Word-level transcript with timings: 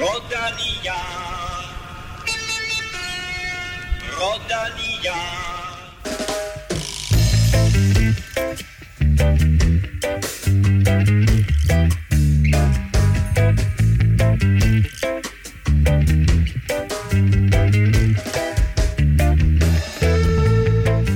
Rodania. 0.00 0.94
Rodania. 4.18 5.18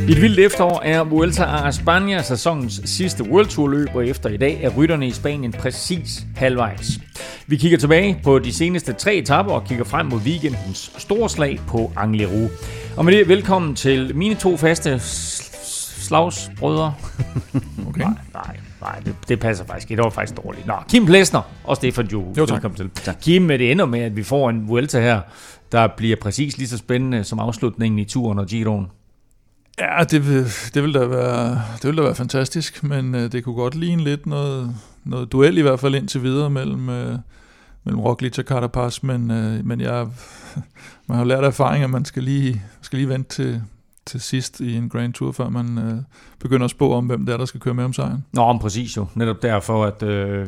Et 0.09 0.23
vildt 0.23 0.39
efterår 0.39 0.81
er 0.85 1.05
Vuelta 1.05 1.45
a 1.45 1.69
España 1.69 2.23
sæsonens 2.23 2.81
sidste 2.85 3.25
World 3.25 3.47
Tour 3.47 3.69
løb, 3.69 3.89
og 3.95 4.07
efter 4.07 4.29
i 4.29 4.37
dag 4.37 4.63
er 4.63 4.69
rytterne 4.69 5.07
i 5.07 5.11
Spanien 5.11 5.53
præcis 5.53 6.25
halvvejs. 6.37 7.12
Vi 7.53 7.57
kigger 7.57 7.79
tilbage 7.79 8.21
på 8.25 8.39
de 8.39 8.53
seneste 8.53 8.93
tre 8.93 9.15
etapper 9.15 9.53
og 9.53 9.65
kigger 9.65 9.85
frem 9.85 10.07
mod 10.07 10.19
weekendens 10.19 10.93
store 10.99 11.29
slag 11.29 11.61
på 11.69 11.93
Anglerud. 11.97 12.49
Og 12.97 13.05
med 13.05 13.13
det, 13.13 13.29
velkommen 13.29 13.75
til 13.75 14.17
mine 14.17 14.35
to 14.35 14.57
faste 14.57 14.99
slagsbrødre. 14.99 16.95
Okay. 17.89 18.01
Nej, 18.01 18.15
nej, 18.35 18.57
nej, 18.81 19.01
det, 19.05 19.15
det 19.29 19.41
passer 19.41 19.65
faktisk 19.65 19.91
ikke. 19.91 20.01
Det 20.01 20.05
var 20.05 20.11
faktisk 20.11 20.37
dårligt. 20.45 20.67
Nå, 20.67 20.75
Kim 20.89 21.07
Plesner 21.07 21.41
og 21.65 21.77
Stefan 21.77 22.07
Juhl. 22.07 22.39
Jo, 22.39 22.47
tak. 22.47 22.55
Velkommen 22.55 22.77
til. 22.77 22.91
Tak. 23.05 23.17
Kim, 23.23 23.49
det 23.49 23.71
ender 23.71 23.87
med, 23.87 24.01
at 24.01 24.17
vi 24.17 24.23
får 24.23 24.51
en 24.51 24.69
Vuelta 24.69 25.01
her, 25.01 25.21
der 25.73 25.89
bliver 25.97 26.17
præcis 26.23 26.59
lige 26.59 26.69
så 26.69 26.79
spændende 26.79 27.25
som 27.25 27.39
afslutningen 27.39 27.99
i 27.99 28.05
turen 28.05 28.39
og 28.39 28.47
Giroen. 28.47 28.87
Ja, 29.79 30.05
det 30.05 30.29
vil, 30.29 30.45
det 30.75 30.83
vil 30.83 30.95
da 30.95 31.05
være, 31.05 31.63
det 31.83 31.85
vil 31.85 31.97
da 31.97 32.03
være 32.03 32.15
fantastisk, 32.15 32.85
men 32.85 33.15
øh, 33.15 33.33
det 33.33 33.45
kunne 33.45 33.55
godt 33.55 33.75
ligne 33.75 34.05
lidt 34.05 34.27
noget, 34.27 34.75
noget 35.05 35.33
duel 35.33 35.59
i 35.59 35.63
hvert 35.63 35.81
fald 35.81 35.95
indtil 35.95 36.23
videre 36.23 36.51
mellem, 36.51 36.89
øh, 36.89 37.19
mellem 37.85 38.01
Roglic 38.01 38.39
og 38.39 38.45
Carapaz, 38.45 39.03
men, 39.03 39.31
øh, 39.31 39.67
men 39.67 39.81
jeg, 39.81 40.07
man 41.09 41.17
har 41.17 41.19
jo 41.19 41.29
lært 41.29 41.45
af 41.45 41.49
erfaring, 41.49 41.85
at 41.85 41.91
man 41.91 42.05
skal 42.05 42.23
lige, 42.23 42.63
skal 42.83 42.97
lige 42.99 43.09
vente 43.09 43.29
til, 43.37 43.63
til 44.07 44.21
sidst 44.21 44.61
i 44.61 44.77
en 44.77 44.89
Grand 44.89 45.13
Tour, 45.13 45.33
før 45.33 45.49
man 45.49 45.79
øh, 45.79 45.95
begynder 46.39 46.65
at 46.65 46.71
spå 46.71 46.93
om, 46.93 47.07
hvem 47.07 47.27
det 47.27 47.33
er, 47.33 47.37
der 47.37 47.45
skal 47.45 47.61
køre 47.61 47.75
med 47.75 47.85
om 47.85 47.93
sejren. 47.93 48.25
Nå, 48.33 48.53
men 48.53 48.61
præcis 48.61 48.97
jo. 48.97 49.07
Netop 49.15 49.43
derfor, 49.43 49.85
at 49.85 50.03
øh, 50.03 50.47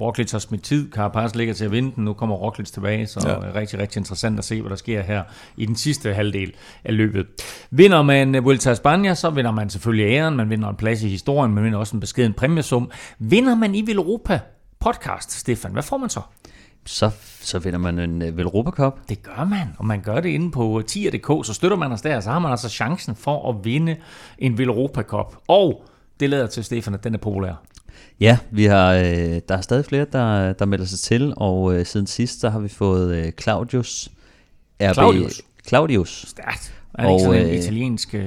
Roglic 0.00 0.30
har 0.32 0.38
smidt 0.38 0.62
tid. 0.62 0.92
Carapaz 0.92 1.34
ligger 1.34 1.54
til 1.54 1.64
at 1.64 1.72
vinde 1.72 1.92
den. 1.96 2.04
Nu 2.04 2.12
kommer 2.12 2.36
Roglic 2.36 2.70
tilbage, 2.70 3.06
så 3.06 3.20
Ja. 3.28 3.34
er 3.34 3.54
rigtig, 3.54 3.78
rigtig 3.78 4.00
interessant 4.00 4.38
at 4.38 4.44
se, 4.44 4.60
hvad 4.60 4.70
der 4.70 4.76
sker 4.76 5.02
her 5.02 5.22
i 5.56 5.66
den 5.66 5.76
sidste 5.76 6.14
halvdel 6.14 6.52
af 6.84 6.96
løbet. 6.96 7.26
Vinder 7.70 8.02
man 8.02 8.44
Vuelta 8.44 8.70
a 8.70 8.74
España, 8.74 9.14
så 9.14 9.30
vinder 9.34 9.50
man 9.50 9.70
selvfølgelig 9.70 10.06
æren. 10.06 10.36
Man 10.36 10.50
vinder 10.50 10.68
en 10.68 10.76
plads 10.76 11.02
i 11.02 11.08
historien. 11.08 11.54
Man 11.54 11.64
vinder 11.64 11.78
også 11.78 11.96
en 11.96 12.00
beskeden 12.00 12.32
præmiesum. 12.32 12.90
Vinder 13.18 13.54
man 13.54 13.74
i 13.74 13.84
Europa 13.92 14.40
podcast, 14.82 15.32
Stefan, 15.32 15.72
hvad 15.72 15.82
får 15.82 15.96
man 15.96 16.10
så? 16.10 16.20
så, 16.84 17.10
så 17.40 17.58
vinder 17.58 17.78
man 17.78 17.98
en 17.98 18.22
uh, 18.22 18.36
Velropa 18.36 18.70
Cup. 18.70 18.98
Det 19.08 19.22
gør 19.22 19.44
man, 19.44 19.68
og 19.78 19.86
man 19.86 20.00
gør 20.00 20.20
det 20.20 20.28
inde 20.28 20.50
på 20.50 20.82
tier.dk, 20.86 21.46
så 21.46 21.54
støtter 21.54 21.76
man 21.76 21.92
os 21.92 22.02
der, 22.02 22.20
så 22.20 22.30
har 22.30 22.38
man 22.38 22.50
altså 22.50 22.68
chancen 22.68 23.16
for 23.16 23.50
at 23.50 23.64
vinde 23.64 23.96
en 24.38 24.60
Europa 24.60 25.02
Cup. 25.02 25.36
Og 25.48 25.84
det 26.20 26.30
lader 26.30 26.46
til, 26.46 26.64
Stefan, 26.64 26.94
at 26.94 27.04
den 27.04 27.14
er 27.14 27.18
populær. 27.18 27.62
Ja, 28.20 28.38
vi 28.50 28.64
har, 28.64 28.92
øh, 28.92 29.40
der 29.48 29.56
er 29.56 29.60
stadig 29.60 29.84
flere, 29.84 30.06
der, 30.12 30.52
der 30.52 30.64
melder 30.64 30.84
sig 30.84 30.98
til, 30.98 31.34
og 31.36 31.74
øh, 31.74 31.86
siden 31.86 32.06
sidst, 32.06 32.40
så 32.40 32.50
har 32.50 32.58
vi 32.58 32.68
fået 32.68 33.16
øh, 33.16 33.32
Claudius. 33.32 34.10
RB, 34.82 34.94
Claudius? 34.94 35.42
Claudius. 35.68 36.24
Stærkt. 36.28 36.74
Er 36.94 37.02
han 37.02 37.12
ikke 37.12 37.24
sådan 37.24 37.40
en 37.40 37.50
øh, 37.50 37.54
italiensk, 37.54 38.14
øh, 38.14 38.24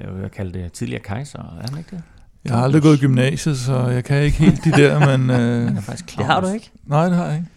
jeg 0.00 0.08
vil 0.14 0.30
kalde 0.30 0.58
det 0.58 0.72
tidligere 0.72 1.02
kejser? 1.02 1.38
Er 1.38 1.70
han 1.70 1.78
ikke 1.78 1.90
det? 1.90 2.02
Jeg 2.44 2.52
har 2.54 2.62
aldrig 2.64 2.82
gået 2.82 2.96
i 2.96 3.00
gymnasiet, 3.00 3.58
så 3.58 3.86
jeg 3.86 4.04
kan 4.04 4.22
ikke 4.22 4.38
helt 4.38 4.64
de 4.64 4.70
der, 4.82 5.16
men... 5.16 5.30
Øh, 5.30 5.66
Han 5.66 5.76
er 5.76 5.80
faktisk 5.80 6.16
Det 6.18 6.26
har 6.26 6.40
du 6.40 6.48
ikke? 6.48 6.70
nej, 6.86 7.08
det 7.08 7.16
har 7.16 7.26
jeg 7.26 7.34
ikke. 7.36 7.48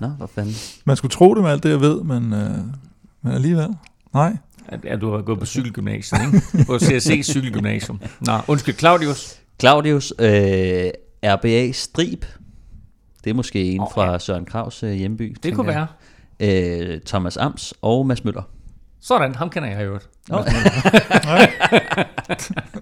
Nå, 0.00 0.08
hvor 0.08 0.30
fanden. 0.34 0.54
Man 0.84 0.96
skulle 0.96 1.12
tro 1.12 1.34
det 1.34 1.42
med 1.42 1.50
alt 1.50 1.62
det, 1.62 1.70
jeg 1.70 1.80
ved, 1.80 2.02
men, 2.02 2.32
øh, 2.32 2.50
men 3.22 3.32
alligevel. 3.32 3.68
Nej. 4.14 4.36
At 4.68 5.00
du 5.00 5.12
har 5.14 5.22
gået 5.22 5.38
på 5.38 5.46
cykelgymnasiet, 5.46 6.20
ikke? 6.26 6.66
På 6.66 6.78
CSC 6.78 7.20
cykelgymnasium. 7.22 8.00
Nå, 8.20 8.32
undskyld, 8.48 8.74
Claudius. 8.74 9.36
Claudius, 9.60 10.12
øh, 10.18 10.90
RBA 11.24 11.72
Strib. 11.72 12.24
Det 13.24 13.30
er 13.30 13.34
måske 13.34 13.62
en 13.72 13.80
oh, 13.80 13.86
fra 13.94 14.18
Søren 14.18 14.44
Kravs 14.44 14.82
øh, 14.82 14.92
hjemby. 14.92 15.36
Det 15.42 15.54
kunne 15.54 15.66
være. 15.66 15.86
jeg. 16.40 16.88
Øh, 16.92 17.00
Thomas 17.06 17.36
Ams 17.36 17.74
og 17.82 18.06
Mads 18.06 18.24
Møller. 18.24 18.42
Sådan, 19.00 19.34
ham 19.34 19.50
kender 19.50 19.68
jeg 19.68 19.84
øvrigt. 19.84 20.08
Oh. 20.30 20.44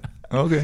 Okay. 0.31 0.63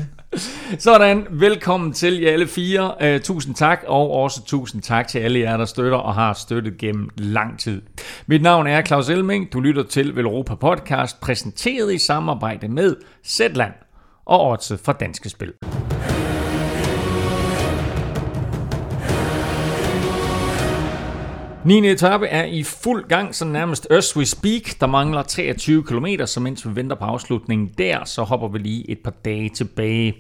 Sådan, 0.79 1.27
velkommen 1.31 1.93
til 1.93 2.21
jer 2.21 2.33
alle 2.33 2.47
fire. 2.47 3.15
Uh, 3.15 3.21
tusind 3.21 3.55
tak, 3.55 3.85
og 3.87 4.11
også 4.11 4.45
tusind 4.45 4.83
tak 4.83 5.09
til 5.09 5.19
alle 5.19 5.41
jer, 5.41 5.57
der 5.57 5.65
støtter 5.65 5.99
og 5.99 6.15
har 6.15 6.33
støttet 6.33 6.79
gennem 6.79 7.09
lang 7.17 7.59
tid. 7.59 7.83
Mit 8.27 8.43
navn 8.43 8.67
er 8.67 8.83
Claus 8.83 9.09
Elming. 9.09 9.53
Du 9.53 9.61
lytter 9.61 9.83
til 9.83 10.17
Velropa 10.17 10.55
Podcast, 10.55 11.21
præsenteret 11.21 11.95
i 11.95 11.99
samarbejde 11.99 12.69
med 12.69 12.97
Zetland 13.27 13.73
og 14.25 14.51
Otse 14.51 14.79
fra 14.79 14.93
Danske 14.93 15.29
Spil. 15.29 15.53
9. 21.65 21.91
etape 21.91 22.27
er 22.27 22.45
i 22.45 22.63
fuld 22.63 23.09
gang, 23.09 23.35
så 23.35 23.45
nærmest 23.45 23.87
as 23.91 24.17
we 24.17 24.25
speak. 24.25 24.81
Der 24.81 24.87
mangler 24.87 25.23
23 25.23 25.83
km, 25.83 26.07
så 26.25 26.41
mens 26.41 26.69
vi 26.69 26.77
venter 26.77 26.97
på 26.97 27.05
afslutningen 27.05 27.71
der, 27.79 28.05
så 28.05 28.23
hopper 28.23 28.49
vi 28.49 28.59
lige 28.59 28.91
et 28.91 28.99
par 29.05 29.11
dage 29.11 29.49
tilbage. 29.49 30.15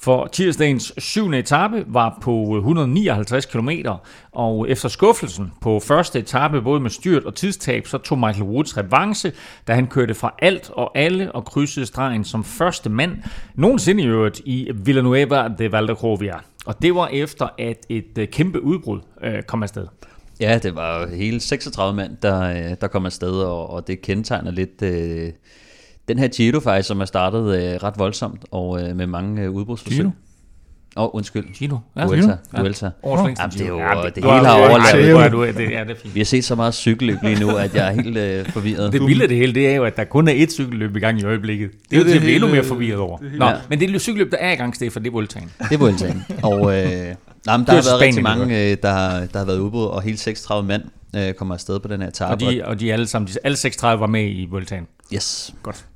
For 0.00 0.26
tirsdagens 0.26 0.92
7. 0.98 1.32
etape 1.32 1.84
var 1.86 2.18
på 2.22 2.56
159 2.56 3.46
km, 3.46 3.70
og 4.32 4.68
efter 4.68 4.88
skuffelsen 4.88 5.52
på 5.60 5.80
første 5.80 6.18
etape, 6.18 6.62
både 6.62 6.80
med 6.80 6.90
styrt 6.90 7.24
og 7.24 7.34
tidstab, 7.34 7.86
så 7.86 7.98
tog 7.98 8.18
Michael 8.18 8.44
Woods 8.44 8.76
revanche, 8.76 9.32
da 9.68 9.74
han 9.74 9.86
kørte 9.86 10.14
fra 10.14 10.34
alt 10.38 10.70
og 10.70 10.98
alle 10.98 11.32
og 11.32 11.44
krydsede 11.44 11.86
stregen 11.86 12.24
som 12.24 12.44
første 12.44 12.90
mand, 12.90 13.16
nogensinde 13.54 14.02
i 14.02 14.06
øvrigt 14.06 14.40
i 14.44 14.70
Villanueva 14.74 15.48
de 15.58 15.72
Valdecrovia. 15.72 16.36
Og 16.66 16.82
det 16.82 16.94
var 16.94 17.06
efter, 17.06 17.48
at 17.58 17.86
et 17.88 18.18
øh, 18.18 18.28
kæmpe 18.28 18.62
udbrud 18.62 19.00
øh, 19.22 19.42
kom 19.42 19.62
afsted. 19.62 19.86
Ja, 20.40 20.58
det 20.58 20.74
var 20.76 21.06
hele 21.16 21.40
36 21.40 21.96
mand, 21.96 22.16
der, 22.22 22.40
øh, 22.42 22.76
der 22.80 22.86
kom 22.88 23.06
afsted, 23.06 23.30
og, 23.32 23.70
og 23.70 23.86
det 23.86 24.02
kendetegner 24.02 24.50
lidt 24.50 24.82
øh, 24.82 25.28
den 26.08 26.18
her 26.18 26.28
Giro 26.28 26.60
faktisk, 26.60 26.86
som 26.88 27.00
er 27.00 27.04
startet 27.04 27.40
øh, 27.56 27.74
ret 27.82 27.94
voldsomt, 27.98 28.44
og 28.50 28.82
øh, 28.82 28.96
med 28.96 29.06
mange 29.06 29.42
øh, 29.42 29.50
udbrudsforsøg. 29.50 29.96
Giro? 29.98 30.10
Åh, 30.96 31.04
oh, 31.04 31.10
undskyld. 31.14 31.54
Gino. 31.54 31.76
Ja. 31.96 32.00
Ja. 32.00 32.06
Årets 32.06 32.20
Nå. 32.52 33.26
længste 33.26 33.42
Jamen, 33.42 33.52
det 33.52 33.60
er 33.60 33.68
jo- 33.68 33.78
Ja, 33.78 34.02
det 34.14 34.22
du 34.22 34.30
hele 34.30 34.46
har 34.46 34.58
overlappet. 34.58 35.04
Ej, 35.04 35.12
hvor 35.12 35.20
er 35.20 35.28
du, 35.28 35.46
det, 35.46 35.70
ja, 35.70 35.84
det 35.84 35.90
er 35.90 35.94
fint. 36.02 36.14
Vi 36.14 36.20
har 36.20 36.24
set 36.24 36.44
så 36.44 36.54
meget 36.54 36.74
cykelløb 36.74 37.18
lige 37.22 37.40
nu, 37.40 37.50
at 37.56 37.74
jeg 37.74 37.88
er 37.88 37.92
helt 38.02 38.16
øh, 38.16 38.46
forvirret. 38.52 38.92
Det 38.92 39.06
vilde 39.06 39.28
det 39.28 39.36
hele, 39.36 39.54
det 39.54 39.68
er 39.68 39.74
jo, 39.74 39.84
at 39.84 39.96
der 39.96 40.04
kun 40.04 40.28
er 40.28 40.32
et 40.36 40.52
cykelløb 40.52 40.96
i 40.96 41.00
gang 41.00 41.20
i 41.20 41.24
øjeblikket. 41.24 41.70
Det 41.90 41.96
er 41.96 42.00
jo 42.00 42.04
Det 42.04 42.10
er 42.10 42.10
til 42.10 42.10
at 42.10 42.14
det 42.14 42.20
blive 42.22 42.34
endnu 42.34 42.50
mere 42.50 42.64
forvirret 42.64 42.98
over. 43.00 43.18
det 43.18 43.32
Nå, 43.38 43.44
Ja. 43.46 43.52
men 43.68 43.80
det 43.80 43.94
er 43.94 43.98
cykelløb, 43.98 44.30
der 44.30 44.36
er 44.38 44.52
i 44.52 44.54
gang, 44.54 44.74
Stefan, 44.76 45.02
det 45.02 45.08
er 45.08 45.12
Vueltaen. 45.12 45.50
Det 45.58 45.72
er 45.72 45.78
Vueltaen. 45.78 46.24
Og 46.42 46.78
øh, 46.78 47.14
nej, 47.46 47.56
men 47.56 47.66
der 47.66 47.72
har 47.72 47.76
været 47.82 47.86
Spanien, 47.86 48.02
rigtig 48.02 48.22
mange, 48.22 48.70
øh, 48.70 48.76
der, 48.82 48.90
har- 48.92 49.26
der 49.26 49.38
har 49.38 49.44
været 49.46 49.58
udbrud, 49.58 49.84
og 49.86 50.02
hele 50.02 50.16
36 50.18 50.66
mand 50.68 50.82
øh, 51.16 51.34
kommer 51.34 51.54
afsted 51.54 51.80
på 51.80 51.88
den 51.88 52.00
her 52.00 52.08
etape. 52.08 52.32
Og 52.32 52.40
de, 52.40 52.62
og 52.64 52.80
de 52.80 52.92
alle 52.92 53.06
sammen, 53.06 53.28
de, 53.28 53.32
alle 53.44 53.56
36 53.56 54.00
var 54.00 54.06
med 54.06 54.24
i 54.30 54.46
Vueltaen. 54.50 54.86
Yes. 55.14 55.54
Godt. 55.62 55.86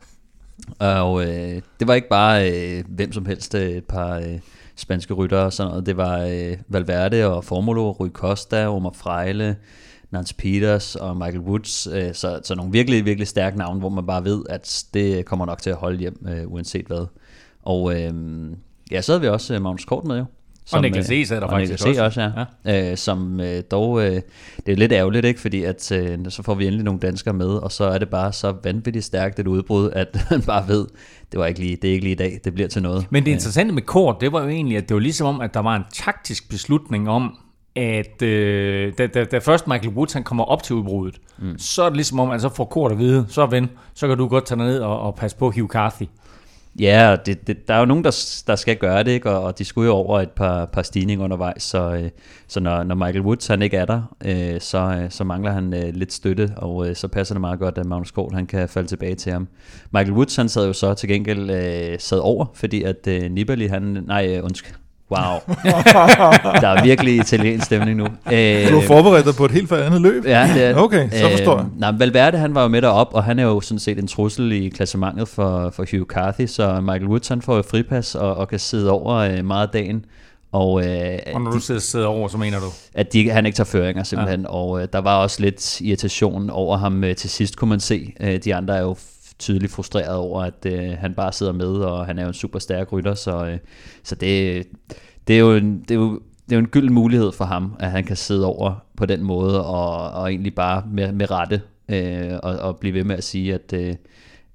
Og 0.78 1.22
øh, 1.26 1.62
det 1.80 1.88
var 1.88 1.94
ikke 1.94 2.08
bare 2.08 2.50
øh, 2.52 2.84
hvem 2.88 3.12
som 3.12 3.26
helst, 3.26 3.54
øh, 3.54 3.70
et 3.70 3.84
par 3.84 4.16
øh, 4.16 4.38
spanske 4.76 5.14
ryttere 5.14 5.42
og 5.44 5.52
sådan 5.52 5.70
noget. 5.70 5.86
Det 5.86 5.96
var 5.96 6.18
øh, 6.20 6.56
Valverde 6.68 7.26
og 7.26 7.44
Formulo, 7.44 7.90
Rui 7.92 8.08
Costa, 8.08 8.68
Omar 8.68 8.92
Freile, 8.96 9.56
Nance 10.10 10.34
Peters 10.34 10.96
og 10.96 11.16
Michael 11.16 11.38
Woods. 11.40 11.86
Øh, 11.92 12.14
så, 12.14 12.40
så 12.44 12.54
nogle 12.54 12.72
virkelig, 12.72 13.04
virkelig 13.04 13.28
stærke 13.28 13.58
navne, 13.58 13.80
hvor 13.80 13.88
man 13.88 14.06
bare 14.06 14.24
ved, 14.24 14.42
at 14.50 14.84
det 14.94 15.24
kommer 15.24 15.46
nok 15.46 15.62
til 15.62 15.70
at 15.70 15.76
holde 15.76 15.98
hjem, 15.98 16.26
øh, 16.28 16.52
uanset 16.52 16.86
hvad. 16.86 17.06
Og 17.62 18.00
øh, 18.02 18.12
ja, 18.90 19.00
så 19.02 19.12
havde 19.12 19.20
vi 19.20 19.28
også 19.28 19.54
øh, 19.54 19.62
Magnus 19.62 19.84
Kort 19.84 20.04
med 20.04 20.18
jo. 20.18 20.24
Og 20.72 20.82
Niklas 20.82 21.10
E. 21.10 21.26
sad 21.26 21.40
der 21.40 21.48
faktisk 21.48 21.72
Niklas 21.72 21.98
E. 21.98 22.04
også. 22.04 22.20
også, 22.20 22.20
ja. 22.64 22.72
ja. 22.72 22.90
Øh, 22.90 22.96
som 22.96 23.40
øh, 23.40 23.62
dog, 23.70 24.02
øh, 24.02 24.20
det 24.66 24.72
er 24.72 24.76
lidt 24.76 24.92
ærgerligt, 24.92 25.24
ikke? 25.24 25.40
fordi 25.40 25.64
at, 25.64 25.92
øh, 25.92 26.18
så 26.28 26.42
får 26.42 26.54
vi 26.54 26.66
endelig 26.66 26.84
nogle 26.84 27.00
danskere 27.00 27.34
med, 27.34 27.46
og 27.46 27.72
så 27.72 27.84
er 27.84 27.98
det 27.98 28.08
bare 28.08 28.32
så 28.32 28.54
vanvittigt 28.64 29.04
stærkt 29.04 29.38
et 29.38 29.46
udbrud, 29.46 29.90
at 29.90 30.16
man 30.30 30.42
bare 30.42 30.68
ved, 30.68 30.86
det 31.32 31.40
var 31.40 31.46
ikke 31.46 31.60
lige, 31.60 31.76
det 31.76 31.88
er 31.88 31.92
ikke 31.92 32.04
lige 32.04 32.12
i 32.12 32.18
dag, 32.18 32.40
det 32.44 32.54
bliver 32.54 32.68
til 32.68 32.82
noget. 32.82 33.06
Men 33.10 33.24
det 33.24 33.30
interessante 33.30 33.74
med 33.74 33.82
Kort, 33.82 34.16
det 34.20 34.32
var 34.32 34.42
jo 34.42 34.48
egentlig, 34.48 34.76
at 34.76 34.88
det 34.88 34.94
var 34.94 35.00
ligesom 35.00 35.26
om, 35.26 35.40
at 35.40 35.54
der 35.54 35.60
var 35.60 35.76
en 35.76 35.84
taktisk 35.92 36.50
beslutning 36.50 37.08
om, 37.08 37.36
at 37.76 38.22
øh, 38.22 38.92
da, 38.98 39.06
da, 39.06 39.24
da 39.24 39.38
først 39.38 39.66
Michael 39.66 39.94
Woods 39.94 40.12
han 40.12 40.22
kommer 40.22 40.44
op 40.44 40.62
til 40.62 40.76
udbruddet, 40.76 41.20
mm. 41.38 41.58
så 41.58 41.82
er 41.82 41.88
det 41.88 41.96
ligesom 41.96 42.20
om, 42.20 42.30
at 42.30 42.40
så 42.40 42.48
får 42.48 42.64
Kort 42.64 42.92
at 42.92 42.98
vide, 42.98 43.26
så 43.28 43.46
ven, 43.46 43.70
så 43.94 44.08
kan 44.08 44.18
du 44.18 44.28
godt 44.28 44.46
tage 44.46 44.58
ned 44.58 44.78
og, 44.78 45.00
og 45.00 45.14
passe 45.14 45.36
på 45.36 45.50
Hugh 45.50 45.68
Carthy. 45.68 46.06
Ja, 46.80 47.12
og 47.12 47.26
det, 47.26 47.46
det, 47.46 47.68
der 47.68 47.74
er 47.74 47.78
jo 47.78 47.84
nogen, 47.84 48.04
der, 48.04 48.42
der 48.46 48.56
skal 48.56 48.76
gøre 48.76 49.02
det, 49.04 49.10
ikke? 49.10 49.30
Og, 49.30 49.42
og 49.42 49.58
de 49.58 49.64
skulle 49.64 49.86
jo 49.86 49.92
over 49.92 50.20
et 50.20 50.30
par, 50.30 50.66
par 50.66 50.82
stigninger 50.82 51.24
undervejs, 51.24 51.62
så, 51.62 51.94
øh, 51.94 52.10
så 52.48 52.60
når, 52.60 52.82
når 52.82 52.94
Michael 52.94 53.20
Woods 53.20 53.46
han 53.46 53.62
ikke 53.62 53.76
er 53.76 53.84
der, 53.84 54.16
øh, 54.24 54.60
så, 54.60 54.78
øh, 54.78 55.10
så 55.10 55.24
mangler 55.24 55.52
han 55.52 55.74
øh, 55.74 55.94
lidt 55.94 56.12
støtte, 56.12 56.52
og 56.56 56.88
øh, 56.88 56.96
så 56.96 57.08
passer 57.08 57.34
det 57.34 57.40
meget 57.40 57.58
godt, 57.58 57.78
at 57.78 57.86
Magnus 57.86 58.10
Kohl 58.10 58.34
han 58.34 58.46
kan 58.46 58.68
falde 58.68 58.88
tilbage 58.88 59.14
til 59.14 59.32
ham. 59.32 59.48
Michael 59.92 60.12
Woods 60.12 60.36
han 60.36 60.48
sad 60.48 60.66
jo 60.66 60.72
så 60.72 60.94
til 60.94 61.08
gengæld 61.08 61.50
øh, 61.50 61.98
sad 61.98 62.18
over, 62.18 62.46
fordi 62.54 62.82
at 62.82 63.06
øh, 63.08 63.30
Nibali, 63.30 63.66
han, 63.66 63.82
nej 63.82 64.36
øh, 64.36 64.44
undskyld, 64.44 64.74
Wow. 65.10 65.38
der 66.62 66.68
er 66.68 66.82
virkelig 66.84 67.16
italiensk 67.16 67.66
stemning 67.66 67.96
nu. 67.96 68.04
Øh, 68.04 68.68
Du 68.70 68.80
har 68.80 68.86
forberedt 68.86 69.26
dig 69.26 69.34
på 69.34 69.44
et 69.44 69.50
helt 69.50 69.72
andet 69.72 70.00
løb? 70.00 70.24
Ja, 70.26 70.50
det 70.54 70.64
er, 70.64 70.74
Okay, 70.74 71.10
så 71.10 71.30
forstår 71.30 71.56
jeg. 71.56 71.66
Øh, 71.74 71.80
nej, 71.80 71.90
Valverde 71.98 72.38
han 72.38 72.54
var 72.54 72.62
jo 72.62 72.68
med 72.68 72.82
derop, 72.82 73.08
og 73.14 73.24
han 73.24 73.38
er 73.38 73.42
jo 73.42 73.60
sådan 73.60 73.78
set 73.78 73.98
en 73.98 74.06
trussel 74.06 74.52
i 74.52 74.68
klassementet 74.68 75.28
for, 75.28 75.70
for 75.70 75.84
Hugh 75.90 76.06
Carthy, 76.06 76.46
så 76.46 76.80
Michael 76.80 77.06
Woods 77.06 77.28
han 77.28 77.42
får 77.42 77.56
jo 77.56 77.62
fripas 77.70 78.14
og, 78.14 78.34
og 78.36 78.48
kan 78.48 78.58
sidde 78.58 78.90
over 78.90 79.14
øh, 79.14 79.44
meget 79.44 79.66
af 79.66 79.72
dagen. 79.72 80.04
Og, 80.52 80.86
øh, 80.86 81.18
Og 81.34 81.40
når 81.40 81.50
du 81.50 81.58
sidder, 81.60 81.80
sidder 81.80 82.06
over, 82.06 82.28
så 82.28 82.38
mener 82.38 82.58
du? 82.58 82.66
at 82.94 83.12
de, 83.12 83.30
han 83.30 83.46
ikke 83.46 83.56
tager 83.56 83.64
føringer 83.66 84.02
simpelthen, 84.02 84.40
ja. 84.40 84.48
og 84.48 84.82
øh, 84.82 84.88
der 84.92 84.98
var 84.98 85.16
også 85.16 85.40
lidt 85.42 85.80
irritation 85.80 86.50
over 86.50 86.76
ham 86.76 87.04
øh, 87.04 87.16
til 87.16 87.30
sidst, 87.30 87.56
kunne 87.56 87.70
man 87.70 87.80
se. 87.80 88.12
Øh, 88.20 88.38
de 88.44 88.54
andre 88.54 88.76
er 88.76 88.82
jo 88.82 88.96
tydeligt 89.38 89.72
frustreret 89.72 90.16
over, 90.16 90.42
at 90.42 90.66
øh, 90.66 90.90
han 90.98 91.14
bare 91.14 91.32
sidder 91.32 91.52
med, 91.52 91.66
og 91.66 92.06
han 92.06 92.18
er 92.18 92.22
jo 92.22 92.28
en 92.28 92.34
super 92.34 92.58
stærk 92.58 92.92
rytter, 92.92 93.14
så, 93.14 93.46
øh, 93.46 93.58
så 94.02 94.14
det, 94.14 94.66
det, 95.28 95.36
er 95.36 95.40
jo 95.40 95.54
en, 95.54 95.80
det, 95.80 95.90
er 95.90 95.94
jo, 95.94 96.12
det 96.14 96.52
er 96.52 96.56
jo 96.56 96.60
en 96.60 96.68
gylden 96.68 96.92
mulighed 96.92 97.32
for 97.32 97.44
ham, 97.44 97.76
at 97.80 97.90
han 97.90 98.04
kan 98.04 98.16
sidde 98.16 98.46
over 98.46 98.84
på 98.96 99.06
den 99.06 99.22
måde, 99.22 99.66
og, 99.66 100.10
og 100.10 100.30
egentlig 100.30 100.54
bare 100.54 100.82
med, 100.90 101.12
med 101.12 101.30
rette, 101.30 101.62
øh, 101.88 102.38
og, 102.42 102.56
og 102.56 102.76
blive 102.76 102.94
ved 102.94 103.04
med 103.04 103.16
at 103.16 103.24
sige, 103.24 103.54
at, 103.54 103.72
øh, 103.72 103.94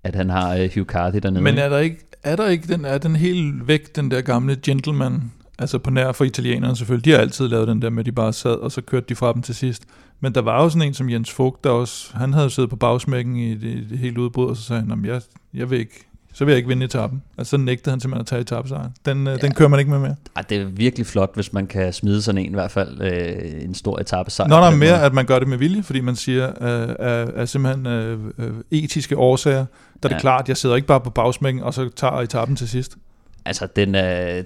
at 0.03 0.15
han 0.15 0.29
har 0.29 0.55
øh, 0.55 0.69
Hugh 0.75 0.85
Carthy 0.85 1.19
dernede. 1.23 1.41
Men 1.41 1.57
er 1.57 1.69
der 1.69 1.77
ikke, 1.77 1.97
er 2.23 2.35
der 2.35 2.47
ikke 2.47 2.67
den, 2.67 2.85
er 2.85 2.97
den 2.97 3.15
helt 3.15 3.67
væk, 3.67 3.95
den 3.95 4.11
der 4.11 4.21
gamle 4.21 4.57
gentleman, 4.63 5.31
altså 5.59 5.79
på 5.79 5.89
nær 5.89 6.11
for 6.11 6.25
italienerne 6.25 6.75
selvfølgelig, 6.75 7.05
de 7.05 7.11
har 7.11 7.17
altid 7.17 7.47
lavet 7.47 7.67
den 7.67 7.81
der 7.81 7.89
med, 7.89 7.99
at 7.99 8.05
de 8.05 8.11
bare 8.11 8.33
sad, 8.33 8.55
og 8.55 8.71
så 8.71 8.81
kørte 8.81 9.05
de 9.09 9.15
fra 9.15 9.33
dem 9.33 9.41
til 9.41 9.55
sidst. 9.55 9.83
Men 10.21 10.35
der 10.35 10.41
var 10.41 10.63
jo 10.63 10.69
sådan 10.69 10.87
en 10.87 10.93
som 10.93 11.09
Jens 11.09 11.39
Vogt, 11.39 11.63
der 11.63 11.69
også, 11.69 12.17
han 12.17 12.33
havde 12.33 12.49
siddet 12.49 12.69
på 12.69 12.75
bagsmækken 12.75 13.35
i 13.35 13.55
det, 13.55 13.85
det 13.89 13.97
hele 13.97 14.21
udbrud, 14.21 14.49
og 14.49 14.57
så 14.57 14.63
sagde 14.63 14.79
han, 14.81 14.89
"Nå, 14.89 14.95
men 14.95 15.05
jeg, 15.05 15.21
jeg 15.53 15.69
vil 15.69 15.79
ikke, 15.79 16.05
så 16.33 16.45
vil 16.45 16.51
jeg 16.51 16.57
ikke 16.57 16.67
vinde 16.67 16.85
etappen. 16.85 17.21
Altså 17.37 17.49
så 17.49 17.57
nægtede 17.57 17.91
han 17.91 17.99
simpelthen 17.99 18.21
at 18.21 18.27
tage 18.27 18.41
etappesejren. 18.41 18.91
Den, 19.05 19.27
ja. 19.27 19.37
den 19.37 19.53
kører 19.53 19.69
man 19.69 19.79
ikke 19.79 19.91
med 19.91 19.99
mere. 19.99 20.15
Ej, 20.35 20.41
det 20.49 20.57
er 20.61 20.65
virkelig 20.65 21.05
flot, 21.05 21.35
hvis 21.35 21.53
man 21.53 21.67
kan 21.67 21.93
smide 21.93 22.21
sådan 22.21 22.37
en 22.41 22.51
i 22.51 22.53
hvert 22.53 22.71
fald, 22.71 23.01
øh, 23.01 23.63
en 23.63 23.73
stor 23.73 23.99
etape 23.99 24.31
sejr. 24.31 24.47
Nå, 24.47 24.55
der 24.55 24.61
er 24.71 24.75
mere, 24.75 25.01
at 25.03 25.13
man 25.13 25.25
gør 25.25 25.39
det 25.39 25.47
med 25.47 25.57
vilje, 25.57 25.83
fordi 25.83 26.01
man 26.01 26.15
siger, 26.15 26.47
øh, 26.49 26.95
af, 26.99 27.27
af 27.35 27.49
simpelthen 27.49 27.87
øh, 27.87 28.19
øh, 28.37 28.51
etiske 28.71 29.17
årsager, 29.17 29.57
der 29.57 29.65
er 30.03 30.07
det 30.07 30.11
Ja. 30.15 30.19
klart, 30.19 30.47
jeg 30.47 30.57
sidder 30.57 30.75
ikke 30.75 30.87
bare 30.87 31.01
på 31.01 31.09
bagsmækken, 31.09 31.63
og 31.63 31.73
så 31.73 31.89
tager 31.95 32.13
etappen 32.13 32.55
til 32.57 32.69
sidst. 32.69 32.97
Altså, 33.45 33.67
den 33.75 33.95
er, 33.95 34.41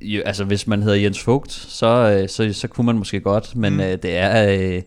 jo, 0.00 0.22
altså 0.22 0.44
hvis 0.44 0.66
man 0.66 0.82
hedder 0.82 0.98
Jens 0.98 1.26
Vogt, 1.26 1.52
så, 1.52 1.86
øh, 1.86 2.28
så, 2.28 2.52
så 2.52 2.68
kunne 2.68 2.86
man 2.86 2.98
måske 2.98 3.20
godt, 3.20 3.56
men 3.56 3.72
mm. 3.72 3.80
øh, 3.80 3.92
det 4.02 4.16
er... 4.16 4.58
Øh, 4.58 4.82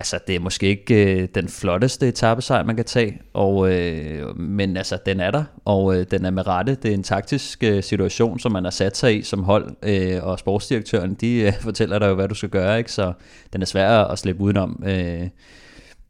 Altså, 0.00 0.18
det 0.26 0.36
er 0.36 0.40
måske 0.40 0.66
ikke 0.66 1.20
øh, 1.22 1.28
den 1.34 1.48
flotteste 1.48 2.08
etappesejr, 2.08 2.64
man 2.64 2.76
kan 2.76 2.84
tage, 2.84 3.20
og, 3.32 3.72
øh, 3.72 4.38
men 4.38 4.76
altså, 4.76 4.98
den 5.06 5.20
er 5.20 5.30
der, 5.30 5.44
og 5.64 5.96
øh, 5.96 6.06
den 6.10 6.24
er 6.24 6.30
med 6.30 6.46
rette. 6.46 6.74
Det 6.74 6.90
er 6.90 6.94
en 6.94 7.02
taktisk 7.02 7.64
øh, 7.64 7.82
situation, 7.82 8.38
som 8.38 8.52
man 8.52 8.64
har 8.64 8.70
sat 8.70 8.96
sig 8.96 9.18
i 9.18 9.22
som 9.22 9.42
hold, 9.42 9.76
øh, 9.82 10.24
og 10.24 10.38
sportsdirektøren, 10.38 11.14
de 11.14 11.40
øh, 11.40 11.52
fortæller 11.68 11.98
dig 11.98 12.08
jo, 12.08 12.14
hvad 12.14 12.28
du 12.28 12.34
skal 12.34 12.48
gøre, 12.48 12.78
ikke? 12.78 12.92
så 12.92 13.12
den 13.52 13.62
er 13.62 13.66
svær 13.66 13.88
at 13.88 14.18
slippe 14.18 14.42
udenom. 14.42 14.82
Øh, 14.86 15.28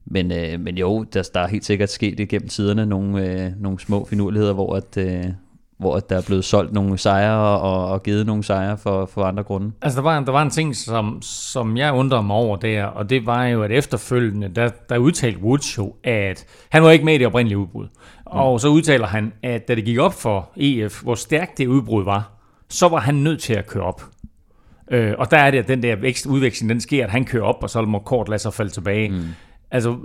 men, 0.07 0.33
øh, 0.33 0.61
men 0.61 0.79
jo, 0.79 1.03
der, 1.03 1.31
der 1.35 1.41
er 1.41 1.49
helt 1.49 1.65
sikkert 1.65 1.91
sket 1.91 2.21
igennem 2.21 2.49
tiderne 2.49 2.87
nogle, 2.87 3.27
øh, 3.27 3.53
nogle 3.61 3.81
små 3.81 4.05
finurligheder, 4.05 4.53
hvor, 4.53 4.77
at, 4.77 4.97
øh, 4.97 5.25
hvor 5.81 5.97
at 5.97 6.11
der 6.11 6.17
er 6.17 6.23
blevet 6.27 6.45
solgt 6.45 6.73
nogle 6.73 6.99
sejre 6.99 7.61
og, 7.61 7.87
og 7.87 8.03
givet 8.03 8.27
nogle 8.27 8.45
sejre 8.45 8.79
for, 8.79 9.07
for 9.07 9.25
andre 9.25 9.43
grunde. 9.43 9.73
Altså, 9.83 9.97
der 9.97 10.03
var, 10.03 10.21
der 10.21 10.33
var 10.33 10.43
en 10.43 10.51
ting, 10.51 10.77
som, 10.77 11.19
som 11.23 11.77
jeg 11.77 11.93
undrede 11.93 12.23
mig 12.23 12.37
over 12.37 12.57
der, 12.57 12.85
og 12.85 13.11
det 13.11 13.27
var 13.27 13.47
jo, 13.47 13.63
at 13.63 13.71
efterfølgende, 13.71 14.49
der, 14.49 14.69
der 14.89 14.99
udtalte 14.99 15.41
Woods 15.43 15.79
jo, 15.79 15.95
at 16.05 16.47
han 16.71 16.83
var 16.83 16.91
ikke 16.91 17.05
med 17.05 17.15
i 17.15 17.19
det 17.19 17.27
oprindelige 17.27 17.59
udbrud. 17.59 17.87
Og 18.25 18.61
så 18.61 18.69
udtaler 18.69 19.07
han, 19.07 19.33
at 19.43 19.69
da 19.69 19.75
det 19.75 19.85
gik 19.85 19.99
op 19.99 20.15
for 20.15 20.51
EF, 20.57 21.03
hvor 21.03 21.15
stærkt 21.15 21.59
det 21.59 21.67
udbrud 21.67 22.05
var, 22.05 22.31
så 22.69 22.89
var 22.89 23.01
han 23.01 23.15
nødt 23.15 23.43
til 23.43 23.55
at 23.55 23.67
køre 23.67 23.85
op. 23.85 24.03
Øh, 24.91 25.15
og 25.19 25.31
der 25.31 25.37
er 25.37 25.51
det, 25.51 25.59
at 25.59 25.69
den 25.69 25.83
der 25.83 25.97
vækst, 25.97 26.27
udveksling, 26.27 26.71
den 26.71 26.81
sker, 26.81 27.05
at 27.05 27.11
han 27.11 27.25
kører 27.25 27.45
op, 27.45 27.63
og 27.63 27.71
så 27.71 27.83
må 27.83 27.99
kort 27.99 28.29
lade 28.29 28.39
sig 28.39 28.55
falde 28.55 28.71
tilbage. 28.71 29.09
Mm. 29.09 29.25
Altså, 29.71 29.97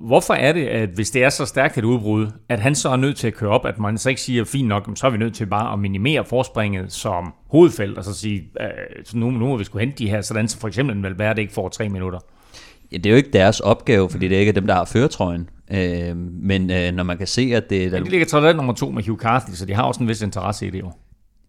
hvorfor 0.00 0.34
er 0.34 0.52
det, 0.52 0.66
at 0.66 0.88
hvis 0.88 1.10
det 1.10 1.24
er 1.24 1.28
så 1.28 1.46
stærkt 1.46 1.78
et 1.78 1.84
udbrud, 1.84 2.26
at 2.48 2.60
han 2.60 2.74
så 2.74 2.88
er 2.88 2.96
nødt 2.96 3.16
til 3.16 3.26
at 3.26 3.34
køre 3.34 3.50
op, 3.50 3.66
at 3.66 3.78
man 3.78 3.98
så 3.98 4.08
ikke 4.08 4.20
siger, 4.20 4.44
fint 4.44 4.68
nok, 4.68 4.88
så 4.94 5.06
er 5.06 5.10
vi 5.10 5.18
nødt 5.18 5.34
til 5.34 5.46
bare 5.46 5.72
at 5.72 5.78
minimere 5.78 6.24
forspringet 6.24 6.92
som 6.92 7.34
hovedfelt, 7.50 7.98
og 7.98 8.04
så 8.04 8.14
sige, 8.14 8.50
øh, 8.60 8.68
så 9.04 9.16
nu, 9.16 9.30
nu 9.30 9.46
må 9.46 9.56
vi 9.56 9.64
skulle 9.64 9.86
hente 9.86 10.04
de 10.04 10.10
her, 10.10 10.20
sådan 10.20 10.48
så 10.48 10.58
for 10.58 10.68
eksempel 10.68 10.96
en 10.96 11.02
Valverde 11.02 11.40
ikke 11.40 11.52
får 11.52 11.68
tre 11.68 11.88
minutter. 11.88 12.18
Ja, 12.92 12.96
det 12.96 13.06
er 13.06 13.10
jo 13.10 13.16
ikke 13.16 13.30
deres 13.32 13.60
opgave, 13.60 14.10
fordi 14.10 14.28
det 14.28 14.36
er 14.36 14.40
ikke 14.40 14.52
dem, 14.52 14.66
der 14.66 14.74
har 14.74 14.84
føretrøjen. 14.84 15.48
Øh, 15.70 16.16
men 16.16 16.70
øh, 16.70 16.92
når 16.92 17.02
man 17.02 17.18
kan 17.18 17.26
se, 17.26 17.50
at 17.54 17.70
det 17.70 17.92
Men 17.92 18.04
de 18.04 18.10
ligger 18.10 18.26
trods 18.26 18.44
alt 18.44 18.56
nummer 18.56 18.72
to 18.72 18.90
med 18.90 19.02
Hugh 19.02 19.18
Carthy, 19.18 19.54
så 19.54 19.66
de 19.66 19.74
har 19.74 19.82
også 19.82 20.02
en 20.02 20.08
vis 20.08 20.22
interesse 20.22 20.66
i 20.66 20.70
det 20.70 20.80
jo. 20.80 20.92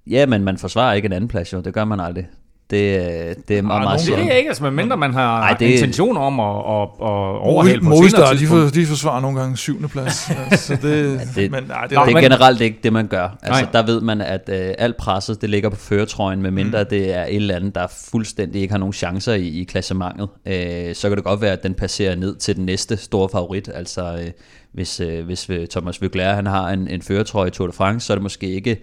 Ja, 0.08 0.26
men 0.26 0.44
man 0.44 0.58
forsvarer 0.58 0.94
ikke 0.94 1.06
en 1.06 1.12
anden 1.12 1.28
plads, 1.28 1.54
jo. 1.54 1.62
Det 1.62 1.74
gør 1.74 1.86
man 1.86 2.00
aldrig. 2.00 2.28
Det, 2.72 3.48
det 3.48 3.58
er 3.58 3.62
meget, 3.62 3.64
meget 3.68 3.82
nogen 3.84 3.98
Det 3.98 4.06
sjældent. 4.06 4.32
er 4.32 4.36
ikke, 4.36 4.48
altså 4.50 4.64
medmindre 4.64 4.98
man 4.98 5.14
har 5.14 5.42
Ej, 5.42 5.56
det- 5.60 5.66
intentioner 5.66 6.22
om 6.22 6.40
at, 6.40 6.46
at, 6.46 6.82
at 7.02 7.40
overhale 7.50 7.80
på 7.82 7.86
et 7.86 7.90
Movistar, 7.90 8.18
senere 8.18 8.34
de, 8.34 8.38
tidspunkt. 8.40 8.64
for, 8.64 8.72
de 8.72 8.86
forsvarer 8.86 9.22
nogle 9.22 9.40
gange 9.40 9.58
syvende 9.58 9.88
plads. 9.88 10.30
altså, 10.52 10.74
det, 10.82 11.20
det- 11.36 11.52
men, 11.52 11.64
nej, 11.68 11.86
det, 11.88 11.98
er 11.98 12.02
Det 12.04 12.10
er 12.10 12.14
men- 12.14 12.24
generelt 12.24 12.62
ikke 12.62 12.80
det, 12.84 12.94
man 12.94 13.08
gør. 13.08 13.38
Altså, 13.44 13.62
Nej. 13.64 13.72
der 13.72 13.86
ved 13.86 14.02
man, 14.02 14.22
at 14.22 14.50
øh, 14.54 14.74
alt 14.78 14.98
presset, 14.98 15.42
det 15.42 15.50
ligger 15.50 15.70
på 15.70 15.76
føretrøjen, 15.76 16.42
medmindre 16.42 16.84
mm. 16.84 16.90
det 16.90 17.16
er 17.16 17.24
et 17.24 17.36
eller 17.36 17.56
andet, 17.56 17.76
der 17.76 17.88
fuldstændig 18.12 18.62
ikke 18.62 18.72
har 18.72 18.80
nogen 18.80 18.94
chancer 18.94 19.34
i, 19.34 19.48
i 19.48 19.64
klassementet. 19.64 20.28
Øh, 20.46 20.96
så 20.96 21.08
kan 21.10 21.16
det 21.18 21.26
godt 21.26 21.42
være, 21.42 21.52
at 21.54 21.64
den 21.64 21.74
passerer 21.74 22.16
ned 22.16 22.36
til 22.36 22.56
den 22.56 22.66
næste 22.66 22.98
store 22.98 23.30
favorit. 23.30 23.70
Altså, 23.76 24.14
øh, 24.22 24.32
hvis, 24.74 25.00
øh, 25.00 25.26
hvis 25.26 25.50
øh, 25.50 25.68
Thomas 25.68 26.02
Vøgler, 26.02 26.34
han 26.34 26.46
har 26.46 26.70
en, 26.70 26.88
en 26.88 27.02
føretrøje 27.02 27.48
i 27.48 27.52
Tour 27.52 27.68
de 27.68 27.74
France, 27.74 28.08
så 28.08 28.14
er 28.14 28.16
det 28.16 28.24
måske 28.24 28.48
ikke 28.48 28.78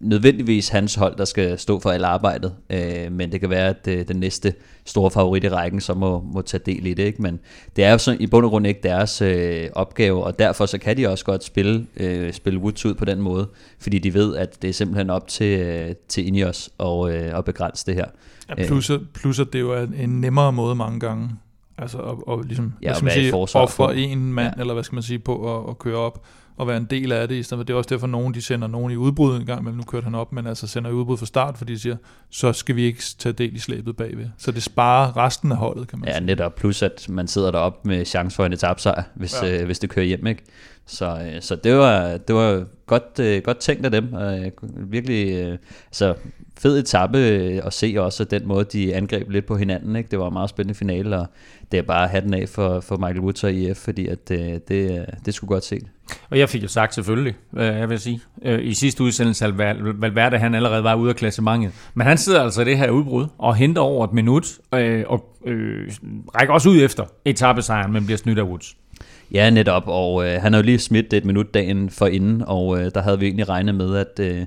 nødvendigvis 0.00 0.68
hans 0.68 0.94
hold, 0.94 1.16
der 1.16 1.24
skal 1.24 1.58
stå 1.58 1.80
for 1.80 1.90
alt 1.90 2.04
arbejdet, 2.04 2.54
øh, 2.70 3.12
men 3.12 3.32
det 3.32 3.40
kan 3.40 3.50
være, 3.50 3.68
at 3.68 3.88
øh, 3.88 4.08
den 4.08 4.16
næste 4.16 4.54
store 4.84 5.10
favorit 5.10 5.44
i 5.44 5.48
rækken 5.48 5.80
så 5.80 5.94
må, 5.94 6.20
må 6.34 6.42
tage 6.42 6.62
del 6.66 6.86
i 6.86 6.94
det, 6.94 7.02
ikke? 7.02 7.22
men 7.22 7.40
det 7.76 7.84
er 7.84 7.92
jo 7.92 7.98
så 7.98 8.16
i 8.20 8.26
bund 8.26 8.44
og 8.44 8.50
grund 8.50 8.66
ikke 8.66 8.80
deres 8.82 9.22
øh, 9.22 9.68
opgave, 9.72 10.24
og 10.24 10.38
derfor 10.38 10.66
så 10.66 10.78
kan 10.78 10.96
de 10.96 11.06
også 11.08 11.24
godt 11.24 11.44
spille, 11.44 11.86
øh, 11.96 12.32
spille 12.32 12.58
Woods 12.60 12.86
ud 12.86 12.94
på 12.94 13.04
den 13.04 13.20
måde, 13.22 13.48
fordi 13.78 13.98
de 13.98 14.14
ved, 14.14 14.36
at 14.36 14.62
det 14.62 14.70
er 14.70 14.74
simpelthen 14.74 15.10
op 15.10 15.28
til, 15.28 15.58
øh, 15.60 15.94
til 16.08 16.26
Ineos 16.26 16.70
og, 16.78 17.12
øh, 17.14 17.38
at 17.38 17.44
begrænse 17.44 17.86
det 17.86 17.94
her. 17.94 18.06
Ja, 18.48 18.66
plus, 18.66 18.90
at- 18.90 19.00
plus 19.14 19.40
at 19.40 19.46
det 19.52 19.60
jo 19.60 19.72
er 19.72 19.86
en 19.98 20.20
nemmere 20.20 20.52
måde 20.52 20.74
mange 20.74 21.00
gange. 21.00 21.30
Altså 21.78 21.98
at, 21.98 22.14
og 22.26 22.42
ligesom, 22.42 22.72
Ja, 22.82 22.86
hvad 22.86 22.90
at 22.90 22.96
skal 22.96 23.04
man 23.04 23.12
sige, 23.12 23.30
på. 23.76 23.90
en 23.94 24.32
mand, 24.32 24.54
Ja. 24.56 24.60
eller 24.60 24.74
hvad 24.74 24.84
skal 24.84 24.96
man 24.96 25.02
sige, 25.02 25.18
på 25.18 25.58
at, 25.64 25.70
at 25.70 25.78
køre 25.78 25.96
op 25.96 26.22
og 26.56 26.68
være 26.68 26.76
en 26.76 26.84
del 26.90 27.12
af 27.12 27.28
det, 27.28 27.34
i 27.34 27.42
stedet 27.42 27.58
for, 27.58 27.64
det 27.64 27.72
er 27.72 27.76
også 27.76 27.88
derfor, 27.88 28.06
nogen 28.06 28.34
de 28.34 28.42
sender 28.42 28.68
nogen 28.68 28.92
i 28.92 28.96
udbrud 28.96 29.36
en 29.40 29.46
gang, 29.46 29.64
men 29.64 29.74
nu 29.74 29.82
kørte 29.82 30.04
han 30.04 30.14
op, 30.14 30.32
men 30.32 30.46
altså 30.46 30.66
sender 30.66 30.90
i 30.90 30.92
udbrud 30.92 31.16
fra 31.16 31.26
start, 31.26 31.58
fordi 31.58 31.72
de 31.72 31.78
siger, 31.78 31.96
så 32.30 32.52
skal 32.52 32.76
vi 32.76 32.82
ikke 32.82 33.02
tage 33.18 33.32
del 33.32 33.54
i 33.56 33.58
slæbet 33.58 33.96
bagved. 33.96 34.26
Så 34.38 34.52
det 34.52 34.62
sparer 34.62 35.16
resten 35.16 35.52
af 35.52 35.58
holdet, 35.58 35.88
kan 35.88 35.98
man 35.98 36.08
Ja, 36.08 36.14
sige. 36.16 36.26
netop. 36.26 36.54
Plus 36.54 36.82
at 36.82 37.06
man 37.08 37.28
sidder 37.28 37.50
derop 37.50 37.84
med 37.86 38.04
chance 38.04 38.36
for 38.36 38.46
en 38.46 38.52
etapsejr, 38.52 39.02
hvis, 39.14 39.42
Ja. 39.42 39.46
ja. 39.48 39.60
øh, 39.60 39.66
hvis 39.66 39.78
det 39.78 39.90
kører 39.90 40.06
hjem, 40.06 40.26
ikke? 40.26 40.42
Så, 40.86 41.06
øh, 41.34 41.42
så 41.42 41.56
det 41.56 41.76
var, 41.76 42.16
det 42.16 42.34
var 42.34 42.64
godt, 42.86 43.18
øh, 43.20 43.42
godt 43.42 43.58
tænkt 43.58 43.84
af 43.84 43.90
dem. 43.90 44.14
Øh, 44.14 44.50
virkelig 44.92 45.32
øh, 45.34 45.58
altså, 45.86 46.14
fed 46.58 46.78
etape 46.78 47.18
øh, 47.18 47.60
at 47.64 47.72
se 47.72 47.94
også 47.98 48.24
den 48.24 48.48
måde, 48.48 48.64
de 48.64 48.94
angreb 48.94 49.30
lidt 49.30 49.46
på 49.46 49.56
hinanden. 49.56 49.96
Ikke? 49.96 50.10
Det 50.10 50.18
var 50.18 50.26
en 50.26 50.32
meget 50.32 50.50
spændende 50.50 50.78
finale, 50.78 51.18
og 51.18 51.26
det 51.72 51.78
er 51.78 51.82
bare 51.82 52.08
hatten 52.08 52.34
af 52.34 52.48
for, 52.48 52.80
for 52.80 52.96
Michael 52.96 53.20
Woods 53.20 53.44
og 53.44 53.52
IF, 53.52 53.76
fordi 53.76 54.06
at, 54.06 54.30
øh, 54.30 54.38
det, 54.68 55.06
det 55.26 55.34
skulle 55.34 55.48
godt 55.48 55.64
set. 55.64 55.86
Og 56.30 56.38
jeg 56.38 56.48
fik 56.48 56.62
jo 56.62 56.68
sagt 56.68 56.94
selvfølgelig, 56.94 57.34
øh, 57.56 57.66
jeg 57.66 57.90
vil 57.90 58.00
sige, 58.00 58.20
øh, 58.42 58.64
i 58.64 58.74
sidste 58.74 59.02
udsendelse, 59.02 59.44
at 59.44 59.58
Val- 59.58 60.00
Valverde 60.00 60.38
han 60.38 60.54
allerede 60.54 60.84
var 60.84 60.94
ude 60.94 61.10
af 61.10 61.16
klassementet. 61.16 61.72
Men 61.94 62.06
han 62.06 62.18
sidder 62.18 62.42
altså 62.42 62.62
i 62.62 62.64
det 62.64 62.78
her 62.78 62.90
udbrud 62.90 63.26
og 63.38 63.56
henter 63.56 63.82
over 63.82 64.04
et 64.04 64.12
minut, 64.12 64.46
øh, 64.74 65.04
og 65.06 65.36
øh, 65.46 65.90
rækker 66.36 66.54
også 66.54 66.68
ud 66.68 66.82
efter 66.82 67.04
etappesejren, 67.24 67.92
men 67.92 68.04
bliver 68.04 68.18
snydt 68.18 68.38
af 68.38 68.42
Woods. 68.42 68.76
Ja, 69.32 69.50
netop, 69.50 69.82
og 69.86 70.26
øh, 70.26 70.42
han 70.42 70.52
har 70.52 70.60
jo 70.60 70.64
lige 70.64 70.78
smidt 70.78 71.12
et 71.12 71.24
minut 71.24 71.54
dagen 71.54 71.90
for 71.90 72.06
inden, 72.06 72.42
og 72.46 72.80
øh, 72.80 72.90
der 72.94 73.02
havde 73.02 73.18
vi 73.18 73.26
egentlig 73.26 73.48
regnet 73.48 73.74
med, 73.74 73.96
at, 73.96 74.20
øh, 74.20 74.46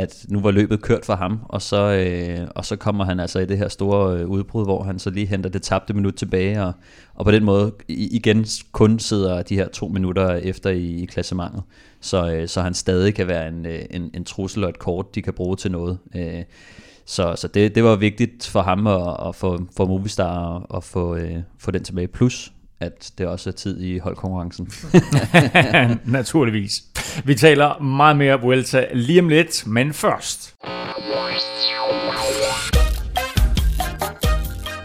at 0.00 0.26
nu 0.28 0.40
var 0.40 0.50
løbet 0.50 0.82
kørt 0.82 1.04
for 1.04 1.14
ham, 1.14 1.40
og 1.48 1.62
så, 1.62 1.76
øh, 1.76 2.48
og 2.54 2.64
så 2.64 2.76
kommer 2.76 3.04
han 3.04 3.20
altså 3.20 3.38
i 3.38 3.46
det 3.46 3.58
her 3.58 3.68
store 3.68 4.18
øh, 4.18 4.28
udbrud, 4.28 4.64
hvor 4.64 4.82
han 4.82 4.98
så 4.98 5.10
lige 5.10 5.26
henter 5.26 5.50
det 5.50 5.62
tabte 5.62 5.94
minut 5.94 6.14
tilbage, 6.14 6.62
og, 6.62 6.72
og 7.14 7.24
på 7.24 7.30
den 7.30 7.44
måde 7.44 7.72
igen 7.88 8.46
kun 8.72 8.98
sidder 8.98 9.42
de 9.42 9.54
her 9.56 9.68
to 9.68 9.88
minutter 9.88 10.30
efter 10.30 10.70
i, 10.70 11.02
i 11.02 11.04
klassementet, 11.04 11.62
så, 12.00 12.32
øh, 12.32 12.48
så 12.48 12.62
han 12.62 12.74
stadig 12.74 13.14
kan 13.14 13.28
være 13.28 13.48
en, 13.48 13.66
øh, 13.66 13.80
en, 13.90 14.10
en 14.14 14.24
trussel 14.24 14.64
og 14.64 14.70
et 14.70 14.78
kort, 14.78 15.14
de 15.14 15.22
kan 15.22 15.32
bruge 15.32 15.56
til 15.56 15.70
noget. 15.70 15.98
Øh, 16.16 16.42
så, 17.04 17.34
så 17.36 17.48
det, 17.48 17.74
det 17.74 17.84
var 17.84 17.96
vigtigt 17.96 18.46
for 18.46 18.62
ham 18.62 18.86
at, 18.86 19.16
at 19.28 19.34
få, 19.34 19.58
for 19.76 19.86
Movistar 19.86 20.56
at, 20.56 20.76
at 20.76 20.84
få, 20.84 21.16
øh, 21.16 21.36
få 21.58 21.70
den 21.70 21.84
tilbage. 21.84 22.08
Plus, 22.08 22.52
at 22.80 23.12
det 23.18 23.26
også 23.26 23.50
er 23.50 23.54
tid 23.54 23.80
i 23.80 23.98
holdkonkurrencen. 23.98 24.72
Naturligvis. 26.12 26.82
Vi 27.24 27.34
taler 27.34 27.82
meget 27.82 28.16
mere 28.16 28.40
Vuelta 28.40 28.86
lige 28.92 29.20
om 29.20 29.28
lidt, 29.28 29.66
men 29.66 29.92
først. 29.92 30.54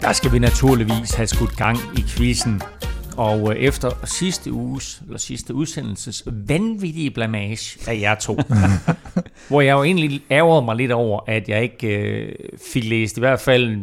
Der 0.00 0.12
skal 0.12 0.32
vi 0.32 0.38
naturligvis 0.38 1.14
have 1.14 1.26
skudt 1.26 1.56
gang 1.56 1.78
i 1.98 2.02
quizzen. 2.08 2.62
Og 3.16 3.52
øh, 3.54 3.60
efter 3.60 3.90
sidste 4.04 4.52
uges, 4.52 5.00
eller 5.06 5.18
sidste 5.18 5.54
udsendelses 5.54 6.22
vanvittige 6.26 7.10
blamage 7.10 7.78
af 7.90 7.98
jer 8.00 8.14
to, 8.14 8.38
hvor 9.48 9.60
jeg 9.60 9.72
jo 9.72 9.82
egentlig 9.82 10.20
ærgerede 10.30 10.64
mig 10.64 10.76
lidt 10.76 10.92
over, 10.92 11.20
at 11.28 11.48
jeg 11.48 11.62
ikke 11.62 11.98
øh, 11.98 12.32
fik 12.72 12.84
læst 12.84 13.16
i 13.16 13.20
hvert 13.20 13.40
fald 13.40 13.76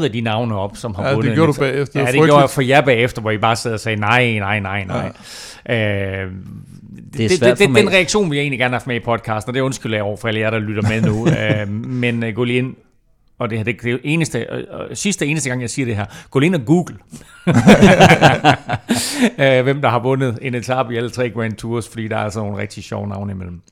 20-30 0.00 0.04
af 0.04 0.12
de 0.12 0.20
navne 0.20 0.54
op, 0.58 0.76
som 0.76 0.94
har 0.94 1.02
Ja, 1.02 1.08
det 1.08 1.16
vundet. 1.16 1.34
gjorde 1.34 1.48
en- 1.48 1.54
du 1.54 1.60
bagefter. 1.60 2.00
Ja, 2.00 2.06
Det 2.06 2.14
det 2.14 2.22
gjorde 2.24 2.40
jeg 2.40 2.50
for 2.50 2.62
jer 2.62 2.80
bagefter, 2.80 3.20
hvor 3.22 3.30
I 3.30 3.38
bare 3.38 3.56
sad 3.56 3.72
og 3.72 3.80
sagde 3.80 4.00
nej, 4.00 4.38
nej, 4.38 4.60
nej, 4.60 4.84
nej. 4.84 5.12
Ja. 5.68 6.22
Øh, 6.24 6.30
Det 7.12 7.24
er 7.24 7.28
det, 7.28 7.38
svært 7.38 7.50
det, 7.50 7.58
det, 7.58 7.68
den 7.68 7.76
format. 7.76 7.92
reaktion 7.94 8.30
vil 8.30 8.36
jeg 8.36 8.42
egentlig 8.42 8.58
gerne 8.58 8.70
have 8.72 8.78
haft 8.80 8.86
med 8.86 8.96
i 8.96 9.00
podcasten, 9.04 9.50
og 9.50 9.54
det 9.54 9.60
undskylder 9.60 9.96
jeg 9.96 10.04
over 10.04 10.16
for 10.16 10.28
alle 10.28 10.40
jer, 10.40 10.50
der 10.50 10.58
lytter 10.58 10.82
med 10.82 11.02
nu. 11.02 11.26
øh, 11.38 11.68
men 11.86 12.24
gå 12.34 12.44
lige 12.44 12.58
ind, 12.58 12.74
og 13.38 13.50
det, 13.50 13.58
her, 13.58 13.64
det, 13.64 13.76
det 13.82 13.88
er 13.88 13.92
jo 13.92 13.98
eneste, 14.04 14.46
øh, 14.50 14.96
sidste 14.96 15.22
og 15.22 15.26
eneste 15.28 15.48
gang, 15.50 15.60
jeg 15.60 15.70
siger 15.70 15.86
det 15.86 15.96
her, 15.96 16.04
gå 16.30 16.38
lige 16.38 16.46
ind 16.46 16.54
og 16.54 16.64
google, 16.66 16.96
øh, 19.38 19.62
hvem 19.62 19.80
der 19.82 19.88
har 19.88 19.98
vundet 19.98 20.38
en 20.42 20.54
etape 20.54 20.94
i 20.94 20.96
alle 20.96 21.10
tre 21.10 21.30
Grand 21.30 21.52
Tours, 21.52 21.88
fordi 21.88 22.08
der 22.08 22.16
er 22.16 22.20
altså 22.24 22.40
nogle 22.40 22.58
rigtig 22.58 22.84
sjove 22.84 23.08
navne 23.08 23.32
imellem. 23.32 23.62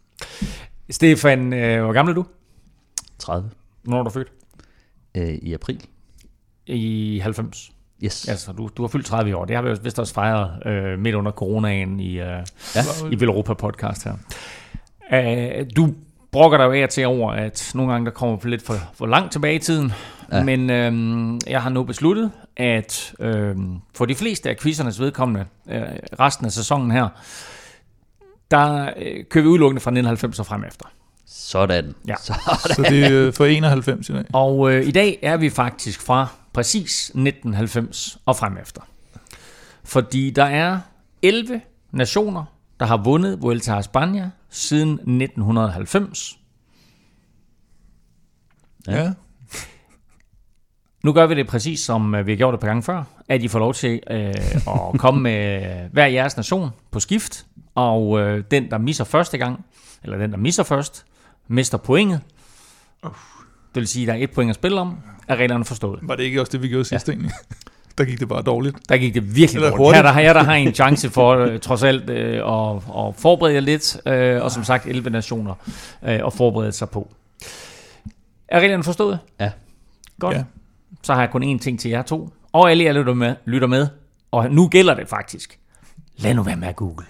Stefan, 0.90 1.52
øh, 1.52 1.84
hvor 1.84 1.92
gammel 1.92 2.12
er 2.12 2.14
du? 2.14 2.24
30 3.18 3.50
Hvornår 3.82 3.98
er 4.00 4.04
du 4.04 4.10
født? 4.10 4.28
øh, 5.16 5.28
i 5.28 5.52
april. 5.54 5.80
I 6.66 7.18
90. 7.22 7.70
Yes. 8.04 8.28
Altså, 8.28 8.52
du, 8.52 8.70
du 8.76 8.82
har 8.82 8.88
fyldt 8.88 9.06
30 9.06 9.36
år. 9.36 9.44
Det 9.44 9.56
har 9.56 9.62
vi 9.62 9.68
jo 9.68 9.76
vist 9.82 9.98
også 9.98 10.14
fejret 10.14 10.66
øh, 10.66 10.98
midt 10.98 11.14
under 11.14 11.32
coronaen 11.32 12.00
i, 12.00 12.10
øh, 12.10 12.18
Ja. 12.74 12.80
i 13.12 13.20
Velropa 13.20 13.54
podcast 13.54 14.04
her. 14.04 14.12
Øh, 15.12 15.66
du 15.76 15.94
brokker 16.36 16.58
dig 16.58 16.64
jo 16.64 16.72
af 16.72 16.88
til 16.88 17.06
over, 17.06 17.32
at 17.32 17.70
nogle 17.74 17.92
gange 17.92 18.04
der 18.04 18.10
kommer 18.10 18.36
vi 18.36 18.50
lidt 18.50 18.62
for, 18.62 18.74
for 18.94 19.06
langt 19.06 19.32
tilbage 19.32 19.54
i 19.54 19.58
tiden. 19.58 19.92
Ja. 20.32 20.42
Men 20.42 20.70
øh, 20.70 21.40
jeg 21.46 21.62
har 21.62 21.70
nu 21.70 21.82
besluttet, 21.82 22.30
at 22.56 23.14
øh, 23.20 23.56
for 23.94 24.04
de 24.04 24.14
fleste 24.14 24.50
af 24.50 24.56
quizzernes 24.56 25.00
vedkommende, 25.00 25.44
øh, 25.70 25.82
resten 26.20 26.46
af 26.46 26.52
sæsonen 26.52 26.90
her, 26.90 27.08
der 28.50 28.90
øh, 28.96 29.24
kører 29.30 29.42
vi 29.42 29.48
udelukkende 29.48 29.80
fra 29.80 29.90
1990 29.90 30.38
og 30.38 30.46
frem 30.46 30.64
efter. 30.64 30.86
Sådan. 31.26 31.94
Ja. 32.08 32.14
Sådan. 32.22 32.74
Så 32.74 32.86
det 32.90 33.04
er 33.04 33.26
øh, 33.26 33.32
for 33.32 33.44
91 33.44 34.08
i 34.08 34.12
dag. 34.12 34.24
Og 34.32 34.72
øh, 34.72 34.86
i 34.86 34.90
dag 34.90 35.18
er 35.22 35.36
vi 35.36 35.50
faktisk 35.50 36.00
fra 36.02 36.26
præcis 36.52 37.04
1990 37.04 38.18
og 38.26 38.36
frem 38.36 38.56
efter. 38.62 38.80
Fordi 39.84 40.30
der 40.30 40.44
er 40.44 40.78
11 41.22 41.60
nationer, 41.92 42.44
der 42.80 42.86
har 42.86 42.96
vundet 42.96 43.42
Vuelta 43.42 43.72
a 43.72 43.80
España 43.80 44.24
siden 44.56 44.92
1990. 44.92 46.38
Ja. 48.86 49.02
Ja. 49.02 49.12
Nu 51.02 51.12
gør 51.12 51.26
vi 51.26 51.34
det 51.34 51.46
præcis 51.46 51.80
som 51.80 52.14
øh, 52.14 52.26
vi 52.26 52.32
har 52.32 52.36
gjort 52.36 52.52
det 52.52 52.56
et 52.56 52.60
par 52.60 52.68
gange 52.68 52.82
før, 52.82 53.04
at 53.28 53.42
I 53.42 53.48
får 53.48 53.58
lov 53.58 53.74
til 53.74 54.00
øh, 54.10 54.34
at 54.54 54.98
komme 54.98 55.20
med 55.20 55.60
hver 55.92 56.06
jeres 56.06 56.36
nation 56.36 56.70
på 56.90 57.00
skift, 57.00 57.46
og 57.74 58.20
øh, 58.20 58.44
den, 58.50 58.70
der 58.70 58.78
misser 58.78 59.04
første 59.04 59.38
gang, 59.38 59.64
eller 60.02 60.18
den, 60.18 60.30
der 60.30 60.36
misser 60.36 60.62
først, 60.62 61.06
mister 61.48 61.78
pointet. 61.78 62.20
Det 63.74 63.80
vil 63.80 63.86
sige, 63.86 64.02
at 64.02 64.08
der 64.08 64.14
er 64.14 64.18
et 64.24 64.30
point 64.30 64.50
at 64.50 64.54
spille 64.54 64.80
om, 64.80 64.98
er 65.28 65.36
reglerne 65.36 65.64
forstået. 65.64 66.00
Var 66.02 66.16
det 66.16 66.22
ikke 66.22 66.40
også 66.40 66.52
det, 66.52 66.62
vi 66.62 66.68
gjorde 66.68 66.84
sidst 66.84 67.08
ja. 67.08 67.12
egentlig? 67.12 67.32
Der 67.98 68.04
gik 68.04 68.20
det 68.20 68.28
bare 68.28 68.42
dårligt. 68.42 68.76
Der 68.88 68.96
gik 68.96 69.14
det 69.14 69.36
virkelig 69.36 69.56
Eller 69.58 69.70
dårligt. 69.70 69.78
hurtigt. 69.86 69.96
Her 69.96 70.02
der 70.02 70.12
har 70.12 70.20
jeg 70.20 70.34
der 70.34 70.42
har 70.42 70.54
en 70.54 70.74
chance 70.80 71.10
for 71.10 71.36
øh, 71.36 71.60
trods 71.60 71.82
alt 71.82 72.10
øh, 72.10 72.34
at, 72.36 72.76
at 72.76 73.14
forberede 73.16 73.54
jer 73.54 73.60
lidt, 73.60 73.96
øh, 74.06 74.42
og 74.42 74.50
som 74.50 74.64
sagt 74.64 74.86
11 74.86 75.10
nationer 75.10 75.54
øh, 76.02 76.20
at 76.26 76.32
forberede 76.32 76.72
sig 76.72 76.90
på. 76.90 77.08
Er 78.48 78.60
reglerne 78.60 78.84
forstået? 78.84 79.18
Ja. 79.40 79.50
Godt. 80.20 80.36
Ja. 80.36 80.44
Så 81.02 81.14
har 81.14 81.20
jeg 81.20 81.30
kun 81.30 81.54
én 81.54 81.58
ting 81.58 81.80
til 81.80 81.90
jer 81.90 82.02
to, 82.02 82.28
og 82.52 82.70
alle 82.70 82.84
jer 82.84 82.92
lytter 82.92 83.14
med, 83.14 83.34
lytter 83.44 83.68
med. 83.68 83.86
Og 84.30 84.50
nu 84.50 84.68
gælder 84.68 84.94
det 84.94 85.08
faktisk. 85.08 85.58
Lad 86.16 86.34
nu 86.34 86.42
være 86.42 86.56
med 86.56 86.68
at 86.68 86.76
google. 86.76 87.06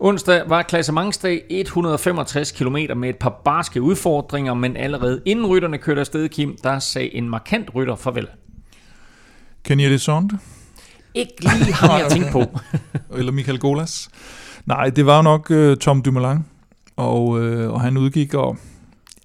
Onsdag 0.00 0.42
var 0.48 0.62
klassementsdag 0.62 1.42
165 1.50 2.52
km 2.52 2.76
med 2.96 3.08
et 3.08 3.16
par 3.16 3.40
barske 3.44 3.82
udfordringer, 3.82 4.54
men 4.54 4.76
allerede 4.76 5.22
inden 5.26 5.46
rytterne 5.46 5.78
kørte 5.78 6.00
afsted, 6.00 6.28
Kim, 6.28 6.56
der 6.62 6.78
sagde 6.78 7.14
en 7.14 7.28
markant 7.28 7.74
rytter 7.74 7.96
farvel. 7.96 8.26
Kenny 9.64 9.82
Elizonde? 9.82 10.38
Ikke 11.14 11.32
lige 11.40 11.72
ham, 11.72 12.00
jeg 12.00 12.10
tænkte 12.10 12.32
på. 12.32 12.42
Eller 13.18 13.32
Michael 13.32 13.58
Golas? 13.58 14.08
Nej, 14.66 14.90
det 14.90 15.06
var 15.06 15.16
jo 15.16 15.22
nok 15.22 15.50
uh, 15.50 15.74
Tom 15.76 16.02
Dumoulin. 16.02 16.44
Og, 16.96 17.40
øh, 17.42 17.72
og 17.72 17.80
han 17.80 17.96
udgik, 17.96 18.34
og 18.34 18.56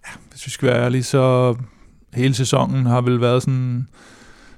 ja, 0.07 0.11
hvis 0.31 0.45
vi 0.45 0.51
skal 0.51 0.67
være 0.67 0.83
ærlige, 0.85 1.03
så 1.03 1.55
hele 2.13 2.33
sæsonen 2.33 2.85
har 2.85 3.01
vel 3.01 3.21
været 3.21 3.43
sådan... 3.43 3.87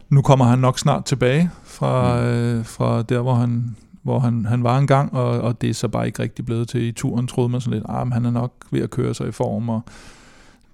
Nu 0.10 0.22
kommer 0.22 0.46
han 0.46 0.60
nok 0.60 0.80
snart 0.80 1.06
tilbage 1.06 1.50
fra, 1.64 2.20
Mm. 2.22 2.28
øh, 2.28 2.66
fra 2.66 3.02
der, 3.02 3.20
hvor 3.22 3.34
han 3.34 3.76
hvor 4.04 4.20
han, 4.20 4.46
han 4.46 4.64
var 4.64 4.78
engang, 4.78 5.14
og, 5.14 5.42
og 5.42 5.62
det 5.62 5.70
er 5.70 5.74
så 5.74 5.88
bare 5.88 6.06
ikke 6.06 6.22
rigtig 6.24 6.46
blevet 6.46 6.68
til. 6.68 6.82
I 6.82 6.92
turen 6.92 7.28
troede 7.28 7.50
man 7.50 7.62
sådan 7.62 7.74
lidt, 7.74 7.86
ah, 7.90 8.08
men 8.08 8.14
han 8.14 8.26
er 8.26 8.32
nok 8.32 8.54
ved 8.72 8.82
at 8.82 8.90
køre 8.90 9.14
sig 9.14 9.28
i 9.28 9.32
form, 9.32 9.70
og 9.70 9.82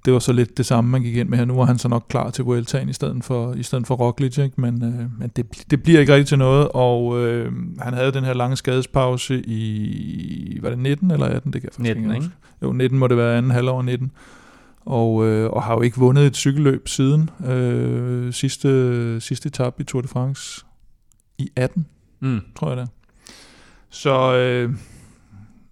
det 0.06 0.14
var 0.14 0.20
så 0.20 0.34
lidt 0.34 0.58
det 0.58 0.66
samme, 0.66 0.90
man 0.90 1.02
gik 1.02 1.16
ind 1.16 1.30
med 1.30 1.38
her. 1.38 1.46
Nu 1.46 1.60
er 1.60 1.66
han 1.66 1.78
så 1.78 1.88
nok 1.88 2.06
klar 2.10 2.30
til 2.30 2.44
Vueltaen 2.44 2.90
i 2.90 2.94
stedet 2.94 3.24
for, 3.24 3.54
i 3.54 3.64
stedet 3.64 3.88
for 3.88 3.96
Roglic, 3.96 4.38
ikke? 4.38 4.62
men, 4.62 4.84
øh, 4.84 5.20
men 5.20 5.32
det, 5.36 5.46
det 5.72 5.84
bliver 5.84 6.00
ikke 6.00 6.14
rigtig 6.14 6.28
til 6.28 6.38
noget, 6.38 6.68
og 6.74 7.20
øh, 7.20 7.52
han 7.80 7.94
havde 7.94 8.12
den 8.12 8.24
her 8.24 8.34
lange 8.34 8.56
skadespause 8.56 9.42
i, 9.46 10.60
var 10.62 10.70
det 10.70 10.80
19 10.80 11.12
eller 11.12 11.26
18? 11.26 11.54
Det 11.54 11.62
kan 11.62 11.68
jeg 11.68 11.74
faktisk 11.74 11.96
19, 11.96 12.04
ikke 12.04 12.26
huske. 12.26 12.36
Jo, 12.64 12.72
19 12.72 13.00
må 13.00 13.08
det 13.08 13.18
være 13.18 13.38
anden 13.38 13.52
halvår 13.52 13.82
19. 13.82 14.12
Og, 14.86 15.26
øh, 15.26 15.50
og 15.50 15.64
har 15.64 15.74
jo 15.74 15.82
ikke 15.82 15.98
vundet 15.98 16.26
et 16.26 16.36
cykelløb 16.36 16.88
siden 16.88 17.30
øh, 17.46 18.34
sidste, 18.34 19.22
sidste 19.22 19.48
etape 19.48 19.82
i 19.82 19.84
Tour 19.84 20.02
de 20.02 20.08
France 20.08 20.66
i 21.38 21.50
18 21.56 21.86
Mm. 22.22 22.42
tror 22.56 22.70
jeg 22.70 22.78
det. 22.78 22.90
Så 23.90 24.36
øh, 24.36 24.74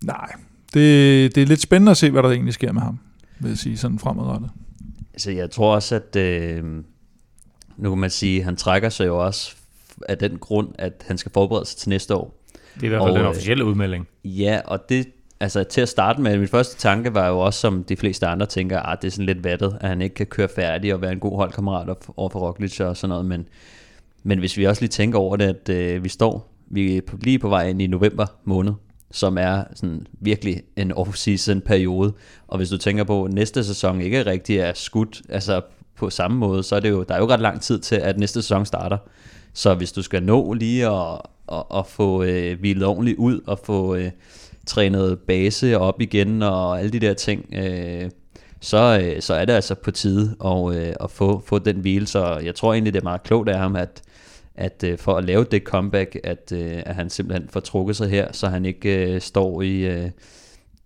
nej, 0.03 0.31
det, 0.73 1.35
det 1.35 1.43
er 1.43 1.47
lidt 1.47 1.61
spændende 1.61 1.91
at 1.91 1.97
se, 1.97 2.11
hvad 2.11 2.23
der 2.23 2.29
egentlig 2.29 2.53
sker 2.53 2.71
med 2.71 2.81
ham, 2.81 2.99
vil 3.39 3.49
jeg 3.49 3.57
sige, 3.57 3.77
sådan 3.77 3.99
fremadrettet. 3.99 4.49
Altså, 5.13 5.31
jeg 5.31 5.51
tror 5.51 5.75
også, 5.75 5.95
at 5.95 6.15
øh, 6.15 6.63
nu 7.77 7.89
kan 7.89 7.97
man 7.97 8.09
sige, 8.09 8.39
at 8.39 8.45
han 8.45 8.55
trækker 8.55 8.89
sig 8.89 9.07
jo 9.07 9.25
også 9.25 9.55
af 10.09 10.17
den 10.17 10.37
grund, 10.37 10.67
at 10.79 11.03
han 11.07 11.17
skal 11.17 11.31
forberede 11.31 11.65
sig 11.65 11.77
til 11.77 11.89
næste 11.89 12.15
år. 12.15 12.43
Det 12.75 12.81
er 12.81 12.85
i 12.85 12.89
hvert 12.89 12.99
fald 12.99 13.09
Og, 13.09 13.15
den 13.15 13.23
øh, 13.23 13.29
officielle 13.29 13.65
udmelding. 13.65 14.07
Ja, 14.25 14.61
og 14.65 14.89
det, 14.89 15.07
altså 15.39 15.63
til 15.63 15.81
at 15.81 15.89
starte 15.89 16.21
med, 16.21 16.37
min 16.37 16.47
første 16.47 16.77
tanke 16.77 17.13
var 17.13 17.27
jo 17.27 17.39
også, 17.39 17.59
som 17.59 17.83
de 17.83 17.95
fleste 17.95 18.27
andre 18.27 18.45
tænker, 18.45 18.79
at 18.79 19.01
det 19.01 19.07
er 19.07 19.11
sådan 19.11 19.25
lidt 19.25 19.43
vattet, 19.43 19.77
at 19.81 19.89
han 19.89 20.01
ikke 20.01 20.15
kan 20.15 20.25
køre 20.25 20.47
færdig 20.55 20.93
og 20.93 21.01
være 21.01 21.11
en 21.11 21.19
god 21.19 21.35
holdkammerat 21.35 21.89
over 22.17 22.29
for 22.29 22.39
Roglic 22.39 22.79
og 22.79 22.97
sådan 22.97 23.09
noget, 23.09 23.25
men, 23.25 23.47
men 24.23 24.39
hvis 24.39 24.57
vi 24.57 24.65
også 24.65 24.81
lige 24.81 24.89
tænker 24.89 25.19
over 25.19 25.35
det, 25.35 25.45
at 25.45 25.69
øh, 25.69 26.03
vi 26.03 26.09
står, 26.09 26.56
vi 26.71 26.97
er 26.97 27.01
lige 27.21 27.39
på 27.39 27.49
vej 27.49 27.69
ind 27.69 27.81
i 27.81 27.87
november 27.87 28.25
måned, 28.43 28.73
som 29.11 29.37
er 29.37 29.63
sådan 29.75 30.07
virkelig 30.19 30.61
en 30.75 30.91
off-season 30.91 31.59
periode, 31.59 32.13
og 32.47 32.57
hvis 32.57 32.69
du 32.69 32.77
tænker 32.77 33.03
på, 33.03 33.23
at 33.23 33.33
næste 33.33 33.63
sæson 33.63 34.01
ikke 34.01 34.25
rigtig 34.25 34.57
er 34.57 34.73
skudt, 34.75 35.21
altså 35.29 35.61
på 35.95 36.09
samme 36.09 36.37
måde, 36.37 36.63
så 36.63 36.75
er 36.75 36.79
det 36.79 36.89
jo, 36.89 37.03
der 37.03 37.13
er 37.13 37.17
jo 37.17 37.23
ikke 37.23 37.33
ret 37.33 37.41
lang 37.41 37.61
tid 37.61 37.79
til, 37.79 37.95
at 37.95 38.19
næste 38.19 38.41
sæson 38.41 38.65
starter. 38.65 38.97
Så 39.53 39.73
hvis 39.73 39.91
du 39.91 40.01
skal 40.01 40.23
nå 40.23 40.53
lige 40.53 40.87
at, 40.87 41.21
at, 41.51 41.63
at 41.75 41.87
få 41.87 42.23
øh, 42.23 42.59
hvilet 42.59 42.85
ordentligt 42.85 43.17
ud 43.17 43.39
og 43.47 43.59
få 43.63 43.95
øh, 43.95 44.11
trænet 44.65 45.19
base 45.19 45.79
op 45.79 46.01
igen 46.01 46.41
og 46.41 46.79
alle 46.79 46.91
de 46.91 46.99
der 46.99 47.13
ting, 47.13 47.45
øh, 47.53 48.09
så, 48.59 48.99
øh, 49.01 49.21
så 49.21 49.33
er 49.33 49.45
det 49.45 49.53
altså 49.53 49.75
på 49.75 49.91
tide 49.91 50.35
at, 50.45 50.75
øh, 50.75 50.93
at 50.99 51.11
få, 51.11 51.43
få 51.45 51.59
den 51.59 51.75
hvile. 51.75 52.07
Så 52.07 52.39
jeg 52.43 52.55
tror 52.55 52.73
egentlig, 52.73 52.93
det 52.93 52.99
er 52.99 53.03
meget 53.03 53.23
klogt 53.23 53.49
af 53.49 53.59
ham, 53.59 53.75
at, 53.75 54.01
at 54.57 54.83
øh, 54.83 54.97
for 54.97 55.17
at 55.17 55.23
lave 55.23 55.43
det 55.43 55.63
comeback, 55.63 56.17
at, 56.23 56.51
øh, 56.53 56.83
at 56.85 56.95
han 56.95 57.09
simpelthen 57.09 57.49
får 57.49 57.59
trukket 57.59 57.95
sig 57.95 58.09
her, 58.09 58.27
så 58.31 58.47
han 58.47 58.65
ikke 58.65 59.13
øh, 59.13 59.21
står 59.21 59.61
i... 59.61 59.77
Øh, 59.77 60.09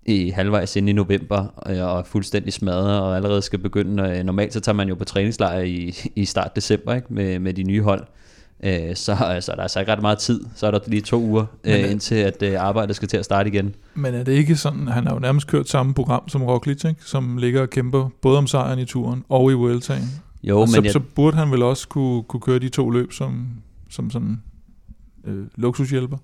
i 0.05 0.29
halvvejs 0.29 0.75
ind 0.75 0.89
i 0.89 0.93
november 0.93 1.63
øh, 1.69 1.83
og 1.83 1.99
er 1.99 2.03
fuldstændig 2.03 2.53
smadret 2.53 3.01
og 3.01 3.15
allerede 3.15 3.41
skal 3.41 3.59
begynde. 3.59 4.03
Øh, 4.03 4.23
normalt 4.23 4.53
så 4.53 4.59
tager 4.59 4.75
man 4.75 4.89
jo 4.89 4.95
på 4.95 5.05
træningslejr 5.05 5.59
i, 5.59 5.95
i 6.15 6.25
start 6.25 6.55
december 6.55 6.93
ikke? 6.93 7.13
Med, 7.13 7.39
med 7.39 7.53
de 7.53 7.63
nye 7.63 7.81
hold. 7.81 8.07
Øh, 8.63 8.95
så 8.95 9.15
der 9.15 9.57
er 9.57 9.61
altså 9.61 9.79
ikke 9.79 9.91
ret 9.91 10.01
meget 10.01 10.17
tid. 10.17 10.41
Så 10.55 10.67
er 10.67 10.71
der 10.71 10.79
lige 10.87 11.01
to 11.01 11.21
uger, 11.21 11.45
Men, 11.63 11.73
øh, 11.73 11.83
øh, 11.83 11.91
indtil 11.91 12.15
at 12.15 12.43
øh, 12.43 12.61
arbejdet 12.61 12.95
skal 12.95 13.07
til 13.07 13.17
at 13.17 13.25
starte 13.25 13.49
igen. 13.49 13.75
Men 13.93 14.15
er 14.15 14.23
det 14.23 14.31
ikke 14.31 14.55
sådan, 14.55 14.87
han 14.87 15.07
har 15.07 15.13
jo 15.13 15.19
nærmest 15.19 15.47
kørt 15.47 15.69
samme 15.69 15.93
program 15.93 16.29
som 16.29 16.43
Roglic, 16.43 16.85
ikke? 16.85 17.01
som 17.05 17.37
ligger 17.37 17.61
og 17.61 17.69
kæmper 17.69 18.09
både 18.21 18.37
om 18.37 18.47
sejren 18.47 18.79
i 18.79 18.85
turen 18.85 19.23
og 19.29 19.51
i 19.51 19.53
Vueltaen. 19.53 20.21
Jo, 20.43 20.55
og 20.61 20.61
men 20.61 20.67
så, 20.67 20.81
jeg, 20.83 20.91
så 20.91 20.99
burde 20.99 21.37
han 21.37 21.51
vel 21.51 21.63
også 21.63 21.87
kunne, 21.87 22.23
kunne 22.23 22.41
køre 22.41 22.59
de 22.59 22.69
to 22.69 22.89
løb 22.89 23.13
som, 23.13 23.47
som 23.89 24.11
sådan 24.11 24.41
øh, 25.27 25.45
luksushjælper. 25.55 26.17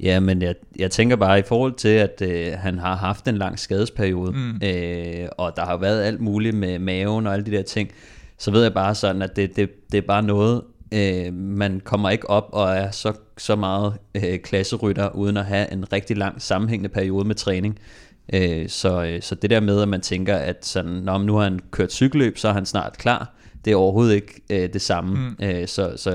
Ja, 0.00 0.20
men 0.20 0.42
jeg, 0.42 0.54
jeg 0.78 0.90
tænker 0.90 1.16
bare 1.16 1.38
i 1.38 1.42
forhold 1.42 1.72
til, 1.74 1.88
at 1.88 2.22
øh, 2.22 2.52
han 2.58 2.78
har 2.78 2.96
haft 2.96 3.28
en 3.28 3.36
lang 3.36 3.58
skadesperiode, 3.58 4.32
Mm. 4.32 4.60
øh, 4.68 5.28
og 5.38 5.52
der 5.56 5.64
har 5.66 5.76
været 5.76 6.02
alt 6.02 6.20
muligt 6.20 6.56
med 6.56 6.78
maven 6.78 7.26
og 7.26 7.32
alle 7.32 7.46
de 7.46 7.50
der 7.50 7.62
ting, 7.62 7.90
så 8.38 8.50
ved 8.50 8.62
jeg 8.62 8.74
bare 8.74 8.94
sådan, 8.94 9.22
at 9.22 9.36
det, 9.36 9.56
det, 9.56 9.70
det 9.92 9.98
er 9.98 10.06
bare 10.06 10.22
noget, 10.22 10.62
øh, 10.94 11.34
man 11.34 11.80
kommer 11.84 12.10
ikke 12.10 12.30
op 12.30 12.48
og 12.52 12.70
er 12.70 12.90
så, 12.90 13.12
så 13.38 13.56
meget 13.56 13.94
øh, 14.14 14.38
klasserytter, 14.38 15.10
uden 15.10 15.36
at 15.36 15.44
have 15.44 15.72
en 15.72 15.92
rigtig 15.92 16.16
lang 16.16 16.42
sammenhængende 16.42 16.88
periode 16.88 17.24
med 17.26 17.34
træning. 17.34 17.78
Øh, 18.32 18.68
så, 18.68 19.04
øh, 19.04 19.22
så 19.22 19.34
det 19.34 19.50
der 19.50 19.60
med, 19.60 19.82
at 19.82 19.88
man 19.88 20.00
tænker, 20.00 20.36
at 20.36 20.66
sådan, 20.66 20.92
Nå, 20.92 21.18
nu 21.18 21.34
har 21.34 21.44
han 21.44 21.60
kørt 21.70 21.92
cykelløb, 21.92 22.38
så 22.38 22.48
er 22.48 22.52
han 22.52 22.66
snart 22.66 22.98
klar, 22.98 23.34
Det 23.64 23.72
er 23.72 23.76
overhovedet 23.76 24.14
ikke 24.14 24.40
øh, 24.50 24.72
det 24.72 24.82
samme. 24.82 25.34
Mm. 25.38 25.44
Øh, 25.46 25.68
så, 25.68 25.92
så 25.96 26.10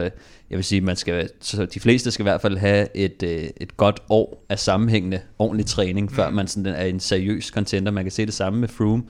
jeg 0.49 0.57
vil 0.57 0.63
sige, 0.63 0.81
man 0.81 0.95
skal, 0.95 1.29
så 1.41 1.65
de 1.65 1.79
fleste 1.79 2.11
skal 2.11 2.23
i 2.23 2.29
hvert 2.29 2.41
fald 2.41 2.57
have 2.57 2.97
et, 2.97 3.23
øh, 3.23 3.43
et 3.57 3.77
godt 3.77 3.99
år 4.09 4.45
af 4.49 4.59
sammenhængende, 4.59 5.21
ordentlig 5.39 5.65
træning, 5.65 6.07
mm. 6.09 6.15
før 6.15 6.29
man 6.29 6.47
sådan 6.47 6.73
er 6.73 6.85
en 6.85 6.99
seriøs 6.99 7.45
contender. 7.45 7.91
Man 7.91 8.03
kan 8.03 8.11
se 8.11 8.25
det 8.25 8.33
samme 8.33 8.59
med 8.59 8.67
Froome. 8.67 9.03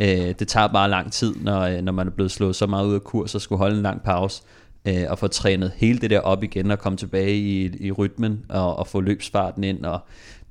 Øh, 0.00 0.34
det 0.38 0.48
tager 0.48 0.66
bare 0.68 0.90
lang 0.90 1.12
tid, 1.12 1.34
når, 1.34 1.60
øh, 1.60 1.82
når 1.82 1.92
man 1.92 2.06
er 2.06 2.10
blevet 2.10 2.30
slået 2.30 2.56
så 2.56 2.66
meget 2.66 2.86
ud 2.86 2.94
af 2.94 3.04
kurs 3.04 3.34
og 3.34 3.40
skulle 3.40 3.58
holde 3.58 3.76
en 3.76 3.82
lang 3.82 4.02
pause 4.02 4.42
øh, 4.88 5.04
og 5.08 5.18
få 5.18 5.26
trænet 5.26 5.72
hele 5.76 5.98
det 5.98 6.10
der 6.10 6.20
op 6.20 6.42
igen 6.42 6.70
og 6.70 6.78
komme 6.78 6.96
tilbage 6.96 7.36
i, 7.36 7.70
i 7.86 7.92
rytmen 7.92 8.44
og, 8.48 8.76
og 8.76 8.86
få 8.86 9.00
løbsfarten 9.00 9.64
ind. 9.64 9.84
Og 9.84 10.00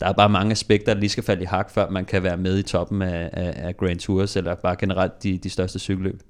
der 0.02 0.08
er 0.08 0.14
bare 0.14 0.30
mange 0.30 0.52
aspekter, 0.52 0.94
der 0.94 1.00
lige 1.00 1.10
skal 1.10 1.24
falde 1.24 1.42
i 1.42 1.46
hak, 1.46 1.72
før 1.72 1.90
man 1.90 2.06
kan 2.06 2.24
være 2.24 2.38
med 2.38 2.58
i 2.58 2.64
toppen 2.64 3.02
af, 3.02 3.30
af, 3.34 3.54
af 3.56 3.78
Grand 3.78 4.00
Tours 4.00 4.36
eller 4.36 4.56
bare 4.56 4.76
generelt 4.80 5.24
de, 5.24 5.38
de 5.38 5.50
største 5.50 5.80
cykelløb. 5.80 6.22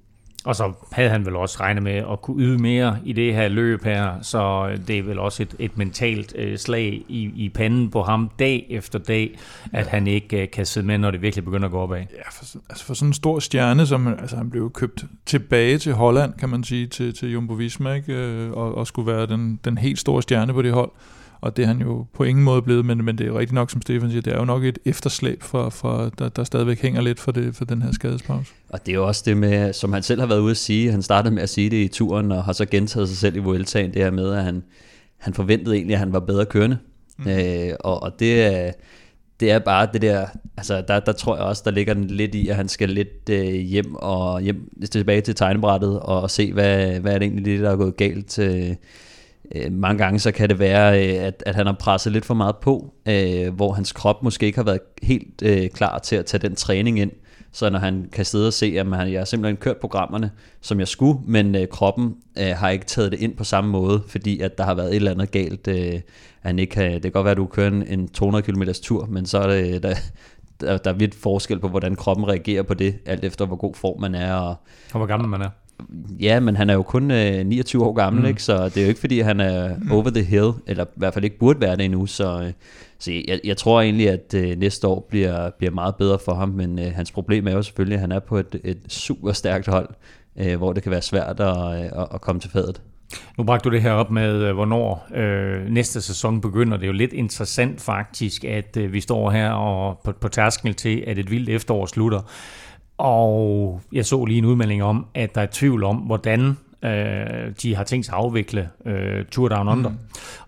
Og 0.45 0.55
så 0.55 0.73
havde 0.91 1.09
han 1.09 1.25
vel 1.25 1.35
også 1.35 1.57
regnet 1.59 1.83
med 1.83 1.93
at 2.11 2.21
kunne 2.21 2.43
yde 2.43 2.57
mere 2.57 2.97
i 3.05 3.13
det 3.13 3.33
her 3.33 3.47
løb 3.47 3.83
her, 3.83 4.21
så 4.21 4.69
det 4.87 4.99
er 4.99 5.03
vel 5.03 5.19
også 5.19 5.43
et, 5.43 5.55
et 5.59 5.77
mentalt 5.77 6.33
øh, 6.37 6.57
slag 6.57 7.03
i, 7.07 7.31
i 7.35 7.49
panden 7.49 7.91
på 7.91 8.03
ham 8.03 8.29
dag 8.39 8.67
efter 8.69 8.99
dag, 8.99 9.39
at 9.73 9.87
han 9.87 10.07
ikke 10.07 10.41
øh, 10.41 10.49
kan 10.49 10.65
sidde 10.65 10.87
med, 10.87 10.97
når 10.97 11.11
det 11.11 11.21
virkelig 11.21 11.45
begynder 11.45 11.65
at 11.65 11.71
gå 11.71 11.79
opad. 11.79 11.97
Ja, 11.97 12.29
for, 12.31 12.59
altså 12.69 12.85
for 12.85 12.93
sådan 12.93 13.09
en 13.09 13.13
stor 13.13 13.39
stjerne, 13.39 13.85
som 13.85 14.07
altså 14.07 14.35
han 14.35 14.49
blev 14.49 14.71
købt 14.71 15.05
tilbage 15.25 15.77
til 15.77 15.93
Holland, 15.93 16.33
kan 16.33 16.49
man 16.49 16.63
sige, 16.63 16.87
til, 16.87 17.13
til 17.13 17.31
Jumbo 17.31 17.53
Visma, 17.53 17.93
ikke? 17.93 18.13
Øh, 18.13 18.51
og, 18.51 18.75
og 18.75 18.87
skulle 18.87 19.11
være 19.11 19.25
den, 19.25 19.59
den 19.65 19.77
helt 19.77 19.99
store 19.99 20.21
stjerne 20.21 20.53
på 20.53 20.61
det 20.61 20.71
hold 20.71 20.91
og 21.45 21.57
det 21.57 21.63
er 21.63 21.67
han 21.67 21.81
jo 21.81 22.05
på 22.13 22.23
ingen 22.23 22.43
måde 22.43 22.61
blevet, 22.61 22.85
men, 22.85 23.05
men 23.05 23.17
det 23.17 23.27
er 23.27 23.33
rigtigt 23.33 23.53
nok, 23.53 23.71
som 23.71 23.81
Stefan 23.81 24.09
siger, 24.09 24.21
det 24.21 24.33
er 24.33 24.37
jo 24.37 24.45
nok 24.45 24.63
et 24.63 24.79
efterslæb, 24.85 25.43
for, 25.43 25.69
for, 25.69 26.11
der, 26.19 26.29
der 26.29 26.43
stadigvæk 26.43 26.81
hænger 26.81 27.01
lidt 27.01 27.19
for, 27.19 27.31
det, 27.31 27.55
for 27.55 27.65
den 27.65 27.81
her 27.81 27.91
skadespause. 27.91 28.53
Og 28.69 28.85
det 28.85 28.91
er 28.91 28.95
jo 28.95 29.07
også 29.07 29.23
det 29.25 29.37
med, 29.37 29.73
som 29.73 29.93
han 29.93 30.03
selv 30.03 30.19
har 30.19 30.27
været 30.27 30.39
ude 30.39 30.51
at 30.51 30.57
sige, 30.57 30.91
han 30.91 31.01
startede 31.01 31.33
med 31.33 31.43
at 31.43 31.49
sige 31.49 31.69
det 31.69 31.77
i 31.77 31.87
turen, 31.87 32.31
og 32.31 32.43
har 32.43 32.53
så 32.53 32.65
gentaget 32.65 33.09
sig 33.09 33.17
selv 33.17 33.35
i 33.35 33.39
Vueltaen, 33.39 33.93
det 33.93 34.01
her 34.01 34.11
med, 34.11 34.33
at 34.33 34.43
han, 34.43 34.63
han 35.17 35.33
forventede 35.33 35.75
egentlig, 35.75 35.93
at 35.93 35.99
han 35.99 36.13
var 36.13 36.19
bedre 36.19 36.45
kørende. 36.45 36.77
Mm. 37.17 37.27
Øh, 37.27 37.73
og, 37.79 38.03
og 38.03 38.19
det 38.19 38.43
er 38.43 38.71
det 39.39 39.51
er 39.51 39.59
bare 39.59 39.89
det 39.93 40.01
der, 40.01 40.27
altså 40.57 40.83
der, 40.87 40.99
der 40.99 41.11
tror 41.11 41.35
jeg 41.35 41.45
også, 41.45 41.61
der 41.65 41.71
ligger 41.71 41.93
den 41.93 42.03
lidt 42.03 42.35
i, 42.35 42.47
at 42.47 42.55
han 42.55 42.67
skal 42.67 42.89
lidt 42.89 43.29
øh, 43.29 43.53
hjem 43.53 43.95
og 43.95 44.41
hjem 44.41 44.69
tilbage 44.91 45.21
til 45.21 45.35
tegnebrættet 45.35 45.99
og, 45.99 46.21
og 46.21 46.31
se, 46.31 46.53
hvad, 46.53 46.99
hvad 46.99 47.13
er 47.13 47.19
det 47.19 47.25
egentlig, 47.25 47.59
der 47.59 47.71
er 47.71 47.75
gået 47.75 47.97
galt. 47.97 48.39
Øh, 48.39 48.75
Øh, 49.55 49.71
mange 49.71 50.03
gange 50.03 50.19
så 50.19 50.31
kan 50.31 50.49
det 50.49 50.59
være, 50.59 51.03
øh, 51.03 51.23
at, 51.23 51.43
at 51.45 51.55
han 51.55 51.65
har 51.65 51.73
presset 51.73 52.13
lidt 52.13 52.25
for 52.25 52.33
meget 52.33 52.55
på, 52.57 52.93
øh, 53.05 53.53
hvor 53.53 53.71
hans 53.71 53.91
krop 53.91 54.23
måske 54.23 54.45
ikke 54.45 54.57
har 54.57 54.63
været 54.63 54.79
helt 55.03 55.41
øh, 55.43 55.69
klar 55.69 55.99
til 55.99 56.15
at 56.15 56.25
tage 56.25 56.41
den 56.41 56.55
træning 56.55 56.99
ind. 56.99 57.11
Så 57.51 57.69
når 57.69 57.79
han 57.79 58.09
kan 58.11 58.25
sidde 58.25 58.47
og 58.47 58.53
se, 58.53 58.75
at 58.79 58.87
han, 58.87 59.11
jeg 59.11 59.19
har 59.19 59.25
simpelthen 59.25 59.57
kørt 59.57 59.77
programmerne, 59.77 60.31
som 60.61 60.79
jeg 60.79 60.87
skulle, 60.87 61.19
men 61.27 61.55
øh, 61.55 61.67
kroppen 61.67 62.15
øh, 62.39 62.55
har 62.55 62.69
ikke 62.69 62.85
taget 62.85 63.11
det 63.11 63.19
ind 63.19 63.35
på 63.37 63.43
samme 63.43 63.69
måde, 63.71 64.03
fordi 64.07 64.39
at 64.39 64.57
der 64.57 64.63
har 64.63 64.73
været 64.73 64.89
et 64.89 64.95
eller 64.95 65.11
andet 65.11 65.31
galt. 65.31 65.67
Øh, 65.67 66.01
han 66.41 66.59
ikke 66.59 66.71
kan, 66.71 66.93
det 66.93 67.01
kan 67.01 67.11
godt 67.11 67.25
være, 67.25 67.31
at 67.31 67.37
du 67.37 67.45
kører 67.45 67.67
en, 67.67 67.87
en 67.87 68.07
200 68.07 68.43
km 68.43 68.63
tur, 68.83 69.05
men 69.05 69.25
så 69.25 69.37
er 69.39 69.47
det, 69.47 69.75
øh, 69.75 69.83
der, 69.83 69.95
der, 70.61 70.77
der 70.77 70.89
er 70.89 70.95
vidt 70.95 71.15
forskel 71.15 71.59
på, 71.59 71.67
hvordan 71.67 71.95
kroppen 71.95 72.27
reagerer 72.27 72.63
på 72.63 72.73
det, 72.73 72.95
alt 73.05 73.23
efter 73.23 73.45
hvor 73.45 73.55
god 73.55 73.75
form 73.75 74.01
man 74.01 74.15
er. 74.15 74.33
Og, 74.33 74.55
og 74.93 74.97
hvor 74.97 75.05
gammel 75.05 75.29
man 75.29 75.41
er. 75.41 75.49
Ja, 76.19 76.39
men 76.39 76.55
han 76.55 76.69
er 76.69 76.73
jo 76.73 76.83
kun 76.83 77.11
øh, 77.11 77.45
29 77.45 77.85
år 77.85 77.93
gammel, 77.93 78.21
mm. 78.21 78.27
ikke? 78.27 78.43
så 78.43 78.65
det 78.65 78.77
er 78.77 78.81
jo 78.81 78.87
ikke 78.87 78.99
fordi, 78.99 79.19
han 79.19 79.39
er 79.39 79.75
mm. 79.75 79.91
over 79.91 80.09
the 80.09 80.23
hill, 80.23 80.51
eller 80.67 80.85
i 80.85 80.87
hvert 80.95 81.13
fald 81.13 81.25
ikke 81.25 81.39
burde 81.39 81.61
være 81.61 81.75
det 81.75 81.85
endnu. 81.85 82.05
Så, 82.05 82.41
øh, 82.41 82.51
så 82.99 83.11
jeg, 83.27 83.39
jeg 83.43 83.57
tror 83.57 83.81
egentlig, 83.81 84.09
at 84.09 84.33
øh, 84.33 84.57
næste 84.57 84.87
år 84.87 85.07
bliver, 85.09 85.49
bliver 85.57 85.71
meget 85.71 85.95
bedre 85.95 86.19
for 86.25 86.33
ham, 86.33 86.49
men 86.49 86.79
øh, 86.79 86.85
hans 86.95 87.11
problem 87.11 87.47
er 87.47 87.51
jo 87.51 87.61
selvfølgelig, 87.61 87.95
at 87.95 88.01
han 88.01 88.11
er 88.11 88.19
på 88.19 88.37
et, 88.37 88.59
et 88.63 88.79
super 88.87 89.31
stærkt 89.31 89.67
hold, 89.67 89.89
øh, 90.39 90.57
hvor 90.57 90.73
det 90.73 90.83
kan 90.83 90.91
være 90.91 91.01
svært 91.01 91.39
at, 91.39 91.79
øh, 91.79 92.01
at, 92.01 92.07
at 92.13 92.21
komme 92.21 92.41
til 92.41 92.51
fadet. 92.51 92.81
Nu 93.37 93.43
bragte 93.43 93.69
du 93.69 93.75
det 93.75 93.81
her 93.81 93.91
op 93.91 94.11
med, 94.11 94.33
øh, 94.33 94.53
hvornår 94.53 95.07
øh, 95.15 95.69
næste 95.69 96.01
sæson 96.01 96.41
begynder. 96.41 96.77
Det 96.77 96.83
er 96.83 96.87
jo 96.87 96.93
lidt 96.93 97.13
interessant 97.13 97.81
faktisk, 97.81 98.43
at 98.43 98.77
øh, 98.77 98.93
vi 98.93 99.01
står 99.01 99.31
her 99.31 99.51
og 99.51 100.01
på, 100.03 100.11
på 100.11 100.27
tærskel 100.27 100.73
til, 100.73 101.03
at 101.07 101.17
et 101.17 101.31
vildt 101.31 101.49
efterår 101.49 101.85
slutter. 101.85 102.21
Og 102.97 103.81
jeg 103.91 104.05
så 104.05 104.25
lige 104.25 104.37
en 104.37 104.45
udmelding 104.45 104.83
om, 104.83 105.05
at 105.13 105.35
der 105.35 105.41
er 105.41 105.47
tvivl 105.51 105.83
om, 105.83 105.95
hvordan 105.95 106.57
øh, 106.85 107.51
de 107.61 107.75
har 107.75 107.83
tænkt 107.83 108.05
sig 108.05 108.15
at 108.15 108.19
afvikle 108.19 108.69
øh, 108.85 109.25
Tour 109.25 109.47
Down 109.47 109.67
Under. 109.67 109.89
Mm. 109.89 109.97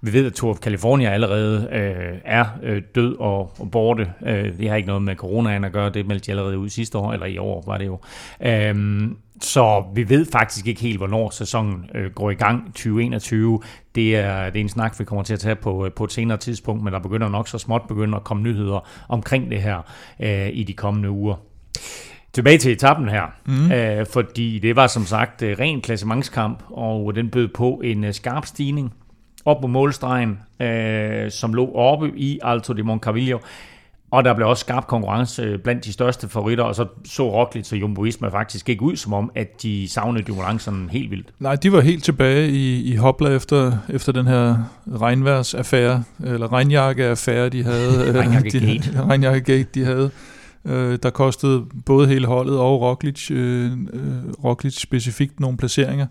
Vi 0.02 0.13
ved, 0.13 0.26
at 0.26 0.34
Tour 0.34 0.52
of 0.52 0.58
California 0.58 1.10
allerede 1.10 1.69
øh, 1.72 2.17
er 2.26 2.45
øh, 2.63 2.82
død 2.95 3.15
og, 3.19 3.52
og 3.60 3.72
borte. 3.72 4.13
Øh, 4.26 4.58
det 4.58 4.69
har 4.69 4.76
ikke 4.76 4.88
noget 4.88 5.02
med 5.02 5.15
coronaen 5.15 5.63
at 5.63 5.72
gøre. 5.72 5.89
Det 5.89 6.08
meldte 6.08 6.26
de 6.26 6.32
allerede 6.32 6.58
ud 6.58 6.69
sidste 6.69 6.98
år, 6.98 7.13
eller 7.13 7.26
i 7.26 7.38
år 7.38 7.63
var 7.65 7.78
det 7.78 7.86
jo. 7.86 8.00
Øh, 8.41 9.08
så 9.41 9.84
vi 9.95 10.10
ved 10.10 10.26
faktisk 10.32 10.67
ikke 10.67 10.82
helt, 10.82 10.98
hvornår 10.98 11.30
sæsonen 11.30 11.89
øh, 11.95 12.12
går 12.12 12.32
i 12.32 12.34
gang 12.34 12.65
2021. 12.65 13.60
Det 13.95 14.15
er, 14.15 14.50
det 14.50 14.60
er 14.60 14.63
en 14.63 14.69
snak, 14.69 15.00
vi 15.00 15.04
kommer 15.04 15.24
til 15.24 15.34
at 15.34 15.39
tage 15.39 15.56
på, 15.56 15.86
øh, 15.86 15.91
på 15.91 16.04
et 16.04 16.12
senere 16.12 16.38
tidspunkt, 16.38 16.84
men 16.84 16.93
der 16.93 17.00
begynder 17.00 17.30
nok 17.30 17.48
så 17.48 17.58
småt 17.58 17.82
begynder 17.88 18.17
at 18.17 18.24
komme 18.24 18.43
nyheder 18.43 18.88
omkring 19.10 19.52
det 19.52 19.62
her 19.62 19.82
øh, 20.19 20.50
i 20.54 20.63
de 20.63 20.74
kommende 20.74 21.10
uger. 21.10 21.36
Tilbage 22.38 22.58
til 22.58 22.71
etappen 22.71 23.10
her, 23.10 23.23
mm. 23.45 23.71
øh, 23.71 24.06
fordi 24.13 24.60
det 24.60 24.76
var 24.76 24.88
som 24.88 25.06
sagt 25.06 25.41
øh, 25.41 25.60
ren 25.60 25.82
klassementskamp, 25.82 26.63
og 26.69 27.15
den 27.15 27.30
bød 27.30 27.47
på 27.47 27.82
en 27.84 28.04
øh, 28.04 28.13
skarp 28.13 28.45
stigning 28.45 28.93
op 29.45 29.62
på 29.62 29.67
målstregen, 29.67 30.39
øh, 30.62 31.32
som 31.32 31.54
lå 31.54 31.71
oppe 31.76 32.12
i 32.15 32.39
Alto 32.43 32.73
de 32.73 32.84
Moncavillo. 32.84 33.39
Og 34.12 34.26
der 34.26 34.34
blev 34.34 34.47
også 34.47 34.62
skarp 34.62 34.88
konkurrence 34.88 35.41
øh, 35.41 35.60
blandt 35.60 35.86
de 35.86 35.93
største 35.93 36.30
favoritter, 36.30 36.63
og 36.63 36.76
så 36.76 36.86
så 37.06 37.32
Roglic 37.32 37.71
og 37.71 37.82
Jumbo 37.82 38.02
Visma 38.02 38.28
faktisk 38.28 38.69
ikke 38.69 38.82
ud 38.82 38.95
som 38.95 39.13
om, 39.13 39.32
at 39.36 39.62
de 39.62 39.88
savnede 39.89 40.23
Dumoulin 40.23 40.89
helt 40.91 41.12
vildt. 41.12 41.28
Nej, 41.39 41.56
de 41.56 41.71
var 41.71 41.82
helt 41.82 42.04
tilbage 42.04 42.50
i, 42.50 42.91
i 42.91 42.95
hopla 42.95 43.30
efter, 43.30 43.78
efter 43.89 44.12
den 44.12 44.28
her 44.28 44.58
regnværsaffære, 45.02 46.04
eller 46.26 46.54
regnjakke-affære, 46.54 47.50
de 47.56 47.63
havde. 47.63 48.19
Regnjakke-gate. 48.19 48.93
De, 48.93 49.04
regnjakke-gate, 49.04 49.69
de 49.73 49.86
havde 49.86 50.12
øh, 50.67 50.99
der 51.03 51.10
kostede 51.10 51.65
både 51.86 52.08
hele 52.08 52.27
holdet 52.27 52.60
og 52.60 52.82
Roglic, 52.82 53.32
øh, 53.32 53.71
øh, 53.71 54.34
Roglic 54.43 54.82
specifikt 54.82 55.39
nogle 55.39 55.58
placeringer. 55.58 56.08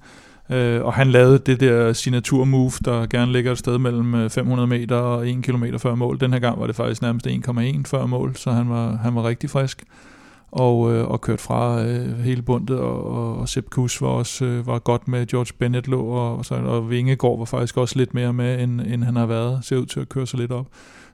Øh, 0.50 0.84
og 0.84 0.92
han 0.92 1.10
lavede 1.10 1.38
det 1.38 1.60
der 1.60 1.92
signatur 1.92 2.44
move, 2.44 2.72
der 2.84 3.06
gerne 3.06 3.32
ligger 3.32 3.52
et 3.52 3.58
sted 3.58 3.78
mellem 3.78 4.14
øh, 4.14 4.30
500 4.30 4.66
meter 4.66 4.96
og 4.96 5.28
1 5.28 5.42
km 5.42 5.64
før 5.78 5.94
mål. 5.94 6.20
Den 6.20 6.32
her 6.32 6.40
gang 6.40 6.60
var 6.60 6.66
det 6.66 6.76
faktisk 6.76 7.02
nærmest 7.02 7.26
1,1 7.26 7.82
før 7.86 8.06
mål, 8.06 8.36
så 8.36 8.50
han 8.50 8.70
var, 8.70 8.96
han 8.96 9.14
var 9.14 9.28
rigtig 9.28 9.50
frisk 9.50 9.84
og, 10.52 10.92
øh, 10.92 11.08
og 11.08 11.20
kørt 11.20 11.40
fra 11.40 11.84
øh, 11.84 12.18
hele 12.18 12.42
bundet, 12.42 12.78
og, 12.78 13.10
og, 13.10 13.38
og 13.38 13.48
Sepp 13.48 13.70
Kuss 13.70 14.02
var 14.02 14.08
også 14.08 14.44
øh, 14.44 14.66
var 14.66 14.78
godt 14.78 15.08
med, 15.08 15.26
George 15.26 15.52
Bennett 15.58 15.88
lå, 15.88 16.00
og, 16.00 16.44
og, 16.50 16.58
og 16.58 16.90
Vingegaard 16.90 17.38
var 17.38 17.44
faktisk 17.44 17.76
også 17.76 17.98
lidt 17.98 18.14
mere 18.14 18.32
med, 18.32 18.62
end, 18.62 18.80
end 18.80 19.04
han 19.04 19.16
har 19.16 19.26
været, 19.26 19.64
ser 19.64 19.76
ud 19.76 19.86
til 19.86 20.00
at 20.00 20.08
køre 20.08 20.26
sig 20.26 20.38
lidt 20.38 20.52
op. 20.52 20.66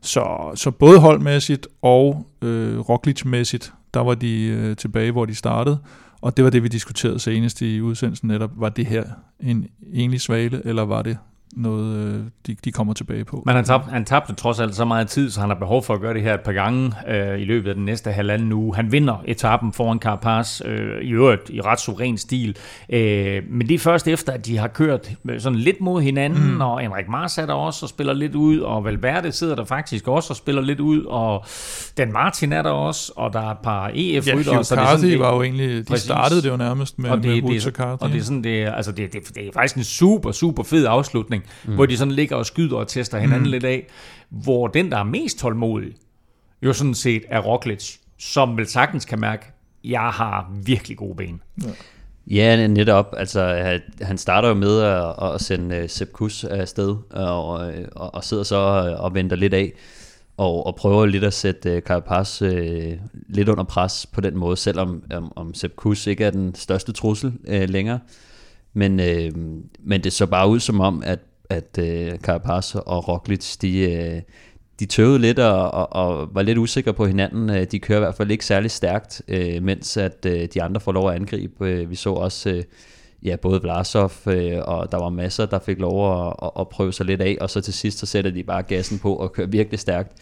Så, 0.02 0.52
så 0.54 0.70
både 0.70 1.00
holdmæssigt 1.00 1.68
og 1.82 2.26
øh, 2.42 2.78
Roglic-mæssigt, 2.78 3.72
der 3.94 4.00
var 4.00 4.14
de 4.14 4.44
øh, 4.44 4.76
tilbage, 4.76 5.12
hvor 5.12 5.24
de 5.24 5.34
startede. 5.34 5.78
Og 6.20 6.36
det 6.36 6.44
var 6.44 6.50
det, 6.50 6.62
vi 6.62 6.68
diskuterede 6.68 7.18
senest 7.18 7.62
i 7.62 7.80
udsendelsen 7.80 8.28
netop. 8.28 8.50
Var 8.56 8.68
det 8.68 8.86
her 8.86 9.04
en 9.40 9.66
enlig 9.92 10.20
svale, 10.20 10.62
eller 10.64 10.82
var 10.82 11.02
det 11.02 11.18
noget, 11.52 12.14
øh, 12.14 12.24
de, 12.46 12.56
de 12.64 12.72
kommer 12.72 12.94
tilbage 12.94 13.24
på. 13.24 13.42
Men 13.46 13.54
han 13.54 13.64
tabte, 13.64 13.90
han 13.90 14.04
tabte 14.04 14.34
trods 14.34 14.60
alt 14.60 14.74
så 14.74 14.84
meget 14.84 15.08
tid, 15.08 15.30
så 15.30 15.40
han 15.40 15.50
har 15.50 15.56
behov 15.56 15.82
for 15.82 15.94
at 15.94 16.00
gøre 16.00 16.14
det 16.14 16.22
her 16.22 16.34
et 16.34 16.40
par 16.40 16.52
gange 16.52 16.92
øh, 17.08 17.40
i 17.40 17.44
løbet 17.44 17.68
af 17.68 17.74
den 17.74 17.84
næste 17.84 18.12
halvanden 18.12 18.52
uge. 18.52 18.76
Han 18.76 18.92
vinder 18.92 19.22
etappen 19.24 19.72
foran 19.72 19.98
Carapaz, 19.98 20.60
øh, 20.64 21.02
i 21.02 21.12
øvrigt 21.12 21.50
i 21.50 21.60
ret 21.60 21.80
suveræn 21.80 22.18
stil. 22.18 22.56
Øh, 22.88 23.42
men 23.50 23.68
det 23.68 23.74
er 23.74 23.78
først 23.78 24.08
efter, 24.08 24.32
at 24.32 24.46
de 24.46 24.58
har 24.58 24.68
kørt 24.68 25.10
sådan 25.38 25.58
lidt 25.58 25.80
mod 25.80 26.02
hinanden, 26.02 26.54
mm. 26.54 26.60
og 26.60 26.84
Enrik 26.84 27.08
Mars 27.08 27.38
er 27.38 27.46
der 27.46 27.54
også 27.54 27.86
og 27.86 27.88
spiller 27.88 28.12
lidt 28.12 28.34
ud, 28.34 28.58
og 28.58 28.84
Valverde 28.84 29.32
sidder 29.32 29.54
der 29.54 29.64
faktisk 29.64 30.08
også 30.08 30.32
og 30.32 30.36
spiller 30.36 30.62
lidt 30.62 30.80
ud, 30.80 31.04
og 31.04 31.44
Dan 31.98 32.12
Martin 32.12 32.52
er 32.52 32.62
der 32.62 32.70
også, 32.70 33.12
og 33.16 33.32
der 33.32 33.40
er 33.40 33.50
et 33.50 33.58
par 33.62 33.90
EF-rytter. 33.94 34.56
Ja, 34.56 34.62
så 34.62 34.74
det 34.74 34.82
er 34.82 34.96
sådan, 34.96 35.18
var 35.18 35.34
jo 35.34 35.42
egentlig, 35.42 35.78
de 35.78 35.84
præcis. 35.84 36.04
startede 36.04 36.42
det 36.42 36.48
jo 36.48 36.56
nærmest 36.56 36.98
med, 36.98 37.10
og 37.10 37.16
det, 37.16 37.24
med 37.24 37.54
det, 37.54 37.62
Og 38.00 38.08
det 38.08 38.18
er 38.18 38.24
sådan, 38.24 38.44
det 38.44 38.62
er, 38.62 38.72
altså 38.72 38.92
det, 38.92 39.12
det, 39.12 39.20
det 39.34 39.46
er 39.46 39.52
faktisk 39.52 39.76
en 39.76 39.84
super, 39.84 40.32
super 40.32 40.62
fed 40.62 40.86
afslutning 40.86 41.41
mm. 41.64 41.74
hvor 41.74 41.86
de 41.86 41.96
sådan 41.96 42.12
ligger 42.12 42.36
og 42.36 42.46
skyder 42.46 42.76
og 42.76 42.88
tester 42.88 43.18
hinanden 43.18 43.46
mm. 43.46 43.50
lidt 43.50 43.64
af, 43.64 43.86
hvor 44.28 44.66
den, 44.66 44.90
der 44.90 44.98
er 44.98 45.04
mest 45.04 45.38
tålmodig, 45.38 45.92
jo 46.62 46.72
sådan 46.72 46.94
set 46.94 47.22
er 47.28 47.40
Roglic, 47.40 47.96
som 48.18 48.56
vel 48.56 48.66
sagtens 48.66 49.04
kan 49.04 49.20
mærke, 49.20 49.46
jeg 49.84 50.00
har 50.10 50.52
virkelig 50.64 50.96
gode 50.96 51.16
ben. 51.16 51.40
Ja. 51.64 51.68
Ja, 52.26 52.66
netop. 52.66 53.14
Altså, 53.16 53.70
han 54.00 54.18
starter 54.18 54.48
jo 54.48 54.54
med 54.54 54.80
at, 54.80 55.34
at 55.34 55.40
sende 55.40 55.82
uh, 55.82 55.88
Sepp 55.88 56.12
Kuss 56.12 56.44
afsted, 56.44 56.96
og, 57.10 57.46
og, 57.92 58.14
og 58.14 58.24
sidder 58.24 58.42
så 58.42 58.56
og 58.98 59.14
venter 59.14 59.36
lidt 59.36 59.54
af, 59.54 59.72
og, 60.36 60.66
og 60.66 60.76
prøver 60.76 61.06
lidt 61.06 61.24
at 61.24 61.34
sætte 61.34 61.80
Carapaz 61.80 62.42
uh, 62.42 62.48
lidt 63.28 63.48
under 63.48 63.64
pres 63.64 64.06
på 64.12 64.20
den 64.20 64.36
måde, 64.36 64.56
selvom 64.56 65.02
um, 65.16 65.32
om 65.36 65.54
Sepp 65.54 65.76
Kuss 65.76 66.06
ikke 66.06 66.24
er 66.24 66.30
den 66.30 66.54
største 66.54 66.92
trussel 66.92 67.32
uh, 67.48 67.68
længere. 67.68 67.98
Men, 68.72 69.00
uh, 69.00 69.42
men 69.80 70.04
det 70.04 70.12
så 70.12 70.26
bare 70.26 70.48
ud 70.48 70.60
som 70.60 70.80
om, 70.80 71.02
at 71.06 71.18
at 71.52 71.78
øh, 71.78 72.18
Carapaz 72.18 72.74
og 72.74 73.08
Roglic, 73.08 73.56
de, 73.56 73.78
øh, 73.92 74.22
de 74.80 74.86
tøvede 74.86 75.18
lidt 75.18 75.38
og, 75.38 75.70
og, 75.70 75.92
og 75.92 76.28
var 76.34 76.42
lidt 76.42 76.58
usikre 76.58 76.94
på 76.94 77.06
hinanden. 77.06 77.50
Øh, 77.50 77.66
de 77.72 77.78
kører 77.78 77.98
i 77.98 78.00
hvert 78.00 78.14
fald 78.14 78.30
ikke 78.30 78.46
særlig 78.46 78.70
stærkt, 78.70 79.22
øh, 79.28 79.62
mens 79.62 79.96
at 79.96 80.26
øh, 80.26 80.48
de 80.54 80.62
andre 80.62 80.80
får 80.80 80.92
lov 80.92 81.10
at 81.10 81.16
angribe. 81.16 81.68
Øh, 81.68 81.90
vi 81.90 81.94
så 81.94 82.10
også 82.10 82.50
øh, 82.50 82.62
ja, 83.22 83.36
både 83.36 83.60
Vlasov, 83.62 84.12
øh, 84.26 84.58
og 84.64 84.92
der 84.92 84.98
var 84.98 85.08
masser, 85.08 85.46
der 85.46 85.58
fik 85.58 85.78
lov 85.78 86.26
at, 86.26 86.34
at, 86.42 86.50
at 86.60 86.68
prøve 86.68 86.92
sig 86.92 87.06
lidt 87.06 87.20
af, 87.20 87.36
og 87.40 87.50
så 87.50 87.60
til 87.60 87.74
sidst, 87.74 87.98
så 87.98 88.06
sætter 88.06 88.30
de 88.30 88.42
bare 88.42 88.62
gassen 88.62 88.98
på 88.98 89.14
og 89.14 89.32
kører 89.32 89.46
virkelig 89.46 89.80
stærkt. 89.80 90.12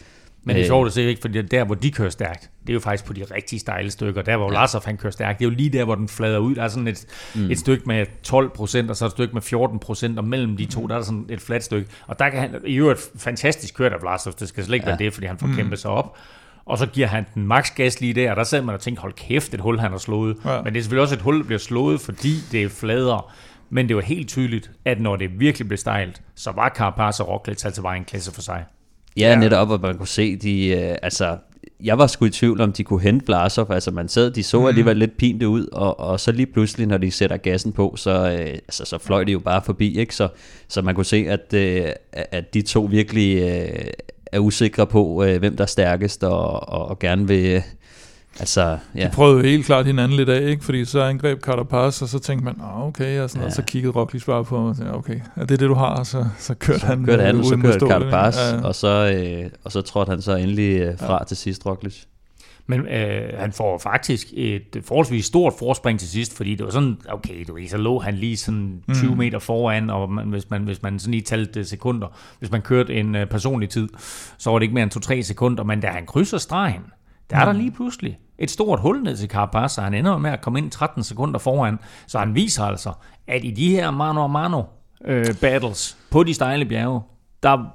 Men 0.43 0.55
det 0.55 0.61
er 0.61 0.65
Øh, 0.65 0.69
sjovt 0.69 0.87
at 0.87 0.93
se, 0.93 1.03
ikke? 1.03 1.21
fordi 1.21 1.41
der, 1.41 1.63
hvor 1.63 1.75
de 1.75 1.91
kører 1.91 2.09
stærkt, 2.09 2.49
det 2.61 2.69
er 2.69 2.73
jo 2.73 2.79
faktisk 2.79 3.05
på 3.05 3.13
de 3.13 3.23
rigtig 3.23 3.59
stejle 3.59 3.91
stykker. 3.91 4.21
Der, 4.21 4.37
hvor 4.37 4.47
ja. 4.47 4.53
Larsov 4.53 4.81
han 4.85 4.97
kører 4.97 5.11
stærkt, 5.11 5.39
det 5.39 5.45
er 5.45 5.49
jo 5.49 5.55
lige 5.55 5.69
der, 5.69 5.83
hvor 5.83 5.95
den 5.95 6.07
flader 6.07 6.37
ud. 6.37 6.55
Der 6.55 6.63
er 6.63 6.67
sådan 6.67 6.87
et, 6.87 7.05
mm. 7.35 7.51
et 7.51 7.59
stykke 7.59 7.83
med 7.85 8.05
12 8.23 8.49
procent, 8.49 8.89
og 8.89 8.95
så 8.95 9.05
et 9.05 9.11
stykke 9.11 9.33
med 9.33 9.41
14 9.41 9.79
procent, 9.79 10.17
og 10.17 10.25
mellem 10.25 10.57
de 10.57 10.65
to, 10.65 10.87
der 10.87 10.95
er 10.95 11.01
sådan 11.01 11.25
et 11.29 11.41
fladt 11.41 11.63
stykke. 11.63 11.89
Og 12.07 12.19
der 12.19 12.29
kan 12.29 12.39
han, 12.39 12.55
i 12.65 12.75
øvrigt 12.75 13.09
fantastisk 13.17 13.75
kørt 13.75 13.93
af 13.93 14.01
Vlasov, 14.01 14.33
det 14.39 14.47
skal 14.47 14.63
slet 14.63 14.75
ikke 14.75 14.85
ja. 14.85 14.89
være 14.89 15.05
det, 15.05 15.13
fordi 15.13 15.27
han 15.27 15.37
får 15.37 15.47
mm. 15.47 15.55
kæmpet 15.55 15.79
sig 15.79 15.91
op. 15.91 16.17
Og 16.65 16.77
så 16.77 16.85
giver 16.85 17.07
han 17.07 17.25
den 17.35 17.47
max 17.47 17.71
gas 17.75 18.01
lige 18.01 18.13
der, 18.13 18.31
og 18.31 18.37
der 18.37 18.43
sad 18.43 18.61
man 18.61 18.75
og 18.75 18.81
tænkte, 18.81 19.01
hold 19.01 19.13
kæft, 19.13 19.53
et 19.53 19.59
hul 19.59 19.79
han 19.79 19.91
har 19.91 19.97
slået. 19.97 20.37
Ja. 20.45 20.61
Men 20.61 20.73
det 20.73 20.79
er 20.79 20.83
selvfølgelig 20.83 21.01
også 21.01 21.15
et 21.15 21.21
hul, 21.21 21.39
der 21.39 21.45
bliver 21.45 21.59
slået, 21.59 22.01
fordi 22.01 22.33
det 22.51 22.63
er 22.63 22.69
fladere. 22.69 23.21
Men 23.69 23.87
det 23.87 23.95
var 23.95 24.01
helt 24.01 24.29
tydeligt, 24.29 24.71
at 24.85 25.01
når 25.01 25.15
det 25.15 25.39
virkelig 25.39 25.67
blev 25.67 25.77
stejlt, 25.77 26.21
så 26.35 26.51
var 26.51 26.69
Carapaz 26.75 27.19
og 27.19 27.27
Roglic 27.27 27.65
altså 27.65 27.81
bare 27.81 27.97
en 27.97 28.05
klasse 28.05 28.33
for 28.33 28.41
sig. 28.41 28.65
Ja, 29.17 29.29
ja, 29.29 29.35
netop, 29.35 29.69
og 29.69 29.79
man 29.81 29.97
kunne 29.97 30.07
se, 30.07 30.35
de, 30.35 30.67
øh, 30.67 30.95
altså, 31.01 31.37
jeg 31.83 31.97
var 31.97 32.07
sgu 32.07 32.25
i 32.25 32.29
tvivl 32.29 32.61
om, 32.61 32.71
de 32.73 32.83
kunne 32.83 33.01
hente 33.01 33.25
Vlasov, 33.25 33.71
altså 33.71 33.91
man 33.91 34.07
sad, 34.09 34.31
de 34.31 34.43
så 34.43 34.59
Mhm. 34.59 34.67
alligevel 34.67 34.97
lidt 34.97 35.17
pinte 35.17 35.47
ud, 35.47 35.67
og, 35.71 35.99
og 35.99 36.19
så 36.19 36.31
lige 36.31 36.45
pludselig, 36.45 36.87
når 36.87 36.97
de 36.97 37.11
sætter 37.11 37.37
gassen 37.37 37.71
på, 37.71 37.93
så, 37.97 38.11
øh, 38.11 38.39
altså, 38.49 38.85
så 38.85 38.97
fløj 38.97 39.23
de 39.23 39.31
jo 39.31 39.39
bare 39.39 39.61
forbi, 39.65 39.97
ikke? 39.99 40.15
Så, 40.15 40.27
så 40.67 40.81
man 40.81 40.95
kunne 40.95 41.05
se, 41.05 41.25
at, 41.29 41.53
øh, 41.53 41.85
at 42.13 42.53
de 42.53 42.61
to 42.61 42.81
virkelig 42.91 43.37
øh, 43.41 43.83
er 44.31 44.39
usikre 44.39 44.87
på, 44.87 45.23
øh, 45.23 45.39
hvem 45.39 45.55
der 45.55 45.63
er 45.63 45.67
stærkest, 45.67 46.23
og, 46.23 46.69
og, 46.69 46.85
og 46.89 46.99
gerne 46.99 47.27
vil, 47.27 47.61
altså, 48.39 48.77
ja. 48.95 49.05
De 49.05 49.11
prøvede 49.13 49.47
helt 49.49 49.65
klart 49.65 49.85
hinanden 49.85 50.17
lidt 50.17 50.29
af, 50.29 50.49
ikke? 50.49 50.63
fordi 50.65 50.85
så 50.85 51.01
angreb 51.01 51.39
Carapaz, 51.41 52.01
og 52.01 52.07
så 52.09 52.19
tænkte 52.19 52.45
man, 52.45 52.55
ah, 52.63 52.87
okay, 52.87 53.19
og, 53.21 53.29
sådan, 53.29 53.41
ja. 53.41 53.45
og 53.47 53.51
så 53.53 53.61
kiggede 53.61 53.93
Roglic 53.93 54.25
bare 54.25 54.43
på, 54.45 54.57
og 54.57 54.75
tænkte, 54.77 54.93
okay, 54.93 55.19
er 55.35 55.45
det 55.45 55.59
det, 55.59 55.69
du 55.69 55.73
har? 55.73 55.95
Og 55.95 56.05
så, 56.05 56.25
så 56.39 56.53
kørte 56.53 56.85
han, 56.85 57.05
kørte 57.05 57.23
han, 57.23 57.37
og 57.37 57.45
så 57.45 57.49
uden 57.49 57.61
med 57.61 57.71
kørte 57.71 57.85
ikke? 57.85 58.11
Carapaz, 58.11 58.37
Ja. 58.37 58.61
og, 58.67 58.75
så, 58.75 59.13
øh, 59.43 59.49
og 59.63 59.71
så 59.71 59.81
trådte 59.81 60.09
han 60.09 60.21
så 60.21 60.35
endelig 60.35 60.81
øh, 60.81 60.97
fra 60.99 61.13
ja. 61.13 61.23
til 61.23 61.37
sidst, 61.37 61.65
Roglic. 61.65 62.03
Men 62.67 62.79
øh, 62.87 63.29
han 63.39 63.51
får 63.51 63.77
faktisk 63.77 64.27
et 64.33 64.77
forholdsvis 64.85 65.25
stort 65.25 65.53
forspring 65.59 65.99
til 65.99 66.09
sidst, 66.09 66.37
fordi 66.37 66.55
det 66.55 66.65
var 66.65 66.71
sådan, 66.71 66.97
okay, 67.09 67.43
du 67.47 67.53
ved, 67.55 67.67
så 67.67 67.77
lå 67.77 67.99
han 67.99 68.13
lige 68.13 68.37
sådan 68.37 68.83
20 68.93 69.11
Mm. 69.11 69.17
meter 69.17 69.39
foran, 69.39 69.89
og 69.89 70.11
man, 70.11 70.27
hvis, 70.27 70.49
man, 70.49 70.61
hvis 70.63 70.81
man 70.81 70.99
sådan 70.99 71.11
lige 71.11 71.21
talte 71.23 71.65
sekunder, 71.65 72.07
hvis 72.39 72.51
man 72.51 72.61
kørte 72.61 72.93
en 72.93 73.15
øh, 73.15 73.27
personlig 73.27 73.69
tid, 73.69 73.89
så 74.37 74.49
var 74.51 74.59
det 74.59 74.63
ikke 74.63 74.73
mere 74.73 74.83
end 74.83 75.05
2-3 75.19 75.21
sekunder, 75.21 75.63
men 75.63 75.79
da 75.81 75.87
han 75.87 76.05
krydser 76.05 76.37
stregen, 76.37 76.81
der 77.31 77.37
er 77.37 77.45
der 77.45 77.53
lige 77.53 77.71
pludselig 77.71 78.19
et 78.39 78.51
stort 78.51 78.79
hul 78.79 79.03
ned 79.03 79.17
til 79.17 79.29
Carapaz, 79.29 79.71
så 79.71 79.81
han 79.81 79.93
ender 79.93 80.17
med 80.17 80.31
at 80.31 80.41
komme 80.41 80.59
ind 80.59 80.71
13 80.71 81.03
sekunder 81.03 81.39
foran, 81.39 81.79
så 82.07 82.19
han 82.19 82.35
viser 82.35 82.63
altså, 82.63 82.93
at 83.27 83.43
i 83.43 83.51
de 83.51 83.69
her 83.69 83.91
mano 83.91 84.23
a 84.23 84.27
mano 84.27 84.63
øh, 85.05 85.35
battles 85.41 85.97
på 86.11 86.23
de 86.23 86.33
stejle 86.33 86.65
bjerge, 86.65 87.01
der 87.43 87.65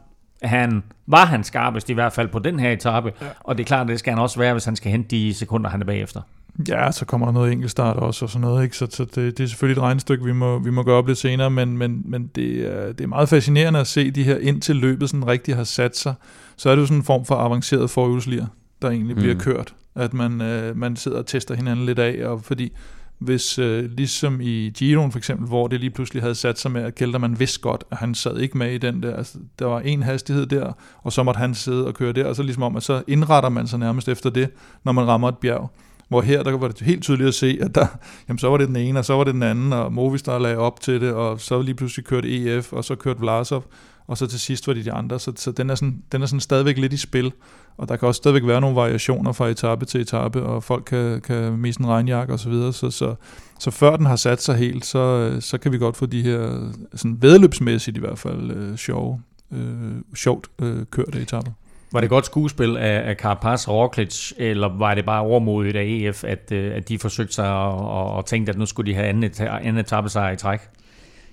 han, 0.42 0.83
var 1.07 1.25
han 1.25 1.45
skarpest 1.45 1.90
i 1.90 1.92
hvert 1.92 2.12
fald 2.12 2.29
på 2.29 2.38
den 2.38 2.59
her 2.61 2.71
etape, 2.71 3.12
ja. 3.21 3.27
og 3.40 3.59
det 3.59 3.64
er 3.64 3.66
klart, 3.66 3.81
at 3.81 3.88
det 3.88 3.99
skal 3.99 4.12
han 4.12 4.23
også 4.23 4.38
være, 4.38 4.53
hvis 4.53 4.64
han 4.64 4.77
skal 4.77 4.90
hente 4.92 5.09
de 5.09 5.35
sekunder, 5.35 5.71
han 5.71 5.81
er 5.81 5.87
bagefter. 5.87 6.21
Ja, 6.69 6.92
så 6.92 7.05
kommer 7.05 7.27
der 7.27 7.33
noget 7.33 7.53
enkeltstart 7.53 7.97
også 7.97 8.25
og 8.25 8.31
sådan 8.31 8.40
noget, 8.40 8.64
ikke? 8.64 8.77
så, 8.77 8.87
så 8.90 9.05
det, 9.05 9.38
det 9.38 9.40
er 9.40 9.47
selvfølgelig 9.47 9.81
et 9.81 9.83
regnestykke, 9.83 10.25
vi 10.25 10.33
må, 10.33 10.59
vi 10.59 10.71
må 10.71 10.83
gøre 10.83 10.97
op 10.97 11.07
lidt 11.07 11.19
senere, 11.19 11.51
men, 11.51 11.79
men, 11.79 12.03
men 12.05 12.27
det, 12.35 12.73
er, 12.73 12.87
det 12.92 13.01
er 13.01 13.09
meget 13.09 13.29
fascinerende 13.29 13.81
at 13.81 13.87
se 13.87 14.11
de 14.11 14.23
her, 14.23 14.38
indtil 14.38 14.77
løbet 14.77 15.11
sådan 15.11 15.27
rigtig 15.27 15.57
har 15.57 15.64
sat 15.64 15.97
sig, 15.97 16.14
så 16.57 16.71
er 16.71 16.75
det 16.75 16.83
jo 16.83 16.87
sådan 16.87 16.99
en 16.99 17.05
form 17.05 17.25
for 17.25 17.35
avanceret 17.35 17.90
forhjulslir, 17.90 18.47
der 18.83 18.91
egentlig 18.91 19.17
bliver 19.17 19.35
Mm. 19.35 19.41
kørt, 19.41 19.75
at 19.95 20.15
man, 20.15 20.41
øh, 20.41 20.77
man 20.77 20.97
sidder 20.97 21.19
og 21.19 21.27
tester 21.27 21.55
hinanden 21.55 21.87
lidt 21.87 21.99
af, 21.99 22.27
og 22.29 22.45
fordi 22.45 22.73
hvis 23.19 23.59
øh, 23.59 23.91
ligesom 23.91 24.41
i 24.41 24.71
Giroen 24.77 25.12
for 25.12 25.19
eksempel, 25.19 25.47
hvor 25.49 25.67
det 25.69 25.81
lige 25.81 25.91
pludselig 25.91 26.23
havde 26.23 26.35
sat 26.35 26.59
sig 26.59 26.71
med, 26.71 26.83
at 26.83 26.95
Kelterman 26.95 27.41
vidste 27.41 27.61
godt, 27.61 27.85
at 27.91 27.99
han 27.99 28.15
sad 28.15 28.39
ikke 28.39 28.59
med 28.59 28.73
i 28.73 28.79
den 28.79 29.03
der, 29.03 29.17
altså, 29.17 29.39
der 29.59 29.67
var 29.67 29.81
en 29.81 30.03
hastighed 30.03 30.47
der, 30.47 30.73
og 31.03 31.12
så 31.12 31.23
måtte 31.23 31.39
han 31.39 31.55
sidde 31.55 31.87
og 31.87 31.95
køre 31.95 32.12
der, 32.12 32.25
og 32.27 32.37
så 32.37 32.43
ligesom 32.43 32.62
om, 32.62 32.77
at 32.77 32.83
så 32.83 33.03
indretter 33.07 33.49
man 33.51 33.67
sig 33.67 33.79
nærmest 33.79 34.09
efter 34.09 34.31
det, 34.31 34.51
når 34.85 34.93
man 34.93 35.07
rammer 35.07 35.29
et 35.29 35.39
bjerg. 35.39 35.71
Hvor 36.09 36.21
her, 36.21 36.42
der 36.42 36.57
var 36.57 36.69
det 36.69 36.81
helt 36.81 37.03
tydeligt 37.03 37.29
at 37.29 37.35
se, 37.35 37.59
at 37.61 37.75
der, 37.75 37.87
jamen, 38.29 38.38
så 38.38 38.49
var 38.49 38.57
det 38.57 38.69
den 38.69 38.77
ene, 38.77 38.99
og 38.99 39.05
så 39.05 39.14
var 39.14 39.25
det 39.25 39.35
den 39.35 39.42
anden, 39.42 39.73
og 39.73 39.92
Movistar 39.92 40.38
lagde 40.38 40.57
op 40.57 40.81
til 40.81 41.01
det, 41.01 41.12
og 41.12 41.40
så 41.40 41.62
lige 41.62 41.75
pludselig 41.75 42.05
kørte 42.07 42.57
EF, 42.57 42.73
og 42.73 42.85
så 42.85 42.95
kørte 42.95 43.21
Vlasov, 43.21 43.64
og 44.07 44.19
så 44.19 44.27
til 44.27 44.40
sidst 44.40 44.66
var 44.66 44.75
det 44.75 44.85
de 44.85 44.92
andre. 44.92 45.21
Så, 45.21 45.33
så 45.37 45.53
den, 45.53 45.71
er 45.71 45.75
sådan, 45.75 46.03
den 46.12 46.23
er 46.23 46.27
sådan 46.27 46.40
stadigvæk 46.40 46.79
lidt 46.79 46.92
i 46.92 46.97
spil, 46.97 47.33
og 47.77 47.88
der 47.88 47.97
kan 47.97 48.09
også 48.09 48.19
stadigvæk 48.19 48.47
være 48.47 48.61
nogle 48.61 48.77
variationer 48.77 49.33
fra 49.33 49.49
etape 49.49 49.85
til 49.85 50.01
etape, 50.01 50.42
og 50.42 50.62
folk 50.62 50.85
kan, 50.85 51.21
kan 51.21 51.59
misse 51.59 51.81
en 51.81 51.87
regnjakke 51.87 52.33
og 52.33 52.40
så 52.40 52.49
videre. 52.49 52.73
Så, 52.73 52.90
så, 52.90 53.14
så 53.59 53.71
før 53.71 53.97
den 53.97 54.07
har 54.07 54.16
sat 54.16 54.42
sig 54.42 54.57
helt, 54.57 54.87
så, 54.87 55.37
så 55.40 55.59
kan 55.59 55.73
vi 55.73 55.79
godt 55.79 55.97
få 55.97 56.07
de 56.07 56.23
her, 56.23 56.71
sådan 56.95 57.23
vedløbsmæssigt 57.23 57.97
i 57.97 58.01
hvert 58.01 58.19
fald, 58.19 58.51
øh, 58.51 58.77
sjove, 58.77 59.21
øh, 59.53 59.92
sjovt 60.14 60.49
øh, 60.62 60.87
kørte 60.90 61.21
etaper. 61.21 61.53
Var 61.92 62.01
det 62.01 62.11
godt 62.11 62.27
skuespil 62.27 62.77
af, 62.77 63.09
af 63.09 63.16
Carapaz 63.16 63.68
og 63.68 63.75
Roglic, 63.75 64.33
eller 64.37 64.79
var 64.79 64.94
det 64.94 65.05
bare 65.05 65.22
overmodigt 65.22 65.77
af 65.77 65.85
EF, 65.85 66.25
at, 66.25 66.53
øh, 66.53 66.77
at 66.77 66.88
de 66.88 66.99
forsøgte 66.99 67.35
sig 67.35 67.53
og, 67.53 68.11
og, 68.16 68.27
tænkte, 68.27 68.51
at 68.51 68.59
nu 68.59 68.66
skulle 68.66 68.90
de 68.90 68.96
have 68.96 69.09
anden, 69.09 69.25
eta- 69.25 69.42
anden 69.42 69.79
etappe 69.79 70.11
sig 70.11 70.33
i 70.33 70.37
træk? 70.37 70.61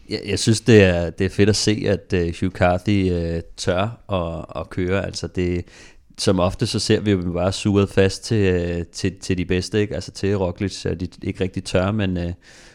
Jeg, 0.09 0.19
jeg 0.25 0.39
synes, 0.39 0.61
det 0.61 0.83
er, 0.83 1.09
det 1.09 1.25
er 1.25 1.29
fedt 1.29 1.49
at 1.49 1.55
se, 1.55 1.83
at 1.87 2.13
uh, 2.13 2.33
Hugh 2.39 2.51
Carthy 2.51 3.11
uh, 3.11 3.39
tør 3.57 3.81
at, 4.11 4.61
at 4.61 4.69
køre. 4.69 5.05
Altså 5.05 5.27
det, 5.27 5.65
som 6.17 6.39
ofte 6.39 6.67
så 6.67 6.79
ser 6.79 6.99
vi 6.99 7.11
jo 7.11 7.31
bare 7.31 7.51
suret 7.51 7.89
fast 7.89 8.23
til, 8.23 8.75
uh, 8.77 8.85
til, 8.91 9.19
til 9.19 9.37
de 9.37 9.45
bedste, 9.45 9.81
ikke? 9.81 9.95
altså 9.95 10.11
til 10.11 10.37
Roglic, 10.37 10.85
at 10.85 10.99
de 10.99 11.07
ikke 11.23 11.43
rigtig 11.43 11.63
tør, 11.63 11.91
men, 11.91 12.17
uh, 12.17 12.31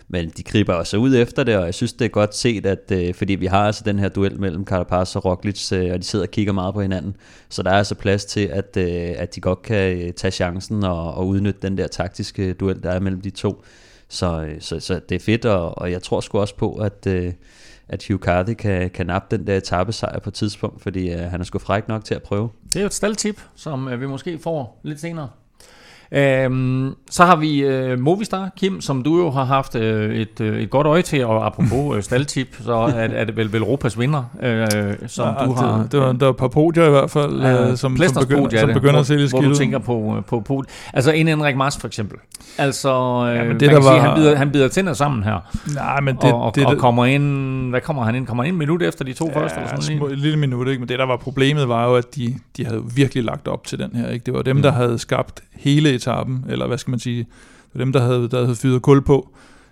men 0.09 0.29
de 0.37 0.43
griber 0.43 0.75
også 0.75 0.97
ud 0.97 1.17
efter 1.17 1.45
det, 1.45 1.57
og 1.57 1.67
jeg 1.67 1.75
synes, 1.75 1.93
det 1.93 2.05
er 2.05 2.09
godt 2.09 2.35
set, 2.35 2.67
at 2.67 2.93
øh, 2.93 3.15
fordi 3.15 3.35
vi 3.35 3.47
har 3.47 3.67
altså 3.67 3.83
den 3.87 3.99
her 3.99 4.09
duel 4.09 4.41
mellem 4.41 4.65
Carapaz 4.65 5.17
og 5.17 5.25
Roglic, 5.25 5.73
øh, 5.73 5.93
og 5.93 5.99
de 5.99 6.05
sidder 6.05 6.25
og 6.25 6.31
kigger 6.31 6.53
meget 6.53 6.75
på 6.75 6.81
hinanden, 6.81 7.17
så 7.49 7.63
der 7.63 7.71
er 7.71 7.79
altså 7.79 7.95
plads 7.95 8.25
til, 8.25 8.41
at, 8.41 8.77
øh, 8.77 9.15
at 9.17 9.35
de 9.35 9.41
godt 9.41 9.63
kan 9.63 9.99
øh, 9.99 10.13
tage 10.13 10.31
chancen 10.31 10.85
og, 10.85 11.15
og 11.15 11.27
udnytte 11.27 11.61
den 11.63 11.79
der 11.79 11.87
taktiske 11.87 12.53
duel, 12.53 12.83
der 12.83 12.91
er 12.91 13.01
mellem 13.01 13.21
de 13.21 13.31
to. 13.31 13.63
Så, 14.09 14.43
øh, 14.43 14.61
så, 14.61 14.81
så 14.81 15.01
det 15.09 15.15
er 15.15 15.21
fedt, 15.21 15.45
og, 15.45 15.79
og 15.79 15.91
jeg 15.91 16.03
tror 16.03 16.21
sgu 16.21 16.39
også 16.39 16.57
på, 16.57 16.75
at, 16.75 17.07
øh, 17.07 17.33
at 17.89 18.05
Hugh 18.09 18.21
Carthy 18.21 18.55
kan, 18.55 18.91
kan 18.91 19.07
nappe 19.07 19.37
den 19.37 19.47
der 19.47 19.57
etappesejr 19.57 20.19
på 20.19 20.31
et 20.31 20.35
tidspunkt, 20.35 20.83
fordi 20.83 21.11
øh, 21.11 21.21
han 21.21 21.41
er 21.41 21.45
sgu 21.45 21.59
fræk 21.59 21.89
nok 21.89 22.05
til 22.05 22.15
at 22.15 22.23
prøve. 22.23 22.49
Det 22.67 22.77
er 22.77 22.81
jo 22.81 22.87
et 22.87 22.95
staldtip, 22.95 23.41
som 23.55 23.89
øh, 23.89 24.01
vi 24.01 24.07
måske 24.07 24.39
får 24.39 24.81
lidt 24.83 25.01
senere. 25.01 25.29
Øhm, 26.13 26.95
så 27.11 27.25
har 27.25 27.37
vi 27.37 27.59
øh, 27.61 27.99
Movistar, 27.99 28.51
Kim, 28.57 28.81
som 28.81 29.03
du 29.03 29.19
jo 29.19 29.31
har 29.31 29.45
haft 29.45 29.75
øh, 29.75 30.15
et, 30.15 30.41
øh, 30.41 30.61
et 30.61 30.71
godt 30.71 30.87
øje 30.87 31.03
til, 31.03 31.25
og 31.27 31.47
apropos 31.47 31.97
øh, 31.97 32.03
staldtip, 32.03 32.57
så 32.65 32.73
er, 32.73 32.89
er 32.93 33.25
det 33.25 33.37
vel 33.37 33.53
Velropas 33.53 33.99
vinder, 33.99 34.23
øh, 34.43 34.67
som 35.07 35.35
ja, 35.41 35.45
du 35.45 35.53
har... 35.53 35.87
Det, 35.93 36.01
var, 36.01 36.13
der 36.13 36.25
var 36.25 36.31
et 36.31 36.37
par 36.37 36.49
podier 36.49 36.87
i 36.87 36.91
hvert 36.91 37.11
fald, 37.11 37.33
øh, 37.33 37.77
som, 37.77 37.77
som 37.77 37.95
begynder, 38.21 38.49
er 38.53 38.61
som 38.61 38.69
begynder 38.73 38.91
hvor, 38.93 39.01
at 39.01 39.07
se 39.07 39.17
lidt 39.17 39.31
Hvor 39.31 39.41
skidt 39.41 39.51
du 39.53 39.57
tænker 39.59 39.79
på, 39.79 40.15
øh, 40.17 40.25
på, 40.25 40.41
på 40.41 40.65
Altså 40.93 41.11
en 41.11 41.29
Henrik 41.29 41.57
Mars 41.57 41.79
for 41.79 41.87
eksempel. 41.87 42.19
Altså, 42.59 42.89
øh, 43.29 43.37
Ja, 43.37 43.45
men 43.45 43.61
det, 43.61 43.69
kan 43.69 43.77
der 43.77 43.83
sige, 43.83 43.93
var- 43.93 44.01
han 44.01 44.17
bider, 44.17 44.37
han 44.37 44.51
bider 44.51 44.69
tænder 44.69 44.93
sammen 44.93 45.23
her. 45.23 45.51
Nej, 45.75 46.01
men 46.01 46.17
det, 46.17 46.25
og, 46.33 46.43
og, 46.43 46.55
det, 46.55 46.67
og 46.67 46.77
kommer 46.79 47.05
ind... 47.05 47.71
Hvad 47.71 47.81
kommer 47.81 48.05
han 48.05 48.15
ind? 48.15 48.27
Kommer 48.27 48.43
han 48.43 48.49
ind 48.49 48.55
en 48.55 48.59
minut 48.59 48.83
efter 48.83 49.05
de 49.05 49.13
to 49.13 49.31
første? 49.33 49.57
Eller 49.61 49.71
Ja, 49.73 49.81
sådan 49.81 49.99
små, 49.99 50.07
et 50.07 50.19
lille 50.19 50.39
minut, 50.39 50.69
ikke? 50.69 50.81
men 50.81 50.89
det 50.89 50.99
der 50.99 51.07
var 51.07 51.17
problemet 51.17 51.69
var 51.69 51.89
jo, 51.89 51.95
at 51.95 52.15
de, 52.17 52.35
de 52.57 52.65
havde 52.67 52.83
virkelig 52.95 53.25
lagt 53.25 53.49
op 53.49 53.65
til 53.67 53.79
den 53.79 53.91
her. 53.95 54.09
Ikke? 54.09 54.27
Det 54.27 54.35
var 54.35 54.43
dem, 54.43 54.57
mm. 54.57 54.63
der 54.63 54.73
havde 54.73 54.99
skabt 54.99 55.41
hele 55.57 55.98
etappen, 55.99 56.45
eller 56.49 56.67
hvad 56.67 56.79
skal 56.79 56.91
man 56.91 57.01
sige, 57.01 57.19
det 57.19 57.27
var 57.75 57.79
dem, 57.85 57.93
der 57.93 58.01
havde, 58.01 58.29
der 58.29 58.43
havde 58.43 58.57
fyret 58.57 58.83
kul 58.83 59.03
på, 59.03 59.29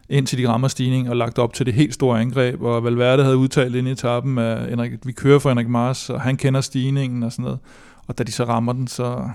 indtil 0.08 0.38
de 0.38 0.48
rammer 0.48 0.68
stigning 0.68 1.10
og 1.10 1.16
lagt 1.16 1.38
op 1.38 1.52
til 1.54 1.66
det 1.66 1.74
helt 1.74 1.94
store 1.94 2.20
angreb, 2.20 2.62
og 2.62 2.84
Valverde 2.84 3.22
havde 3.24 3.36
udtalt 3.36 3.74
ind 3.74 3.88
i 3.88 3.90
etappen, 3.90 4.38
at 4.38 4.68
Henrik, 4.70 4.92
vi 5.04 5.12
kører 5.12 5.38
for 5.38 5.48
Henrik 5.50 5.68
Mars, 5.68 6.10
og 6.10 6.20
han 6.20 6.36
kender 6.36 6.60
stigningen 6.60 7.22
og 7.22 7.32
sådan 7.32 7.42
noget. 7.42 7.58
Og 8.06 8.18
da 8.18 8.24
de 8.24 8.32
så 8.32 8.44
rammer 8.44 8.72
den, 8.72 8.86
så, 8.86 9.28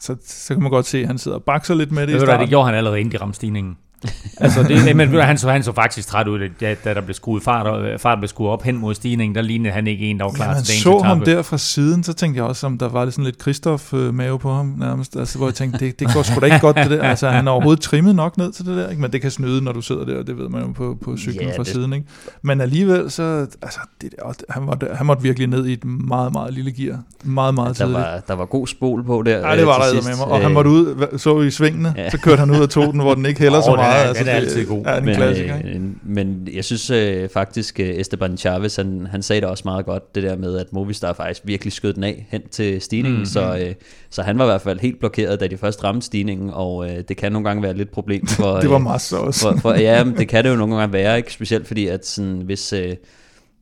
så, 0.00 0.16
så 0.26 0.54
kan 0.54 0.62
man 0.62 0.70
godt 0.70 0.86
se, 0.86 0.98
at 0.98 1.06
han 1.06 1.18
sidder 1.18 1.36
og 1.36 1.44
bakser 1.44 1.74
lidt 1.74 1.92
med 1.92 2.00
det 2.00 2.08
Det, 2.08 2.12
i 2.12 2.14
ved 2.14 2.20
hvad, 2.20 2.26
starten. 2.26 2.40
det 2.40 2.48
gjorde 2.48 2.66
han 2.66 2.74
allerede 2.74 3.00
inden 3.00 3.12
de 3.12 3.16
ramte 3.18 3.36
stigningen. 3.36 3.76
altså 4.40 4.62
det, 4.62 4.96
men 4.96 5.08
han 5.20 5.38
så, 5.38 5.50
han 5.50 5.62
så 5.62 5.72
faktisk 5.72 6.08
træt 6.08 6.28
ud, 6.28 6.38
da, 6.60 6.74
da 6.84 6.94
der 6.94 7.00
blev 7.00 7.14
skruet 7.14 7.42
fart, 7.42 7.66
og 7.66 8.00
fart 8.00 8.18
blev 8.18 8.28
skruet 8.28 8.50
op 8.50 8.62
hen 8.62 8.76
mod 8.76 8.94
stigningen, 8.94 9.34
der 9.34 9.42
lignede 9.42 9.74
han 9.74 9.86
ikke 9.86 10.06
en, 10.06 10.18
der 10.18 10.24
var 10.24 10.32
klar 10.32 10.46
Ja, 10.48 10.54
til 10.54 10.68
dagens 10.68 10.82
så 10.82 10.98
ham 11.04 11.20
der 11.20 11.42
fra 11.42 11.58
siden, 11.58 12.02
så 12.02 12.12
tænkte 12.12 12.38
jeg 12.38 12.44
også, 12.44 12.66
om 12.66 12.78
der 12.78 12.88
var 12.88 13.04
lidt 13.04 13.14
sådan 13.14 13.24
lidt 13.24 13.42
Christoph-mave 13.42 14.36
på 14.38 14.52
ham 14.52 14.74
nærmest, 14.78 15.16
altså, 15.16 15.38
hvor 15.38 15.46
jeg 15.46 15.54
tænkte, 15.54 15.78
det, 15.86 16.00
det 16.00 16.14
går 16.14 16.22
sgu 16.22 16.40
da 16.40 16.46
ikke 16.46 16.58
godt 16.58 16.76
det 16.76 16.90
der, 16.90 17.02
altså 17.10 17.28
han 17.28 17.46
er 17.46 17.50
overhovedet 17.52 17.82
trimmet 17.82 18.14
nok 18.14 18.36
ned 18.38 18.52
til 18.52 18.66
det 18.66 18.76
der, 18.76 18.88
ikke? 18.90 19.02
men 19.02 19.12
det 19.12 19.20
kan 19.20 19.30
snyde, 19.30 19.64
når 19.64 19.72
du 19.72 19.80
sidder 19.80 20.04
der, 20.04 20.22
det 20.22 20.38
ved 20.38 20.48
man 20.48 20.62
jo 20.62 20.72
på, 20.72 20.96
på 21.04 21.16
cyklen 21.16 21.42
Ja, 21.48 21.56
fra 21.56 21.62
det- 21.62 21.66
siden, 21.72 21.92
ikke? 21.92 22.06
men 22.42 22.60
alligevel, 22.60 23.10
så, 23.10 23.46
altså, 23.62 23.80
det 24.02 24.10
der, 24.16 24.32
han, 24.50 24.62
måtte, 24.62 24.86
han 24.94 25.06
måtte 25.06 25.22
virkelig 25.22 25.48
ned 25.48 25.66
i 25.66 25.72
et 25.72 25.84
meget, 25.84 26.32
meget 26.32 26.54
lille 26.54 26.72
gear, 26.72 26.98
meget, 27.24 27.54
meget 27.54 27.68
Der 27.78 27.84
tidligt. 27.84 27.98
var, 28.04 28.20
der 28.28 28.34
var 28.34 28.44
god 28.44 28.66
spol 28.66 29.04
på 29.04 29.22
der. 29.26 29.48
Ja, 29.50 29.56
det 29.56 29.66
var 29.66 29.76
øh, 29.78 29.96
der 29.96 30.08
med 30.08 30.16
mig. 30.16 30.26
Og 30.26 30.36
han 30.36 30.46
Øh, 30.46 30.54
måtte 30.54 30.70
ud, 30.70 30.94
hva- 30.94 31.18
så 31.18 31.40
i 31.40 31.50
svingene, 31.50 31.94
Ja. 31.96 32.10
så 32.10 32.18
kørte 32.18 32.40
han 32.40 32.50
ud 32.50 32.56
af 32.62 32.68
toten, 32.68 33.00
hvor 33.00 33.14
den 33.14 33.26
ikke 33.26 33.40
hælder 33.46 33.60
så 33.60 33.76
Åh, 33.86 33.94
det 33.94 34.04
meget. 34.04 34.18
den 34.18 34.28
er 34.28 34.32
altså, 34.32 34.58
altid 34.58 34.68
god. 34.68 34.84
Ja, 34.84 34.96
den 34.96 35.04
men, 35.04 35.14
klassiker, 35.14 35.56
ikke? 35.56 35.70
øh, 35.70 35.80
men 36.04 36.48
jeg 36.52 36.64
synes 36.64 36.90
øh, 36.90 37.28
faktisk, 37.28 37.80
øh, 37.80 37.88
Esteban 37.88 38.36
Chavez, 38.36 38.76
han, 38.76 39.06
han 39.10 39.22
sagde 39.22 39.40
det 39.40 39.48
også 39.48 39.62
meget 39.64 39.86
godt, 39.86 40.14
det 40.14 40.22
der 40.22 40.36
med, 40.36 40.58
at 40.58 40.72
Movistar 40.72 41.12
faktisk 41.12 41.42
virkelig 41.44 41.72
skød 41.72 41.92
den 41.92 42.04
af 42.04 42.26
hen 42.30 42.42
til 42.50 42.80
stigningen, 42.80 43.20
mm, 43.20 43.26
så, 43.26 43.58
øh, 43.58 43.74
så 44.10 44.22
han 44.22 44.38
var 44.38 44.44
i 44.44 44.48
hvert 44.48 44.62
fald 44.62 44.80
helt 44.80 44.98
blokeret, 44.98 45.40
da 45.40 45.46
de 45.46 45.56
først 45.56 45.84
ramte 45.84 46.06
stigningen, 46.06 46.50
og 46.52 46.90
øh, 46.90 47.02
det 47.08 47.16
kan 47.16 47.32
nogle 47.32 47.48
gange 47.48 47.62
være 47.62 47.74
lidt 47.74 47.90
problem 47.90 48.26
for... 48.36 48.60
Det 48.60 48.70
var 48.70 48.76
øh, 48.76 48.82
masser 48.82 49.16
også. 49.16 49.40
for, 49.40 49.58
for, 49.60 49.74
ja, 49.88 50.04
men 50.04 50.16
det 50.16 50.28
kan 50.28 50.44
det 50.44 50.50
jo 50.50 50.56
nogle 50.56 50.76
gange 50.76 50.92
være, 50.92 51.16
ikke? 51.16 51.32
specielt 51.32 51.66
fordi, 51.66 51.86
at 51.86 52.06
sådan, 52.06 52.42
hvis, 52.44 52.72
øh, 52.72 52.96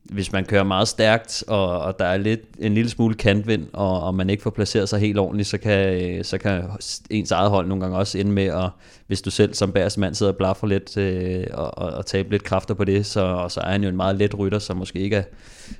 hvis 0.05 0.31
man 0.31 0.45
kører 0.45 0.63
meget 0.63 0.87
stærkt, 0.87 1.43
og, 1.47 1.79
og 1.79 1.99
der 1.99 2.05
er 2.05 2.17
lidt 2.17 2.41
en 2.59 2.73
lille 2.73 2.89
smule 2.89 3.15
kantvind, 3.15 3.67
og, 3.73 4.03
og 4.03 4.15
man 4.15 4.29
ikke 4.29 4.43
får 4.43 4.49
placeret 4.49 4.89
sig 4.89 4.99
helt 4.99 5.19
ordentligt, 5.19 5.49
så 5.49 5.57
kan, 5.57 6.01
øh, 6.01 6.23
så 6.23 6.37
kan 6.37 6.63
ens 7.09 7.31
eget 7.31 7.49
hold 7.49 7.67
nogle 7.67 7.81
gange 7.81 7.97
også 7.97 8.17
ende 8.17 8.31
med, 8.31 8.43
at 8.43 8.69
hvis 9.07 9.21
du 9.21 9.31
selv 9.31 9.53
som 9.53 9.71
bæreste 9.71 9.99
mand 9.99 10.15
sidder 10.15 10.31
og 10.31 10.37
blaffer 10.37 10.67
lidt, 10.67 10.97
øh, 10.97 11.43
og, 11.53 11.77
og, 11.77 11.91
og 11.91 12.05
taber 12.05 12.31
lidt 12.31 12.43
kræfter 12.43 12.73
på 12.73 12.83
det, 12.83 13.05
så, 13.05 13.21
og 13.21 13.51
så 13.51 13.59
er 13.59 13.71
han 13.71 13.83
jo 13.83 13.89
en 13.89 13.95
meget 13.95 14.15
let 14.15 14.39
rytter, 14.39 14.59
som 14.59 14.77
måske 14.77 14.99
ikke 14.99 15.15
er, 15.15 15.23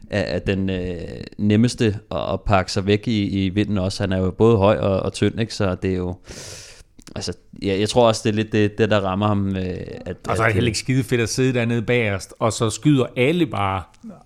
er, 0.09 0.21
er 0.21 0.39
den 0.39 0.69
øh, 0.69 0.97
nemmeste 1.38 1.85
at, 2.11 2.33
at 2.33 2.41
pakke 2.41 2.71
sig 2.71 2.85
væk 2.85 3.07
i, 3.07 3.45
i 3.45 3.49
vinden 3.49 3.77
også. 3.77 4.03
Han 4.03 4.11
er 4.11 4.17
jo 4.17 4.31
både 4.31 4.57
høj 4.57 4.77
og, 4.77 4.99
og 4.99 5.13
tynd, 5.13 5.39
ikke? 5.39 5.53
så 5.53 5.75
det 5.75 5.91
er 5.91 5.97
jo... 5.97 6.15
Altså, 7.15 7.34
ja, 7.63 7.80
jeg 7.80 7.89
tror 7.89 8.08
også, 8.08 8.22
det 8.24 8.30
er 8.30 8.34
lidt 8.34 8.52
det, 8.52 8.78
det 8.78 8.89
der 8.89 9.00
rammer 9.00 9.28
ham. 9.28 9.56
Øh, 9.56 9.63
at, 10.06 10.18
Og 10.28 10.38
så 10.38 10.44
er 10.44 10.48
det 10.48 10.54
heller 10.54 10.68
ikke 10.68 10.80
skide 10.80 11.04
fedt 11.04 11.22
at 11.22 11.30
sidde 11.30 11.54
dernede 11.54 11.82
bagerst, 11.82 12.34
og 12.39 12.54
så 12.54 12.70
skyder 12.70 13.06
alle 13.18 13.46
bare. 13.46 13.82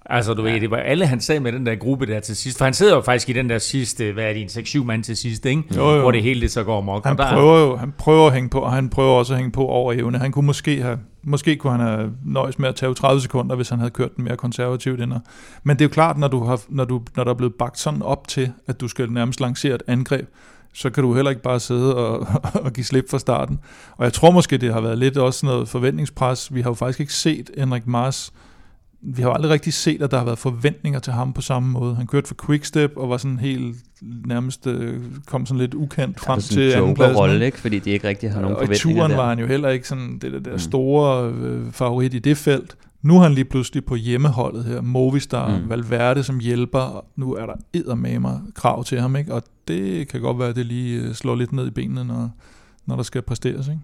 Altså, 0.05 0.33
du 0.33 0.45
ja. 0.45 0.53
ved, 0.53 0.61
det 0.61 0.71
var 0.71 0.77
alle, 0.77 1.05
han 1.05 1.21
sad 1.21 1.39
med 1.39 1.51
den 1.51 1.65
der 1.65 1.75
gruppe 1.75 2.05
der 2.05 2.19
til 2.19 2.35
sidst. 2.35 2.57
For 2.57 2.65
han 2.65 2.73
sidder 2.73 2.95
jo 2.95 3.01
faktisk 3.01 3.29
i 3.29 3.33
den 3.33 3.49
der 3.49 3.57
sidste, 3.57 4.11
hvad 4.11 4.23
er 4.23 4.33
det, 4.33 4.57
en 4.57 4.81
6-7 4.81 4.83
mand 4.83 5.03
til 5.03 5.17
sidst, 5.17 5.45
ikke? 5.45 5.63
Jo, 5.75 5.89
jo. 5.89 6.01
Hvor 6.01 6.11
det 6.11 6.23
hele 6.23 6.41
det 6.41 6.51
så 6.51 6.63
går 6.63 6.81
mok. 6.81 7.05
Han 7.05 7.17
der, 7.17 7.33
prøver 7.33 7.59
jo 7.59 7.75
han 7.75 7.93
prøver 7.97 8.27
at 8.27 8.33
hænge 8.33 8.49
på, 8.49 8.59
og 8.59 8.71
han 8.71 8.89
prøver 8.89 9.13
også 9.13 9.33
at 9.33 9.37
hænge 9.37 9.51
på 9.51 9.65
over 9.65 9.93
evne. 9.93 10.17
Han 10.17 10.31
kunne 10.31 10.45
måske 10.45 10.81
have, 10.81 10.99
måske 11.23 11.55
kunne 11.55 11.71
han 11.71 11.81
have 11.81 12.11
nøjes 12.25 12.59
med 12.59 12.69
at 12.69 12.75
tage 12.75 12.93
30 12.93 13.21
sekunder, 13.21 13.55
hvis 13.55 13.69
han 13.69 13.79
havde 13.79 13.91
kørt 13.91 14.15
den 14.15 14.23
mere 14.23 14.37
konservativt 14.37 14.99
ind. 14.99 15.13
Men 15.63 15.75
det 15.77 15.81
er 15.81 15.85
jo 15.85 15.93
klart, 15.93 16.17
når, 16.17 16.27
du 16.27 16.43
har, 16.43 16.61
når, 16.69 16.85
du, 16.85 17.01
når 17.15 17.23
der 17.23 17.31
er 17.31 17.35
blevet 17.35 17.55
bagt 17.55 17.79
sådan 17.79 18.01
op 18.01 18.27
til, 18.27 18.51
at 18.67 18.81
du 18.81 18.87
skal 18.87 19.11
nærmest 19.11 19.39
lancere 19.39 19.75
et 19.75 19.83
angreb, 19.87 20.29
så 20.73 20.89
kan 20.89 21.03
du 21.03 21.13
heller 21.13 21.29
ikke 21.29 21.41
bare 21.41 21.59
sidde 21.59 21.95
og, 21.95 22.27
og 22.65 22.73
give 22.73 22.83
slip 22.83 23.09
fra 23.09 23.19
starten. 23.19 23.59
Og 23.97 24.03
jeg 24.03 24.13
tror 24.13 24.31
måske, 24.31 24.57
det 24.57 24.73
har 24.73 24.81
været 24.81 24.97
lidt 24.97 25.17
også 25.17 25.45
noget 25.45 25.69
forventningspres. 25.69 26.53
Vi 26.53 26.61
har 26.61 26.69
jo 26.69 26.73
faktisk 26.73 26.99
ikke 26.99 27.13
set 27.13 27.49
Henrik 27.57 27.87
Mars 27.87 28.33
vi 29.01 29.21
har 29.21 29.29
jo 29.29 29.33
aldrig 29.35 29.51
rigtig 29.51 29.73
set, 29.73 30.01
at 30.01 30.11
der 30.11 30.17
har 30.17 30.25
været 30.25 30.37
forventninger 30.37 30.99
til 30.99 31.13
ham 31.13 31.33
på 31.33 31.41
samme 31.41 31.69
måde. 31.69 31.95
Han 31.95 32.07
kørte 32.07 32.27
for 32.27 32.35
Quickstep 32.45 32.91
og 32.95 33.09
var 33.09 33.17
sådan 33.17 33.39
helt 33.39 33.75
nærmest 34.25 34.67
øh, 34.67 35.01
kom 35.25 35.45
sådan 35.45 35.59
lidt 35.59 35.73
ukendt 35.73 36.19
frem 36.19 36.41
sådan 36.41 36.55
til 36.55 36.71
en 36.71 36.77
andenpladsen. 36.77 37.17
rolle, 37.17 37.45
ikke? 37.45 37.59
fordi 37.59 37.79
de 37.79 37.89
ikke 37.89 38.07
rigtig 38.07 38.31
har 38.31 38.41
nogen 38.41 38.57
Og 38.57 38.63
i 38.63 38.65
forventninger 38.65 39.01
turen 39.01 39.11
der. 39.11 39.17
var 39.17 39.29
han 39.29 39.39
jo 39.39 39.47
heller 39.47 39.69
ikke 39.69 39.87
sådan 39.87 40.19
det 40.21 40.31
der, 40.31 40.39
der 40.39 40.57
store 40.57 41.29
øh, 41.29 41.71
favorit 41.71 42.13
i 42.13 42.19
det 42.19 42.37
felt. 42.37 42.75
Nu 43.01 43.17
er 43.17 43.21
han 43.23 43.33
lige 43.33 43.45
pludselig 43.45 43.85
på 43.85 43.95
hjemmeholdet 43.95 44.65
her. 44.65 44.81
Movistar, 44.81 45.57
Mm. 45.59 45.69
Valverde 45.69 46.23
som 46.23 46.39
hjælper. 46.39 46.79
og 46.79 47.05
Nu 47.15 47.33
er 47.33 47.45
der 47.45 47.53
eddermamer 47.73 48.39
krav 48.55 48.83
til 48.83 48.99
ham, 49.01 49.15
ikke? 49.15 49.33
Og 49.33 49.43
det 49.67 50.07
kan 50.07 50.21
godt 50.21 50.39
være, 50.39 50.49
at 50.49 50.55
det 50.55 50.65
lige 50.65 51.01
øh, 51.01 51.13
slår 51.13 51.35
lidt 51.35 51.51
ned 51.53 51.67
i 51.67 51.71
benene, 51.71 52.03
når, 52.03 52.29
når 52.85 52.95
der 52.95 53.03
skal 53.03 53.21
præsteres, 53.21 53.67
ikke? 53.67 53.79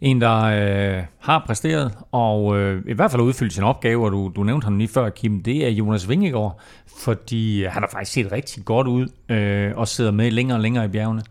En, 0.00 0.20
der 0.20 0.36
øh, 0.42 1.04
har 1.18 1.42
præsteret, 1.46 1.92
og 2.12 2.58
øh, 2.58 2.82
i 2.88 2.92
hvert 2.92 3.10
fald 3.10 3.22
har 3.22 3.26
udfyldt 3.26 3.52
sin 3.52 3.62
opgave, 3.64 4.04
og 4.04 4.12
du, 4.12 4.32
du 4.36 4.42
nævnte 4.42 4.64
ham 4.64 4.78
lige 4.78 4.88
før, 4.88 5.10
Kim, 5.10 5.42
det 5.42 5.66
er 5.66 5.70
Jonas 5.70 6.08
Vingegaard, 6.08 6.60
fordi 7.04 7.64
han 7.64 7.82
har 7.82 7.88
faktisk 7.92 8.12
set 8.12 8.32
rigtig 8.32 8.64
godt 8.64 8.86
ud, 8.86 9.06
øh, 9.28 9.72
og 9.76 9.88
sidder 9.88 10.10
med 10.10 10.30
længere 10.30 10.56
og 10.58 10.62
længere 10.62 10.84
i 10.84 10.88
bjergene. 10.88 11.22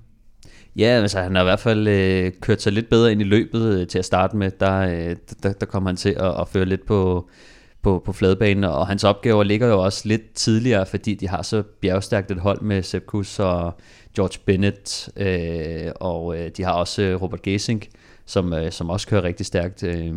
Ja, 0.75 0.85
altså 0.85 1.19
han 1.19 1.35
har 1.35 1.41
i 1.41 1.45
hvert 1.45 1.59
fald 1.59 1.87
øh, 1.87 2.31
kørt 2.41 2.61
sig 2.61 2.73
lidt 2.73 2.89
bedre 2.89 3.11
ind 3.11 3.21
i 3.21 3.23
løbet 3.23 3.79
øh, 3.79 3.87
til 3.87 3.99
at 3.99 4.05
starte 4.05 4.37
med. 4.37 4.51
Der, 4.59 4.79
øh, 4.79 5.15
der, 5.43 5.53
der 5.53 5.65
kommer 5.65 5.89
han 5.89 5.97
til 5.97 6.09
at, 6.09 6.41
at 6.41 6.47
føre 6.47 6.65
lidt 6.65 6.85
på, 6.85 7.29
på, 7.81 8.01
på 8.05 8.13
fladbanen, 8.13 8.63
og 8.63 8.87
hans 8.87 9.03
opgaver 9.03 9.43
ligger 9.43 9.67
jo 9.67 9.83
også 9.83 10.07
lidt 10.07 10.33
tidligere, 10.33 10.85
fordi 10.85 11.13
de 11.13 11.27
har 11.27 11.41
så 11.41 11.63
bjergstærkt 11.81 12.31
et 12.31 12.39
hold 12.39 12.61
med 12.61 12.83
Sepp 12.83 13.05
Kuss 13.05 13.39
og 13.39 13.73
George 14.15 14.39
Bennett, 14.45 15.09
øh, 15.17 15.91
og 15.95 16.37
øh, 16.37 16.51
de 16.57 16.63
har 16.63 16.73
også 16.73 17.01
øh, 17.01 17.21
Robert 17.21 17.41
Gesink, 17.41 17.87
som, 18.25 18.53
øh, 18.53 18.71
som 18.71 18.89
også 18.89 19.07
kører 19.07 19.23
rigtig 19.23 19.45
stærkt. 19.45 19.83
Øh, 19.83 20.13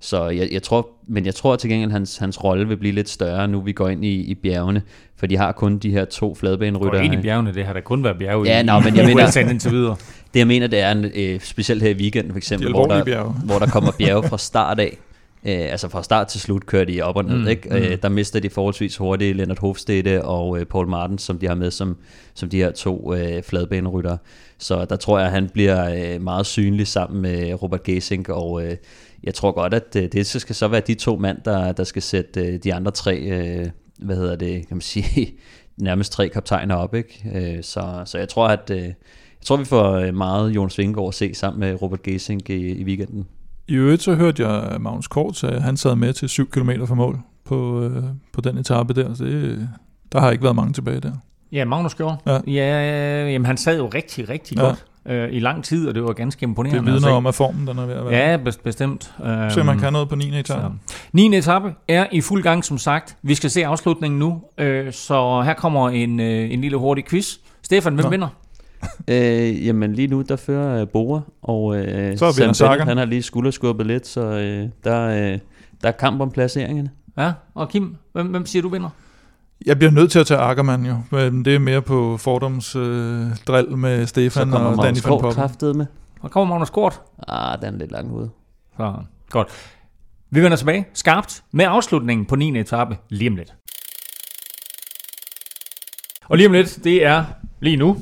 så 0.00 0.28
jeg, 0.28 0.48
jeg 0.52 0.62
tror, 0.62 0.88
men 1.06 1.26
jeg 1.26 1.34
tror 1.34 1.56
til 1.56 1.70
gengæld, 1.70 1.90
at 1.90 1.92
hans, 1.92 2.16
hans 2.16 2.44
rolle 2.44 2.68
vil 2.68 2.76
blive 2.76 2.94
lidt 2.94 3.08
større, 3.08 3.48
nu 3.48 3.60
vi 3.60 3.72
går 3.72 3.88
ind 3.88 4.04
i, 4.04 4.14
i 4.20 4.34
bjergene, 4.34 4.82
for 5.16 5.26
de 5.26 5.36
har 5.36 5.52
kun 5.52 5.78
de 5.78 5.90
her 5.90 6.04
to 6.04 6.26
Går 6.28 6.34
fladbaneryttere. 6.34 7.04
ind 7.04 7.14
i 7.14 7.16
bjergene, 7.16 7.54
det 7.54 7.64
har 7.64 7.72
der 7.72 7.80
kun 7.80 8.04
været 8.04 8.18
bjerge 8.18 8.46
Ja, 8.48 8.60
i, 8.60 8.64
nå, 8.64 8.80
men 8.80 8.96
jeg 8.96 9.04
i 9.10 9.14
mener- 9.14 9.50
indtil 9.50 9.70
videre. 9.72 9.96
Det 10.34 10.38
jeg 10.40 10.46
mener, 10.46 10.66
det 10.66 10.78
er 10.80 10.92
en, 10.92 11.04
øh, 11.14 11.40
specielt 11.40 11.82
her 11.82 11.90
i 11.90 11.94
weekenden 11.94 12.32
for 12.32 12.36
eksempel, 12.38 12.68
De 12.68 12.72
hvor 12.72 12.86
der, 12.86 13.04
bjerge. 13.04 13.32
hvor 13.44 13.58
der 13.58 13.66
kommer 13.66 13.90
bjerge 13.98 14.22
fra 14.28 14.38
start 14.38 14.80
af. 14.80 14.96
Øh, 15.48 15.72
altså 15.72 15.88
fra 15.88 16.02
start 16.02 16.26
til 16.26 16.40
slut 16.40 16.66
kører 16.66 16.84
de 16.84 17.02
op 17.02 17.16
og 17.16 17.24
ned, 17.24 17.36
Mm, 17.36 17.42
mm, 17.42 17.48
ikke? 17.48 17.92
Øh, 17.92 17.98
der 18.02 18.08
mister 18.08 18.40
de 18.40 18.50
forholdsvis 18.50 18.96
hurtigt 18.96 19.36
Leonard 19.36 19.60
Hofstede 19.60 20.24
og 20.24 20.60
øh, 20.60 20.66
Paul 20.66 20.88
Martin, 20.88 21.18
som 21.18 21.38
de 21.38 21.46
har 21.46 21.54
med 21.54 21.70
som, 21.70 21.96
som 22.34 22.48
de 22.48 22.56
her 22.56 22.70
to 22.70 23.14
øh, 23.14 23.42
fladbaneryttere. 23.42 24.18
Så 24.58 24.84
der 24.84 24.96
tror 24.96 25.18
jeg, 25.18 25.26
at 25.26 25.32
han 25.32 25.48
bliver 25.48 26.14
øh, 26.14 26.22
meget 26.22 26.46
synlig 26.46 26.86
sammen 26.86 27.22
med 27.22 27.62
Robert 27.62 27.82
Gesink, 27.82 28.28
og 28.28 28.66
øh, 28.66 28.76
jeg 29.24 29.34
tror 29.34 29.52
godt, 29.52 29.74
at 29.74 29.96
øh, 29.96 30.08
det 30.12 30.26
skal 30.26 30.54
så 30.54 30.68
være 30.68 30.80
de 30.80 30.94
to 30.94 31.16
mand, 31.16 31.38
der, 31.44 31.72
der 31.72 31.84
skal 31.84 32.02
sætte 32.02 32.46
øh, 32.46 32.58
de 32.64 32.74
andre 32.74 32.90
tre, 32.90 33.18
øh, 33.18 33.66
hvad 33.98 34.16
hedder 34.16 34.36
det, 34.36 34.68
kan 34.68 34.76
man 34.76 34.80
sige, 34.94 35.34
nærmest 35.76 36.12
tre 36.12 36.28
kaptajner 36.28 36.74
op, 36.74 36.94
ikke? 36.94 37.22
Øh, 37.34 37.62
så, 37.62 38.02
så 38.04 38.18
jeg 38.18 38.28
tror, 38.28 38.48
at 38.48 38.70
øh, 38.70 38.82
jeg 38.82 39.44
tror, 39.44 39.56
vi 39.56 39.64
får 39.64 39.92
øh, 39.92 40.14
meget 40.14 40.50
Jonas 40.50 40.78
Vingegaard 40.78 41.08
at 41.08 41.14
se 41.14 41.34
sammen 41.34 41.60
med 41.60 41.82
Robert 41.82 42.02
Gesink 42.02 42.50
i, 42.50 42.68
i 42.68 42.84
weekenden. 42.84 43.26
I 43.68 43.74
øvrigt 43.74 44.02
så 44.02 44.14
hørte 44.14 44.48
jeg, 44.48 44.80
Magnus 44.80 45.08
Kort 45.08 45.44
at 45.44 45.62
han 45.62 45.76
sad 45.76 45.94
med 45.94 46.12
til 46.12 46.28
7 46.28 46.50
km 46.50 46.70
fra 46.86 46.94
mål 46.94 47.18
på, 47.44 47.82
øh, 47.82 48.02
på 48.32 48.40
den 48.40 48.58
etape 48.58 48.94
der. 48.94 49.14
Så 49.14 49.24
det, 49.24 49.68
der 50.12 50.20
har 50.20 50.30
ikke 50.30 50.44
været 50.44 50.56
mange 50.56 50.72
tilbage 50.72 51.00
der. 51.00 51.12
Ja, 51.52 51.64
Magnus 51.64 51.94
gjorde. 51.94 52.16
Ja. 52.26 52.38
ja 52.46 53.30
jamen, 53.30 53.46
han 53.46 53.56
sad 53.56 53.78
jo 53.78 53.86
rigtig, 53.94 54.28
rigtig 54.28 54.56
Ja. 54.58 54.62
godt 54.62 54.84
øh, 55.06 55.28
i 55.32 55.40
lang 55.40 55.64
tid, 55.64 55.88
og 55.88 55.94
det 55.94 56.02
var 56.04 56.12
ganske 56.12 56.44
imponerende. 56.44 56.78
Det 56.78 56.86
vidner 56.86 57.00
se. 57.08 57.10
om, 57.12 57.26
at 57.26 57.34
formen 57.34 57.66
den 57.66 57.78
er 57.78 57.86
ved 57.86 57.94
at 57.94 58.04
være. 58.04 58.14
Ja, 58.14 58.36
best, 58.36 58.62
bestemt. 58.62 59.12
Øhm, 59.24 59.50
Se, 59.50 59.64
man 59.64 59.78
kan 59.78 59.92
noget 59.92 60.08
på 60.08 60.16
9. 60.16 60.38
etape. 60.40 60.74
Så. 60.86 60.94
9. 61.12 61.36
etape 61.36 61.74
er 61.88 62.06
i 62.12 62.20
fuld 62.20 62.42
gang, 62.42 62.64
som 62.64 62.78
sagt. 62.78 63.16
Vi 63.22 63.34
skal 63.34 63.50
se 63.50 63.66
afslutningen 63.66 64.18
nu, 64.18 64.42
øh, 64.58 64.92
så 64.92 65.42
her 65.42 65.54
kommer 65.54 65.90
en, 65.90 66.20
øh, 66.20 66.52
en 66.52 66.60
lille 66.60 66.76
hurtig 66.76 67.04
quiz. 67.06 67.36
Stefan, 67.62 67.94
hvem 67.94 68.04
Nå. 68.04 68.10
vinder? 68.10 68.28
Øh, 69.08 69.66
jamen 69.66 69.92
lige 69.92 70.08
nu, 70.08 70.22
der 70.22 70.36
fører 70.36 70.80
øh, 70.80 70.88
Bora, 70.88 71.20
og 71.42 71.76
øh, 71.76 72.18
Så 72.18 72.34
vinder 72.38 72.52
Sam 72.52 72.68
Bennett, 72.70 72.88
han 72.88 72.96
har 72.96 73.04
lige 73.04 73.22
skulderskubbet 73.22 73.86
lidt, 73.86 74.06
så 74.06 74.20
øh, 74.20 74.68
der, 74.84 75.08
øh, 75.08 75.38
der 75.82 75.88
er 75.88 75.90
kamp 75.92 76.20
om 76.20 76.30
placeringerne. 76.30 76.90
Ja, 77.18 77.32
og 77.54 77.68
Kim, 77.68 77.96
hvem, 78.12 78.26
hvem 78.26 78.46
siger 78.46 78.62
du 78.62 78.68
vinder? 78.68 78.88
Jeg 79.66 79.78
bliver 79.78 79.90
nødt 79.90 80.10
til 80.10 80.18
at 80.18 80.26
tage 80.26 80.40
Ackermann 80.40 80.86
jo, 80.86 80.96
men 81.10 81.44
det 81.44 81.54
er 81.54 81.58
mere 81.58 81.82
på 81.82 82.16
fordoms 82.16 82.76
øh, 82.76 83.26
drill 83.46 83.76
med 83.76 84.06
Stefan 84.06 84.52
og 84.52 84.60
Danny 84.60 84.76
Magnus 84.76 85.04
van 85.04 85.10
Kort 85.10 85.20
Poppen. 85.20 85.34
kraftet 85.34 85.76
med. 85.76 85.86
Og 86.20 86.30
kommer 86.30 86.54
Magnus 86.54 86.70
Kort. 86.70 87.00
Ah, 87.28 87.60
den 87.62 87.74
er 87.74 87.78
lidt 87.78 87.92
langt 87.92 88.12
ude. 88.12 88.30
Så, 88.76 88.94
godt. 89.30 89.48
Vi 90.30 90.42
vender 90.42 90.56
tilbage 90.56 90.86
skarpt 90.94 91.42
med 91.52 91.64
afslutningen 91.68 92.26
på 92.26 92.36
9. 92.36 92.58
etape 92.60 92.96
lige 93.08 93.30
om 93.30 93.36
lidt. 93.36 93.54
Og 96.28 96.36
lige 96.36 96.46
om 96.46 96.52
lidt, 96.52 96.84
det 96.84 97.04
er 97.04 97.24
lige 97.60 97.76
nu. 97.76 97.96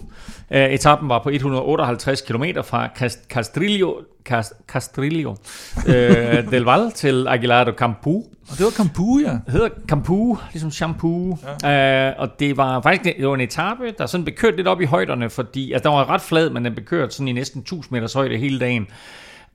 Uh, 0.51 0.57
etappen 0.57 1.09
var 1.09 1.23
på 1.23 1.31
158 1.31 2.21
km 2.23 2.45
fra 2.65 2.89
Cast- 2.99 3.27
Castrillo, 3.29 3.95
Cast, 4.25 4.53
Castrillo 4.69 5.31
uh, 5.31 6.51
del 6.53 6.65
Val 6.65 6.91
til 6.91 7.29
Aguilar 7.29 7.65
de 7.65 7.73
Campu. 7.73 8.11
Og 8.51 8.59
det 8.59 8.65
var 8.65 8.71
Campu, 8.71 9.19
ja. 9.19 9.31
Det 9.31 9.53
hedder 9.53 9.69
Campu, 9.89 10.39
ligesom 10.53 10.71
shampoo. 10.71 11.39
Ja. 11.63 12.11
Uh, 12.11 12.21
og 12.21 12.29
det 12.41 12.57
var 12.57 12.81
faktisk 12.81 13.17
det 13.17 13.29
var 13.29 13.35
en 13.35 13.41
etape, 13.41 13.95
der 13.99 14.07
sådan 14.07 14.25
blev 14.25 14.37
kørt 14.37 14.57
lidt 14.57 14.69
op 14.69 14.81
i 14.81 14.85
højderne, 14.85 15.31
fordi 15.31 15.73
altså, 15.73 15.89
der 15.89 15.95
var 15.97 16.11
ret 16.11 16.21
flad, 16.21 16.51
men 16.51 16.65
den 16.65 16.75
blev 16.75 16.87
kørt 16.87 17.15
sådan 17.15 17.29
i 17.29 17.33
næsten 17.33 17.61
1000 17.61 17.95
meters 17.95 18.13
højde 18.13 18.37
hele 18.37 18.59
dagen. 18.59 18.87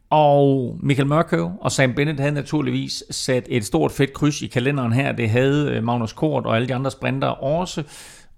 Og 0.10 0.78
Michael 0.80 1.08
Mørkøv 1.08 1.52
og 1.62 1.72
Sam 1.72 1.94
Bennett 1.94 2.20
havde 2.20 2.34
naturligvis 2.34 3.04
sat 3.12 3.46
et 3.50 3.66
stort 3.66 3.92
fedt 3.92 4.14
kryds 4.14 4.42
i 4.42 4.48
kalenderen 4.48 4.94
her. 4.94 5.12
Det 5.12 5.30
havde 5.30 5.72
øh, 5.72 5.84
Magnus 5.84 6.14
Kort 6.14 6.46
og 6.46 6.56
alle 6.56 6.68
de 6.68 6.76
andre 6.76 6.92
sprinter 6.92 7.28
også. 7.28 7.84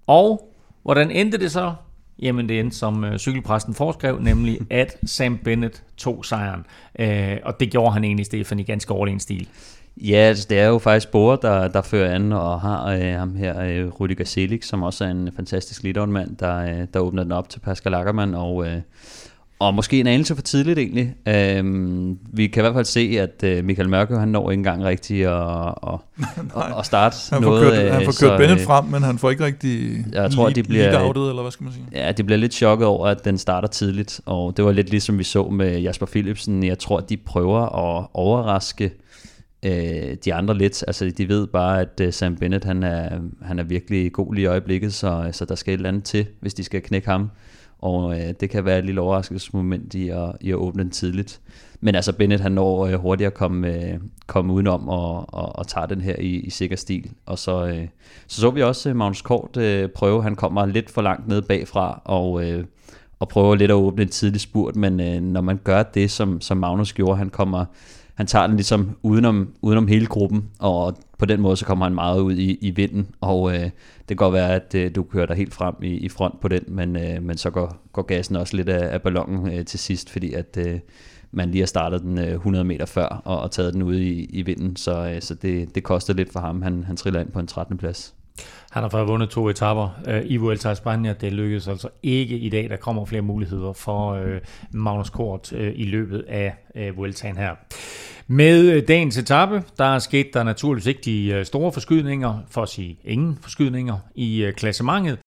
Og 0.06 0.50
hvordan 0.82 1.10
endte 1.10 1.38
det 1.38 1.52
så? 1.52 1.72
Jamen 2.18 2.48
det 2.48 2.60
endte 2.60 2.76
som 2.76 3.04
øh, 3.04 3.18
cykelpressen 3.18 3.74
foreskrev, 3.74 4.20
nemlig 4.20 4.58
at 4.70 4.96
Sam 5.06 5.38
Bennett 5.38 5.82
tog 5.96 6.24
sejren. 6.24 6.66
Øh, 6.98 7.36
og 7.42 7.60
det 7.60 7.70
gjorde 7.70 7.92
han 7.92 8.04
egentlig, 8.04 8.26
Stefan, 8.26 8.58
i 8.58 8.62
ganske 8.62 8.92
overlegen 8.92 9.20
stil. 9.20 9.48
Ja, 9.96 10.16
altså, 10.16 10.46
det 10.50 10.58
er 10.58 10.66
jo 10.66 10.78
faktisk 10.78 11.10
Bora, 11.10 11.38
der, 11.42 11.68
der 11.68 11.82
fører 11.82 12.14
an, 12.14 12.32
og 12.32 12.60
har 12.60 12.86
øh, 12.86 13.14
ham 13.14 13.36
her, 13.36 13.60
øh, 13.60 13.88
Rüdiger 13.88 14.24
Selig, 14.24 14.64
som 14.64 14.82
også 14.82 15.04
er 15.04 15.08
en 15.08 15.30
fantastisk 15.36 15.82
leadermand, 15.82 16.36
der, 16.36 16.56
øh, 16.56 16.86
der 16.94 17.00
åbner 17.00 17.22
den 17.22 17.32
op 17.32 17.48
til 17.48 17.60
Pascal 17.60 17.94
Ackermann, 17.94 18.34
og, 18.34 18.66
øh, 18.66 18.80
Og 19.64 19.74
måske 19.74 20.00
en 20.00 20.06
anelse 20.06 20.34
for 20.34 20.42
tidligt 20.42 20.78
egentlig. 20.78 21.14
Øhm, 21.28 22.18
vi 22.32 22.46
kan 22.46 22.60
i 22.60 22.62
hvert 22.62 22.74
fald 22.74 22.84
se, 22.84 23.16
at 23.20 23.44
øh, 23.44 23.64
Michael 23.64 23.88
Mørke, 23.88 24.16
han 24.16 24.28
når 24.28 24.50
ikke 24.50 24.60
engang 24.60 24.84
rigtigt 24.84 25.26
at, 25.26 25.66
at, 25.66 25.98
at, 26.56 26.78
at 26.78 26.86
starte 26.86 27.16
han 27.30 27.42
noget. 27.42 27.64
Får 27.64 27.70
kørt, 27.70 27.92
han 27.92 28.04
får 28.04 28.12
så, 28.12 28.28
kørt 28.28 28.38
Bennett 28.38 28.62
frem, 28.62 28.84
men 28.84 29.02
han 29.02 29.18
får 29.18 29.30
ikke 29.30 29.44
rigtig 29.44 30.04
jeg 30.12 30.30
tror, 30.30 30.44
lead, 30.44 30.54
de 30.54 30.62
bliver, 30.62 31.00
outet, 31.00 31.28
eller 31.28 31.42
hvad 31.42 31.52
skal 31.52 31.64
man 31.64 31.72
sige? 31.72 31.86
Ja, 31.92 32.12
det 32.12 32.26
bliver 32.26 32.38
lidt 32.38 32.54
chokket 32.54 32.86
over, 32.86 33.06
at 33.06 33.24
den 33.24 33.38
starter 33.38 33.68
tidligt. 33.68 34.20
Og 34.26 34.56
det 34.56 34.64
var 34.64 34.72
lidt 34.72 34.90
ligesom 34.90 35.18
vi 35.18 35.24
så 35.24 35.44
med 35.44 35.80
Jasper 35.80 36.06
Philipsen. 36.06 36.64
Jeg 36.64 36.78
tror, 36.78 36.98
at 36.98 37.08
de 37.08 37.16
prøver 37.16 37.60
at 37.60 38.06
overraske 38.14 38.92
øh, 39.62 40.16
de 40.24 40.34
andre 40.34 40.58
lidt. 40.58 40.84
Altså, 40.86 41.12
de 41.18 41.28
ved 41.28 41.46
bare, 41.46 41.80
at 41.80 42.00
øh, 42.00 42.12
Sam 42.12 42.36
Bennett, 42.36 42.64
han 42.64 42.82
er, 42.82 43.08
han 43.42 43.58
er 43.58 43.64
virkelig 43.64 44.12
god 44.12 44.34
lige 44.34 44.42
i 44.42 44.46
øjeblikket, 44.46 44.94
så, 44.94 45.28
så 45.32 45.44
der 45.44 45.54
skal 45.54 45.74
et 45.74 45.78
eller 45.78 45.88
andet 45.88 46.04
til, 46.04 46.26
hvis 46.40 46.54
de 46.54 46.64
skal 46.64 46.82
knække 46.82 47.08
ham. 47.08 47.30
Og 47.84 48.20
øh, 48.20 48.34
det 48.40 48.50
kan 48.50 48.64
være 48.64 48.78
et 48.78 48.84
lille 48.84 49.00
overraskelsesmoment 49.00 49.94
i 49.94 50.08
at, 50.08 50.32
i 50.40 50.50
at 50.50 50.54
åbne 50.54 50.82
den 50.82 50.90
tidligt. 50.90 51.40
Men 51.80 51.94
altså, 51.94 52.12
Bennett, 52.12 52.42
han 52.42 52.52
når 52.52 52.86
øh, 52.86 52.94
hurtigt 52.94 53.26
at 53.26 53.34
komme, 53.34 53.68
øh, 53.68 53.98
komme 54.26 54.52
udenom 54.52 54.88
og, 54.88 55.34
og, 55.34 55.58
og 55.58 55.66
tage 55.66 55.86
den 55.88 56.00
her 56.00 56.16
i, 56.18 56.28
i 56.28 56.50
sikker 56.50 56.76
stil. 56.76 57.10
Og 57.26 57.38
så, 57.38 57.66
øh, 57.66 57.88
så 58.26 58.40
så 58.40 58.50
vi 58.50 58.62
også 58.62 58.90
øh, 58.90 58.96
Magnus 58.96 59.22
Kort 59.22 59.56
øh, 59.56 59.88
prøve. 59.88 60.22
Han 60.22 60.36
kommer 60.36 60.66
lidt 60.66 60.90
for 60.90 61.02
langt 61.02 61.28
ned 61.28 61.42
bagfra, 61.42 62.02
og... 62.04 62.44
Øh, 62.44 62.64
og 63.18 63.28
prøver 63.28 63.54
lidt 63.54 63.70
at 63.70 63.74
åbne 63.74 64.02
en 64.02 64.08
tidlig 64.08 64.40
spurt, 64.40 64.76
men 64.76 65.00
øh, 65.00 65.20
når 65.20 65.40
man 65.40 65.60
gør 65.64 65.82
det, 65.82 66.10
som, 66.10 66.40
som 66.40 66.56
Magnus 66.56 66.92
gjorde, 66.92 67.16
han 67.18 67.30
kommer, 67.30 67.64
han 68.14 68.26
tager 68.26 68.46
den 68.46 68.56
ligesom 68.56 68.96
udenom, 69.02 69.54
udenom 69.62 69.86
hele 69.86 70.06
gruppen, 70.06 70.50
og 70.58 70.96
på 71.18 71.26
den 71.26 71.40
måde 71.40 71.56
så 71.56 71.64
kommer 71.64 71.84
han 71.84 71.94
meget 71.94 72.20
ud 72.20 72.34
i, 72.36 72.58
i 72.60 72.70
vinden, 72.70 73.06
og 73.20 73.54
øh, 73.54 73.62
det 73.62 74.08
kan 74.08 74.16
godt 74.16 74.32
være, 74.32 74.54
at 74.54 74.74
øh, 74.74 74.94
du 74.94 75.02
kører 75.02 75.26
dig 75.26 75.36
helt 75.36 75.54
frem 75.54 75.74
i, 75.82 75.88
i 75.88 76.08
front 76.08 76.40
på 76.40 76.48
den, 76.48 76.62
men, 76.68 76.96
øh, 76.96 77.22
men 77.22 77.36
så 77.36 77.50
går, 77.50 77.76
går 77.92 78.02
gassen 78.02 78.36
også 78.36 78.56
lidt 78.56 78.68
af, 78.68 78.94
af 78.94 79.02
ballonen 79.02 79.52
øh, 79.52 79.64
til 79.64 79.78
sidst, 79.78 80.10
fordi 80.10 80.32
at 80.32 80.56
øh, 80.66 80.78
man 81.32 81.50
lige 81.50 81.60
har 81.60 81.66
startet 81.66 82.02
den 82.02 82.18
øh, 82.18 82.32
100 82.32 82.64
meter 82.64 82.86
før, 82.86 83.06
og, 83.24 83.40
og 83.40 83.50
taget 83.50 83.74
den 83.74 83.82
ud 83.82 83.96
i, 83.96 84.24
i 84.24 84.42
vinden, 84.42 84.76
så, 84.76 85.10
øh, 85.14 85.22
så 85.22 85.34
det, 85.34 85.74
det 85.74 85.84
koster 85.84 86.14
lidt 86.14 86.32
for 86.32 86.40
ham, 86.40 86.62
han, 86.62 86.84
han 86.84 86.96
triller 86.96 87.20
ind 87.20 87.30
på 87.30 87.38
en 87.38 87.46
13. 87.46 87.78
plads. 87.78 88.14
Han 88.74 88.82
har 88.82 88.90
fået 88.90 89.08
vundet 89.08 89.30
to 89.30 89.48
etapper 89.48 89.88
øh, 90.06 90.22
i 90.24 90.36
Vuelta 90.36 90.70
i 90.70 90.74
Spanien. 90.74 91.16
Det 91.20 91.32
lykkedes 91.32 91.68
altså 91.68 91.88
ikke 92.02 92.38
i 92.38 92.48
dag. 92.48 92.70
Der 92.70 92.76
kommer 92.76 93.04
flere 93.04 93.22
muligheder 93.22 93.72
for 93.72 94.10
øh, 94.12 94.40
Magnus 94.70 95.10
Kort 95.10 95.52
øh, 95.52 95.72
i 95.76 95.84
løbet 95.84 96.24
af 96.28 96.54
øh, 96.74 96.96
Vueltaen 96.96 97.36
her. 97.36 97.54
Med 98.26 98.72
øh, 98.72 98.88
dagens 98.88 99.18
etape, 99.18 99.62
der 99.78 99.98
skete 99.98 100.28
der 100.34 100.42
naturligvis 100.42 100.86
ikke 100.86 101.00
de 101.04 101.26
øh, 101.26 101.44
store 101.44 101.72
forskydninger, 101.72 102.38
for 102.50 102.62
at 102.62 102.68
sige 102.68 102.98
ingen 103.04 103.38
forskydninger 103.42 103.98
i 104.14 104.44
øh, 104.44 104.52
klassementet. 104.52 105.18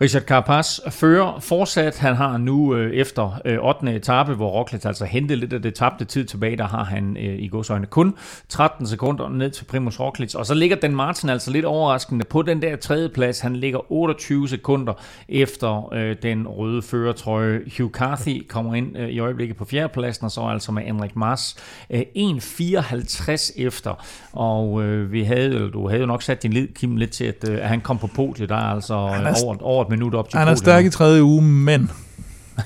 Richard 0.00 0.22
Carapaz 0.22 0.80
fører 0.90 1.40
fortsat. 1.40 1.98
Han 1.98 2.14
har 2.14 2.36
nu 2.36 2.74
øh, 2.74 2.92
efter 2.92 3.40
øh, 3.44 3.58
8. 3.58 3.94
etape, 3.94 4.34
hvor 4.34 4.50
Roglic 4.50 4.84
altså 4.84 5.04
hentede 5.04 5.40
lidt 5.40 5.52
af 5.52 5.62
det 5.62 5.74
tabte 5.74 6.04
tid 6.04 6.24
tilbage, 6.24 6.56
der 6.56 6.66
har 6.66 6.84
han 6.84 7.16
øh, 7.16 7.38
i 7.38 7.48
godsøjne 7.48 7.86
kun 7.86 8.14
13 8.48 8.86
sekunder 8.86 9.28
ned 9.28 9.50
til 9.50 9.64
Primus 9.64 10.00
Roglic. 10.00 10.34
Og 10.34 10.46
så 10.46 10.54
ligger 10.54 10.76
Den 10.76 10.96
Martin 10.96 11.28
altså 11.28 11.50
lidt 11.50 11.64
overraskende 11.64 12.24
på 12.24 12.42
den 12.42 12.62
der 12.62 12.76
tredje 12.76 13.08
plads. 13.08 13.40
Han 13.40 13.56
ligger 13.56 13.92
28 13.92 14.48
sekunder 14.48 14.92
efter 15.28 15.94
øh, 15.94 16.16
den 16.22 16.48
røde 16.48 16.82
førertrøje. 16.82 17.60
Hugh 17.78 17.90
Carthy 17.90 18.46
kommer 18.48 18.74
ind 18.74 18.98
øh, 18.98 19.08
i 19.08 19.18
øjeblikket 19.18 19.56
på 19.56 19.64
fjerdepladsen, 19.64 20.24
og 20.24 20.30
så 20.30 20.40
altså 20.40 20.72
med 20.72 20.82
Enrik 20.86 21.16
Mars 21.16 21.56
øh, 21.90 22.00
1.54 22.00 23.62
efter. 23.62 24.04
Og 24.32 24.82
øh, 24.82 25.12
vi 25.12 25.22
havde, 25.22 25.70
du 25.70 25.88
havde 25.88 26.00
jo 26.00 26.06
nok 26.06 26.22
sat 26.22 26.42
din 26.42 26.52
lid, 26.52 26.68
Kim, 26.74 26.96
lidt 26.96 27.10
til, 27.10 27.24
at, 27.24 27.48
øh, 27.48 27.58
han 27.58 27.80
kom 27.80 27.98
på 27.98 28.06
podiet. 28.06 28.48
Der 28.48 28.56
er 28.56 28.74
altså 28.74 28.94
øh, 28.94 29.44
over, 29.44 29.56
over 29.62 29.87
et 29.88 29.98
minut 29.98 30.14
op 30.14 30.28
til 30.28 30.38
Han 30.38 30.48
er 30.48 30.54
stærk 30.54 30.84
i 30.84 30.90
tredje 30.90 31.22
uge, 31.22 31.42
men 31.42 31.90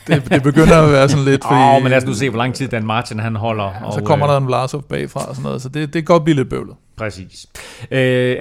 det, 0.06 0.30
det 0.30 0.42
begynder 0.42 0.82
at 0.82 0.92
være 0.92 1.08
sådan 1.08 1.24
lidt, 1.24 1.44
fordi... 1.48 1.60
Oh, 1.60 1.82
men 1.82 1.90
lad 1.90 1.98
os 1.98 2.04
nu 2.04 2.14
se, 2.14 2.30
hvor 2.30 2.38
lang 2.38 2.54
tid 2.54 2.68
Dan 2.68 2.86
Martin 2.86 3.18
han 3.18 3.36
holder. 3.36 3.64
Ja, 3.64 3.86
og, 3.86 3.92
så 3.92 4.00
kommer 4.00 4.26
der 4.26 4.36
en 4.36 4.46
Vlasov 4.46 4.82
bagfra 4.82 5.28
og 5.28 5.34
sådan 5.34 5.42
noget, 5.42 5.62
så 5.62 5.68
det, 5.68 5.86
det 5.86 5.92
kan 5.92 6.04
godt 6.04 6.24
blive 6.24 6.36
lidt 6.36 6.48
bøvlet. 6.48 6.76
Præcis. 6.96 7.46
Øh, 7.90 8.36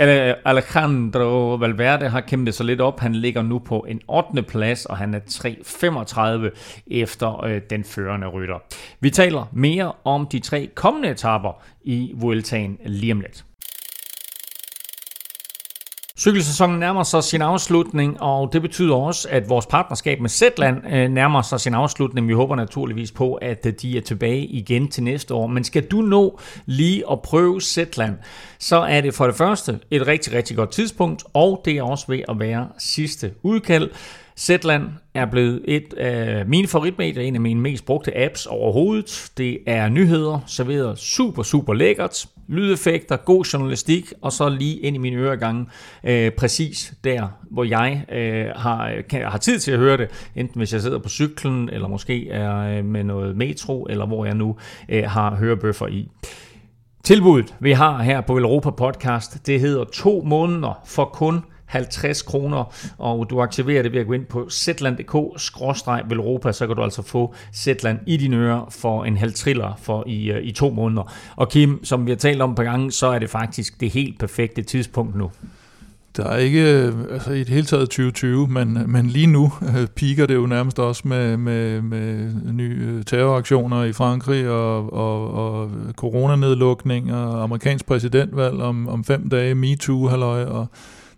Alejandro 0.46 1.56
Valverde 1.56 2.10
har 2.10 2.22
kæmpet 2.22 2.54
sig 2.54 2.66
lidt 2.66 2.82
op. 2.82 3.00
Han 3.00 3.16
ligger 3.16 3.42
nu 3.42 3.60
på 3.60 3.86
en 3.90 4.02
8. 4.08 4.44
plads, 4.44 4.86
og 4.86 4.98
han 4.98 5.14
er 5.14 5.20
3.35 5.20 6.84
efter 6.88 7.46
øh, 7.46 7.62
den 7.70 7.84
førende 7.84 8.28
rytter. 8.28 8.56
Vi 9.00 9.10
taler 9.10 9.50
mere 9.52 9.92
om 10.04 10.28
de 10.32 10.40
tre 10.40 10.70
kommende 10.76 11.10
etapper 11.10 11.62
i 11.84 12.12
Vueltaen 12.16 12.78
lige 12.86 13.14
om 13.14 13.20
lidt. 13.20 13.46
Cykelsæsonen 16.22 16.80
nærmer 16.80 17.04
sig 17.04 17.24
sin 17.24 17.42
afslutning, 17.42 18.22
og 18.22 18.54
det 18.54 18.62
betyder 18.62 18.96
også, 18.96 19.28
at 19.32 19.50
vores 19.50 19.66
partnerskab 19.66 20.20
med 20.20 20.30
Zetland 20.30 20.78
øh, 20.94 21.10
nærmer 21.10 21.42
sig 21.42 21.60
sin 21.60 21.74
afslutning. 21.74 22.28
Vi 22.28 22.34
håber 22.34 22.56
naturligvis 22.56 23.12
på, 23.12 23.34
at 23.34 23.66
øh, 23.66 23.74
de 23.82 23.98
er 23.98 24.02
tilbage 24.02 24.46
igen 24.46 24.88
til 24.88 25.04
næste 25.04 25.34
år. 25.34 25.48
Men 25.48 25.64
skal 25.64 25.84
du 25.84 26.02
nå 26.02 26.40
lige 26.66 27.04
at 27.12 27.22
prøve 27.22 27.62
Zetland, 27.62 28.16
så 28.60 28.76
er 28.76 29.02
det 29.02 29.14
for 29.14 29.26
det 29.26 29.36
første 29.36 29.80
et 29.92 30.08
rigtig, 30.08 30.34
rigtig 30.34 30.58
godt 30.58 30.72
tidspunkt, 30.72 31.24
og 31.34 31.62
det 31.66 31.78
er 31.78 31.84
også 31.84 32.06
ved 32.08 32.22
at 32.30 32.40
være 32.40 32.68
sidste 32.78 33.32
udkald. 33.44 33.90
Zetland 34.42 34.84
er 35.14 35.26
blevet 35.26 35.62
et 35.68 35.94
af 35.94 36.46
mine 36.46 36.68
favoritmedier, 36.68 37.24
en 37.24 37.36
af 37.36 37.42
mine 37.42 37.62
mest 37.62 37.86
brugte 37.86 38.18
apps 38.18 38.46
overhovedet. 38.46 39.32
Det 39.38 39.58
er 39.68 39.90
nyheder, 39.90 40.40
serveret 40.48 41.00
super, 41.00 41.44
super 41.44 41.74
lækkert, 41.74 42.26
lydeffekter, 42.48 43.18
god 43.18 43.46
journalistik, 43.46 44.14
og 44.22 44.32
så 44.32 44.50
lige 44.50 44.80
ind 44.80 44.96
i 44.96 45.00
mine 45.00 45.18
øregange, 45.18 45.66
øh, 46.04 46.32
præcis 46.32 46.94
der, 47.04 47.28
hvor 47.52 47.64
jeg 47.64 48.06
øh, 48.12 48.46
har, 48.56 48.94
kan, 49.10 49.26
har 49.26 49.38
tid 49.38 49.60
til 49.60 49.72
at 49.72 49.80
høre 49.80 49.98
det, 49.98 50.32
enten 50.36 50.60
hvis 50.60 50.74
jeg 50.74 50.82
sidder 50.82 51.00
på 51.00 51.10
cyklen, 51.10 51.70
eller 51.70 51.88
måske 51.88 52.30
er 52.30 52.78
øh, 52.78 52.86
med 52.86 53.04
noget 53.04 53.38
metro, 53.38 53.84
eller 53.90 54.06
hvor 54.06 54.26
jeg 54.26 54.36
nu 54.36 54.56
øh, 54.90 55.04
har 55.04 55.36
hørebøffer 55.36 55.88
i. 55.88 56.10
Tilbuddet, 57.04 57.56
vi 57.60 57.72
har 57.72 58.02
her 58.02 58.22
på 58.22 58.38
Europa 58.38 58.70
Podcast, 58.70 59.48
det 59.48 59.60
hedder 59.60 59.84
to 59.84 60.24
måneder 60.26 60.82
for 60.86 61.06
kun 61.06 61.42
50 61.72 62.22
kroner, 62.22 62.74
og 62.98 63.30
du 63.30 63.42
aktiverer 63.42 63.84
det 63.84 63.92
ved 63.92 64.00
at 64.00 64.08
gå 64.08 64.14
ind 64.14 64.26
på 64.26 64.50
zland.dk-velropa, 64.50 66.52
så 66.52 66.68
kan 66.68 66.76
du 66.76 66.84
altså 66.84 67.02
få 67.02 67.34
Zetland 67.56 68.00
i 68.08 68.18
dine 68.18 68.38
ører 68.38 68.68
for 68.70 69.04
en 69.04 69.18
halv 69.18 69.34
triller 69.34 69.80
for 69.82 70.04
i, 70.08 70.32
øh, 70.32 70.44
i 70.44 70.52
to 70.52 70.70
måneder. 70.70 71.14
Og 71.36 71.50
Kim, 71.50 71.86
som 71.86 72.06
vi 72.06 72.12
har 72.12 72.18
talt 72.18 72.42
om 72.42 72.56
på 72.56 72.64
gange, 72.64 72.92
så 72.92 73.08
er 73.08 73.20
det 73.20 73.30
faktisk 73.30 73.80
det 73.80 73.90
helt 73.90 74.20
perfekte 74.20 74.62
tidspunkt 74.62 75.16
nu. 75.16 75.32
Der 76.18 76.26
er 76.26 76.38
ikke, 76.38 76.82
øh, 76.82 76.94
altså 77.12 77.32
i 77.32 77.40
det 77.40 77.50
hele 77.50 77.66
taget 77.66 77.90
2020, 77.90 78.48
men, 78.48 78.84
men 78.88 79.08
lige 79.08 79.28
nu 79.28 79.52
øh, 79.62 79.88
piker 79.88 80.26
det 80.26 80.36
jo 80.36 80.46
nærmest 80.46 80.80
også 80.80 81.08
med, 81.08 81.38
med, 81.38 81.82
med 81.82 82.34
nye 82.54 82.78
øh, 82.82 83.04
terroraktioner 83.04 83.84
i 83.84 83.94
Frankrig 83.94 84.50
og, 84.50 84.94
og, 84.94 85.34
og 85.34 85.72
coronanedlukning 85.96 87.14
og 87.14 87.44
amerikansk 87.44 87.86
præsidentvalg 87.86 88.62
om, 88.62 88.88
om 88.88 89.04
fem 89.04 89.30
dage, 89.30 89.56
MeToo, 89.56 90.08
halløj, 90.08 90.44
og 90.44 90.68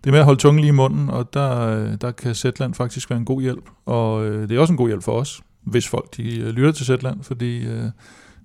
det 0.04 0.10
er 0.10 0.12
med 0.12 0.18
at 0.18 0.24
holde 0.24 0.40
tungen 0.40 0.60
lige 0.60 0.68
i 0.68 0.72
munden, 0.72 1.10
og 1.10 1.34
der, 1.34 1.68
øh, 1.68 1.88
der 2.00 2.10
kan 2.10 2.34
Zetland 2.34 2.74
faktisk 2.74 3.10
være 3.10 3.18
en 3.18 3.24
god 3.24 3.42
hjælp. 3.42 3.70
Og 3.86 4.26
øh, 4.26 4.48
det 4.48 4.56
er 4.56 4.60
også 4.60 4.72
en 4.72 4.76
god 4.76 4.88
hjælp 4.88 5.02
for 5.02 5.12
os, 5.12 5.42
hvis 5.62 5.88
folk 5.88 6.16
de 6.16 6.40
øh, 6.40 6.48
lytter 6.48 6.72
til 6.72 6.86
Zetland, 6.86 7.22
fordi 7.22 7.66
øh, 7.66 7.84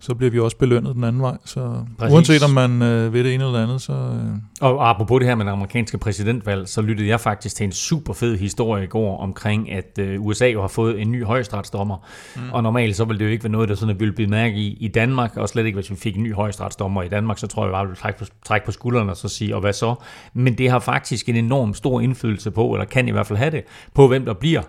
så 0.02 0.16
bliver 0.16 0.32
vi 0.32 0.40
også 0.40 0.58
belønnet 0.58 0.96
den 0.96 1.04
anden 1.04 1.22
vej. 1.22 1.38
Så 1.46 1.84
Præcis. 1.98 2.14
uanset 2.14 2.44
om 2.44 2.50
man 2.50 2.82
øh, 2.82 3.14
ved 3.14 3.24
det 3.24 3.34
ene 3.34 3.46
eller 3.46 3.64
andet, 3.64 3.82
så... 3.82 3.94
Øh. 3.94 4.36
Og 4.62 4.90
apropos 4.90 5.20
det 5.20 5.28
her 5.28 5.36
med 5.36 5.46
det 5.46 5.52
amerikanske 5.52 5.98
præsidentvalg, 5.98 6.68
så 6.68 6.82
lyttede 6.82 7.10
jeg 7.10 7.20
faktisk 7.20 7.56
til 7.56 7.64
en 7.64 7.72
super 7.72 8.14
fed 8.14 8.38
historie 8.38 8.84
i 8.84 8.88
går 8.88 9.18
omkring, 9.18 9.72
at 9.72 10.00
øh, 10.00 10.22
USA 10.22 10.48
jo 10.48 10.62
har 10.62 10.68
fået 10.68 11.02
en 11.02 11.12
ny 11.12 11.26
højesteretsdommer. 11.26 11.98
Mm. 12.36 12.42
Og 12.52 12.64
normalt 12.64 12.96
så 12.96 13.06
ville 13.06 13.20
det 13.20 13.26
jo 13.26 13.30
ikke 13.30 13.44
være 13.44 13.52
noget, 13.52 13.70
der 13.70 13.76
sådan 13.76 14.00
ville 14.00 14.14
blive 14.14 14.30
mærke 14.30 14.56
i, 14.56 14.78
i 14.80 14.88
Danmark, 14.88 15.38
og 15.38 15.50
slet 15.50 15.66
ikke 15.66 15.76
hvis 15.76 15.92
vi 15.92 15.96
fik 15.96 16.18
en 16.18 16.24
ny 16.24 16.34
højesteretsdommer 16.34 17.04
i 17.04 17.08
Danmark, 17.08 17.38
så 17.38 17.48
tror 17.48 17.64
jeg 17.64 17.72
bare, 17.72 17.86
vi 17.86 17.88
ville 17.88 18.00
trække 18.00 18.20
på, 18.20 18.26
trække 18.46 18.66
på 18.66 18.72
skuldrene 18.72 19.12
og 19.12 19.18
så 19.18 19.30
sige, 19.30 19.56
og 19.56 19.62
hvad 19.62 19.74
så? 19.74 19.96
Men 20.34 20.58
det 20.58 20.70
har 20.70 20.80
faktisk 20.80 21.30
en 21.30 21.36
enorm 21.36 21.74
stor 21.74 22.02
indflydelse 22.02 22.52
på, 22.52 22.74
eller 22.74 22.86
kan 22.86 23.08
i 23.08 23.12
hvert 23.12 23.28
fald 23.28 23.40
have 23.40 23.52
det, 23.52 23.64
på 23.94 24.08
hvem 24.08 24.26
der 24.26 24.34
bliver 24.34 24.62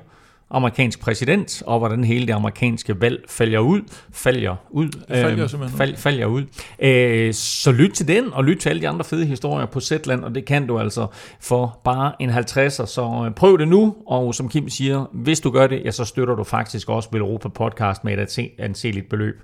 amerikansk 0.51 1.01
præsident, 1.01 1.63
og 1.67 1.79
hvordan 1.79 2.05
hele 2.05 2.27
det 2.27 2.33
amerikanske 2.33 3.01
valg 3.01 3.25
falder 3.29 3.59
ud. 3.59 3.81
Falder 4.13 4.57
ud. 4.71 4.89
Falder 5.09 5.63
øh. 5.63 5.71
Fal, 5.71 5.97
falder 5.97 6.27
ud. 6.27 6.45
Øh, 6.79 7.35
så 7.35 7.73
lyt 7.73 7.91
til 7.91 8.09
den, 8.09 8.33
og 8.33 8.45
lyt 8.45 8.59
til 8.59 8.69
alle 8.69 8.83
de 8.83 8.89
andre 8.89 9.05
fede 9.05 9.27
historier 9.27 9.67
på 9.67 9.81
Zetland, 9.81 10.25
og 10.25 10.35
det 10.35 10.45
kan 10.45 10.67
du 10.67 10.79
altså 10.79 11.07
for 11.41 11.81
bare 11.85 12.13
en 12.21 12.31
50'er. 12.31 12.87
Så 12.87 13.25
øh, 13.27 13.35
prøv 13.35 13.59
det 13.59 13.69
nu, 13.69 13.97
og 14.07 14.35
som 14.35 14.49
Kim 14.49 14.69
siger, 14.69 15.11
hvis 15.13 15.41
du 15.41 15.51
gør 15.51 15.67
det, 15.67 15.83
ja, 15.85 15.91
så 15.91 16.05
støtter 16.05 16.35
du 16.35 16.45
faktisk 16.45 16.89
også 16.89 17.09
Europa 17.13 17.49
Podcast 17.49 18.05
med 18.05 18.19
et 18.19 18.39
anseligt 18.59 19.09
beløb. 19.09 19.35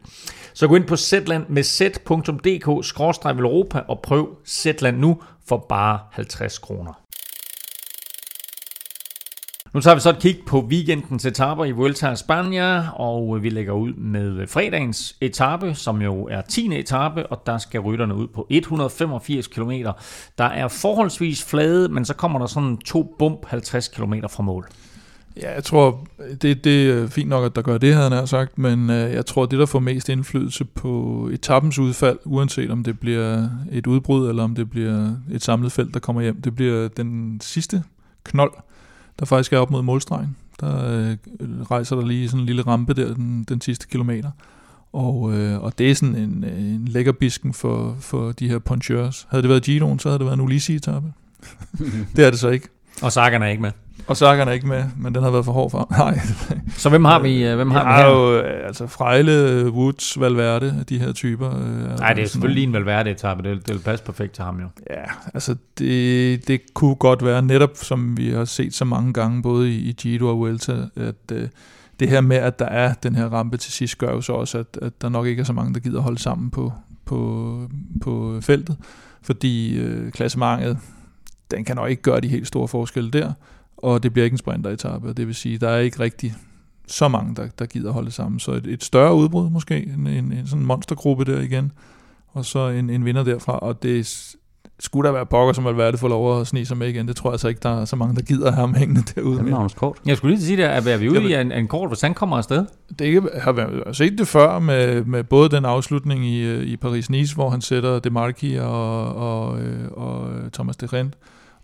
Så 0.55 0.69
gå 0.69 0.77
ind 0.77 0.85
på 0.85 0.97
Zetland 0.97 1.45
med 1.49 1.63
z.dk-europa 1.63 2.09
og 3.89 4.01
prøv 4.03 4.29
Zetland 4.47 4.99
nu 4.99 5.23
for 5.49 5.67
bare 5.69 5.99
50 6.13 6.59
kroner. 6.59 7.06
Nu 9.77 9.81
tager 9.81 9.95
vi 9.95 10.01
så 10.01 10.11
et 10.11 10.19
kig 10.19 10.39
på 10.47 10.61
weekendens 10.61 11.27
etaper 11.27 11.65
i 11.65 11.71
Vuelta 11.71 12.07
a 12.07 12.13
España, 12.13 13.01
og 13.01 13.43
vi 13.43 13.49
lægger 13.49 13.73
ud 13.73 13.93
med 13.93 14.47
fredagens 14.47 15.17
etape, 15.21 15.75
som 15.75 16.03
jo 16.03 16.29
er 16.31 16.41
10. 16.41 16.79
etape, 16.79 17.27
og 17.27 17.43
der 17.47 17.59
skal 17.59 17.81
rytterne 17.81 18.15
ud 18.15 18.27
på 18.27 18.47
185 18.51 19.47
km. 19.47 19.71
Der 20.39 20.45
er 20.45 20.69
forholdsvis 20.69 21.45
flade, 21.45 21.89
men 21.89 22.05
så 22.05 22.15
kommer 22.15 22.39
der 22.39 22.47
sådan 22.47 22.77
to 22.77 23.15
bump 23.19 23.47
50 23.47 23.89
km 23.89 24.15
fra 24.31 24.43
mål. 24.43 24.67
Ja, 25.43 25.55
jeg 25.55 25.65
tror, 25.65 26.07
det, 26.43 26.65
det 26.65 26.91
er 26.91 27.09
fint 27.09 27.29
nok, 27.29 27.45
at 27.45 27.57
der 27.57 27.63
gør 27.63 27.79
det, 27.79 27.95
havde 27.95 28.11
han 28.11 28.27
sagt, 28.27 28.59
men 28.59 28.91
øh, 28.91 29.13
jeg 29.13 29.27
tror, 29.27 29.47
det, 29.47 29.59
der 29.59 29.67
får 29.67 29.79
mest 29.79 30.09
indflydelse 30.09 30.65
på 30.65 31.29
etappens 31.33 31.79
udfald, 31.79 32.19
uanset 32.25 32.71
om 32.71 32.85
det 32.85 33.01
bliver 33.01 33.49
et 33.73 33.87
udbrud, 33.87 34.29
eller 34.29 34.45
om 34.45 34.55
det 34.55 34.71
bliver 34.71 35.13
et 35.33 35.43
samlet 35.43 35.73
felt, 35.73 35.95
der 35.95 36.01
kommer 36.01 36.23
hjem, 36.23 36.43
det 36.43 36.55
bliver 36.55 36.89
den 36.89 37.41
sidste 37.41 37.83
knold, 38.25 38.53
der 39.19 39.27
faktisk 39.27 39.53
er 39.53 39.59
op 39.59 39.71
mod 39.71 39.83
målstregen. 39.83 40.37
Der 40.61 40.91
øh, 40.91 41.17
rejser 41.71 41.97
der 41.97 42.07
lige 42.07 42.29
sådan 42.29 42.41
en 42.41 42.47
lille 42.47 42.63
rampe 42.63 42.95
der, 42.95 43.15
den, 43.15 43.45
den 43.49 43.61
sidste 43.61 43.87
kilometer. 43.89 44.31
Og, 44.93 45.33
øh, 45.33 45.63
og 45.63 45.79
det 45.79 45.91
er 45.91 45.95
sådan 45.95 46.17
en, 46.17 46.45
en 46.45 46.89
lækker 46.89 47.13
bisken 47.13 47.53
for, 47.53 47.97
for 48.01 48.33
de 48.33 48.49
her 48.49 48.59
puncheurs. 48.59 49.27
Havde 49.31 49.43
det 49.43 49.49
været 49.49 49.63
Giroen, 49.63 49.99
så 49.99 50.09
havde 50.09 50.19
det 50.19 50.27
været 50.27 50.37
en 50.37 50.41
Ulisi-etappe. 50.41 51.13
det 52.17 52.25
er 52.25 52.31
det 52.31 52.39
så 52.39 52.49
ikke. 52.49 52.69
Og 53.03 53.13
Sagan 53.13 53.43
er 53.43 53.47
ikke 53.47 53.63
med. 53.63 53.73
Og 54.07 54.17
Sagan 54.17 54.49
er 54.49 54.53
ikke 54.53 54.67
med, 54.67 54.85
men 54.97 55.15
den 55.15 55.23
har 55.23 55.31
været 55.31 55.45
for 55.45 55.53
hård 55.53 55.71
for 55.71 55.89
Nej. 55.99 56.21
Så 56.69 56.89
hvem 56.89 57.05
har 57.05 57.19
vi, 57.19 57.45
øh, 57.45 57.57
hvem 57.57 57.71
har 57.71 57.85
vi 57.85 58.03
her? 58.03 58.09
jo 58.09 58.41
øh, 58.41 58.67
altså 58.67 58.87
Frejle, 58.87 59.71
Woods, 59.71 60.21
Valverde, 60.21 60.85
de 60.89 60.99
her 60.99 61.13
typer. 61.13 61.57
Øh, 61.57 61.99
Nej, 61.99 62.13
det 62.13 62.25
er 62.25 62.29
selvfølgelig 62.29 62.55
lige 62.55 62.67
en 62.67 62.73
Valverde-etappe. 62.73 63.51
Det, 63.51 63.67
det 63.67 63.75
vil 63.75 63.81
passe 63.83 64.05
perfekt 64.05 64.33
til 64.33 64.45
ham 64.45 64.61
jo. 64.61 64.67
Ja, 64.91 65.03
altså 65.35 65.57
det, 65.79 66.49
det 66.49 66.61
kunne 66.75 66.95
godt 66.95 67.25
være 67.25 67.43
netop, 67.43 67.71
som 67.75 68.17
vi 68.17 68.31
har 68.31 68.45
set 68.45 68.75
så 68.75 68.85
mange 68.85 69.13
gange, 69.13 69.43
både 69.43 69.71
i, 69.71 69.89
i 69.89 69.93
Giro 69.93 70.29
og 70.29 70.39
Vuelta, 70.39 70.77
at 70.97 71.33
øh, 71.33 71.49
det 72.01 72.09
her 72.09 72.21
med, 72.21 72.37
at 72.37 72.59
der 72.59 72.67
er 72.67 72.95
den 72.95 73.15
her 73.15 73.27
rampe 73.27 73.57
til 73.57 73.73
sidst, 73.73 73.99
gør 73.99 74.13
jo 74.13 74.21
så 74.21 74.33
også, 74.33 74.59
at, 74.59 74.79
at 74.83 75.03
der 75.03 75.09
nok 75.09 75.27
ikke 75.27 75.41
er 75.41 75.45
så 75.45 75.53
mange, 75.53 75.75
der 75.75 75.81
gider 75.81 76.01
holde 76.01 76.19
sammen 76.19 76.51
på, 76.51 76.73
på, 77.05 77.71
på 78.03 78.39
feltet, 78.41 78.77
fordi 79.23 79.79
øh, 79.79 80.13
klassementet, 80.13 80.79
den 81.51 81.65
kan 81.65 81.77
nok 81.77 81.91
ikke 81.91 82.03
gøre 82.03 82.21
de 82.21 82.29
helt 82.29 82.47
store 82.47 82.69
forskelle 82.69 83.11
der, 83.11 83.33
og 83.79 84.03
det 84.03 84.13
bliver 84.13 84.25
ikke 84.25 84.35
en 84.35 84.39
sprinteretappe, 84.39 85.13
det 85.13 85.27
vil 85.27 85.35
sige, 85.35 85.59
der 85.59 85.69
er 85.69 85.79
ikke 85.79 86.01
rigtig 86.01 86.35
så 86.87 87.09
mange, 87.09 87.35
der, 87.35 87.49
der 87.59 87.67
gider 87.67 87.91
holde 87.91 88.11
sammen. 88.11 88.41
Så 88.41 88.53
et, 88.53 88.67
et 88.67 88.85
større 88.85 89.15
udbrud 89.15 89.51
måske, 89.51 89.87
en, 89.97 90.07
en, 90.07 90.33
en 90.33 90.47
sådan 90.47 90.67
monstergruppe 90.67 91.25
der 91.25 91.41
igen, 91.41 91.73
og 92.29 92.45
så 92.45 92.69
en, 92.69 92.91
en 92.91 93.05
vinder 93.05 93.25
derfra, 93.25 93.59
og 93.59 93.83
det 93.83 94.37
skulle 94.81 95.07
der 95.07 95.13
være 95.13 95.27
pokker, 95.27 95.53
som 95.53 95.65
det 95.65 96.01
for 96.01 96.09
lov 96.09 96.41
at 96.41 96.47
snige 96.47 96.67
sig 96.67 96.77
med 96.77 96.89
igen. 96.89 97.09
Det 97.09 97.17
tror 97.17 97.31
jeg 97.31 97.35
altså 97.35 97.49
ikke, 97.49 97.61
der 97.63 97.81
er 97.81 97.85
så 97.85 97.97
mange, 97.97 98.17
der 98.17 98.23
gider 98.23 98.53
ham 98.53 98.75
hængende 98.75 99.03
derude. 99.15 99.39
Det 99.39 99.53
er 99.53 99.69
kort. 99.77 99.99
Jeg 100.07 100.17
skulle 100.17 100.35
lige 100.35 100.47
sige, 100.47 100.69
at 100.69 100.87
er 100.87 100.97
vi 100.97 101.09
ude 101.09 101.31
i 101.31 101.35
en, 101.35 101.53
en 101.53 101.69
kort, 101.69 101.91
hvis 101.91 102.01
han 102.01 102.15
kommer 102.15 102.37
afsted? 102.37 102.67
Det 102.99 103.29
har 103.35 103.53
vi 103.53 103.63
set 103.93 104.19
det 104.19 104.29
før 104.29 104.59
med, 104.59 105.05
med 105.05 105.25
både 105.25 105.49
den 105.49 105.65
afslutning 105.65 106.27
i, 106.27 106.63
i 106.63 106.77
Paris-Nice, 106.85 107.35
hvor 107.35 107.51
han 107.51 107.61
sætter 107.61 107.99
Demarchi 107.99 108.55
og, 108.55 109.15
og, 109.15 109.61
øh, 109.61 109.91
og 109.91 110.31
Thomas 110.53 110.77
de 110.77 110.87
Rent, 110.87 111.15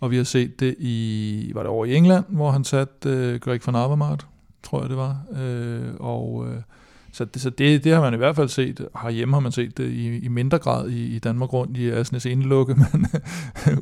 og 0.03 0.11
vi 0.11 0.17
har 0.17 0.25
set 0.25 0.61
det 0.61 0.75
i, 0.79 1.51
var 1.55 1.61
det 1.61 1.71
over 1.71 1.85
i 1.85 1.95
England, 1.95 2.25
hvor 2.29 2.51
han 2.51 2.65
satte 2.65 3.09
øh, 3.09 3.41
Greg 3.41 3.61
van 3.67 3.75
Avermaet, 3.75 4.27
tror 4.63 4.81
jeg 4.81 4.89
det 4.89 4.97
var, 4.97 5.17
Øh, 5.37 5.95
og 6.01 6.47
øh, 6.49 6.57
så, 7.13 7.25
det, 7.25 7.43
så 7.43 7.51
det, 7.51 7.85
det 7.85 7.93
har 7.93 8.01
man 8.01 8.15
i 8.15 8.17
hvert 8.17 8.37
fald 8.37 8.49
set, 8.49 8.89
herhjemme 9.03 9.35
har 9.35 9.41
man 9.41 9.53
set 9.53 9.79
det 9.79 9.91
i, 9.91 10.19
i 10.19 10.29
mindre 10.29 10.59
grad 10.59 10.89
i, 10.89 11.17
i 11.17 11.19
Danmark 11.19 11.53
rundt 11.53 11.77
i 11.77 11.91
Asnes 11.91 12.25
Indelukke, 12.25 12.75
men 12.93 13.07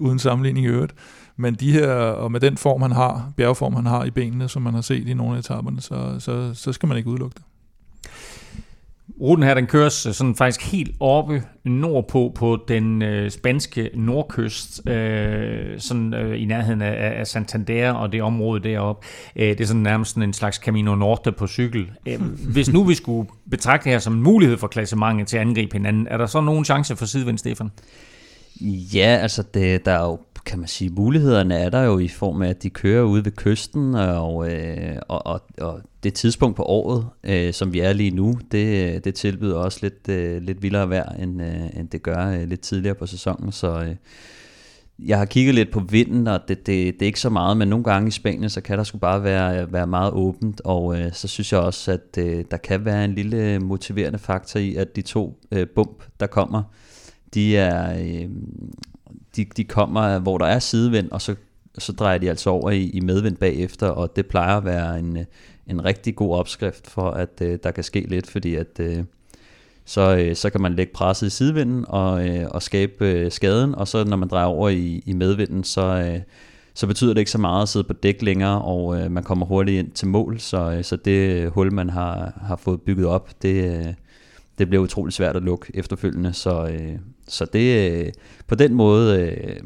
uden 0.00 0.18
sammenligning 0.18 0.66
i 0.66 0.68
øvrigt. 0.68 0.94
Men 1.36 1.54
de 1.54 1.72
her, 1.72 1.92
og 1.94 2.32
med 2.32 2.40
den 2.40 2.56
form 2.56 2.82
han 2.82 2.92
har, 2.92 3.32
bjergform 3.36 3.74
han 3.74 3.86
har 3.86 4.04
i 4.04 4.10
benene, 4.10 4.48
som 4.48 4.62
man 4.62 4.74
har 4.74 4.80
set 4.80 5.08
i 5.08 5.14
nogle 5.14 5.34
af 5.34 5.38
etaperne, 5.38 5.80
så, 5.80 6.16
så, 6.18 6.54
så 6.54 6.72
skal 6.72 6.86
man 6.86 6.98
ikke 6.98 7.10
udelukke 7.10 7.34
det. 7.34 7.44
Ruten 9.20 9.44
her, 9.44 9.54
den 9.54 9.66
køres 9.66 10.06
øh, 10.06 10.12
sådan 10.12 10.34
faktisk 10.34 10.72
helt 10.72 10.90
oppe 11.00 11.42
nordpå 11.64 12.32
på 12.34 12.58
den 12.68 13.02
øh, 13.02 13.30
spanske 13.30 13.90
nordkyst, 13.94 14.88
øh, 14.88 15.80
sådan 15.80 16.14
øh, 16.14 16.42
i 16.42 16.44
nærheden 16.44 16.82
af, 16.82 17.20
af 17.20 17.26
Santander 17.26 17.92
og 17.92 18.12
det 18.12 18.22
område 18.22 18.62
deroppe. 18.62 19.06
Øh, 19.36 19.48
det 19.48 19.61
er 19.61 19.66
sådan 19.66 19.82
nærmest 19.82 20.11
sådan 20.11 20.22
en 20.22 20.32
slags 20.32 20.56
Camino 20.56 20.94
Norte 20.94 21.32
på 21.32 21.46
cykel. 21.46 21.90
Øh, 22.06 22.20
hvis 22.54 22.72
nu 22.72 22.84
vi 22.84 22.94
skulle 22.94 23.28
betragte 23.50 23.84
det 23.84 23.92
her 23.92 23.98
som 23.98 24.14
en 24.14 24.22
mulighed 24.22 24.58
for 24.58 24.66
klassementet 24.66 25.26
til 25.26 25.36
at 25.36 25.40
angribe 25.40 25.72
hinanden, 25.72 26.06
er 26.11 26.16
der 26.16 26.26
så 26.26 26.40
nogen 26.40 26.64
chance 26.64 26.96
for 26.96 27.06
sidevind, 27.06 27.38
Stefan? 27.38 27.70
Ja, 28.94 29.18
altså 29.22 29.42
det, 29.54 29.84
der 29.84 29.92
er 29.92 30.04
jo 30.04 30.18
kan 30.47 30.59
man 30.59 30.68
sige, 30.68 30.91
mulighederne 30.91 31.55
er 31.55 31.70
der 31.70 31.82
jo 31.82 31.99
i 31.99 32.09
form 32.09 32.43
af, 32.43 32.49
at 32.49 32.62
de 32.62 32.70
kører 32.70 33.03
ude 33.03 33.24
ved 33.24 33.32
kysten, 33.32 33.95
og, 33.95 34.53
øh, 34.53 34.97
og, 35.09 35.26
og, 35.26 35.43
og 35.59 35.80
det 36.03 36.14
tidspunkt 36.14 36.57
på 36.57 36.62
året, 36.62 37.07
øh, 37.24 37.53
som 37.53 37.72
vi 37.72 37.80
er 37.80 37.93
lige 37.93 38.11
nu, 38.11 38.38
det, 38.53 39.05
det 39.05 39.14
tilbyder 39.14 39.57
også 39.57 39.78
lidt, 39.82 40.09
øh, 40.09 40.43
lidt 40.43 40.62
vildere 40.62 40.91
vejr, 40.91 41.12
end, 41.12 41.43
øh, 41.43 41.80
end 41.80 41.88
det 41.88 42.03
gør 42.03 42.26
øh, 42.26 42.49
lidt 42.49 42.61
tidligere 42.61 42.95
på 42.95 43.07
sæsonen, 43.07 43.53
så 43.53 43.80
øh, 43.80 43.97
jeg 44.99 45.18
har 45.18 45.24
kigget 45.24 45.55
lidt 45.55 45.70
på 45.70 45.80
vinden, 45.80 46.26
og 46.26 46.41
det, 46.49 46.66
det, 46.66 46.95
det 46.95 47.03
er 47.03 47.07
ikke 47.07 47.20
så 47.20 47.30
meget, 47.30 47.57
men 47.57 47.68
nogle 47.68 47.84
gange 47.84 48.09
i 48.09 48.11
Spanien, 48.11 48.51
så 48.51 48.61
kan 48.61 48.78
der 48.78 48.84
sgu 48.84 48.99
bare 48.99 49.22
være, 49.22 49.72
være 49.72 49.86
meget 49.86 50.12
åbent, 50.12 50.61
og 50.64 51.01
øh, 51.01 51.12
så 51.12 51.28
synes 51.28 51.53
jeg 51.53 51.61
også, 51.61 51.93
at 51.93 52.18
øh, 52.18 52.45
der 52.51 52.57
kan 52.57 52.84
være 52.84 53.05
en 53.05 53.14
lille 53.14 53.59
motiverende 53.59 54.18
faktor 54.18 54.61
i, 54.61 54.74
at 54.74 54.97
de 54.97 55.03
to 55.03 55.41
øh, 55.53 55.66
bump, 55.74 56.05
der 56.20 56.26
kommer, 56.26 56.62
de 57.34 57.57
er, 57.57 58.01
øh, 58.01 58.28
de, 59.36 59.44
de 59.56 59.64
kommer, 59.64 60.18
hvor 60.18 60.38
der 60.38 60.46
er 60.46 60.58
sidevind, 60.58 61.11
og 61.11 61.22
så, 61.22 61.34
så 61.78 61.92
drejer 61.92 62.18
de 62.18 62.30
altså 62.30 62.50
over 62.50 62.70
i, 62.70 62.90
i 62.90 63.00
medvind 63.00 63.36
bagefter, 63.36 63.88
og 63.88 64.16
det 64.16 64.26
plejer 64.26 64.56
at 64.56 64.64
være 64.64 64.98
en, 64.98 65.18
en 65.66 65.84
rigtig 65.84 66.16
god 66.16 66.36
opskrift 66.36 66.90
for, 66.90 67.11
at 67.11 67.42
øh, 67.42 67.58
der 67.62 67.70
kan 67.70 67.84
ske 67.84 68.00
lidt, 68.00 68.30
fordi 68.30 68.54
at 68.54 68.80
øh, 68.80 69.04
så, 69.84 70.16
øh, 70.16 70.36
så 70.36 70.50
kan 70.50 70.61
man 70.61 70.74
lægge 70.74 70.92
presset 70.92 71.26
i 71.26 71.30
sidevinden 71.30 71.84
og, 71.88 72.28
øh, 72.28 72.46
og 72.50 72.62
skabe 72.62 73.06
øh, 73.06 73.32
skaden, 73.32 73.74
og 73.74 73.88
så 73.88 74.04
når 74.04 74.16
man 74.16 74.28
drejer 74.28 74.46
over 74.46 74.68
i, 74.68 75.02
i 75.06 75.12
medvinden, 75.12 75.64
så, 75.64 75.82
øh, 75.82 76.20
så 76.74 76.86
betyder 76.86 77.14
det 77.14 77.20
ikke 77.20 77.30
så 77.30 77.38
meget 77.38 77.62
at 77.62 77.68
sidde 77.68 77.84
på 77.84 77.92
dæk 77.92 78.22
længere, 78.22 78.62
og 78.62 79.00
øh, 79.00 79.11
man 79.11 79.22
kommer 79.22 79.46
hurtigt 79.46 79.78
ind 79.78 79.90
til 79.90 80.08
mål, 80.08 80.40
så, 80.40 80.70
øh, 80.70 80.84
så 80.84 80.96
det 80.96 81.42
øh, 81.42 81.52
hul, 81.52 81.72
man 81.72 81.90
har, 81.90 82.40
har 82.46 82.56
fået 82.56 82.82
bygget 82.82 83.06
op, 83.06 83.30
det, 83.42 83.64
øh, 83.64 83.94
det 84.58 84.68
bliver 84.68 84.82
utrolig 84.82 85.12
svært 85.12 85.36
at 85.36 85.42
lukke 85.42 85.66
efterfølgende, 85.74 86.32
så, 86.32 86.66
øh, 86.66 86.98
så 87.30 87.44
det, 87.52 87.90
øh, 87.90 88.12
på 88.46 88.54
den 88.54 88.74
måde... 88.74 89.20
Øh, 89.20 89.56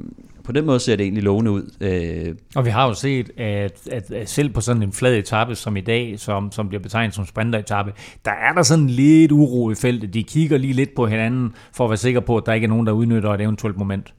på 0.44 0.52
den 0.52 0.66
måde 0.66 0.80
ser 0.80 0.96
det 0.96 1.04
egentlig 1.04 1.24
lovende 1.24 1.50
ud. 1.50 1.70
Øh. 1.80 2.34
Og 2.56 2.64
vi 2.64 2.70
har 2.70 2.88
jo 2.88 2.94
set, 2.94 3.30
at, 3.36 3.72
at, 3.90 4.10
at 4.10 4.30
selv 4.30 4.48
på 4.48 4.60
sådan 4.60 4.82
en 4.82 4.92
flad 4.92 5.16
etape 5.16 5.54
som 5.54 5.76
i 5.76 5.80
dag, 5.80 6.14
som, 6.18 6.52
som 6.52 6.68
bliver 6.68 6.82
betegnet 6.82 7.14
som 7.14 7.26
sprinteretappe, 7.26 7.92
der 8.24 8.30
er 8.30 8.52
der 8.52 8.62
sådan 8.62 8.86
lidt 8.86 9.32
uro 9.32 9.70
i 9.70 9.74
feltet. 9.74 10.14
De 10.14 10.22
kigger 10.22 10.58
lige 10.58 10.72
lidt 10.72 10.94
på 10.96 11.06
hinanden, 11.06 11.52
for 11.72 11.84
at 11.84 11.90
være 11.90 11.96
sikker 11.96 12.20
på, 12.20 12.36
at 12.36 12.42
der 12.46 12.52
ikke 12.52 12.64
er 12.64 12.68
nogen, 12.68 12.86
der 12.86 12.92
udnytter 12.92 13.34
et 13.34 13.40
eventuelt 13.40 13.76
moment. 13.76 14.14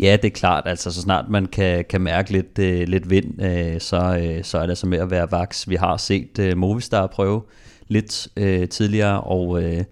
Ja, 0.00 0.16
det 0.22 0.24
er 0.24 0.34
klart. 0.34 0.62
Altså, 0.66 0.90
så 0.90 1.00
snart 1.00 1.24
man 1.28 1.46
kan, 1.46 1.84
kan 1.90 2.00
mærke 2.00 2.32
lidt, 2.32 2.58
øh, 2.58 2.88
lidt 2.88 3.10
vind, 3.10 3.42
øh, 3.42 3.80
så, 3.80 4.18
øh, 4.22 4.44
så 4.44 4.58
er 4.58 4.66
det 4.66 4.78
så 4.78 4.86
med 4.86 4.98
at 4.98 5.10
være 5.10 5.30
vaks. 5.30 5.68
Vi 5.68 5.74
har 5.74 5.96
set 5.96 6.38
øh, 6.38 6.56
Movistar 6.56 7.06
prøve 7.06 7.42
lidt 7.88 8.28
øh, 8.36 8.68
tidligere, 8.68 9.20
og... 9.20 9.62
Øh, 9.62 9.84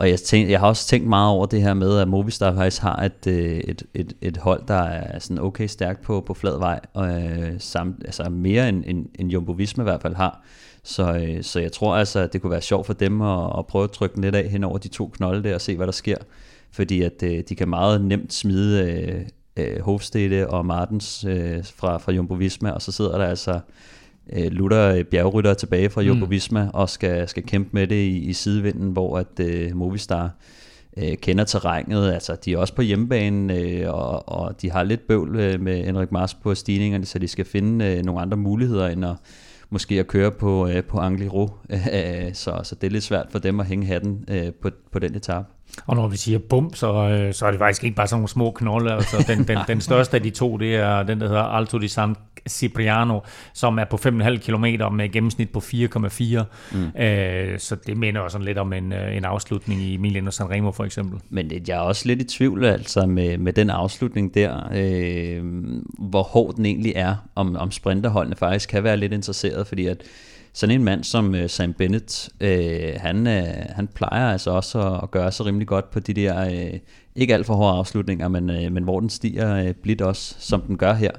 og 0.00 0.10
jeg, 0.10 0.20
tænk, 0.20 0.50
jeg 0.50 0.60
har 0.60 0.66
også 0.66 0.86
tænkt 0.86 1.08
meget 1.08 1.30
over 1.30 1.46
det 1.46 1.62
her 1.62 1.74
med, 1.74 1.98
at 1.98 2.08
Movistar 2.08 2.54
faktisk 2.54 2.82
har 2.82 2.96
et, 2.96 3.26
øh, 3.26 3.56
et, 3.56 3.82
et, 3.94 4.12
et 4.22 4.36
hold, 4.36 4.62
der 4.68 4.82
er 4.82 5.18
sådan 5.18 5.38
okay 5.38 5.66
stærkt 5.66 6.02
på, 6.02 6.20
på 6.20 6.34
flad 6.34 6.58
vej, 6.58 6.80
og 6.94 7.08
øh, 7.08 7.52
samt, 7.58 7.96
altså 8.04 8.28
mere 8.30 8.68
end, 8.68 8.84
end, 8.86 9.06
end 9.14 9.30
Jumbo 9.30 9.52
Visma 9.52 9.82
i 9.82 9.84
hvert 9.84 10.02
fald 10.02 10.14
har. 10.14 10.42
Så, 10.82 11.14
øh, 11.14 11.42
så 11.42 11.60
jeg 11.60 11.72
tror 11.72 11.96
altså, 11.96 12.18
at 12.20 12.32
det 12.32 12.42
kunne 12.42 12.50
være 12.50 12.60
sjovt 12.60 12.86
for 12.86 12.92
dem 12.92 13.20
at, 13.20 13.58
at 13.58 13.66
prøve 13.66 13.84
at 13.84 13.90
trykke 13.90 14.20
lidt 14.20 14.34
af 14.34 14.48
hen 14.48 14.64
over 14.64 14.78
de 14.78 14.88
to 14.88 15.06
knolde 15.06 15.48
der 15.48 15.54
og 15.54 15.60
se, 15.60 15.76
hvad 15.76 15.86
der 15.86 15.92
sker. 15.92 16.16
Fordi 16.72 17.02
at 17.02 17.22
øh, 17.22 17.42
de 17.48 17.54
kan 17.54 17.68
meget 17.68 18.04
nemt 18.04 18.32
smide 18.32 18.92
øh, 18.92 19.22
øh, 19.56 19.80
Hofstede 19.80 20.46
og 20.46 20.66
Martens 20.66 21.24
øh, 21.28 21.64
fra, 21.76 21.98
fra 21.98 22.12
Jumbo 22.12 22.34
Visma, 22.34 22.70
og 22.70 22.82
så 22.82 22.92
sidder 22.92 23.18
der 23.18 23.26
altså 23.26 23.60
øh, 24.32 24.52
Luther 24.52 24.94
øh, 24.94 25.04
bjergrytter 25.04 25.54
tilbage 25.54 25.90
fra 25.90 26.02
Jumbo 26.02 26.24
mm. 26.24 26.30
Visma 26.30 26.70
og 26.74 26.88
skal, 26.88 27.28
skal 27.28 27.42
kæmpe 27.42 27.70
med 27.72 27.86
det 27.86 27.96
i, 27.96 28.18
i 28.18 28.32
sidevinden, 28.32 28.90
hvor 28.90 29.18
at 29.18 29.40
øh, 29.40 29.76
Movistar 29.76 30.30
øh, 30.96 31.16
kender 31.16 31.44
terrænet. 31.44 32.12
Altså, 32.12 32.36
de 32.44 32.52
er 32.52 32.58
også 32.58 32.74
på 32.74 32.82
hjemmebane, 32.82 33.54
øh, 33.54 33.90
og, 33.90 34.28
og 34.28 34.62
de 34.62 34.70
har 34.70 34.82
lidt 34.82 35.06
bøvl 35.06 35.36
øh, 35.36 35.60
med 35.60 35.84
Henrik 35.84 36.12
Mars 36.12 36.34
på 36.34 36.54
stigningerne, 36.54 37.06
så 37.06 37.18
de 37.18 37.28
skal 37.28 37.44
finde 37.44 37.84
øh, 37.84 38.04
nogle 38.04 38.20
andre 38.20 38.36
muligheder 38.36 38.88
end 38.88 39.04
at 39.04 39.16
måske 39.70 40.00
at 40.00 40.06
køre 40.06 40.30
på, 40.30 40.68
øh, 40.68 40.84
på 40.84 40.98
Angliru. 40.98 41.48
Øh, 41.70 42.34
så, 42.34 42.60
så 42.62 42.74
det 42.74 42.86
er 42.86 42.90
lidt 42.90 43.04
svært 43.04 43.26
for 43.30 43.38
dem 43.38 43.60
at 43.60 43.66
hænge 43.66 43.86
hatten 43.86 44.24
øh, 44.28 44.52
på, 44.62 44.70
på 44.92 44.98
den 44.98 45.14
etape. 45.14 45.46
Og 45.86 45.96
når 45.96 46.08
vi 46.08 46.16
siger 46.16 46.38
bump, 46.38 46.76
så, 46.76 47.08
øh, 47.08 47.34
så 47.34 47.46
er 47.46 47.50
det 47.50 47.58
faktisk 47.58 47.84
ikke 47.84 47.96
bare 47.96 48.06
sådan 48.06 48.18
nogle 48.18 48.28
små 48.28 48.50
knolde. 48.50 48.92
Altså, 48.92 49.24
den, 49.28 49.48
den, 49.48 49.58
den 49.68 49.80
største 49.80 50.16
af 50.16 50.22
de 50.22 50.30
to, 50.30 50.56
det 50.56 50.76
er 50.76 51.02
den, 51.02 51.20
der 51.20 51.28
hedder 51.28 51.42
Alto 51.42 51.78
di 51.78 51.88
San 51.88 52.16
Cipriano, 52.48 53.20
som 53.54 53.78
er 53.78 53.84
på 53.84 53.96
5,5 53.96 54.36
km 54.36 54.64
med 54.94 55.12
gennemsnit 55.12 55.50
på 55.50 55.58
4,4. 55.58 56.42
Mm. 56.72 57.02
Øh, 57.02 57.58
så 57.58 57.76
det 57.86 57.96
minder 57.96 58.20
også 58.20 58.38
lidt 58.38 58.58
om 58.58 58.72
en, 58.72 58.92
øh, 58.92 59.16
en 59.16 59.24
afslutning 59.24 59.82
i 59.82 59.96
Milano 59.96 60.30
Sanremo 60.30 60.72
for 60.72 60.84
eksempel. 60.84 61.20
Men 61.30 61.50
jeg 61.68 61.76
er 61.76 61.80
også 61.80 62.06
lidt 62.06 62.22
i 62.22 62.24
tvivl 62.24 62.64
altså 62.64 63.06
med, 63.06 63.38
med 63.38 63.52
den 63.52 63.70
afslutning 63.70 64.34
der, 64.34 64.68
øh, 64.74 65.42
hvor 65.98 66.22
hård 66.22 66.54
den 66.54 66.66
egentlig 66.66 66.92
er, 66.96 67.14
om, 67.34 67.56
om 67.56 67.70
sprinterholdene 67.70 68.36
faktisk 68.36 68.68
kan 68.68 68.84
være 68.84 68.96
lidt 68.96 69.12
interesseret, 69.12 69.66
fordi 69.66 69.86
at 69.86 70.02
sådan 70.52 70.74
en 70.74 70.84
mand 70.84 71.04
som 71.04 71.34
øh, 71.34 71.50
Sam 71.50 71.72
Bennett, 71.72 72.28
øh, 72.40 72.94
han, 72.96 73.26
øh, 73.26 73.44
han 73.68 73.88
plejer 73.88 74.32
altså 74.32 74.50
også 74.50 74.80
at, 74.80 75.00
at 75.02 75.10
gøre 75.10 75.32
sig 75.32 75.46
rimelig 75.46 75.68
godt 75.68 75.90
på 75.90 76.00
de 76.00 76.14
der, 76.14 76.44
øh, 76.44 76.78
ikke 77.14 77.34
alt 77.34 77.46
for 77.46 77.54
hårde 77.54 77.78
afslutninger, 77.78 78.28
men, 78.28 78.50
øh, 78.50 78.72
men 78.72 78.84
hvor 78.84 79.00
den 79.00 79.10
stiger 79.10 79.56
øh, 79.56 79.74
blidt 79.74 80.02
også, 80.02 80.34
som 80.38 80.60
den 80.60 80.76
gør 80.76 80.94
her. 80.94 81.10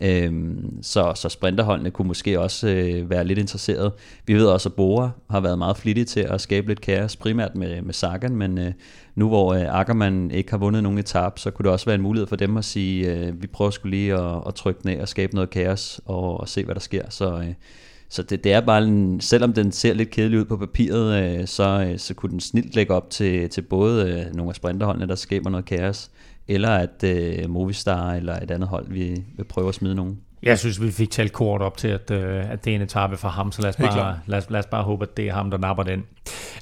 Øh, 0.00 0.54
så, 0.82 1.12
så 1.14 1.28
sprinterholdene 1.28 1.90
kunne 1.90 2.08
måske 2.08 2.40
også 2.40 2.68
øh, 2.68 3.10
være 3.10 3.24
lidt 3.24 3.38
interesseret. 3.38 3.92
Vi 4.26 4.34
ved 4.34 4.46
også, 4.46 4.68
at 4.68 4.74
Bora 4.74 5.10
har 5.30 5.40
været 5.40 5.58
meget 5.58 5.76
flittig 5.76 6.06
til 6.06 6.20
at 6.20 6.40
skabe 6.40 6.68
lidt 6.68 6.80
kaos, 6.80 7.16
primært 7.16 7.54
med, 7.54 7.82
med 7.82 7.94
Sagan, 7.94 8.36
men 8.36 8.58
øh, 8.58 8.72
nu 9.14 9.28
hvor 9.28 9.54
øh, 9.54 9.80
Ackermann 9.80 10.30
ikke 10.30 10.50
har 10.50 10.58
vundet 10.58 10.82
nogen 10.82 10.98
etap, 10.98 11.38
så 11.38 11.50
kunne 11.50 11.64
det 11.64 11.72
også 11.72 11.86
være 11.86 11.94
en 11.94 12.02
mulighed 12.02 12.26
for 12.26 12.36
dem 12.36 12.56
at 12.56 12.64
sige, 12.64 13.12
øh, 13.12 13.42
vi 13.42 13.46
prøver 13.46 13.70
skulle 13.70 13.96
lige 13.96 14.14
at, 14.14 14.42
at 14.46 14.54
trykke 14.54 14.86
ned 14.86 15.00
og 15.00 15.08
skabe 15.08 15.34
noget 15.34 15.50
kaos 15.50 16.00
og, 16.04 16.40
og 16.40 16.48
se, 16.48 16.64
hvad 16.64 16.74
der 16.74 16.80
sker. 16.80 17.04
Så, 17.08 17.38
øh, 17.38 17.54
så 18.10 18.22
det, 18.22 18.44
det 18.44 18.52
er 18.52 18.60
bare 18.60 18.82
en, 18.82 19.20
selvom 19.20 19.52
den 19.52 19.72
ser 19.72 19.94
lidt 19.94 20.10
kedelig 20.10 20.38
ud 20.38 20.44
på 20.44 20.56
papiret, 20.56 21.40
øh, 21.40 21.46
så, 21.46 21.86
øh, 21.90 21.98
så 21.98 22.14
kunne 22.14 22.30
den 22.30 22.40
snilt 22.40 22.74
lægge 22.74 22.94
op 22.94 23.10
til, 23.10 23.48
til 23.48 23.62
både 23.62 24.10
øh, 24.10 24.36
nogle 24.36 24.50
af 24.50 24.54
sprinterholdene, 24.54 25.08
der 25.08 25.14
skaber 25.14 25.50
noget 25.50 25.64
kaos, 25.64 26.10
eller 26.48 26.70
at 26.70 27.04
øh, 27.04 27.50
Movistar 27.50 28.12
eller 28.12 28.40
et 28.40 28.50
andet 28.50 28.68
hold 28.68 28.86
vil, 28.88 29.24
vil 29.36 29.44
prøve 29.44 29.68
at 29.68 29.74
smide 29.74 29.94
nogen. 29.94 30.20
Jeg 30.42 30.58
synes, 30.58 30.82
vi 30.82 30.90
fik 30.90 31.10
talt 31.10 31.32
kort 31.32 31.62
op 31.62 31.76
til, 31.76 31.88
at, 31.88 32.10
øh, 32.10 32.50
at 32.50 32.64
det 32.64 32.70
er 32.70 32.74
en 32.74 32.82
etape 32.82 33.16
for 33.16 33.28
ham, 33.28 33.52
så 33.52 33.62
lad 33.62 33.68
os, 33.68 33.76
bare, 33.76 34.18
lad, 34.26 34.38
os, 34.38 34.50
lad 34.50 34.60
os 34.60 34.66
bare 34.66 34.82
håbe, 34.82 35.04
at 35.04 35.16
det 35.16 35.28
er 35.28 35.32
ham, 35.32 35.50
der 35.50 35.58
napper 35.58 35.82
den. 35.82 36.04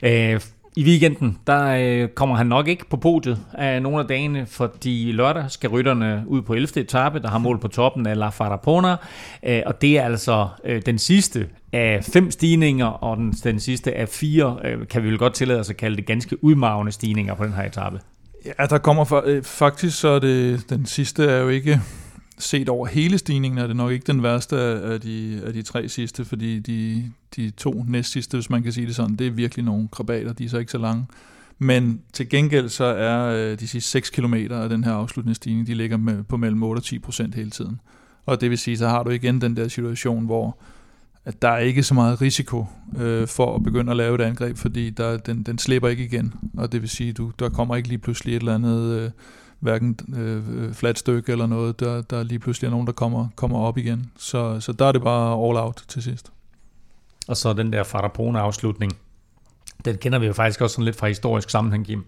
Øh, 0.03 0.40
i 0.79 0.85
weekenden, 0.85 1.39
der 1.47 1.64
øh, 1.64 2.09
kommer 2.09 2.37
han 2.37 2.47
nok 2.47 2.68
ikke 2.68 2.85
på 2.91 2.97
podiet 2.97 3.39
af 3.53 3.83
nogle 3.83 3.99
af 3.99 4.07
dagene, 4.07 4.47
fordi 4.47 5.12
lørdag 5.12 5.51
skal 5.51 5.70
rytterne 5.70 6.24
ud 6.26 6.43
på 6.43 6.55
11. 6.55 6.81
etape, 6.81 7.20
der 7.20 7.29
har 7.29 7.39
mål 7.39 7.59
på 7.61 7.68
toppen 7.68 8.07
af 8.07 8.18
La 8.18 8.29
Farapona, 8.29 8.97
øh, 9.43 9.62
og 9.66 9.83
det 9.83 9.99
er 9.99 10.05
altså 10.05 10.49
øh, 10.64 10.83
den 10.87 10.99
sidste 10.99 11.49
af 11.72 12.05
fem 12.12 12.31
stigninger, 12.31 12.87
og 12.87 13.16
den, 13.16 13.33
den 13.33 13.61
sidste 13.61 13.95
af 13.95 14.09
fire, 14.09 14.57
øh, 14.64 14.89
kan 14.89 15.03
vi 15.03 15.09
vel 15.09 15.18
godt 15.18 15.35
tillade 15.35 15.61
os 15.61 15.70
at 15.70 15.76
kalde 15.76 15.97
det 15.97 16.07
ganske 16.07 16.45
udmavende 16.45 16.93
stigninger 16.93 17.35
på 17.35 17.45
den 17.45 17.53
her 17.53 17.64
etape. 17.64 18.01
Ja, 18.47 18.66
der 18.66 18.79
kommer 18.79 19.05
for, 19.05 19.22
øh, 19.26 19.43
faktisk 19.43 20.01
så 20.01 20.09
er 20.09 20.18
det, 20.18 20.64
den 20.70 20.87
sidste 20.87 21.24
er 21.24 21.41
jo 21.41 21.49
ikke 21.49 21.81
set 22.39 22.68
over 22.68 22.86
hele 22.86 23.18
stigningen, 23.18 23.59
er 23.59 23.66
det 23.66 23.76
nok 23.76 23.93
ikke 23.93 24.07
den 24.07 24.22
værste 24.22 24.57
af, 24.57 25.01
de, 25.01 25.43
af 25.47 25.53
de 25.53 25.62
tre 25.62 25.89
sidste, 25.89 26.24
fordi 26.24 26.59
de, 26.59 27.11
de 27.36 27.51
to 27.51 27.84
næst 27.89 28.12
sidste, 28.12 28.36
hvis 28.36 28.51
man 28.51 28.62
kan 28.62 28.72
sige 28.72 28.86
det 28.86 28.97
sådan, 28.97 29.16
det 29.16 29.26
er 29.26 29.30
virkelig 29.30 29.64
nogle 29.64 29.89
krabater, 29.89 30.32
de 30.32 30.45
er 30.45 30.49
så 30.49 30.59
ikke 30.59 30.72
så 30.72 30.78
lange. 30.78 31.07
Men 31.59 32.01
til 32.12 32.28
gengæld 32.28 32.68
så 32.68 32.84
er 32.84 33.24
øh, 33.24 33.61
de 33.61 33.68
sidste 33.68 33.91
6 33.91 34.11
km 34.11 34.34
af 34.34 34.68
den 34.68 34.84
her 34.84 34.93
afslutningsstigning, 34.93 35.66
de 35.66 35.74
ligger 35.74 35.97
med, 35.97 36.22
på 36.22 36.36
mellem 36.36 36.62
8 36.62 36.78
og 36.78 36.84
10 36.84 36.99
procent 36.99 37.34
hele 37.34 37.51
tiden. 37.51 37.80
Og 38.26 38.41
det 38.41 38.51
vil 38.51 38.59
sige, 38.59 38.76
så 38.76 38.89
har 38.89 39.03
du 39.03 39.11
igen 39.11 39.41
den 39.41 39.57
der 39.57 39.68
situation, 39.68 40.24
hvor 40.24 40.59
at 41.24 41.43
der 41.43 41.49
er 41.49 41.59
ikke 41.59 41.82
så 41.82 41.95
meget 41.95 42.20
risiko 42.20 42.66
øh, 42.99 43.26
for 43.26 43.55
at 43.55 43.62
begynde 43.62 43.91
at 43.91 43.97
lave 43.97 44.14
et 44.14 44.20
angreb, 44.20 44.57
fordi 44.57 44.91
der, 44.91 45.16
den, 45.16 45.43
den 45.43 45.59
slipper 45.59 45.89
ikke 45.89 46.05
igen. 46.05 46.34
Og 46.57 46.72
det 46.72 46.80
vil 46.80 46.89
sige, 46.89 47.12
du 47.12 47.32
der 47.39 47.49
kommer 47.49 47.76
ikke 47.76 47.89
lige 47.89 47.99
pludselig 47.99 48.36
et 48.36 48.41
eller 48.41 48.55
andet, 48.55 49.01
øh, 49.01 49.11
hverken 49.61 49.98
øh, 50.16 50.74
flat 50.74 50.98
stykke 50.98 51.32
eller 51.32 51.46
noget, 51.46 51.80
der, 51.80 52.02
der 52.02 52.22
lige 52.22 52.38
pludselig 52.38 52.66
er 52.66 52.70
nogen, 52.70 52.86
der 52.86 52.92
kommer, 52.92 53.28
kommer 53.36 53.59
op 53.59 53.78
igen. 53.78 54.11
Så, 54.16 54.61
så 54.61 54.72
der 54.72 54.86
er 54.86 54.92
det 54.92 55.02
bare 55.02 55.48
all 55.48 55.56
out 55.56 55.84
til 55.88 56.02
sidst. 56.02 56.32
Og 57.28 57.36
så 57.36 57.52
den 57.52 57.72
der 57.72 57.84
Farapone 57.84 58.40
afslutning, 58.40 58.92
den 59.84 59.98
kender 59.98 60.18
vi 60.18 60.26
jo 60.26 60.32
faktisk 60.32 60.61
også 60.61 60.74
sådan 60.74 60.84
lidt 60.84 60.96
fra 60.96 61.09
historisk 61.09 61.50
sammenhæng, 61.50 61.86
Kim. 61.86 62.04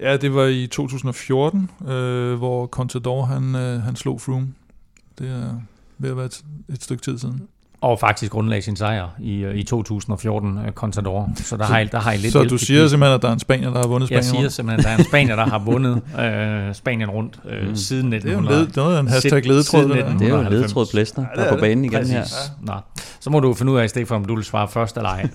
Ja, 0.00 0.16
det 0.16 0.34
var 0.34 0.44
i 0.44 0.66
2014, 0.66 1.70
øh, 1.86 2.34
hvor 2.34 2.66
Contador 2.66 3.24
han, 3.24 3.54
øh, 3.54 3.82
han 3.82 3.96
slog 3.96 4.20
Froome. 4.20 4.54
Det 5.18 5.30
er 5.30 5.60
ved 5.98 6.10
at 6.10 6.16
være 6.16 6.26
et, 6.26 6.44
et 6.68 6.82
stykke 6.82 7.02
tid 7.02 7.18
siden. 7.18 7.48
Og 7.80 8.00
faktisk 8.00 8.32
grundlag 8.32 8.64
sin 8.64 8.76
sejr 8.76 9.08
i, 9.20 9.36
øh, 9.44 9.56
i 9.56 9.62
2014 9.62 10.58
uh, 10.58 10.64
Contador. 10.74 11.30
Så 11.36 11.56
der, 11.56 11.66
så, 11.66 11.72
har, 11.72 11.80
I, 11.80 11.84
der 11.84 12.00
har 12.00 12.12
I 12.12 12.16
lidt 12.16 12.32
Så 12.32 12.44
du 12.44 12.58
siger 12.58 12.88
simpelthen, 12.88 13.14
at 13.14 13.22
der 13.22 13.28
er 13.28 13.32
en 13.32 13.38
spanier, 13.38 13.70
der 13.70 13.78
har 13.78 13.86
vundet 13.86 14.08
Spanien 14.08 14.16
Jeg 14.16 14.24
siger 14.24 14.40
rundt. 14.40 14.52
simpelthen, 14.52 14.80
at 14.80 14.84
der 14.84 14.90
er 14.90 14.98
en 14.98 15.04
spanier, 15.04 15.36
der 15.36 15.46
har 15.46 15.58
vundet 15.72 15.92
uh, 15.92 16.74
Spanien 16.74 17.10
rundt 17.10 17.40
uh, 17.44 17.68
mm. 17.68 17.76
siden 17.76 18.12
1900. 18.12 18.66
Det 18.66 18.76
er 18.76 18.82
jo 18.82 18.88
en, 18.88 18.94
led, 18.94 19.00
en 19.00 19.08
hashtag 19.08 19.46
ledetråd. 19.46 19.82
Det, 19.82 20.06
det 20.18 20.22
er 20.22 20.28
jo 20.28 20.40
en 20.40 20.48
ledetråd 20.48 20.86
plæster, 20.90 21.24
der 21.36 21.42
er 21.42 21.54
på 21.54 21.60
banen 21.60 21.84
igen 21.84 21.98
Præcis. 21.98 22.12
her. 22.12 22.20
Ja. 22.20 22.72
Nå. 22.72 22.80
Så 23.20 23.30
må 23.30 23.40
du 23.40 23.54
finde 23.54 23.72
ud 23.72 23.78
af 23.78 23.84
i 23.84 23.88
stedet 23.88 24.08
for, 24.08 24.16
om 24.16 24.24
du 24.24 24.34
vil 24.34 24.44
svare 24.44 24.68
først 24.68 24.96
eller 24.96 25.10
ej. 25.10 25.28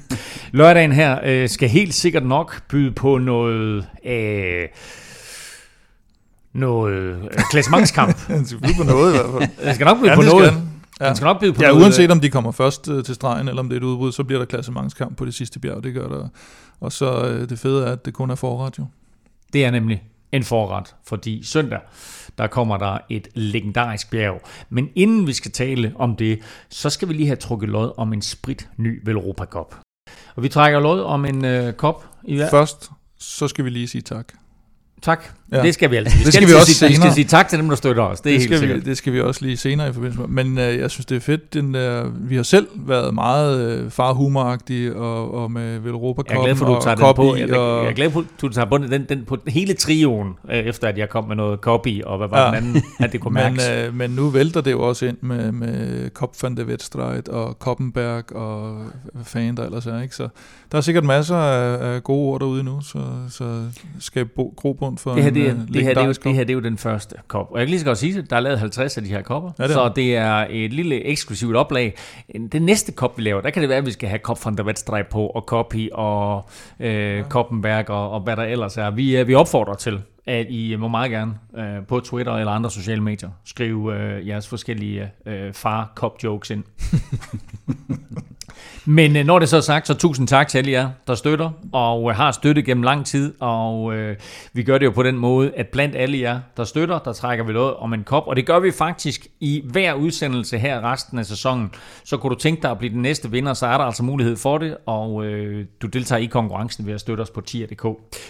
Lørdagen 0.51 0.91
her 0.91 1.43
uh, 1.43 1.49
skal 1.49 1.69
helt 1.69 1.93
sikkert 1.93 2.25
nok 2.25 2.61
byde 2.67 2.91
på 2.91 3.17
noget... 3.17 3.85
Uh, 4.05 4.11
noget 6.53 6.93
øh, 6.93 7.17
klassementskamp. 7.51 8.17
det 8.27 8.47
skal 8.47 8.59
blive 8.61 8.75
på 8.77 8.83
noget 8.83 9.13
i 9.13 9.17
hvert 9.17 9.29
fald. 9.31 9.67
Det 9.67 9.75
skal 9.75 9.85
nok 9.85 9.97
blive 9.97 10.09
ja, 10.09 10.15
på 10.15 10.21
noget. 10.21 10.72
Ja. 11.03 11.07
Den 11.07 11.15
skal 11.15 11.25
nok 11.25 11.39
blive 11.39 11.53
på 11.53 11.61
ja, 11.61 11.71
uanset 11.71 12.11
om 12.11 12.19
de 12.19 12.29
kommer 12.29 12.51
først 12.51 12.89
øh, 12.89 13.03
til 13.03 13.15
stregen, 13.15 13.47
eller 13.47 13.59
om 13.59 13.69
det 13.69 13.75
er 13.75 13.79
et 13.79 13.83
udbrud, 13.83 14.11
så 14.11 14.23
bliver 14.23 14.39
der 14.39 14.45
klassementskamp 14.45 15.17
på 15.17 15.25
det 15.25 15.33
sidste 15.33 15.59
bjerg, 15.59 15.83
det 15.83 15.93
gør 15.93 16.07
der. 16.07 16.27
Og 16.79 16.91
så 16.91 17.25
øh, 17.25 17.49
det 17.49 17.59
fede 17.59 17.85
er, 17.87 17.91
at 17.91 18.05
det 18.05 18.13
kun 18.13 18.29
er 18.29 18.35
forret 18.35 18.79
jo. 18.79 18.85
Det 19.53 19.65
er 19.65 19.71
nemlig 19.71 20.03
en 20.31 20.43
forret, 20.43 20.95
fordi 21.07 21.43
søndag, 21.43 21.79
der 22.37 22.47
kommer 22.47 22.77
der 22.77 22.97
et 23.09 23.27
legendarisk 23.33 24.11
bjerg. 24.11 24.41
Men 24.69 24.89
inden 24.95 25.27
vi 25.27 25.33
skal 25.33 25.51
tale 25.51 25.93
om 25.95 26.15
det, 26.15 26.39
så 26.69 26.89
skal 26.89 27.07
vi 27.07 27.13
lige 27.13 27.27
have 27.27 27.35
trukket 27.35 27.69
lod 27.69 27.91
om 27.97 28.13
en 28.13 28.21
sprit 28.21 28.69
ny 28.77 29.01
Velropa 29.05 29.45
Cup. 29.45 29.75
Og 30.35 30.43
vi 30.43 30.49
trækker 30.49 30.79
lod 30.79 31.01
om 31.01 31.25
en 31.25 31.45
øh, 31.45 31.73
kop 31.73 32.05
i 32.23 32.35
hver. 32.35 32.49
Først, 32.49 32.91
så 33.17 33.47
skal 33.47 33.65
vi 33.65 33.69
lige 33.69 33.87
sige 33.87 34.01
tak. 34.01 34.33
Tak. 35.01 35.23
Ja. 35.53 35.61
Det 35.61 35.73
skal 35.73 35.91
vi 35.91 35.95
altid. 35.95 36.17
Vi 36.17 36.23
det 36.23 36.33
skal, 36.33 36.43
skal 36.43 36.55
vi 36.55 36.59
også 36.59 36.73
sige, 36.73 36.89
Vi 36.89 36.95
skal 36.95 37.11
sige 37.11 37.25
tak 37.25 37.47
til 37.47 37.59
dem, 37.59 37.69
der 37.69 37.75
støtter 37.75 38.03
os. 38.03 38.21
Det, 38.21 38.29
er 38.29 38.39
det, 38.39 38.47
helt 38.49 38.57
skal 38.57 38.75
vi, 38.75 38.79
det 38.79 38.97
skal 38.97 39.13
vi 39.13 39.21
også 39.21 39.45
lige 39.45 39.57
senere 39.57 39.89
i 39.89 39.93
forbindelse 39.93 40.21
med. 40.27 40.43
Men 40.43 40.57
øh, 40.57 40.79
jeg 40.79 40.91
synes, 40.91 41.05
det 41.05 41.15
er 41.15 41.19
fedt. 41.19 41.53
Den 41.53 41.73
der, 41.73 42.11
vi 42.19 42.35
har 42.35 42.43
selv 42.43 42.67
været 42.75 43.13
meget 43.13 43.71
øh, 43.71 43.91
farhumoragtige 43.91 44.95
og, 44.95 45.33
og 45.33 45.51
med 45.51 45.79
Velropa 45.79 46.21
Jeg 46.29 46.37
er 46.37 46.43
glad 46.43 46.55
for, 46.55 46.65
du 46.65 46.81
tager 46.83 46.95
den 46.95 47.15
på. 47.15 47.35
Jeg, 47.35 47.57
og, 47.57 47.83
jeg 47.83 47.89
er 47.89 47.95
glad 47.95 48.11
for, 48.11 48.25
du 48.41 48.49
tager 48.49 48.65
på 48.65 48.77
den, 48.77 49.05
den 49.09 49.23
på 49.27 49.37
hele 49.47 49.73
trioen, 49.73 50.33
øh, 50.51 50.57
efter 50.57 50.87
at 50.87 50.97
jeg 50.97 51.09
kom 51.09 51.27
med 51.27 51.35
noget 51.35 51.59
copy, 51.59 52.03
og 52.03 52.17
hvad 52.17 52.27
var 52.27 52.41
ja. 52.41 52.47
den 52.47 52.55
anden, 52.55 52.83
at 52.99 53.11
det 53.11 53.21
kunne 53.21 53.33
men, 53.43 53.59
øh, 53.71 53.95
men 53.95 54.09
nu 54.09 54.29
vælter 54.29 54.61
det 54.61 54.71
jo 54.71 54.81
også 54.81 55.05
ind 55.05 55.17
med, 55.21 55.51
med 55.51 56.09
Kop 56.09 56.35
van 56.43 56.57
de 56.57 56.65
Wetstreit 56.65 57.29
og 57.29 57.59
Koppenberg 57.59 58.35
og 58.35 58.77
hvad 59.13 59.25
fanden 59.25 59.57
der 59.57 59.65
ellers 59.65 59.85
er. 59.85 60.01
Ikke? 60.01 60.15
Så 60.15 60.27
der 60.71 60.77
er 60.77 60.81
sikkert 60.81 61.03
masser 61.03 61.35
af, 61.35 61.93
af 61.93 62.03
gode 62.03 62.31
ord 62.31 62.39
derude 62.39 62.63
nu, 62.63 62.81
så, 62.81 62.99
så 63.29 63.61
skal 63.99 64.25
bo, 64.25 64.53
grobund 64.57 64.97
for 64.97 65.13
det 65.13 65.23
her, 65.23 65.31
det, 65.31 65.42
er, 65.47 65.51
en, 65.51 65.69
det, 65.73 65.83
her, 65.83 65.93
det, 65.93 66.03
er 66.03 66.05
jo, 66.05 66.13
det 66.23 66.33
her 66.33 66.43
det 66.43 66.49
er 66.49 66.53
jo 66.53 66.59
den 66.59 66.77
første 66.77 67.15
kop. 67.27 67.51
Og 67.51 67.59
jeg 67.59 67.67
kan 67.67 67.69
lige 67.69 67.79
så 67.79 67.85
godt 67.85 67.97
sige 67.97 68.13
det, 68.13 68.29
der 68.29 68.35
er 68.35 68.39
lavet 68.39 68.59
50 68.59 68.97
af 68.97 69.03
de 69.03 69.09
her 69.09 69.21
kopper, 69.21 69.51
ja, 69.59 69.63
det 69.63 69.71
så 69.71 69.91
det 69.95 70.15
er 70.15 70.47
et 70.49 70.73
lille 70.73 71.05
eksklusivt 71.05 71.55
oplag. 71.55 71.95
Den 72.51 72.61
næste 72.61 72.91
kop, 72.91 73.17
vi 73.17 73.23
laver, 73.23 73.41
der 73.41 73.49
kan 73.49 73.61
det 73.61 73.69
være, 73.69 73.77
at 73.77 73.85
vi 73.85 73.91
skal 73.91 74.09
have 74.09 74.19
kop 74.19 74.41
fra 74.41 74.51
der 74.51 74.63
Wetstrei 74.63 75.03
på, 75.03 75.27
og 75.27 75.41
Copy, 75.41 75.89
og 75.91 76.45
øh, 76.79 77.17
ja. 77.17 77.23
Koppenberg, 77.29 77.89
og, 77.89 78.11
og 78.11 78.19
hvad 78.19 78.35
der 78.35 78.43
ellers 78.43 78.77
er. 78.77 78.91
Vi, 78.91 79.23
vi 79.23 79.33
opfordrer 79.33 79.73
til, 79.73 80.01
at 80.25 80.45
I 80.49 80.75
må 80.75 80.87
meget 80.87 81.11
gerne 81.11 81.33
øh, 81.57 81.85
på 81.87 81.99
Twitter 81.99 82.33
eller 82.33 82.51
andre 82.51 82.71
sociale 82.71 83.01
medier 83.01 83.29
skrive 83.45 83.95
øh, 83.95 84.27
jeres 84.27 84.47
forskellige 84.47 85.11
øh, 85.25 85.53
far-cop-jokes 85.53 86.51
ind. 86.51 86.63
Men 88.85 89.15
øh, 89.15 89.25
når 89.25 89.39
det 89.39 89.49
så 89.49 89.57
er 89.57 89.61
sagt, 89.61 89.87
så 89.87 89.93
tusind 89.93 90.27
tak 90.27 90.47
til 90.47 90.57
alle 90.57 90.71
jer, 90.71 90.89
der 91.07 91.15
støtter, 91.15 91.49
og 91.71 92.09
øh, 92.09 92.15
har 92.15 92.31
støttet 92.31 92.65
gennem 92.65 92.83
lang 92.83 93.05
tid, 93.05 93.33
og 93.39 93.93
øh, 93.93 94.17
vi 94.53 94.63
gør 94.63 94.77
det 94.77 94.85
jo 94.85 94.91
på 94.91 95.03
den 95.03 95.17
måde, 95.17 95.51
at 95.55 95.67
blandt 95.67 95.95
alle 95.95 96.19
jer, 96.19 96.39
der 96.57 96.63
støtter, 96.63 96.99
der 96.99 97.13
trækker 97.13 97.45
vi 97.45 97.53
noget 97.53 97.73
om 97.73 97.93
en 97.93 98.03
kop, 98.03 98.27
og 98.27 98.35
det 98.35 98.45
gør 98.45 98.59
vi 98.59 98.71
faktisk 98.71 99.27
i 99.39 99.61
hver 99.71 99.93
udsendelse 99.93 100.57
her 100.57 100.91
resten 100.91 101.19
af 101.19 101.25
sæsonen. 101.25 101.71
Så 102.05 102.17
kunne 102.17 102.35
du 102.35 102.39
tænke 102.39 102.61
dig 102.61 102.71
at 102.71 102.77
blive 102.77 102.93
den 102.93 103.01
næste 103.01 103.31
vinder, 103.31 103.53
så 103.53 103.67
er 103.67 103.77
der 103.77 103.85
altså 103.85 104.03
mulighed 104.03 104.35
for 104.35 104.57
det, 104.57 104.77
og 104.85 105.25
øh, 105.25 105.65
du 105.81 105.87
deltager 105.87 106.19
i 106.19 106.25
konkurrencen 106.25 106.85
ved 106.85 106.93
at 106.93 106.99
støtte 106.99 107.21
os 107.21 107.29
på 107.29 107.41
tier.dk. 107.41 107.85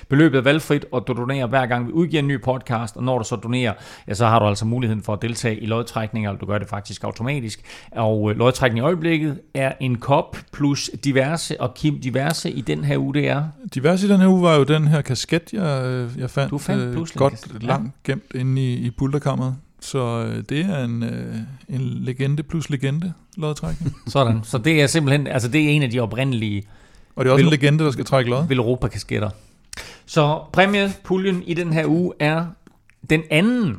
Beløbet 0.09 0.37
er 0.37 0.41
valgfrit, 0.41 0.85
og 0.91 1.07
du 1.07 1.13
donerer 1.13 1.47
hver 1.47 1.65
gang 1.65 1.87
vi 1.87 1.91
udgiver 1.91 2.21
en 2.21 2.27
ny 2.27 2.41
podcast, 2.41 2.97
og 2.97 3.03
når 3.03 3.17
du 3.17 3.23
så 3.23 3.35
donerer, 3.35 3.73
ja, 4.07 4.13
så 4.13 4.25
har 4.25 4.39
du 4.39 4.45
altså 4.45 4.65
muligheden 4.65 5.03
for 5.03 5.13
at 5.13 5.21
deltage 5.21 5.59
i 5.59 5.65
lodtrækninger, 5.65 6.31
og 6.31 6.41
du 6.41 6.45
gør 6.45 6.57
det 6.57 6.69
faktisk 6.69 7.03
automatisk, 7.03 7.61
og 7.91 8.31
øh, 8.31 8.37
lodtrækning 8.37 8.77
i 8.79 8.81
øjeblikket 8.81 9.39
er 9.53 9.71
en 9.79 9.95
kop 9.95 10.22
plus 10.51 10.89
diverse, 11.03 11.61
og 11.61 11.73
Kim, 11.73 12.01
diverse 12.01 12.51
i 12.51 12.61
den 12.61 12.83
her 12.83 12.97
uge, 12.97 13.13
det 13.13 13.27
er? 13.27 13.43
Diverse 13.73 14.07
i 14.07 14.09
den 14.09 14.19
her 14.19 14.27
uge 14.27 14.41
var 14.41 14.55
jo 14.55 14.63
den 14.63 14.87
her 14.87 15.01
kasket, 15.01 15.53
jeg, 15.53 16.07
jeg 16.17 16.29
fandt, 16.29 16.51
du 16.51 16.57
fandt 16.57 16.81
øh, 16.83 17.07
godt 17.15 17.63
langt 17.63 18.03
gemt 18.03 18.35
inde 18.35 18.61
i, 18.61 18.73
i 18.73 18.91
pulterkammeret. 18.91 19.55
Så 19.79 20.25
øh, 20.27 20.43
det 20.49 20.59
er 20.59 20.83
en, 20.83 21.03
øh, 21.03 21.35
en 21.69 21.81
legende 21.81 22.43
plus 22.43 22.69
legende 22.69 23.13
lodtrækning. 23.37 23.95
Sådan, 24.07 24.39
så 24.43 24.57
det 24.57 24.81
er 24.81 24.87
simpelthen, 24.87 25.27
altså 25.27 25.47
det 25.47 25.65
er 25.65 25.69
en 25.69 25.83
af 25.83 25.89
de 25.89 25.99
oprindelige... 25.99 26.63
Og 27.15 27.25
det 27.25 27.29
er 27.29 27.33
også 27.33 27.45
vil, 27.45 27.53
en 27.53 27.59
legende, 27.59 27.83
der 27.83 27.91
skal 27.91 28.05
trække 28.05 28.29
lod. 28.29 28.47
Vil 28.47 28.57
Europa 28.57 28.87
kasketter. 28.87 29.29
Så 30.05 30.39
præmiepuljen 30.53 31.43
i 31.43 31.53
den 31.53 31.73
her 31.73 31.85
uge 31.85 32.13
er 32.19 32.45
den 33.09 33.21
anden 33.31 33.75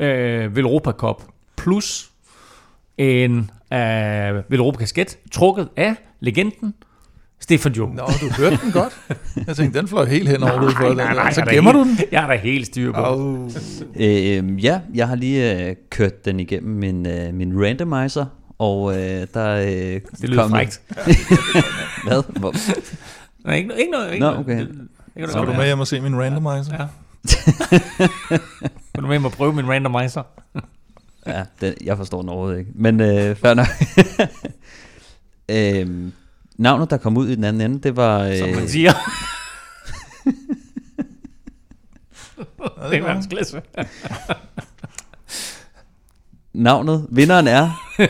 øh, 0.00 0.56
Velropa 0.56 0.90
Cup 0.90 1.22
plus 1.56 2.10
en 2.98 3.50
af 3.74 4.42
Velropa 4.48 4.78
kasket, 4.78 5.18
trukket 5.32 5.68
af 5.76 5.94
legenden 6.20 6.74
Stefan 7.40 7.72
Jones. 7.72 7.96
Nå, 7.96 8.06
du 8.20 8.32
hørte 8.34 8.58
den 8.64 8.72
godt. 8.72 8.92
Jeg 9.46 9.56
tænkte, 9.56 9.78
den 9.78 9.88
fløj 9.88 10.04
helt 10.04 10.28
hen 10.28 10.42
over 10.42 10.52
hovedet 10.58 10.76
for 10.76 10.88
dig. 10.88 10.94
Nej, 10.96 11.32
så 11.32 11.44
gemmer 11.50 11.72
du 11.72 11.78
den. 11.78 11.98
Jeg 12.12 12.22
er 12.24 12.26
da 12.26 12.36
helt 12.36 12.66
styr 12.66 12.92
på. 12.92 13.00
Oh. 13.00 13.50
Øh, 13.96 14.64
ja, 14.64 14.80
jeg 14.94 15.08
har 15.08 15.14
lige 15.14 15.68
øh, 15.68 15.76
kørt 15.90 16.24
den 16.24 16.40
igennem 16.40 16.76
min, 16.76 17.06
øh, 17.06 17.34
min 17.34 17.64
randomizer, 17.64 18.26
og 18.58 18.92
øh, 18.92 19.26
der 19.34 19.56
øh, 19.56 20.00
Det 20.20 20.28
lyder 20.28 20.42
kom 20.42 20.50
frækt. 20.50 20.80
Hvad? 22.06 22.38
Hvor? 22.38 22.54
Nej, 23.46 23.56
ikke, 23.56 23.70
ikke 23.78 23.90
noget. 23.92 24.12
Ikke 24.12 24.24
Nå, 24.26 24.36
okay. 24.36 24.66
Så 25.28 25.38
er 25.38 25.44
du 25.44 25.52
med 25.52 25.64
hjem 25.64 25.80
og 25.80 25.86
se 25.86 26.00
min 26.00 26.20
randomizer? 26.20 26.74
Ja. 26.74 26.86
Vil 28.94 29.02
du 29.02 29.06
med 29.06 29.10
hjem 29.10 29.24
og 29.24 29.32
prøve 29.32 29.52
min 29.52 29.68
randomizer? 29.68 30.22
Ja, 31.26 31.44
den, 31.60 31.74
jeg 31.84 31.96
forstår 31.96 32.20
den 32.20 32.28
overhovedet 32.28 32.58
ikke. 32.58 32.70
Men 32.74 33.00
øh, 33.00 33.36
fair 33.36 33.54
nok. 33.54 33.66
øhm, 35.88 36.12
navnet, 36.56 36.90
der 36.90 36.96
kom 36.96 37.16
ud 37.16 37.28
i 37.28 37.34
den 37.34 37.44
anden 37.44 37.70
ende, 37.70 37.80
det 37.80 37.96
var... 37.96 38.20
Øh, 38.20 38.38
Som 38.38 38.48
man 38.48 38.68
siger. 38.68 38.90
det 42.90 42.98
er 42.98 43.02
vanskeligt. 43.02 43.54
navnet, 46.52 47.06
vinderen 47.10 47.48
er... 47.48 47.80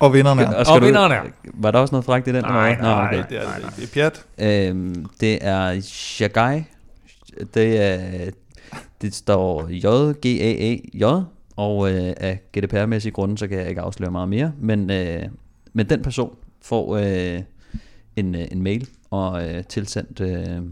Og 0.00 0.12
vinderne 0.12 0.42
er. 0.42 0.54
Og 0.54 0.66
skal 0.66 0.82
vinderen 0.82 1.12
er... 1.12 1.22
Var 1.54 1.70
der 1.70 1.78
også 1.78 1.94
noget 1.94 2.04
fragt 2.04 2.28
i 2.28 2.32
den? 2.32 2.44
Nej, 2.44 2.76
nej, 2.80 3.00
Nå, 3.00 3.06
okay. 3.06 3.24
Det 3.28 3.38
er, 3.38 3.54
det, 3.54 3.76
det 3.76 3.84
er 3.84 3.88
pjat. 3.94 4.24
Øhm, 4.38 5.06
det 5.20 5.46
er 5.46 5.80
Shagai. 5.80 6.64
Det 7.54 7.82
er 7.82 8.30
det 9.02 9.14
står 9.14 9.68
J-G-A-A-J, 9.68 11.04
og 11.56 11.92
øh, 11.92 12.12
af 12.16 12.40
GDPR-mæssige 12.58 13.12
grunde, 13.12 13.38
så 13.38 13.46
kan 13.48 13.58
jeg 13.58 13.68
ikke 13.68 13.80
afsløre 13.80 14.10
meget 14.10 14.28
mere. 14.28 14.52
Men, 14.60 14.90
øh, 14.90 15.22
men 15.72 15.88
den 15.88 16.02
person 16.02 16.36
får 16.62 16.96
øh, 16.96 17.40
en, 18.16 18.34
øh, 18.34 18.44
en 18.52 18.62
mail 18.62 18.88
og 19.10 19.48
øh, 19.48 19.64
tilsendt 19.64 20.20
øh, 20.20 20.62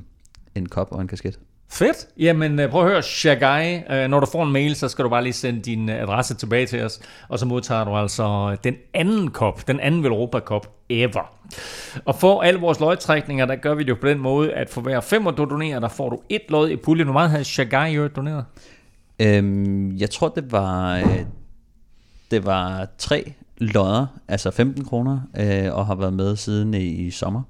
en 0.55 0.67
kop 0.69 0.93
og 0.93 1.01
en 1.01 1.09
kasket. 1.09 1.39
Fedt. 1.71 2.07
Jamen, 2.19 2.59
øh, 2.61 2.71
prøv 2.71 2.85
at 2.85 2.91
høre, 2.91 3.03
Shagai. 3.03 3.81
øh, 3.91 4.09
Når 4.09 4.21
du 4.21 4.27
får 4.27 4.43
en 4.45 4.53
mail, 4.53 4.75
så 4.77 4.89
skal 4.89 5.05
du 5.05 5.09
bare 5.09 5.23
lige 5.23 5.33
sende 5.33 5.61
din 5.61 5.89
øh, 5.89 6.03
adresse 6.03 6.35
tilbage 6.35 6.67
til 6.67 6.83
os, 6.85 7.01
og 7.29 7.39
så 7.39 7.47
modtager 7.47 7.85
du 7.85 7.97
altså 7.97 8.57
den 8.65 8.75
anden 8.95 9.31
kop, 9.31 9.67
den 9.67 9.81
anden 9.81 10.03
Velropa 10.03 10.39
Cup 10.39 10.67
ever. 10.89 11.35
Og 12.05 12.15
for 12.15 12.43
alle 12.43 12.61
vores 12.61 12.81
lodtrækninger, 12.81 13.47
der 13.47 13.57
gør 13.57 13.75
vi 13.75 13.83
det 13.83 13.89
jo 13.89 13.97
på 14.01 14.09
den 14.09 14.19
måde, 14.19 14.53
at 14.53 14.71
for 14.71 14.81
hver 14.81 15.01
fem, 15.01 15.25
du 15.25 15.45
donerer, 15.45 15.81
der 15.81 15.89
får 15.89 16.11
du 16.11 16.21
et 16.29 16.43
lod 16.49 16.71
i 16.71 16.77
puljen. 16.77 17.07
Hvor 17.07 17.13
meget 17.13 17.31
havde 17.31 17.45
Shagai 17.45 17.93
jo 17.95 18.09
doneret? 18.09 18.45
Øhm, 19.19 19.97
jeg 19.97 20.11
tror, 20.11 20.29
det 20.29 20.53
var, 20.53 20.97
øh, 20.97 21.19
det 22.31 22.45
var 22.47 22.89
tre 22.99 23.33
lodder, 23.59 24.07
altså 24.29 24.51
15 24.51 24.85
kroner, 24.85 25.21
øh, 25.37 25.75
og 25.75 25.87
har 25.87 25.95
været 25.95 26.13
med 26.13 26.37
siden 26.37 26.75
i, 26.75 26.87
i 26.87 27.11
sommer. 27.11 27.43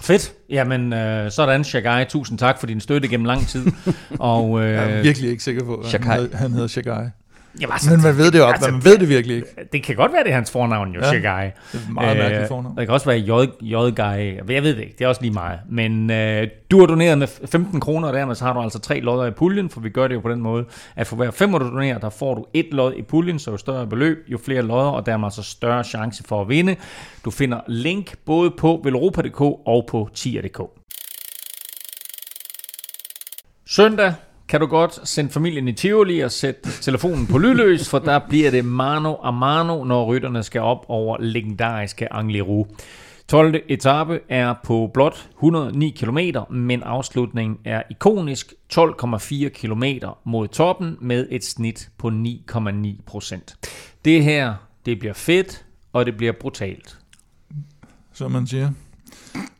Fedt. 0.00 0.32
Jamen, 0.50 0.92
øh, 0.92 1.30
sådan, 1.30 1.64
Shagai. 1.64 2.04
Tusind 2.04 2.38
tak 2.38 2.58
for 2.58 2.66
din 2.66 2.80
støtte 2.80 3.08
gennem 3.08 3.24
lang 3.24 3.46
tid. 3.46 3.66
og, 4.18 4.60
øh, 4.64 4.72
Jeg 4.72 4.90
er 4.98 5.02
virkelig 5.02 5.30
ikke 5.30 5.42
sikker 5.42 5.64
på, 5.64 5.74
at 5.74 5.92
han, 5.92 6.20
hed- 6.20 6.34
han 6.34 6.50
hedder 6.52 6.66
Shagai. 6.66 7.06
Jamen, 7.60 7.72
altså, 7.72 7.90
Men 7.90 8.02
man 8.02 8.16
ved 8.16 8.30
det 8.30 8.38
jo 8.38 8.44
altså, 8.44 8.66
altså, 8.66 8.70
man 8.70 8.84
ved 8.84 8.98
det 8.98 9.08
virkelig 9.08 9.36
ikke. 9.36 9.48
Det 9.72 9.82
kan 9.82 9.96
godt 9.96 10.12
være, 10.12 10.24
det 10.24 10.30
er 10.30 10.34
hans 10.34 10.50
fornavn, 10.50 10.92
jo, 10.92 11.00
ja. 11.00 11.08
Shagai. 11.08 11.46
Det 11.46 11.54
er 11.72 11.78
et 11.78 11.92
meget 11.92 12.16
mærkeligt 12.16 12.48
fornavn. 12.48 12.76
Det 12.76 12.86
kan 12.86 12.94
også 12.94 13.06
være 13.06 13.18
J-Guy. 13.62 14.50
Jeg 14.52 14.62
ved 14.62 14.74
det 14.74 14.82
ikke, 14.82 14.94
det 14.98 15.04
er 15.04 15.08
også 15.08 15.22
lige 15.22 15.32
meget. 15.32 15.58
Men 15.68 16.10
øh, 16.10 16.48
du 16.70 16.80
har 16.80 16.86
doneret 16.86 17.18
med 17.18 17.26
15 17.46 17.80
kroner, 17.80 18.08
og 18.08 18.14
dermed 18.14 18.34
så 18.34 18.44
har 18.44 18.52
du 18.52 18.60
altså 18.60 18.78
tre 18.78 19.00
lodder 19.00 19.26
i 19.26 19.30
puljen, 19.30 19.70
for 19.70 19.80
vi 19.80 19.88
gør 19.88 20.08
det 20.08 20.14
jo 20.14 20.20
på 20.20 20.30
den 20.30 20.40
måde, 20.40 20.64
at 20.96 21.06
for 21.06 21.16
hver 21.16 21.30
femmer 21.30 21.58
du 21.58 21.68
donerer, 21.68 21.98
der 21.98 22.10
får 22.10 22.34
du 22.34 22.46
et 22.54 22.68
lod 22.72 22.94
i 22.94 23.02
puljen, 23.02 23.38
så 23.38 23.50
jo 23.50 23.56
større 23.56 23.86
beløb, 23.86 24.24
jo 24.28 24.38
flere 24.38 24.62
lodder, 24.62 24.90
og 24.90 25.06
dermed 25.06 25.26
altså 25.26 25.42
større 25.42 25.84
chance 25.84 26.24
for 26.28 26.40
at 26.40 26.48
vinde. 26.48 26.76
Du 27.24 27.30
finder 27.30 27.60
link 27.68 28.14
både 28.26 28.50
på 28.50 28.80
velropa.dk 28.84 29.40
og 29.40 29.86
på 29.88 30.08
tier.dk. 30.14 30.60
Søndag 33.66 34.14
kan 34.48 34.60
du 34.60 34.66
godt 34.66 35.08
sende 35.08 35.30
familien 35.30 35.68
i 35.68 35.72
Tivoli 35.72 36.20
og 36.20 36.30
sætte 36.30 36.70
telefonen 36.70 37.26
på 37.26 37.38
lydløs, 37.38 37.88
for 37.88 37.98
der 37.98 38.20
bliver 38.28 38.50
det 38.50 38.64
mano 38.64 39.14
a 39.14 39.30
mano, 39.30 39.84
når 39.84 40.04
rytterne 40.04 40.42
skal 40.42 40.60
op 40.60 40.84
over 40.88 41.16
legendariske 41.20 42.12
Angliru. 42.12 42.66
12. 43.28 43.62
etape 43.68 44.20
er 44.28 44.54
på 44.64 44.90
blot 44.94 45.28
109 45.36 45.90
km, 45.90 46.18
men 46.50 46.82
afslutningen 46.82 47.58
er 47.64 47.82
ikonisk 47.90 48.54
12,4 48.74 49.48
km 49.48 49.84
mod 50.24 50.48
toppen 50.48 50.96
med 51.00 51.26
et 51.30 51.44
snit 51.44 51.88
på 51.98 52.08
9,9 52.08 53.02
procent. 53.06 53.56
Det 54.04 54.24
her, 54.24 54.54
det 54.86 54.98
bliver 54.98 55.14
fedt, 55.14 55.64
og 55.92 56.06
det 56.06 56.16
bliver 56.16 56.32
brutalt. 56.32 56.98
som 58.12 58.30
man 58.30 58.46
siger. 58.46 58.70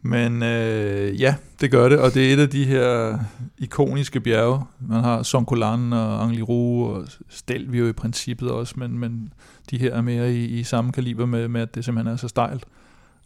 Men 0.02 0.42
øh, 0.42 1.20
ja, 1.20 1.34
det 1.60 1.70
gør 1.70 1.88
det, 1.88 1.98
og 1.98 2.14
det 2.14 2.28
er 2.28 2.34
et 2.34 2.38
af 2.38 2.50
de 2.50 2.64
her 2.64 3.18
ikoniske 3.58 4.20
bjerge. 4.20 4.64
Man 4.80 5.04
har 5.04 5.22
Sonkolan 5.22 5.92
og 5.92 6.22
Angliru 6.22 6.86
og 6.86 7.06
Stelvio 7.28 7.88
i 7.88 7.92
princippet 7.92 8.50
også, 8.50 8.74
men, 8.76 8.98
men 8.98 9.32
de 9.70 9.78
her 9.78 9.94
er 9.94 10.02
mere 10.02 10.34
i, 10.34 10.44
i 10.44 10.62
samme 10.62 10.92
kaliber 10.92 11.26
med, 11.26 11.48
med, 11.48 11.60
at 11.60 11.74
det 11.74 11.84
simpelthen 11.84 12.12
er 12.12 12.16
så 12.16 12.28
stejlt. 12.28 12.64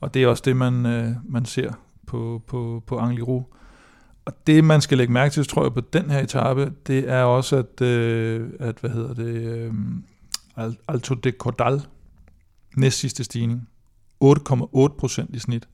Og 0.00 0.14
det 0.14 0.22
er 0.22 0.26
også 0.26 0.42
det, 0.46 0.56
man, 0.56 0.86
øh, 0.86 1.10
man 1.28 1.44
ser 1.44 1.72
på, 2.06 2.42
på, 2.46 2.82
på 2.86 2.98
Angliru. 2.98 3.42
Og 4.24 4.32
det, 4.46 4.64
man 4.64 4.80
skal 4.80 4.98
lægge 4.98 5.12
mærke 5.12 5.32
til, 5.32 5.46
tror 5.46 5.62
jeg, 5.62 5.74
på 5.74 5.80
den 5.80 6.10
her 6.10 6.20
etape, 6.20 6.72
det 6.86 7.10
er 7.10 7.22
også, 7.22 7.56
at, 7.56 7.80
øh, 7.80 8.48
at 8.60 8.76
hvad 8.80 8.90
hedder 8.90 9.14
det, 9.14 9.26
øh, 9.26 9.72
Alto 10.88 11.14
de 11.14 11.30
Cordal, 11.30 11.82
næst 12.76 12.98
sidste 12.98 13.24
stigning, 13.24 13.68
8,8 14.24 14.88
procent 14.98 15.36
i 15.36 15.38
snit. 15.38 15.68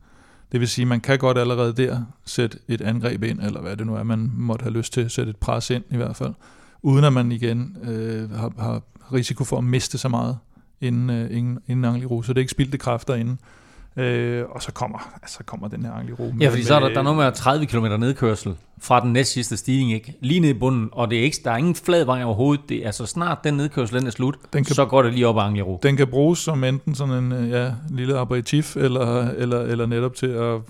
Det 0.55 0.61
vil 0.61 0.69
sige, 0.69 0.83
at 0.83 0.89
man 0.89 1.01
kan 1.01 1.19
godt 1.19 1.39
allerede 1.39 1.73
der 1.73 2.05
sætte 2.25 2.59
et 2.69 2.81
angreb 2.81 3.23
ind, 3.23 3.41
eller 3.41 3.61
hvad 3.61 3.77
det 3.77 3.87
nu 3.87 3.95
er, 3.95 4.03
man 4.03 4.31
måtte 4.35 4.63
have 4.63 4.73
lyst 4.73 4.93
til 4.93 5.01
at 5.01 5.13
sætte 5.13 5.31
et 5.31 5.37
pres 5.37 5.71
ind 5.71 5.85
i 5.91 5.97
hvert 5.97 6.17
fald, 6.17 6.35
uden 6.83 7.05
at 7.05 7.13
man 7.13 7.33
igen 7.33 7.77
øh, 7.83 8.31
har, 8.31 8.53
har 8.59 8.83
risiko 9.13 9.45
for 9.45 9.59
at 9.59 9.65
miste 9.65 9.99
så 9.99 10.09
meget 10.09 10.39
inden, 10.81 11.11
øh, 11.11 11.37
inden, 11.37 11.59
inden 11.67 11.85
Angliru. 11.85 12.23
Så 12.23 12.33
det 12.33 12.39
er 12.39 12.41
ikke 12.41 12.51
spildte 12.51 12.79
kræfter 12.79 13.15
inden. 13.15 13.39
Øh, 13.97 14.45
og 14.51 14.63
så 14.63 14.73
kommer, 14.73 15.13
altså 15.23 15.45
kommer 15.45 15.69
den 15.69 15.85
her 15.85 15.93
Angliru. 15.93 16.33
Ja, 16.41 16.49
fordi 16.49 16.63
så 16.63 16.75
er 16.75 16.81
der, 16.81 16.89
der 16.89 16.99
er 16.99 17.03
noget 17.03 17.17
med 17.19 17.33
30 17.33 17.67
km 17.67 17.85
nedkørsel 17.85 18.57
fra 18.81 19.01
den 19.01 19.13
næst 19.13 19.33
sidste 19.33 19.57
stigning, 19.57 19.93
ikke? 19.93 20.15
Lige 20.21 20.41
ned 20.41 20.49
i 20.49 20.53
bunden, 20.53 20.89
og 20.93 21.11
det 21.11 21.19
er 21.19 21.23
ikke, 21.23 21.39
der 21.45 21.51
er 21.51 21.57
ingen 21.57 21.75
flad 21.75 22.05
vej 22.05 22.25
overhovedet. 22.25 22.69
Det 22.69 22.87
er 22.87 22.91
så 22.91 23.07
snart 23.07 23.45
den 23.45 23.55
nedkørsel 23.55 23.99
den 23.99 24.07
er 24.07 24.11
slut, 24.11 24.37
Den 24.53 24.65
kan, 24.65 24.75
så 24.75 24.85
går 24.85 25.03
det 25.03 25.13
lige 25.13 25.29
op 25.29 25.37
ad 25.37 25.43
Angliru. 25.43 25.79
Den 25.83 25.97
kan 25.97 26.07
bruges 26.07 26.39
som 26.39 26.65
enten 26.65 26.95
sådan 26.95 27.15
en 27.15 27.33
øh, 27.33 27.51
ja, 27.51 27.73
lille 27.91 28.19
aperitif, 28.19 28.77
eller, 28.77 29.31
eller, 29.31 29.61
eller 29.61 29.87
netop 29.87 30.15
til 30.15 30.27
at, 30.27 30.61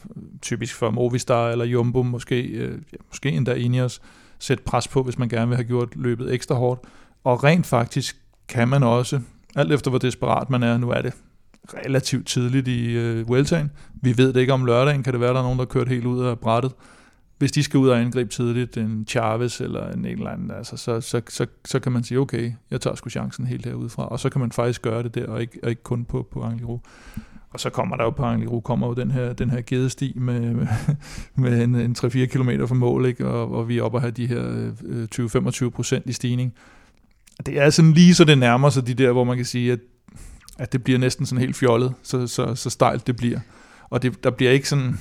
typisk 0.42 0.74
for 0.74 0.90
Movistar 0.90 1.48
eller 1.48 1.64
Jumbo, 1.64 2.02
måske, 2.02 2.42
øh, 2.42 2.78
ja, 2.92 2.96
måske 3.08 3.30
endda 3.30 3.52
Ineos, 3.52 4.00
sætte 4.38 4.64
pres 4.64 4.88
på, 4.88 5.02
hvis 5.02 5.18
man 5.18 5.28
gerne 5.28 5.48
vil 5.48 5.56
have 5.56 5.66
gjort 5.66 5.88
løbet 5.96 6.34
ekstra 6.34 6.54
hårdt. 6.54 6.80
Og 7.24 7.44
rent 7.44 7.66
faktisk 7.66 8.16
kan 8.48 8.68
man 8.68 8.82
også, 8.82 9.20
alt 9.56 9.72
efter 9.72 9.90
hvor 9.90 9.98
desperat 9.98 10.50
man 10.50 10.62
er, 10.62 10.78
nu 10.78 10.90
er 10.90 11.02
det 11.02 11.12
relativt 11.74 12.26
tidligt 12.26 12.68
i 12.68 12.92
øh, 12.92 13.26
Weltagen. 13.26 13.70
Vi 14.02 14.18
ved 14.18 14.32
det 14.32 14.40
ikke 14.40 14.52
om 14.52 14.64
lørdagen, 14.64 15.02
kan 15.02 15.12
det 15.12 15.20
være, 15.20 15.32
der 15.32 15.38
er 15.38 15.42
nogen, 15.42 15.58
der 15.58 15.64
har 15.64 15.70
kørt 15.70 15.88
helt 15.88 16.06
ud 16.06 16.24
af 16.24 16.38
brættet. 16.38 16.72
Hvis 17.38 17.52
de 17.52 17.62
skal 17.62 17.78
ud 17.78 17.88
og 17.88 18.00
angribe 18.00 18.30
tidligt, 18.30 18.76
en 18.76 19.06
Chavez 19.08 19.60
eller 19.60 19.90
en 19.90 20.04
eller 20.04 20.30
anden, 20.30 20.50
altså, 20.50 20.76
så, 20.76 21.00
så, 21.00 21.22
så, 21.28 21.46
så 21.64 21.78
kan 21.80 21.92
man 21.92 22.04
sige, 22.04 22.18
okay, 22.18 22.52
jeg 22.70 22.80
tager 22.80 22.96
sgu 22.96 23.10
chancen 23.10 23.46
helt 23.46 23.66
herudefra. 23.66 24.08
Og 24.08 24.20
så 24.20 24.30
kan 24.30 24.40
man 24.40 24.52
faktisk 24.52 24.82
gøre 24.82 25.02
det 25.02 25.14
der, 25.14 25.26
og 25.26 25.40
ikke, 25.40 25.58
og 25.62 25.70
ikke 25.70 25.82
kun 25.82 26.04
på, 26.04 26.28
på 26.32 26.42
Angliru. 26.42 26.78
Og 27.50 27.60
så 27.60 27.70
kommer 27.70 27.96
der 27.96 28.04
jo 28.04 28.10
på 28.10 28.22
Angliru, 28.22 28.60
kommer 28.60 28.86
jo 28.86 28.92
den 28.94 29.10
her, 29.10 29.32
den 29.32 29.50
her 29.50 29.60
gedesti 29.66 30.12
med, 30.16 30.40
med, 30.40 30.66
med 31.34 31.62
en, 31.62 31.74
en 31.74 31.96
3-4 31.98 32.26
km 32.26 32.50
fra 32.66 32.74
mål, 32.74 33.06
ikke? 33.06 33.26
Og, 33.28 33.52
og 33.54 33.68
vi 33.68 33.78
er 33.78 33.82
oppe 33.82 33.98
at 33.98 34.02
have 34.02 34.10
de 34.10 34.26
her 34.26 34.72
øh, 34.84 35.08
20-25 35.14 35.68
procent 35.68 36.06
i 36.06 36.12
stigning. 36.12 36.54
Det 37.46 37.60
er 37.60 37.70
sådan 37.70 37.92
lige 37.92 38.14
så 38.14 38.24
det 38.24 38.38
nærmer 38.38 38.70
sig 38.70 38.86
de 38.86 38.94
der, 38.94 39.12
hvor 39.12 39.24
man 39.24 39.36
kan 39.36 39.46
sige, 39.46 39.72
at, 39.72 39.78
at 40.58 40.72
det 40.72 40.84
bliver 40.84 40.98
næsten 40.98 41.26
sådan 41.26 41.40
helt 41.40 41.56
fjollet, 41.56 41.94
så, 42.02 42.26
så, 42.26 42.54
så 42.54 42.70
stejlt 42.70 43.06
det 43.06 43.16
bliver. 43.16 43.40
Og 43.90 44.02
det, 44.02 44.24
der 44.24 44.30
bliver 44.30 44.52
ikke 44.52 44.68
sådan, 44.68 44.98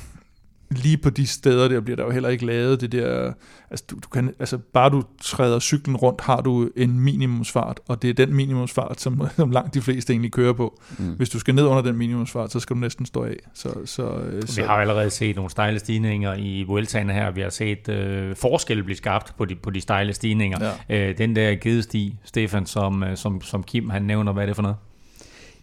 lige 0.77 0.97
på 0.97 1.09
de 1.09 1.27
steder 1.27 1.67
der 1.67 1.81
bliver 1.81 1.95
der 1.95 2.03
jo 2.03 2.11
heller 2.11 2.29
ikke 2.29 2.45
lavet 2.45 2.81
det 2.81 2.91
der, 2.91 3.33
altså, 3.69 3.85
du, 3.89 3.95
du 4.03 4.09
kan, 4.09 4.33
altså 4.39 4.57
bare 4.57 4.89
du 4.89 5.03
træder 5.21 5.59
cyklen 5.59 5.95
rundt, 5.95 6.21
har 6.21 6.41
du 6.41 6.69
en 6.75 6.99
minimumsfart, 6.99 7.79
og 7.87 8.01
det 8.01 8.09
er 8.09 8.13
den 8.13 8.33
minimumsfart, 8.35 9.01
som, 9.01 9.21
som 9.35 9.51
langt 9.51 9.73
de 9.73 9.81
fleste 9.81 10.13
egentlig 10.13 10.31
kører 10.31 10.53
på. 10.53 10.81
Mm. 10.97 11.13
Hvis 11.13 11.29
du 11.29 11.39
skal 11.39 11.55
ned 11.55 11.65
under 11.65 11.81
den 11.81 11.95
minimumsfart, 11.95 12.51
så 12.51 12.59
skal 12.59 12.75
du 12.75 12.79
næsten 12.79 13.05
stå 13.05 13.23
af. 13.23 13.35
Så, 13.53 13.85
så, 13.85 14.09
øh, 14.09 14.41
Vi 14.41 14.47
så 14.47 14.65
har 14.65 14.75
jo 14.75 14.81
allerede 14.81 15.09
set 15.09 15.35
nogle 15.35 15.51
stejle 15.51 15.79
stigninger 15.79 16.35
i 16.35 16.63
Vueltaen 16.67 17.09
her. 17.09 17.31
Vi 17.31 17.41
har 17.41 17.49
set 17.49 17.89
øh, 17.89 18.35
forskel 18.35 18.83
blive 18.83 18.97
skabt 18.97 19.35
på 19.37 19.45
de, 19.45 19.55
på 19.55 19.69
de 19.69 19.81
stejle 19.81 20.13
stigninger. 20.13 20.73
Ja. 20.89 21.09
Øh, 21.09 21.17
den 21.17 21.35
der 21.35 21.55
gedesti, 21.55 22.15
Stefan, 22.23 22.65
som, 22.65 23.03
øh, 23.03 23.17
som, 23.17 23.41
som 23.41 23.63
Kim 23.63 23.89
han 23.89 24.01
nævner, 24.01 24.33
hvad 24.33 24.43
er 24.43 24.47
det 24.47 24.55
for 24.55 24.63
noget? 24.63 24.77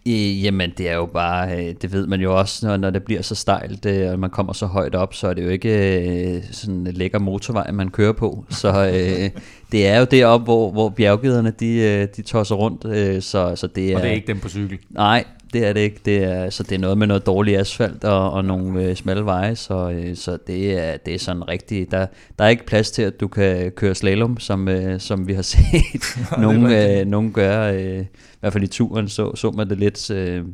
I, 0.05 0.41
jamen, 0.43 0.71
det 0.77 0.89
er 0.89 0.95
jo 0.95 1.05
bare, 1.05 1.57
øh, 1.57 1.75
det 1.81 1.93
ved 1.93 2.07
man 2.07 2.21
jo 2.21 2.39
også, 2.39 2.67
når, 2.67 2.77
når 2.77 2.89
det 2.89 3.03
bliver 3.03 3.21
så 3.21 3.35
stejlt, 3.35 3.85
øh, 3.85 4.11
og 4.11 4.19
man 4.19 4.29
kommer 4.29 4.53
så 4.53 4.65
højt 4.65 4.95
op, 4.95 5.13
så 5.13 5.27
er 5.27 5.33
det 5.33 5.43
jo 5.43 5.49
ikke 5.49 5.99
øh, 6.35 6.43
sådan 6.51 6.75
en 6.75 6.87
lækker 6.87 7.19
motorvej, 7.19 7.71
man 7.71 7.89
kører 7.89 8.13
på. 8.13 8.45
Så 8.49 8.85
øh, 8.85 9.41
det 9.71 9.87
er 9.87 9.99
jo 9.99 10.05
deroppe, 10.05 10.43
hvor, 10.43 10.71
hvor 10.71 10.89
bjerggederne, 10.89 11.53
de, 11.59 11.75
øh, 11.75 12.07
de 12.15 12.21
tosser 12.21 12.55
rundt, 12.55 12.85
øh, 12.85 13.21
så, 13.21 13.55
så 13.55 13.67
det 13.67 13.91
er... 13.91 13.95
Og 13.95 14.01
det 14.01 14.09
er 14.09 14.13
ikke 14.13 14.27
dem 14.27 14.39
på 14.39 14.49
cykel. 14.49 14.77
Nej, 14.89 15.23
det 15.53 15.65
er 15.65 15.73
det 15.73 15.81
ikke. 15.81 15.99
Det 16.05 16.23
er, 16.23 16.49
så 16.49 16.63
det 16.63 16.71
er 16.71 16.79
noget 16.79 16.97
med 16.97 17.07
noget 17.07 17.25
dårlig 17.25 17.57
asfalt 17.57 18.03
og, 18.03 18.31
og 18.31 18.45
nogle 18.45 18.83
øh, 18.83 18.95
smalle 18.95 19.25
veje, 19.25 19.55
så, 19.55 19.89
øh, 19.89 20.15
så 20.15 20.37
det, 20.47 20.79
er, 20.79 20.97
det 20.97 21.15
er 21.15 21.19
sådan 21.19 21.47
rigtigt. 21.47 21.91
Der, 21.91 22.05
der 22.39 22.45
er 22.45 22.49
ikke 22.49 22.65
plads 22.65 22.91
til, 22.91 23.01
at 23.01 23.19
du 23.19 23.27
kan 23.27 23.71
køre 23.71 23.95
slalom, 23.95 24.39
som, 24.39 24.67
øh, 24.67 24.99
som 24.99 25.27
vi 25.27 25.33
har 25.33 25.41
set 25.55 26.17
nogen, 26.41 26.71
øh, 26.71 27.05
nogen 27.05 27.33
gøre. 27.33 27.75
Øh, 27.75 28.01
I 28.01 28.37
hvert 28.39 28.53
fald 28.53 28.63
i 28.63 28.67
turen 28.67 29.09
så, 29.09 29.35
så 29.35 29.51
man 29.51 29.69
det 29.69 29.77
lidt. 29.77 30.11
Øh, 30.11 30.45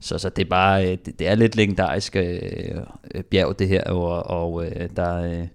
så, 0.00 0.18
så 0.18 0.28
det 0.28 0.44
er 0.44 0.48
bare, 0.48 0.84
øh, 0.84 0.98
det, 1.06 1.18
det 1.18 1.28
er 1.28 1.34
lidt 1.34 1.56
legendarisk 1.56 2.16
øh, 2.16 2.38
øh, 3.14 3.22
bjerg 3.22 3.58
det 3.58 3.68
her, 3.68 3.84
og, 3.84 4.26
og 4.26 4.66
øh, 4.66 4.88
der, 4.96 5.22
øh, 5.22 5.46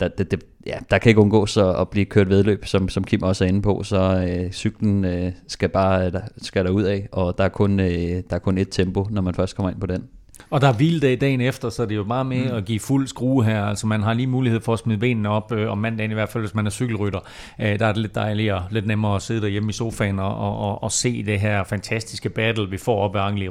der, 0.00 0.08
det, 0.08 0.30
det, 0.30 0.44
ja, 0.66 0.78
der 0.90 0.98
kan 0.98 1.08
ikke 1.08 1.20
undgås 1.20 1.56
at, 1.56 1.80
at 1.80 1.88
blive 1.88 2.04
kørt 2.04 2.28
vedløb, 2.28 2.66
som, 2.66 2.88
som 2.88 3.04
Kim 3.04 3.22
også 3.22 3.44
er 3.44 3.48
inde 3.48 3.62
på, 3.62 3.82
så 3.82 4.26
øh, 4.28 4.52
cyklen 4.52 5.04
øh, 5.04 5.32
skal 5.48 5.68
bare 5.68 6.10
der, 6.10 6.20
skal 6.42 6.64
der 6.64 6.70
ud 6.70 6.82
af, 6.82 7.08
og 7.12 7.38
der 7.38 7.44
er, 7.44 7.48
kun, 7.48 7.80
øh, 7.80 7.88
der 7.90 8.22
er 8.30 8.38
kun 8.38 8.58
et 8.58 8.68
tempo, 8.70 9.06
når 9.10 9.22
man 9.22 9.34
først 9.34 9.56
kommer 9.56 9.70
ind 9.70 9.80
på 9.80 9.86
den. 9.86 10.04
Og 10.50 10.60
der 10.60 10.68
er 10.68 10.72
hviledag 10.72 11.20
dagen 11.20 11.40
efter, 11.40 11.70
så 11.70 11.82
det 11.82 11.92
er 11.92 11.96
jo 11.96 12.04
meget 12.04 12.26
med 12.26 12.44
mm. 12.44 12.56
at 12.56 12.64
give 12.64 12.80
fuld 12.80 13.06
skrue 13.06 13.44
her. 13.44 13.64
Altså 13.64 13.86
man 13.86 14.02
har 14.02 14.14
lige 14.14 14.26
mulighed 14.26 14.60
for 14.60 14.72
at 14.72 14.78
smide 14.78 14.98
benene 14.98 15.28
op 15.28 15.52
øh, 15.52 15.70
om 15.70 15.78
mandagen, 15.78 16.10
i 16.10 16.14
hvert 16.14 16.28
fald 16.28 16.42
hvis 16.42 16.54
man 16.54 16.66
er 16.66 16.70
cykelrytter. 16.70 17.20
Øh, 17.60 17.78
der 17.78 17.86
er 17.86 17.92
det 17.92 18.02
lidt 18.02 18.14
dejligere, 18.14 18.64
lidt 18.70 18.86
nemmere 18.86 19.16
at 19.16 19.22
sidde 19.22 19.40
derhjemme 19.40 19.70
i 19.70 19.72
sofaen 19.72 20.18
og, 20.18 20.36
og, 20.36 20.58
og, 20.58 20.82
og 20.82 20.92
se 20.92 21.22
det 21.22 21.40
her 21.40 21.64
fantastiske 21.64 22.28
battle, 22.28 22.70
vi 22.70 22.78
får 22.78 23.00
op 23.00 23.16
ad 23.16 23.20
Angli 23.20 23.48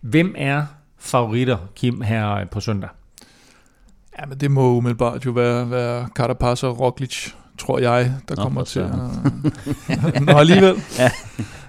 Hvem 0.00 0.34
er 0.38 0.62
favoritter, 0.98 1.56
Kim, 1.74 2.00
her 2.00 2.44
på 2.44 2.60
søndag? 2.60 2.88
Ja, 4.20 4.26
men 4.26 4.38
det 4.38 4.50
må 4.50 4.76
umiddelbart 4.76 5.26
jo 5.26 5.30
være, 5.30 5.70
være 5.70 6.08
Carapaz 6.14 6.62
og 6.62 6.80
Roglic, 6.80 7.32
tror 7.58 7.78
jeg, 7.78 8.14
der 8.28 8.36
Nå, 8.36 8.42
kommer 8.42 8.64
til 8.64 8.80
at... 8.80 8.90
Nå, 10.26 10.32
alligevel. 10.32 10.76
ja. 10.98 11.10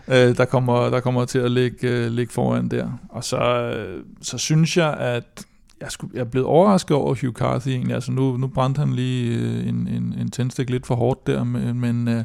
øh, 0.07 0.37
der, 0.37 0.45
kommer, 0.45 0.89
der 0.89 0.99
kommer 0.99 1.25
til 1.25 1.39
at 1.39 1.51
ligge, 1.51 1.87
øh, 1.87 2.11
ligge 2.11 2.33
foran 2.33 2.67
der. 2.67 2.99
Og 3.09 3.23
så, 3.23 3.37
øh, 3.37 4.03
så 4.21 4.37
synes 4.37 4.77
jeg, 4.77 4.93
at 4.93 5.45
jeg, 5.81 5.91
skulle, 5.91 6.11
jeg 6.13 6.19
er 6.19 6.29
blevet 6.29 6.47
overrasket 6.47 6.97
over 6.97 7.15
Hugh 7.21 7.33
Carthy 7.33 7.67
egentlig. 7.67 7.95
Altså 7.95 8.11
nu, 8.11 8.37
nu 8.37 8.47
brændte 8.47 8.79
han 8.79 8.93
lige 8.93 9.37
øh, 9.37 9.67
en, 9.67 9.87
en, 9.87 10.15
en 10.19 10.31
tændstik 10.31 10.69
lidt 10.69 10.85
for 10.85 10.95
hårdt 10.95 11.27
der, 11.27 11.43
men, 11.43 11.79
men, 11.79 12.07
øh, 12.07 12.23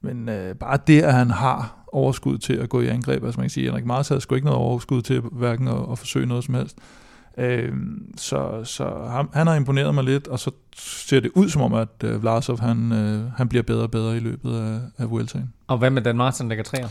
men 0.00 0.28
øh, 0.28 0.54
bare 0.54 0.78
det, 0.86 1.02
at 1.02 1.14
han 1.14 1.30
har 1.30 1.84
overskud 1.92 2.38
til 2.38 2.52
at 2.52 2.68
gå 2.68 2.80
i 2.80 2.86
angreb, 2.86 3.24
altså 3.24 3.40
man 3.40 3.44
kan 3.44 3.50
sige, 3.50 3.66
Henrik 3.66 3.84
Mars 3.84 4.08
havde 4.08 4.20
sgu 4.20 4.34
ikke 4.34 4.46
noget 4.46 4.60
overskud 4.60 5.02
til 5.02 5.20
hverken 5.20 5.68
at, 5.68 5.92
at 5.92 5.98
forsøge 5.98 6.26
noget 6.26 6.44
som 6.44 6.54
helst. 6.54 6.78
Øh, 7.38 7.72
så 8.16 8.64
så 8.64 9.08
han, 9.10 9.28
han 9.32 9.46
har 9.46 9.54
imponeret 9.54 9.94
mig 9.94 10.04
lidt, 10.04 10.28
og 10.28 10.38
så 10.38 10.50
ser 10.76 11.20
det 11.20 11.30
ud 11.34 11.48
som 11.48 11.62
om, 11.62 11.74
at 11.74 11.88
øh, 12.04 12.22
Vlasov 12.22 12.60
han, 12.60 12.92
øh, 12.92 13.32
han 13.36 13.48
bliver 13.48 13.62
bedre 13.62 13.82
og 13.82 13.90
bedre 13.90 14.16
i 14.16 14.20
løbet 14.20 14.56
af, 14.56 14.80
af 14.98 15.10
Vueltaen. 15.10 15.52
Og 15.66 15.78
hvad 15.78 15.90
med 15.90 16.02
Dan 16.02 16.16
Martin, 16.16 16.50
der 16.50 16.56
kan 16.56 16.64
træer? 16.64 16.88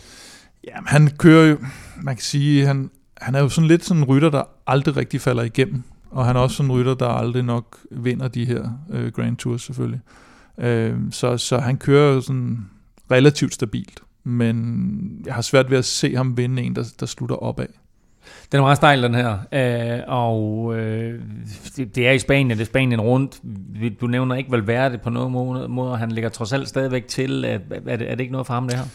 Jamen, 0.67 0.87
han 0.87 1.09
kører 1.17 1.45
jo, 1.45 1.57
man 2.01 2.15
kan 2.15 2.23
sige, 2.23 2.65
han, 2.65 2.89
han 3.17 3.35
er 3.35 3.39
jo 3.39 3.49
sådan 3.49 3.67
lidt 3.67 3.85
sådan 3.85 4.03
en 4.03 4.09
rytter, 4.09 4.29
der 4.29 4.43
aldrig 4.67 4.97
rigtig 4.97 5.21
falder 5.21 5.43
igennem. 5.43 5.83
Og 6.11 6.25
han 6.25 6.35
er 6.35 6.39
også 6.39 6.55
sådan 6.55 6.71
en 6.71 6.77
rytter, 6.77 6.93
der 6.93 7.07
aldrig 7.07 7.43
nok 7.43 7.77
vinder 7.91 8.27
de 8.27 8.45
her 8.45 8.69
øh, 8.89 9.11
Grand 9.11 9.37
Tours 9.37 9.61
selvfølgelig. 9.61 10.01
Øh, 10.57 10.97
så, 11.11 11.37
så 11.37 11.57
han 11.57 11.77
kører 11.77 12.13
jo 12.13 12.21
sådan 12.21 12.69
relativt 13.11 13.53
stabilt. 13.53 13.99
Men 14.23 15.21
jeg 15.25 15.33
har 15.33 15.41
svært 15.41 15.71
ved 15.71 15.77
at 15.77 15.85
se 15.85 16.15
ham 16.15 16.37
vinde 16.37 16.61
en, 16.61 16.75
der, 16.75 16.93
der 16.99 17.05
slutter 17.05 17.35
opad. 17.35 17.67
Den 18.51 18.57
er 18.57 18.61
meget 18.61 18.77
stejl, 18.77 19.03
den 19.03 19.15
her. 19.15 19.37
Øh, 19.51 20.03
og 20.07 20.75
øh, 20.77 21.21
det, 21.75 21.95
det 21.95 22.07
er 22.07 22.11
i 22.11 22.19
Spanien, 22.19 22.49
det 22.49 22.61
er 22.61 22.65
Spanien 22.65 23.01
rundt. 23.01 23.41
Du 24.01 24.07
nævner 24.07 24.35
ikke 24.35 24.51
Valverde 24.51 24.97
på 24.97 25.09
nogen 25.09 25.71
måde, 25.71 25.97
han 25.97 26.11
ligger 26.11 26.29
trods 26.29 26.53
alt 26.53 26.69
stadigvæk 26.69 27.07
til. 27.07 27.43
Er, 27.43 27.59
er, 27.85 27.95
det, 27.95 28.11
er 28.11 28.15
det 28.15 28.19
ikke 28.19 28.31
noget 28.31 28.47
for 28.47 28.53
ham, 28.53 28.67
det 28.67 28.77
her? 28.77 28.85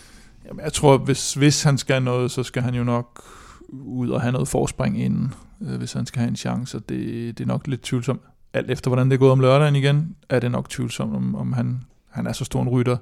Jamen, 0.49 0.65
jeg 0.65 0.73
tror, 0.73 0.99
hvis, 0.99 1.35
hvis 1.35 1.63
han 1.63 1.79
skal 1.79 2.03
noget, 2.03 2.31
så 2.31 2.43
skal 2.43 2.63
han 2.63 2.75
jo 2.75 2.85
nok 2.85 3.25
ud 3.73 4.11
og 4.11 4.21
have 4.21 4.33
noget 4.33 4.49
forspring 4.49 5.03
inden, 5.03 5.35
øh, 5.63 5.77
hvis 5.79 5.93
han 5.93 6.07
skal 6.07 6.21
have 6.21 6.29
en 6.29 6.37
chance. 6.37 6.79
Det, 6.79 7.39
det 7.39 7.45
er 7.45 7.49
nok 7.49 7.67
lidt 7.67 7.83
tvivlsomt. 7.83 8.21
Alt 8.53 8.71
efter, 8.71 8.91
hvordan 8.91 9.07
det 9.07 9.15
er 9.15 9.19
gået 9.19 9.33
om 9.33 9.41
lørdagen 9.41 9.77
igen, 9.77 10.17
er 10.29 10.41
det 10.41 10.51
nok 10.51 10.69
tvivlsomt, 10.69 11.17
om, 11.17 11.35
om 11.35 11.53
han, 11.53 11.81
han 12.11 12.27
er 12.27 12.33
så 12.33 12.45
stor 12.45 12.63
en 12.63 12.69
rytter, 12.69 12.97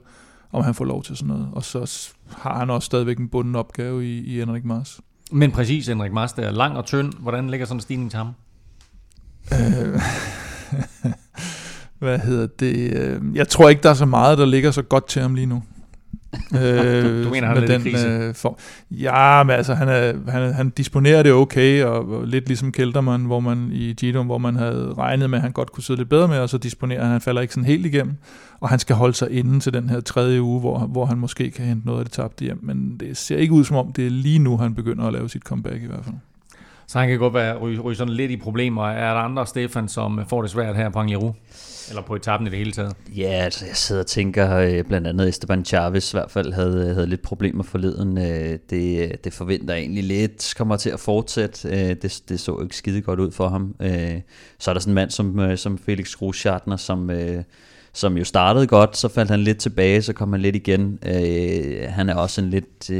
om 0.53 0.65
han 0.65 0.75
får 0.75 0.85
lov 0.85 1.03
til 1.03 1.17
sådan 1.17 1.35
noget. 1.35 1.49
Og 1.53 1.65
så 1.65 2.13
har 2.37 2.59
han 2.59 2.71
også 2.71 2.87
stadigvæk 2.87 3.19
en 3.19 3.29
bunden 3.29 3.57
opgave 3.57 4.07
i, 4.07 4.19
i 4.19 4.39
Henrik 4.39 4.65
Mars. 4.65 5.01
Men 5.33 5.51
præcis, 5.51 5.87
Henrik 5.87 6.13
Mars, 6.13 6.33
er 6.33 6.51
lang 6.51 6.77
og 6.77 6.85
tynd. 6.85 7.13
Hvordan 7.19 7.51
ligger 7.51 7.67
sådan 7.67 7.77
en 7.77 7.81
stigning 7.81 8.11
til 8.11 8.17
ham? 8.19 8.29
Øh, 9.53 10.01
hvad 11.99 12.19
hedder 12.19 12.47
det? 12.47 12.93
Øh, 12.97 13.37
jeg 13.37 13.49
tror 13.49 13.69
ikke, 13.69 13.83
der 13.83 13.91
er 13.91 13.95
så 13.95 14.07
meget, 14.07 14.39
der 14.39 14.47
ligger 14.47 14.71
så 14.71 14.83
godt 14.83 15.09
til 15.09 15.23
ham 15.23 15.35
lige 15.35 15.47
nu 15.47 15.63
øh, 16.55 17.25
du 17.25 17.31
mener, 17.31 17.49
han 17.49 17.57
er 17.57 17.67
den, 17.67 17.81
lidt 17.81 18.07
øh, 18.07 18.35
form. 18.35 18.57
Ja, 18.91 19.43
men 19.43 19.57
altså, 19.57 19.75
han, 19.75 19.89
er, 19.89 20.31
han, 20.31 20.53
han 20.53 20.71
disponerer 20.71 21.23
det 21.23 21.33
okay, 21.33 21.85
og, 21.85 22.11
og 22.11 22.27
lidt 22.27 22.47
ligesom 22.47 22.73
Kelterman, 22.73 23.21
hvor 23.21 23.41
man 23.41 23.71
i 23.73 23.93
Gidom, 23.93 24.27
hvor 24.27 24.39
man 24.39 24.57
havde 24.57 24.95
regnet 24.99 25.31
med, 25.31 25.39
at 25.39 25.43
han 25.43 25.53
godt 25.53 25.73
kunne 25.73 25.85
sidde 25.85 26.01
lidt 26.01 26.09
bedre 26.09 26.29
med, 26.29 26.39
og 26.39 26.49
så 26.49 26.59
disponerer 26.59 27.03
han, 27.03 27.11
han 27.11 27.21
falder 27.21 27.41
ikke 27.43 27.55
sådan 27.55 27.67
helt 27.67 27.87
igennem, 27.87 28.15
og 28.61 28.69
han 28.69 28.79
skal 28.79 28.97
holde 28.97 29.15
sig 29.15 29.31
inden 29.31 29.61
til 29.61 29.73
den 29.73 29.91
her 29.91 30.01
tredje 30.01 30.43
uge, 30.43 30.61
hvor, 30.61 30.79
hvor 30.79 31.07
han 31.07 31.19
måske 31.19 31.51
kan 31.51 31.65
hente 31.65 31.87
noget 31.87 31.99
af 31.99 32.05
det 32.05 32.13
tabte 32.13 32.45
hjem, 32.45 32.59
men 32.63 32.97
det 33.01 33.17
ser 33.17 33.37
ikke 33.37 33.53
ud 33.53 33.65
som 33.65 33.77
om, 33.77 33.93
det 33.93 34.07
er 34.07 34.11
lige 34.11 34.39
nu, 34.39 34.57
han 34.57 34.75
begynder 34.75 35.05
at 35.05 35.13
lave 35.13 35.29
sit 35.29 35.43
comeback 35.43 35.83
i 35.83 35.87
hvert 35.87 36.05
fald. 36.05 36.17
Så 36.93 36.99
han 36.99 37.09
kan 37.09 37.19
godt 37.19 37.35
være 37.35 37.59
ryge, 37.59 37.81
ryge 37.81 37.97
sådan 37.97 38.15
lidt 38.15 38.31
i 38.31 38.37
problemer. 38.37 38.87
Er 38.87 39.15
der 39.15 39.21
andre, 39.21 39.47
Stefan, 39.47 39.89
som 39.89 40.21
får 40.29 40.43
det 40.43 40.51
svært 40.51 40.77
her 40.77 40.89
på 40.89 40.99
Angliru? 40.99 41.33
Eller 41.89 42.03
på 42.03 42.15
etappen 42.15 42.47
i 42.47 42.51
det 42.51 42.59
hele 42.59 42.73
taget? 42.73 42.97
Ja, 43.17 43.31
altså 43.31 43.67
jeg 43.67 43.77
sidder 43.77 44.03
og 44.03 44.07
tænker, 44.07 44.57
øh, 44.57 44.85
blandt 44.85 45.07
andet 45.07 45.29
Esteban 45.29 45.65
Chavez 45.65 46.13
i 46.13 46.17
hvert 46.17 46.31
fald 46.31 46.53
havde, 46.53 46.89
øh, 46.89 46.95
havde 46.95 47.07
lidt 47.07 47.23
problemer 47.23 47.63
forleden. 47.63 48.19
Øh, 48.19 48.59
det, 48.71 49.17
det 49.25 49.33
forventer 49.33 49.75
egentlig 49.75 50.05
lidt 50.05 50.55
kommer 50.57 50.77
til 50.77 50.91
at 50.91 51.01
fortsætte. 51.01 51.95
Det, 51.95 52.23
det 52.29 52.41
så 52.41 52.59
ikke 52.63 52.77
skide 52.77 53.01
godt 53.01 53.21
ud 53.21 53.33
for 53.33 53.49
ham. 53.49 53.75
Så 54.59 54.71
er 54.71 54.75
der 54.75 54.81
sådan 54.81 54.91
en 54.91 54.95
mand 54.95 55.11
som, 55.11 55.57
som 55.57 55.79
Felix 55.79 56.15
Gruschartner, 56.17 56.77
som 56.77 57.11
som 57.95 58.17
jo 58.17 58.25
startede 58.25 58.67
godt, 58.67 58.97
så 58.97 59.09
faldt 59.09 59.31
han 59.31 59.41
lidt 59.41 59.59
tilbage, 59.59 60.03
så 60.03 60.13
kom 60.13 60.33
han 60.33 60.41
lidt 60.41 60.57
igen. 60.57 60.99
han 61.89 62.09
er 62.09 62.15
også 62.15 62.41
en 62.41 62.51
lidt, 62.51 62.91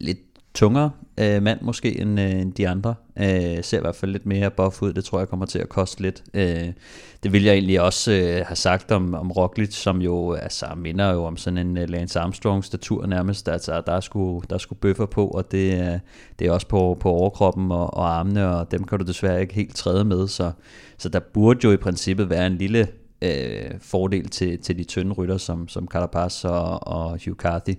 lidt 0.00 0.18
tungere 0.54 0.90
øh, 1.18 1.42
mand 1.42 1.60
måske 1.62 2.00
end, 2.00 2.20
øh, 2.20 2.30
end 2.30 2.52
de 2.52 2.68
andre. 2.68 2.94
Øh, 3.16 3.64
ser 3.64 3.78
i 3.78 3.80
hvert 3.80 3.96
fald 3.96 4.12
lidt 4.12 4.26
mere 4.26 4.50
buff 4.50 4.82
ud, 4.82 4.92
det 4.92 5.04
tror 5.04 5.18
jeg 5.18 5.28
kommer 5.28 5.46
til 5.46 5.58
at 5.58 5.68
koste 5.68 6.02
lidt. 6.02 6.24
Øh, 6.34 6.72
det 7.22 7.32
vil 7.32 7.42
jeg 7.42 7.52
egentlig 7.52 7.80
også 7.80 8.12
øh, 8.12 8.46
have 8.46 8.56
sagt 8.56 8.92
om, 8.92 9.14
om 9.14 9.30
Roglic, 9.30 9.74
som 9.74 10.02
jo 10.02 10.32
altså, 10.32 10.66
minder 10.76 11.12
jo 11.12 11.24
om 11.24 11.36
sådan 11.36 11.58
en 11.58 11.78
uh, 11.78 11.88
Lance 11.88 12.20
Armstrong 12.20 12.64
statur 12.64 13.06
nærmest. 13.06 13.48
Altså, 13.48 13.82
der 13.86 14.00
skulle, 14.00 14.46
der 14.50 14.58
skulle 14.58 14.78
bøffer 14.80 15.06
på, 15.06 15.26
og 15.26 15.52
det, 15.52 15.80
øh, 15.80 15.98
det 16.38 16.46
er 16.46 16.50
også 16.50 16.68
på, 16.68 16.96
på 17.00 17.10
overkroppen 17.10 17.70
og, 17.70 17.94
og 17.94 18.18
armene, 18.18 18.48
og 18.48 18.70
dem 18.70 18.84
kan 18.84 18.98
du 18.98 19.04
desværre 19.04 19.40
ikke 19.40 19.54
helt 19.54 19.76
træde 19.76 20.04
med. 20.04 20.28
Så, 20.28 20.52
så 20.98 21.08
der 21.08 21.20
burde 21.20 21.60
jo 21.64 21.72
i 21.72 21.76
princippet 21.76 22.30
være 22.30 22.46
en 22.46 22.56
lille 22.56 22.88
øh, 23.22 23.70
fordel 23.80 24.28
til, 24.28 24.58
til 24.58 24.78
de 24.78 24.84
tynde 24.84 25.12
rytter, 25.12 25.36
som, 25.36 25.68
som 25.68 25.88
Carapaz 25.88 26.44
og, 26.44 26.86
og 26.86 27.10
Hugh 27.10 27.36
Carthy. 27.36 27.74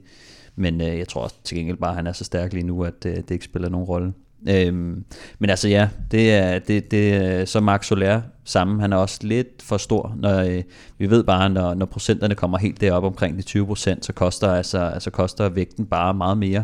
Men 0.56 0.82
øh, 0.82 0.98
jeg 0.98 1.08
tror 1.08 1.22
også 1.22 1.36
til 1.44 1.58
gengæld 1.58 1.78
bare, 1.78 1.90
at 1.90 1.96
han 1.96 2.08
er 2.08 2.14
så 2.14 2.24
stærk 2.24 2.54
lige 2.54 2.66
nu, 2.66 2.84
at 2.84 3.06
øh, 3.06 3.16
det 3.16 3.32
ikke 3.32 3.46
spiller 3.46 3.70
nogen 3.70 3.88
rolle. 3.88 4.14
Øhm, 4.50 5.06
men 5.40 5.50
altså 5.50 5.68
ja, 5.68 5.90
det 6.12 6.34
er, 6.34 6.60
det, 6.60 6.92
det 6.92 7.50
så 7.50 7.60
Mark 7.60 7.84
Soler 7.84 8.22
sammen. 8.44 8.80
Han 8.80 8.94
er 8.94 8.98
også 8.98 9.20
lidt 9.22 9.62
for 9.62 9.78
stor. 9.78 10.16
Når, 10.18 10.40
øh, 10.40 10.64
vi 10.98 11.10
ved 11.10 11.24
bare, 11.24 11.50
når, 11.50 11.74
når 11.74 11.86
procenterne 11.86 12.36
kommer 12.36 12.58
helt 12.58 12.82
derop 12.82 13.04
omkring 13.04 13.38
de 13.38 13.42
20 13.42 13.66
procent, 13.66 14.06
så 14.06 14.14
koster, 14.14 14.52
altså, 14.52 14.78
altså 14.78 15.10
koster 15.10 15.50
vægten 15.50 15.86
bare 15.86 16.14
meget 16.14 16.38
mere. 16.38 16.64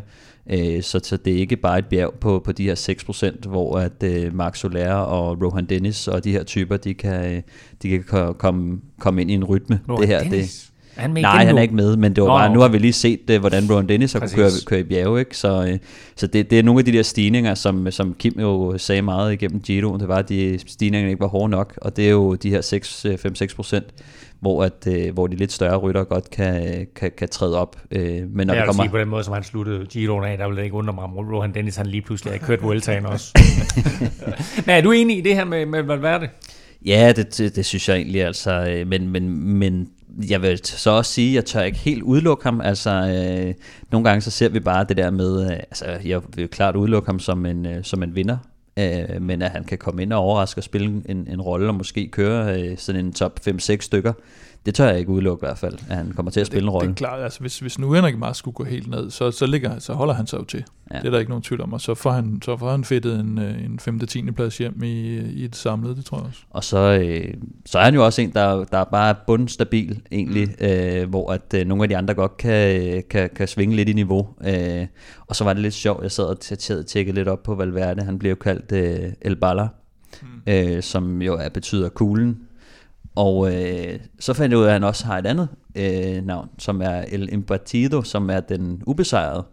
Øh, 0.49 0.83
så, 0.83 0.99
så 1.03 1.17
det 1.17 1.33
er 1.33 1.37
ikke 1.37 1.55
bare 1.55 1.79
et 1.79 1.85
bjerg 1.85 2.13
på, 2.13 2.41
på 2.45 2.51
de 2.51 2.63
her 2.63 2.75
6 2.75 3.03
procent, 3.03 3.45
hvor 3.45 3.77
at 3.77 4.03
øh, 4.03 4.35
Mark 4.35 4.55
Soler 4.55 4.93
og 4.93 5.41
Rohan 5.43 5.65
Dennis 5.65 6.07
og 6.07 6.23
de 6.23 6.31
her 6.31 6.43
typer, 6.43 6.77
de 6.77 6.93
kan, 6.93 7.43
de 7.81 7.89
kan 7.99 8.33
komme, 8.37 8.79
komme 8.99 9.21
ind 9.21 9.31
i 9.31 9.33
en 9.33 9.43
rytme. 9.43 9.79
Rohan 9.89 10.01
det 10.01 10.07
her, 10.07 10.23
Dennis? 10.23 10.61
Det, 10.61 10.70
er 10.95 11.01
han 11.01 11.13
med 11.13 11.21
Nej, 11.21 11.45
han 11.45 11.57
er 11.57 11.61
ikke 11.61 11.75
med, 11.75 11.97
men 11.97 12.15
det 12.15 12.23
var 12.23 12.27
Nå, 12.27 12.37
bare, 12.37 12.53
nu 12.53 12.59
har 12.59 12.67
vi 12.67 12.77
lige 12.77 12.93
set, 12.93 13.27
det, 13.27 13.39
hvordan 13.39 13.71
Ron 13.71 13.89
Dennis 13.89 14.13
har 14.13 14.19
kunne 14.19 14.29
køre, 14.29 14.49
køre 14.65 14.79
i 14.79 14.83
bjerge, 14.83 15.19
ikke? 15.19 15.37
så, 15.37 15.67
øh, 15.67 15.77
så 16.15 16.27
det, 16.27 16.49
det 16.49 16.59
er 16.59 16.63
nogle 16.63 16.79
af 16.79 16.85
de 16.85 16.91
der 16.91 17.03
stigninger, 17.03 17.55
som, 17.55 17.91
som 17.91 18.15
Kim 18.19 18.33
jo 18.39 18.77
sagde 18.77 19.01
meget 19.01 19.33
igennem 19.33 19.59
Giro, 19.61 19.97
det 19.97 20.07
var, 20.07 20.15
at 20.15 20.29
de 20.29 20.59
stigninger 20.67 21.09
ikke 21.09 21.19
var 21.19 21.27
hårde 21.27 21.51
nok, 21.51 21.79
og 21.81 21.97
det 21.97 22.05
er 22.05 22.11
jo 22.11 22.35
de 22.35 22.49
her 22.49 22.61
5-6 22.61 23.43
øh, 23.43 23.49
procent, 23.55 23.85
hvor, 24.39 24.63
at, 24.63 24.87
øh, 24.87 25.13
hvor 25.13 25.27
de 25.27 25.35
lidt 25.35 25.51
større 25.51 25.77
rytter 25.77 26.03
godt 26.03 26.29
kan, 26.29 26.87
kan, 26.95 27.11
kan 27.17 27.29
træde 27.29 27.59
op. 27.59 27.75
men 27.91 27.97
når 28.47 28.53
jeg 28.53 28.61
det 28.61 28.65
kommer... 28.65 28.83
sige 28.83 28.91
på 28.91 28.97
den 28.97 29.07
måde, 29.07 29.23
som 29.23 29.33
han 29.33 29.43
sluttede 29.43 29.85
Giro 29.85 30.21
af, 30.21 30.37
der 30.37 30.47
ville 30.47 30.63
ikke 30.63 30.75
undre 30.75 30.93
mig, 30.93 31.03
om 31.03 31.11
Rohan 31.13 31.53
Dennis 31.53 31.75
han 31.75 31.85
lige 31.85 32.01
pludselig 32.01 32.33
har 32.33 32.47
kørt 32.47 32.63
Vueltaen 32.63 33.05
også. 33.05 33.39
Men 34.65 34.75
er 34.75 34.81
du 34.81 34.91
enig 34.91 35.17
i 35.17 35.21
det 35.21 35.35
her 35.35 35.45
med, 35.45 35.65
med 35.65 35.83
Valverde? 35.83 36.29
Ja, 36.85 37.13
det, 37.15 37.37
det, 37.37 37.55
det 37.55 37.65
synes 37.65 37.89
jeg 37.89 37.95
egentlig, 37.95 38.23
altså, 38.23 38.83
men, 38.87 39.09
men, 39.09 39.29
men 39.57 39.89
jeg 40.29 40.41
vil 40.41 40.59
så 40.63 40.89
også 40.89 41.11
sige, 41.11 41.29
at 41.29 41.35
jeg 41.35 41.45
tør 41.45 41.61
ikke 41.61 41.77
helt 41.77 42.03
udelukke 42.03 42.43
ham. 42.43 42.61
Altså, 42.61 42.89
øh, 42.89 43.53
nogle 43.91 44.09
gange 44.09 44.21
så 44.21 44.31
ser 44.31 44.49
vi 44.49 44.59
bare 44.59 44.85
det 44.89 44.97
der 44.97 45.11
med, 45.11 45.45
øh, 45.45 45.51
altså, 45.51 45.85
jeg 46.05 46.21
vil 46.35 46.47
klart 46.47 46.75
udelukke 46.75 47.07
ham 47.07 47.19
som 47.19 47.45
en, 47.45 47.65
øh, 47.65 47.83
som 47.83 48.03
en 48.03 48.15
vinder, 48.15 48.37
øh, 48.79 49.21
men 49.21 49.41
at 49.41 49.51
han 49.51 49.63
kan 49.63 49.77
komme 49.77 50.01
ind 50.01 50.13
og 50.13 50.19
overraske 50.19 50.59
og 50.59 50.63
spille 50.63 51.01
en, 51.05 51.27
en 51.31 51.41
rolle 51.41 51.67
og 51.67 51.75
måske 51.75 52.07
køre 52.07 52.61
øh, 52.61 52.77
sådan 52.77 53.05
en 53.05 53.13
top 53.13 53.39
5-6 53.47 53.77
stykker 53.79 54.13
det 54.65 54.75
tør 54.75 54.89
jeg 54.89 54.99
ikke 54.99 55.11
udelukke 55.11 55.45
i 55.45 55.47
hvert 55.47 55.57
fald, 55.57 55.73
at 55.89 55.95
han 55.95 56.11
kommer 56.11 56.31
til 56.31 56.39
at 56.39 56.47
spille 56.47 56.61
det, 56.61 56.67
en 56.67 56.69
rolle. 56.69 56.87
Det 56.87 56.93
er 56.93 56.97
klart, 56.97 57.23
altså 57.23 57.39
hvis, 57.39 57.59
hvis 57.59 57.79
nu 57.79 57.93
Henrik 57.93 58.17
Mars 58.17 58.37
skulle 58.37 58.55
gå 58.55 58.63
helt 58.63 58.87
ned, 58.87 59.09
så, 59.09 59.31
så, 59.31 59.45
ligger, 59.45 59.79
så 59.79 59.93
holder 59.93 60.13
han 60.13 60.27
sig 60.27 60.37
jo 60.39 60.43
til. 60.43 60.63
Ja. 60.91 60.97
Det 60.99 61.05
er 61.05 61.09
der 61.09 61.19
ikke 61.19 61.29
nogen 61.29 61.41
tvivl 61.41 61.61
om, 61.61 61.73
og 61.73 61.81
så 61.81 61.95
får 61.95 62.11
han, 62.11 62.41
så 62.45 62.57
får 62.57 62.71
han 62.71 62.83
fedtet 62.83 63.19
en, 63.19 63.39
øh, 63.39 63.65
en 63.65 63.79
5. 63.79 63.99
10. 63.99 64.31
plads 64.31 64.57
hjem 64.57 64.83
i, 64.83 65.17
i 65.17 65.45
et 65.45 65.55
samlet, 65.55 65.97
det 65.97 66.05
tror 66.05 66.17
jeg 66.17 66.25
også. 66.25 66.39
Og 66.49 66.63
så, 66.63 66.77
øh, 66.77 67.33
så 67.65 67.79
er 67.79 67.83
han 67.83 67.95
jo 67.95 68.05
også 68.05 68.21
en, 68.21 68.33
der, 68.33 68.63
der 68.63 68.77
er 68.77 68.83
bare 68.83 69.15
bundstabil 69.27 70.01
egentlig, 70.11 70.47
mm. 70.59 70.65
øh, 70.65 71.09
hvor 71.09 71.31
at 71.31 71.53
øh, 71.55 71.67
nogle 71.67 71.83
af 71.83 71.89
de 71.89 71.97
andre 71.97 72.13
godt 72.13 72.37
kan, 72.37 73.03
kan, 73.09 73.29
kan 73.35 73.47
svinge 73.47 73.75
lidt 73.75 73.89
i 73.89 73.93
niveau. 73.93 74.27
Øh, 74.45 74.87
og 75.27 75.35
så 75.35 75.43
var 75.43 75.53
det 75.53 75.61
lidt 75.61 75.73
sjovt, 75.73 76.03
jeg 76.03 76.11
sad 76.11 76.25
og 76.25 76.85
tjekkede 76.87 77.15
lidt 77.15 77.27
op 77.27 77.43
på 77.43 77.55
Valverde, 77.55 78.03
han 78.03 78.19
blev 78.19 78.29
jo 78.29 78.35
kaldt 78.35 78.71
øh, 78.71 79.13
El 79.21 79.35
Baller, 79.35 79.67
mm. 80.21 80.27
øh, 80.47 80.83
som 80.83 81.21
jo 81.21 81.35
er, 81.35 81.49
betyder 81.49 81.89
kuglen 81.89 82.37
Og 83.15 83.55
øh, 83.55 83.99
så 84.19 84.33
fandt 84.33 84.51
jeg 84.51 84.59
ud 84.59 84.63
af, 84.63 84.67
at 84.67 84.73
han 84.73 84.83
også 84.83 85.05
har 85.05 85.17
et 85.17 85.25
andet 85.25 85.47
øh, 85.75 86.25
navn, 86.25 86.49
som 86.57 86.81
er 86.81 87.03
El 87.07 87.29
Impartido, 87.33 88.01
som 88.03 88.29
er 88.29 88.39
den 88.39 88.81
ubesejrede. 88.87 89.43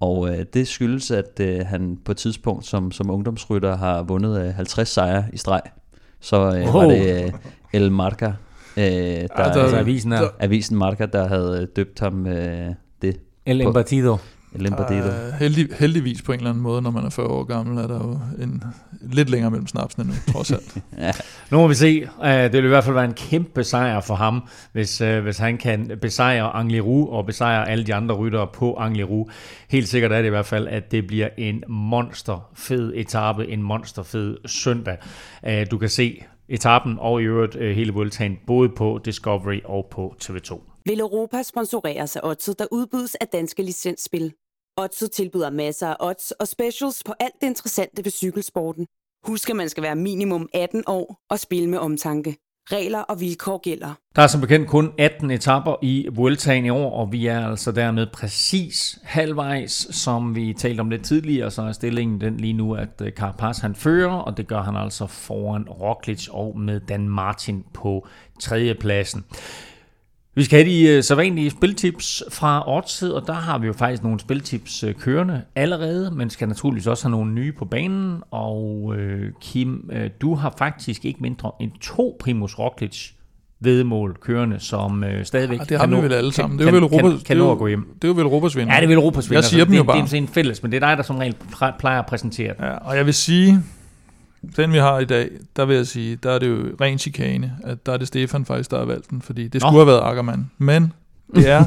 Og 0.00 0.28
øh, 0.30 0.44
det 0.54 0.68
skyldes, 0.68 1.10
at 1.10 1.40
øh, 1.40 1.66
han 1.66 1.98
på 2.04 2.12
et 2.12 2.16
tidspunkt 2.16 2.66
som, 2.66 2.92
som 2.92 3.10
ungdomsrytter 3.10 3.76
har 3.76 4.02
vundet 4.02 4.40
øh, 4.46 4.54
50 4.54 4.88
sejre 4.88 5.24
i 5.32 5.36
streg. 5.36 5.60
Så 6.20 6.36
øh, 6.36 6.62
Wow. 6.62 6.72
var 6.72 6.84
det 6.88 7.24
øh, 7.24 7.32
El 7.72 7.92
Marca, 7.92 8.26
øh, 8.76 8.84
der, 8.84 9.28
Altså, 9.36 9.76
avisen 9.76 10.12
er 10.12 10.28
avisen 10.40 10.76
Marca, 10.76 11.06
der 11.06 11.28
havde 11.28 11.66
døbt 11.76 12.00
ham 12.00 12.26
øh, 12.26 12.70
det. 13.02 13.20
El 13.46 13.58
på- 13.64 13.72
Impartido. 14.64 15.08
Uh, 15.08 15.38
heldig, 15.38 15.68
heldigvis 15.78 16.22
på 16.22 16.32
en 16.32 16.38
eller 16.38 16.50
anden 16.50 16.62
måde, 16.62 16.82
når 16.82 16.90
man 16.90 17.04
er 17.04 17.10
40 17.10 17.26
år 17.26 17.44
gammel, 17.44 17.78
er 17.78 17.86
der 17.86 17.94
jo 17.94 18.20
en, 18.42 18.64
lidt 19.02 19.30
længere 19.30 19.50
mellem 19.50 19.66
snapsene 19.66 20.04
nu, 20.04 20.12
trods 20.32 20.50
alt. 20.50 20.76
Ja, 20.98 21.12
Nu 21.50 21.58
må 21.58 21.68
vi 21.68 21.74
se. 21.74 22.08
Uh, 22.18 22.26
det 22.26 22.52
vil 22.52 22.64
i 22.64 22.68
hvert 22.68 22.84
fald 22.84 22.94
være 22.94 23.04
en 23.04 23.14
kæmpe 23.14 23.64
sejr 23.64 24.00
for 24.00 24.14
ham, 24.14 24.48
hvis, 24.72 25.00
uh, 25.00 25.18
hvis 25.18 25.38
han 25.38 25.58
kan 25.58 25.98
besejre 26.00 26.54
Angliru 26.54 27.08
og 27.10 27.26
besejre 27.26 27.68
alle 27.68 27.86
de 27.86 27.94
andre 27.94 28.14
ryttere 28.14 28.46
på 28.54 28.74
Angliru. 28.74 29.26
Helt 29.68 29.88
sikkert 29.88 30.12
er 30.12 30.18
det 30.18 30.26
i 30.26 30.30
hvert 30.30 30.46
fald, 30.46 30.68
at 30.68 30.90
det 30.90 31.06
bliver 31.06 31.28
en 31.38 31.62
monsterfed 31.68 32.92
etape, 32.94 33.48
en 33.48 33.62
monsterfed 33.62 34.36
søndag. 34.46 34.96
Uh, 35.42 35.50
du 35.70 35.78
kan 35.78 35.88
se 35.88 36.22
etappen 36.48 36.96
og 37.00 37.22
i 37.22 37.24
øvrigt 37.24 37.54
hele 37.74 37.92
Vueltaen 37.92 38.38
både 38.46 38.68
på 38.68 39.00
Discovery 39.04 39.60
og 39.64 39.86
på 39.90 40.14
TV2. 40.24 40.60
Vil 40.86 41.00
Europa 41.00 41.42
sponsoreres 41.42 42.16
af 42.16 42.20
Odset, 42.22 42.58
der 42.58 42.66
udbydes 42.70 43.14
af 43.14 43.28
danske 43.28 43.62
licensspil. 43.62 44.32
Odset 44.78 45.10
tilbyder 45.10 45.50
masser 45.50 45.88
af 45.88 45.96
odds 46.00 46.30
og 46.30 46.48
specials 46.48 47.02
på 47.06 47.14
alt 47.20 47.34
det 47.40 47.46
interessante 47.46 48.04
ved 48.04 48.10
cykelsporten. 48.10 48.86
Husk, 49.26 49.50
at 49.50 49.56
man 49.56 49.68
skal 49.68 49.82
være 49.82 49.96
minimum 49.96 50.48
18 50.54 50.84
år 50.86 51.20
og 51.30 51.38
spille 51.38 51.70
med 51.70 51.78
omtanke. 51.78 52.36
Regler 52.72 52.98
og 52.98 53.20
vilkår 53.20 53.58
gælder. 53.58 53.94
Der 54.16 54.22
er 54.22 54.26
som 54.26 54.40
bekendt 54.40 54.68
kun 54.68 54.92
18 54.98 55.30
etapper 55.30 55.76
i 55.82 56.08
Vueltaen 56.12 56.64
i 56.64 56.70
år, 56.70 56.90
og 56.90 57.12
vi 57.12 57.26
er 57.26 57.48
altså 57.48 57.72
dermed 57.72 58.06
præcis 58.12 58.98
halvvejs, 59.02 59.72
som 59.90 60.34
vi 60.34 60.54
talte 60.58 60.80
om 60.80 60.90
lidt 60.90 61.04
tidligere, 61.04 61.50
så 61.50 61.62
er 61.62 61.72
stillingen 61.72 62.20
den 62.20 62.36
lige 62.36 62.52
nu, 62.52 62.74
at 62.74 63.02
øh, 63.02 63.12
Carapaz 63.12 63.58
han 63.58 63.74
fører, 63.74 64.14
og 64.14 64.36
det 64.36 64.46
gør 64.46 64.62
han 64.62 64.76
altså 64.76 65.06
foran 65.06 65.68
Roglic 65.68 66.28
og 66.30 66.58
med 66.58 66.80
Dan 66.80 67.08
Martin 67.08 67.64
på 67.74 68.06
tredjepladsen. 68.40 69.24
Vi 70.38 70.44
skal 70.44 70.58
have 70.64 70.70
de 70.70 70.88
øh, 70.88 71.02
sædvanlige 71.02 71.50
spiltips 71.50 72.22
fra 72.32 72.76
Oddshed, 72.76 73.10
og 73.10 73.26
der 73.26 73.32
har 73.32 73.58
vi 73.58 73.66
jo 73.66 73.72
faktisk 73.72 74.02
nogle 74.02 74.20
spiltips 74.20 74.82
øh, 74.82 74.94
kørende 74.94 75.42
allerede, 75.54 76.10
men 76.14 76.30
skal 76.30 76.48
naturligvis 76.48 76.86
også 76.86 77.04
have 77.04 77.10
nogle 77.10 77.32
nye 77.32 77.52
på 77.52 77.64
banen. 77.64 78.22
Og 78.30 78.94
øh, 78.98 79.30
Kim, 79.40 79.90
øh, 79.92 80.10
du 80.20 80.34
har 80.34 80.54
faktisk 80.58 81.04
ikke 81.04 81.18
mindre 81.22 81.50
end 81.60 81.70
to 81.80 82.16
Primus 82.20 82.58
Roglic 82.58 83.10
vedmål 83.60 84.16
kørende, 84.20 84.60
som 84.60 85.04
øh, 85.04 85.24
stadigvæk 85.24 85.60
Og 85.60 85.68
det 85.68 85.78
har 85.78 85.86
kan 85.86 85.96
vi 85.96 86.02
vel 86.02 86.12
alle 86.12 86.30
kan- 86.30 86.34
sammen. 86.34 86.58
Det 86.58 86.68
er 86.68 86.72
jo 86.72 86.78
kan, 86.80 86.82
vel 86.82 86.90
kan, 86.90 87.00
Europas, 87.04 87.22
kan 87.22 87.36
er 87.36 87.40
nå 87.40 87.46
jo- 87.46 87.52
at 87.52 87.58
gå 87.58 87.66
hjem. 87.66 87.88
Det 87.94 88.04
er 88.04 88.08
jo 88.08 88.14
vel 88.14 88.22
Europas 88.24 88.56
vinder. 88.56 88.74
Ja, 88.74 88.80
det 88.80 88.88
vil 88.88 88.94
Europas 88.96 89.30
vinder. 89.30 89.36
Jeg 89.40 89.44
siger 89.44 89.60
så 89.60 89.64
dem 89.64 89.74
jo 89.74 89.78
det, 89.80 89.86
bare. 89.86 90.02
Det 90.02 90.12
er 90.12 90.16
en 90.16 90.28
fælles, 90.28 90.62
men 90.62 90.72
det 90.72 90.82
er 90.82 90.88
dig, 90.88 90.96
der 90.96 91.02
som 91.02 91.16
regel 91.16 91.34
plejer 91.78 91.98
at 91.98 92.06
præsentere 92.06 92.54
den. 92.56 92.64
Ja, 92.64 92.70
og 92.76 92.96
jeg 92.96 93.06
vil 93.06 93.14
sige, 93.14 93.58
den 94.56 94.72
vi 94.72 94.78
har 94.78 94.98
i 94.98 95.04
dag, 95.04 95.30
der 95.56 95.64
vil 95.64 95.76
jeg 95.76 95.86
sige, 95.86 96.16
der 96.16 96.30
er 96.30 96.38
det 96.38 96.48
jo 96.48 96.76
ren 96.80 96.98
chikane, 96.98 97.56
at 97.64 97.86
der 97.86 97.92
er 97.92 97.96
det 97.96 98.08
Stefan 98.08 98.44
faktisk, 98.44 98.70
der 98.70 98.78
har 98.78 98.84
valgt 98.84 99.10
den, 99.10 99.22
fordi 99.22 99.48
det 99.48 99.54
Nå. 99.62 99.68
skulle 99.68 99.78
have 99.78 99.86
været 99.86 100.10
Ackermann. 100.10 100.50
Men 100.58 100.92
det 101.34 101.48
er 101.48 101.64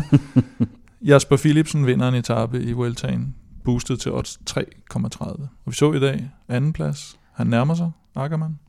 Jasper 1.09 1.37
Philipsen 1.37 1.85
vinder 1.85 2.07
en 2.07 2.15
etape 2.15 2.61
i 2.61 2.71
Vueltaen, 2.71 3.35
boostet 3.63 3.99
til 3.99 4.11
odds 4.11 4.39
3,30. 4.49 5.25
Og 5.25 5.39
vi 5.65 5.73
så 5.73 5.93
i 5.93 5.99
dag 5.99 6.29
anden 6.47 6.73
plads. 6.73 7.17
Han 7.33 7.47
nærmer 7.47 7.73
sig 7.75 7.91
Ackermann. 8.15 8.59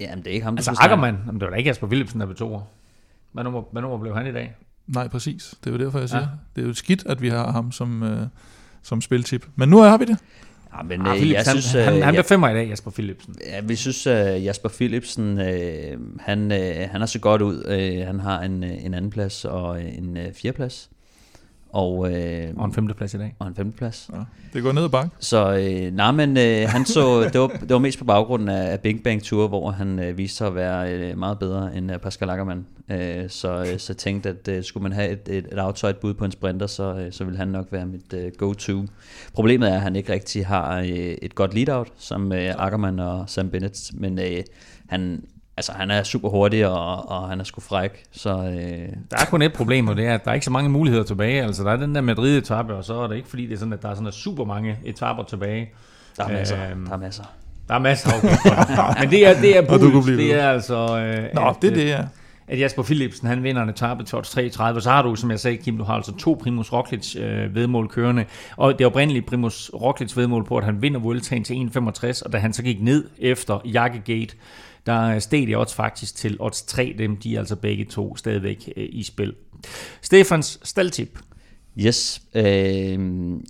Jamen, 0.00 0.18
det 0.18 0.26
er 0.26 0.34
ikke 0.34 0.44
ham, 0.44 0.56
der 0.56 0.68
Altså. 0.68 0.82
Ackermann, 0.84 1.18
jamen, 1.26 1.40
det 1.40 1.44
var 1.44 1.50
da 1.50 1.56
ikke 1.56 1.68
Jasper 1.68 1.86
Philipsen, 1.86 2.20
der 2.20 2.26
blev 2.26 2.36
toer. 2.36 2.60
Hvad 3.32 3.44
nummer, 3.44 3.62
hvad 3.72 3.82
nummer 3.82 3.98
blev 3.98 4.14
han 4.16 4.26
i 4.26 4.32
dag? 4.32 4.56
Nej, 4.86 5.08
præcis. 5.08 5.54
Det 5.64 5.70
er 5.70 5.78
jo 5.78 5.84
derfor, 5.84 5.98
jeg 5.98 6.08
siger. 6.08 6.20
Ja. 6.20 6.26
Det 6.56 6.62
er 6.62 6.66
jo 6.66 6.74
skidt, 6.74 7.06
at 7.06 7.22
vi 7.22 7.28
har 7.28 7.52
ham 7.52 7.72
som, 7.72 8.02
øh, 8.02 8.26
som 8.82 9.00
spiltip. 9.00 9.46
Men 9.56 9.68
nu 9.68 9.78
har 9.78 9.98
vi 9.98 10.04
det. 10.04 10.18
Ja, 10.76 10.82
men 10.82 11.00
Ah, 11.00 11.06
øh, 11.12 11.16
Philipsen, 11.16 11.34
jeg 11.34 11.46
synes, 11.46 11.72
han, 11.72 11.82
han, 11.84 11.94
øh, 11.94 12.04
han 12.04 12.14
jeg- 12.14 12.14
blev 12.14 12.24
femmer 12.24 12.48
i 12.48 12.54
dag, 12.54 12.68
Jasper 12.68 12.90
Philipsen. 12.90 13.34
Ja, 13.46 13.60
vi 13.60 13.76
synes, 13.76 14.06
at 14.06 14.44
Jasper 14.44 14.68
Philipsen, 14.68 15.40
øh, 15.40 15.96
han, 16.20 16.52
øh, 16.52 16.88
han 16.90 17.00
har 17.00 17.06
så 17.06 17.18
godt 17.18 17.42
ud. 17.42 17.64
Øh, 17.68 18.06
han 18.06 18.20
har 18.20 18.40
en, 18.40 18.64
øh, 18.64 18.84
en 18.84 18.94
anden 18.94 19.10
plads 19.10 19.44
og 19.44 19.80
øh, 19.82 19.98
en 19.98 20.16
øh, 20.16 20.32
fjerdeplads. 20.34 20.90
Og, 21.72 22.12
øh, 22.12 22.48
Og 22.56 22.64
en 22.64 22.72
femteplads 22.72 23.14
i 23.14 23.18
dag. 23.18 23.34
og 23.38 23.48
en 23.48 23.54
femteplads. 23.54 24.10
Ja. 24.12 24.18
Det 24.52 24.62
går 24.62 24.72
ned 24.72 24.84
ad 24.84 24.88
bakke. 24.88 25.10
Så 25.18 25.56
øh, 25.56 25.94
nej, 25.94 26.12
men 26.12 26.36
øh, 26.36 26.68
han 26.68 26.84
så, 26.84 27.24
det, 27.32 27.40
var, 27.40 27.46
det 27.48 27.70
var 27.70 27.78
mest 27.78 27.98
på 27.98 28.04
baggrund 28.04 28.50
af, 28.50 28.72
af 28.72 28.80
Big 28.80 29.02
Bang 29.04 29.22
Tour, 29.22 29.48
hvor 29.48 29.70
han 29.70 29.98
øh, 29.98 30.18
viste 30.18 30.36
sig 30.36 30.46
at 30.46 30.54
være 30.54 30.92
øh, 30.92 31.18
meget 31.18 31.38
bedre 31.38 31.76
end 31.76 31.92
øh, 31.92 31.98
Pascal 31.98 32.30
Ackermann. 32.30 32.66
Øh, 32.90 33.30
så, 33.30 33.58
øh, 33.60 33.78
så 33.78 33.92
jeg 33.92 33.96
tænkte, 33.96 34.28
at 34.28 34.48
øh, 34.48 34.64
skulle 34.64 34.82
man 34.82 34.92
have 34.92 35.10
et, 35.10 35.28
et, 35.28 35.46
et 35.52 35.58
outside 35.58 35.94
bud 35.94 36.14
på 36.14 36.24
en 36.24 36.30
sprinter, 36.32 36.66
så, 36.66 36.94
øh, 36.94 37.12
så 37.12 37.24
ville 37.24 37.38
han 37.38 37.48
nok 37.48 37.66
være 37.70 37.86
mit 37.86 38.12
øh, 38.14 38.32
go-to. 38.38 38.84
Problemet 39.34 39.68
er, 39.70 39.74
at 39.74 39.80
han 39.80 39.96
ikke 39.96 40.12
rigtig 40.12 40.46
har 40.46 40.78
øh, 40.78 40.86
et 40.88 41.34
godt 41.34 41.54
lead-out, 41.54 41.88
som 41.96 42.32
øh, 42.32 42.54
Ackermann 42.58 42.98
og 43.00 43.24
Sam 43.26 43.50
Bennett, 43.50 43.90
men 43.94 44.18
øh, 44.18 44.42
han, 44.86 45.24
altså, 45.58 45.72
han 45.72 45.90
er 45.90 46.02
super 46.02 46.28
hurtig, 46.28 46.66
og, 46.66 47.08
og 47.08 47.28
han 47.28 47.40
er 47.40 47.44
sgu 47.44 47.60
fræk, 47.60 48.04
så... 48.12 48.30
Øh, 48.30 48.88
Der 49.10 49.16
er 49.16 49.24
kun 49.30 49.42
et 49.42 49.52
problem, 49.52 49.88
og 49.88 49.96
det 49.96 50.06
er, 50.06 50.14
at 50.14 50.24
der 50.24 50.30
er 50.30 50.34
ikke 50.34 50.44
så 50.44 50.50
mange 50.50 50.70
muligheder 50.70 51.04
tilbage. 51.04 51.42
Altså, 51.42 51.64
der 51.64 51.70
er 51.70 51.76
den 51.76 51.94
der 51.94 52.00
Madrid-etappe, 52.00 52.74
og 52.74 52.84
så 52.84 52.94
er 52.94 53.06
det 53.06 53.16
ikke 53.16 53.28
fordi, 53.28 53.46
det 53.46 53.54
er 53.54 53.58
sådan, 53.58 53.72
at 53.72 53.82
der 53.82 53.88
er 53.88 53.94
sådan, 53.94 54.06
at 54.06 54.14
super 54.14 54.44
mange 54.44 54.76
etapper 54.84 55.24
tilbage. 55.24 55.70
der 56.16 56.24
er 56.24 56.28
masser, 56.32 56.70
Øhm, 56.70 56.86
der 56.86 56.92
er 56.92 56.98
masser. 56.98 57.24
Der 57.68 57.74
er 57.74 57.78
masser 57.78 58.10
af 58.12 58.18
okay. 58.18 59.00
Men 59.00 59.10
det 59.10 59.26
er, 59.26 59.40
det 59.40 59.56
er 59.56 59.60
Og 59.60 59.66
du 59.68 59.78
kunne 59.78 59.92
Bulls, 59.92 60.06
blive 60.06 60.18
det 60.18 60.34
er 60.34 60.50
altså... 60.50 60.74
Øh, 60.98 61.24
Nå, 61.34 61.48
at, 61.48 61.56
det 61.62 61.68
er 61.68 61.72
øh, 61.72 61.78
det, 61.78 61.88
ja. 61.88 62.00
at 62.48 62.60
Jasper 62.60 62.82
Philipsen, 62.82 63.28
han 63.28 63.42
vinder 63.42 63.62
en 63.62 63.68
etape 63.68 64.04
til 64.04 64.18
odds 64.18 64.30
33, 64.30 64.80
så 64.80 64.90
har 64.90 65.02
du, 65.02 65.14
som 65.14 65.30
jeg 65.30 65.40
sagde, 65.40 65.56
Kim, 65.56 65.78
du 65.78 65.84
har 65.84 65.94
altså 65.94 66.12
to 66.16 66.38
Primus 66.42 66.72
Roglic 66.72 67.16
øh, 67.16 67.54
vedmål 67.54 67.88
kørende, 67.88 68.24
og 68.56 68.78
det 68.78 68.86
oprindelige 68.86 69.22
Primus 69.22 69.70
Roglic 69.74 70.16
vedmål 70.16 70.44
på, 70.44 70.56
at 70.56 70.64
han 70.64 70.82
vinder 70.82 71.00
Vueltaen 71.00 71.44
til 71.44 71.70
1,65, 71.76 72.22
og 72.24 72.32
da 72.32 72.38
han 72.38 72.52
så 72.52 72.62
gik 72.62 72.82
ned 72.82 73.04
efter 73.18 73.60
Jakkegate, 73.64 74.34
der 74.88 75.18
steg 75.18 75.46
det 75.46 75.56
odds 75.56 75.74
faktisk 75.74 76.16
til 76.16 76.36
odds 76.40 76.62
3, 76.62 76.94
dem 76.98 77.16
de 77.16 77.34
er 77.34 77.38
altså 77.38 77.56
begge 77.56 77.84
to 77.84 78.16
stadigvæk 78.16 78.72
øh, 78.76 78.88
i 78.90 79.02
spil. 79.02 79.34
Stefans 80.02 80.60
staldtip. 80.62 81.18
Yes, 81.80 82.22
øh, 82.34 82.98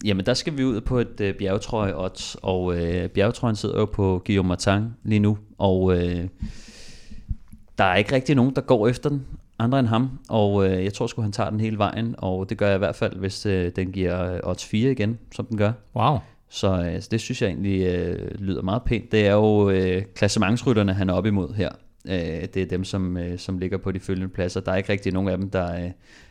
jamen 0.05 0.27
der 0.27 0.35
skal 0.35 0.57
vi 0.57 0.65
ud 0.65 0.81
på 0.81 0.99
et 0.99 1.21
øh, 1.21 1.35
bjergetrøje 1.35 1.93
odds, 1.97 2.37
og 2.43 2.77
øh, 2.77 3.09
bjergetrøjen 3.09 3.57
sidder 3.57 3.79
jo 3.79 3.85
på 3.85 4.23
Guillaume 4.27 4.49
Martin 4.49 4.85
lige 5.05 5.19
nu, 5.19 5.39
og 5.59 5.97
øh, 5.97 6.29
der 7.79 7.85
er 7.85 7.97
ikke 7.97 8.15
rigtig 8.15 8.37
nogen, 8.37 8.55
der 8.55 8.61
går 8.61 8.89
efter 8.89 9.09
den, 9.11 9.27
andre 9.59 9.79
end 9.79 9.89
ham, 9.89 10.11
og 10.29 10.67
øh, 10.67 10.85
jeg 10.85 10.95
tror 10.95 11.07
sgu, 11.07 11.23
han 11.23 11.33
tager 11.33 11.51
den 11.51 11.61
hele 11.61 11.79
vejen, 11.79 12.15
og 12.19 12.51
det 12.51 12.59
gør 12.59 12.67
jeg 12.67 12.75
i 12.75 12.79
hvert 12.79 12.97
fald, 12.97 13.17
hvis 13.17 13.47
øh, 13.47 13.73
den 13.77 13.93
giver 13.93 14.33
øh, 14.33 14.41
odds 14.43 14.65
4 14.65 14.91
igen, 14.91 15.19
som 15.35 15.47
den 15.47 15.59
gør. 15.59 15.73
Wow. 15.97 16.19
Så 16.49 16.85
øh, 16.85 17.03
så 17.03 17.09
det 17.11 17.21
synes 17.21 17.43
jeg 17.43 17.49
egentlig 17.49 17.87
øh, 17.87 18.31
lyder 18.39 18.63
meget 18.63 18.83
pænt. 18.83 19.13
Det 19.13 19.27
er 19.27 19.33
jo 19.33 19.71
øh, 19.71 20.03
klassementsrytterne, 20.15 20.93
han 20.93 21.11
er 21.11 21.15
op 21.15 21.27
imod 21.27 21.55
her. 21.55 21.71
Øh, 22.09 22.49
det 22.55 22.57
er 22.57 22.67
dem, 22.67 22.85
som, 22.85 23.17
øh, 23.17 23.39
som 23.39 23.59
ligger 23.59 23.79
på 23.79 23.93
de 23.93 24.01
følgende 24.01 24.29
pladser. 24.29 24.61
Der 24.61 24.73
er 24.73 24.77
ikke 24.77 24.93
rigtig 24.93 25.13
nogen 25.13 25.29
af 25.29 25.39
dem, 25.39 25.51
der, 25.51 25.85
øh, 25.85 25.91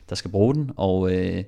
der 0.09 0.15
skal 0.15 0.31
bruge 0.31 0.55
den. 0.55 0.71
Og 0.75 1.11
øh, 1.13 1.43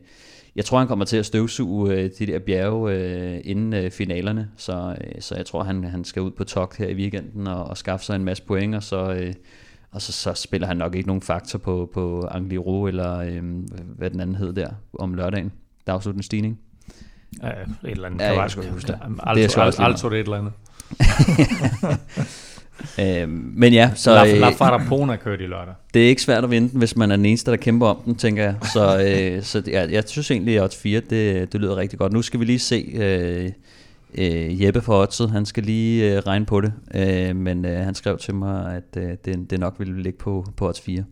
jeg 0.56 0.66
tror, 0.66 0.78
han 0.78 0.88
kommer 0.88 1.06
til 1.06 1.18
at 1.18 1.26
støvsuge 1.26 1.94
øh, 1.94 2.10
de 2.20 2.26
der 2.26 2.40
bjerge 2.40 2.94
øh, 2.94 3.42
inden 3.44 3.74
øh, 3.74 3.92
finalerne. 3.92 4.50
Så, 4.58 4.96
øh, 5.02 5.22
så 5.22 5.36
jeg 5.36 5.46
tror, 5.46 5.64
han, 5.64 5.84
han 5.84 6.04
skal 6.04 6.22
ud 6.22 6.32
på 6.32 6.44
tok 6.44 6.78
her 6.78 6.88
i 6.88 6.94
weekenden 6.94 7.48
og, 7.48 7.64
og 7.64 7.78
skaffe 7.78 8.06
sig 8.06 8.16
en 8.16 8.24
masse 8.24 8.44
point. 8.44 8.76
Og 8.76 8.84
så, 8.84 9.14
øh, 9.14 9.34
og 9.92 10.02
så, 10.02 10.12
så 10.12 10.34
spiller 10.34 10.68
han 10.68 10.78
nok 10.78 10.96
ikke 10.96 11.08
nogen 11.08 11.22
faktor 11.22 11.60
på, 11.60 11.90
på 11.94 12.28
Angliru 12.32 12.88
eller 12.88 13.18
øh, 13.18 13.44
hvad 13.98 14.10
den 14.10 14.20
anden 14.20 14.36
hed 14.36 14.54
der 14.54 14.70
om 14.94 15.14
lørdagen. 15.14 15.52
Der 15.88 15.94
er 15.94 16.22
stigning. 16.22 16.60
Ja, 17.44 17.48
et 17.50 17.56
eller 17.84 18.06
andet. 18.08 18.22
Ja, 18.22 18.42
jeg 18.42 18.58
ikke 18.58 18.72
huske 18.72 18.88
det. 18.88 19.00
Alto, 19.26 19.42
Det 19.42 19.56
er 19.58 19.82
Alto, 19.82 20.10
det 20.10 20.16
er 20.16 20.20
et 20.20 20.24
eller 20.24 20.38
andet. 20.38 20.54
Øh, 23.00 23.30
men 23.30 23.74
ja, 23.74 23.92
så... 23.96 24.14
La, 24.14 24.34
øh, 24.34 24.40
La 24.40 24.50
Farapona 24.50 25.16
kørte 25.16 25.44
i 25.44 25.48
lørdag. 25.48 25.74
Det 25.94 26.04
er 26.06 26.08
ikke 26.10 26.22
svært 26.22 26.44
at 26.44 26.52
vinde 26.52 26.78
hvis 26.78 26.96
man 26.96 27.12
er 27.12 27.16
den 27.16 27.26
eneste, 27.26 27.52
der 27.52 27.58
kæmper 27.58 27.88
om 27.88 28.02
den, 28.06 28.16
tænker 28.16 28.44
jeg. 28.44 28.56
Så, 28.74 29.00
øh, 29.08 29.44
så 29.44 29.62
det- 29.62 29.92
jeg, 29.92 30.04
synes 30.08 30.32
egentlig, 30.32 30.56
at 30.58 30.62
odds 30.64 30.76
4, 30.78 31.02
det, 31.10 31.54
det 31.54 31.62
lyder 31.62 31.76
rigtig 31.76 32.00
godt. 32.00 32.14
Nu 32.14 32.22
skal 32.22 32.40
vi 32.40 32.46
lige 32.46 32.60
se 32.60 32.92
øh, 32.96 33.50
øh, 34.16 34.62
Jeppe 34.64 34.82
fra 34.82 35.02
Oddset. 35.02 35.30
Han 35.32 35.46
skal 35.46 35.64
lige 35.64 36.12
øh, 36.16 36.18
regne 36.28 36.46
på 36.46 36.62
det. 36.62 36.74
Øh, 36.96 37.36
men 37.36 37.66
øh, 37.66 37.78
han 37.86 37.96
skrev 37.96 38.18
til 38.18 38.36
mig, 38.36 38.76
at 38.76 39.04
øh, 39.04 39.10
det, 39.26 39.50
det 39.52 39.60
nok 39.60 39.76
ville 39.80 40.02
ligge 40.02 40.18
på, 40.20 40.46
på 40.58 40.68
odds 40.68 40.82
4. 40.82 41.04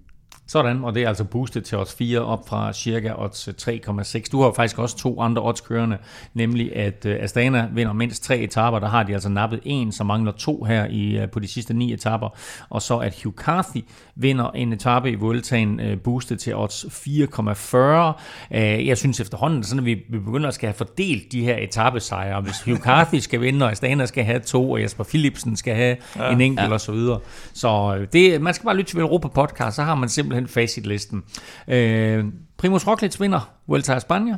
Sådan, 0.47 0.83
og 0.83 0.95
det 0.95 1.03
er 1.03 1.07
altså 1.07 1.23
boostet 1.23 1.65
til 1.65 1.77
odds 1.77 1.93
4 1.93 2.19
op 2.19 2.47
fra 2.47 2.73
cirka 2.73 3.13
odds 3.17 3.47
3,6. 3.47 4.23
Du 4.31 4.41
har 4.41 4.51
faktisk 4.55 4.79
også 4.79 4.97
to 4.97 5.21
andre 5.21 5.41
odds 5.41 5.61
kørende, 5.61 5.97
nemlig 6.33 6.75
at 6.75 7.05
øh, 7.05 7.23
Astana 7.23 7.69
vinder 7.73 7.93
mindst 7.93 8.23
tre 8.23 8.37
etaper. 8.37 8.79
Der 8.79 8.87
har 8.87 9.03
de 9.03 9.13
altså 9.13 9.29
nappet 9.29 9.59
en, 9.63 9.91
så 9.91 10.03
mangler 10.03 10.31
to 10.31 10.63
her 10.63 10.85
i, 10.85 11.17
øh, 11.17 11.29
på 11.29 11.39
de 11.39 11.47
sidste 11.47 11.73
ni 11.73 11.93
etaper. 11.93 12.29
Og 12.69 12.81
så 12.81 12.97
at 12.97 13.21
Hugh 13.23 13.35
Carthy 13.35 13.83
vinder 14.15 14.51
en 14.51 14.73
etape 14.73 15.11
i 15.11 15.15
Vueltaen 15.15 15.79
øh, 15.79 15.99
boostet 15.99 16.39
til 16.39 16.55
odds 16.55 16.85
4,40. 16.85 18.57
Jeg 18.57 18.97
synes 18.97 19.19
efterhånden, 19.19 19.63
sådan 19.63 19.79
at 19.79 19.85
vi, 19.85 19.93
vi 20.09 20.19
begynder 20.19 20.47
at 20.47 20.53
skal 20.53 20.67
have 20.67 20.73
fordelt 20.73 21.31
de 21.31 21.43
her 21.43 21.57
etappesejre. 21.57 22.41
Hvis 22.41 22.61
Hugh 22.61 22.79
Carthy 22.79 23.15
skal 23.19 23.41
vinde, 23.41 23.65
og 23.65 23.71
Astana 23.71 24.05
skal 24.05 24.23
have 24.23 24.39
to, 24.39 24.71
og 24.71 24.81
Jesper 24.81 25.03
Philipsen 25.03 25.55
skal 25.55 25.75
have 25.75 25.97
ja. 26.15 26.31
en 26.31 26.41
enkelt 26.41 26.67
ja. 26.67 26.73
og 26.73 26.81
så 26.81 26.91
videre. 26.91 27.19
Så 27.53 27.97
det, 28.13 28.41
man 28.41 28.53
skal 28.53 28.65
bare 28.65 28.77
lytte 28.77 28.91
til 28.91 28.99
Europa 28.99 29.27
Podcast, 29.27 29.75
så 29.75 29.83
har 29.83 29.95
man 29.95 30.09
simpelthen 30.09 30.36
simpelthen 30.37 30.61
facitlisten. 30.61 31.23
Øh, 31.67 32.25
Primus 32.57 32.87
Roglic 32.87 33.19
vinder 33.19 33.49
Vuelta 33.67 33.93
a 33.93 33.97
España. 33.97 34.37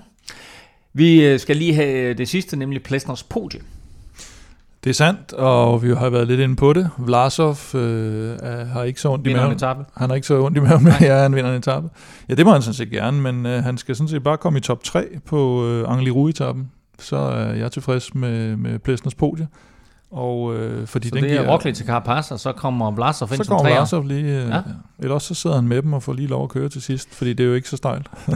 Vi 0.93 1.25
øh, 1.25 1.39
skal 1.39 1.57
lige 1.57 1.73
have 1.73 2.13
det 2.13 2.29
sidste, 2.29 2.57
nemlig 2.57 2.83
Plesners 2.83 3.23
podie. 3.23 3.59
Det 4.83 4.89
er 4.89 4.93
sandt, 4.93 5.33
og 5.33 5.83
vi 5.83 5.89
har 5.93 6.09
været 6.09 6.27
lidt 6.27 6.39
inde 6.39 6.55
på 6.55 6.73
det. 6.73 6.89
Vlasov 6.97 7.57
øh, 7.75 8.37
har 8.67 8.83
ikke 8.83 9.01
så 9.01 9.09
ondt 9.09 9.27
i 9.27 9.33
maven. 9.33 9.59
Han 9.97 10.09
har 10.09 10.15
ikke 10.15 10.27
så 10.27 10.41
ondt 10.41 10.57
i 10.57 10.59
maven 10.59 10.87
at 10.87 11.01
ja, 11.01 11.15
han 11.21 11.35
vinder 11.35 11.51
en 11.51 11.57
etape. 11.57 11.89
Ja, 12.29 12.33
det 12.35 12.45
må 12.45 12.51
han 12.51 12.61
sådan 12.61 12.73
set 12.73 12.89
gerne, 12.89 13.21
men 13.21 13.45
øh, 13.45 13.63
han 13.63 13.77
skal 13.77 13.95
sådan 13.95 14.07
set 14.07 14.23
bare 14.23 14.37
komme 14.37 14.59
i 14.59 14.61
top 14.61 14.83
3 14.83 15.05
på 15.25 15.67
øh, 15.67 15.89
Angli-Etappen. 15.89 16.63
Så 16.99 17.17
er 17.17 17.53
jeg 17.53 17.71
tilfreds 17.71 18.15
med, 18.15 18.55
med 18.55 18.79
Plesners 18.79 19.15
podie. 19.15 19.47
Og, 20.12 20.55
øh, 20.55 20.88
fordi 20.88 21.10
så 21.10 21.16
den 21.16 21.24
det 21.24 21.32
er 21.32 21.41
giver, 21.41 21.53
Roglic 21.53 21.76
til 21.76 21.86
Carapaz, 21.86 22.32
og 22.32 22.39
så 22.39 22.51
kommer 22.51 22.91
Blasov 22.91 23.30
ind 23.34 23.43
så 23.43 23.49
kommer 23.49 23.64
Blasov 23.64 24.07
lige, 24.07 24.24
øh, 24.24 24.49
ja. 24.49 24.62
eller 24.99 25.14
også 25.14 25.28
så 25.28 25.34
sidder 25.34 25.55
han 25.55 25.68
med 25.68 25.82
dem 25.82 25.93
og 25.93 26.03
får 26.03 26.14
lige 26.14 26.28
lov 26.28 26.43
at 26.43 26.49
køre 26.49 26.70
til 26.70 26.82
sidst, 26.82 27.16
fordi 27.16 27.34
det 27.34 27.43
er 27.43 27.47
jo 27.47 27.53
ikke 27.53 27.70
så 27.70 27.78
stejlt. 27.78 28.07
Ja. 28.28 28.34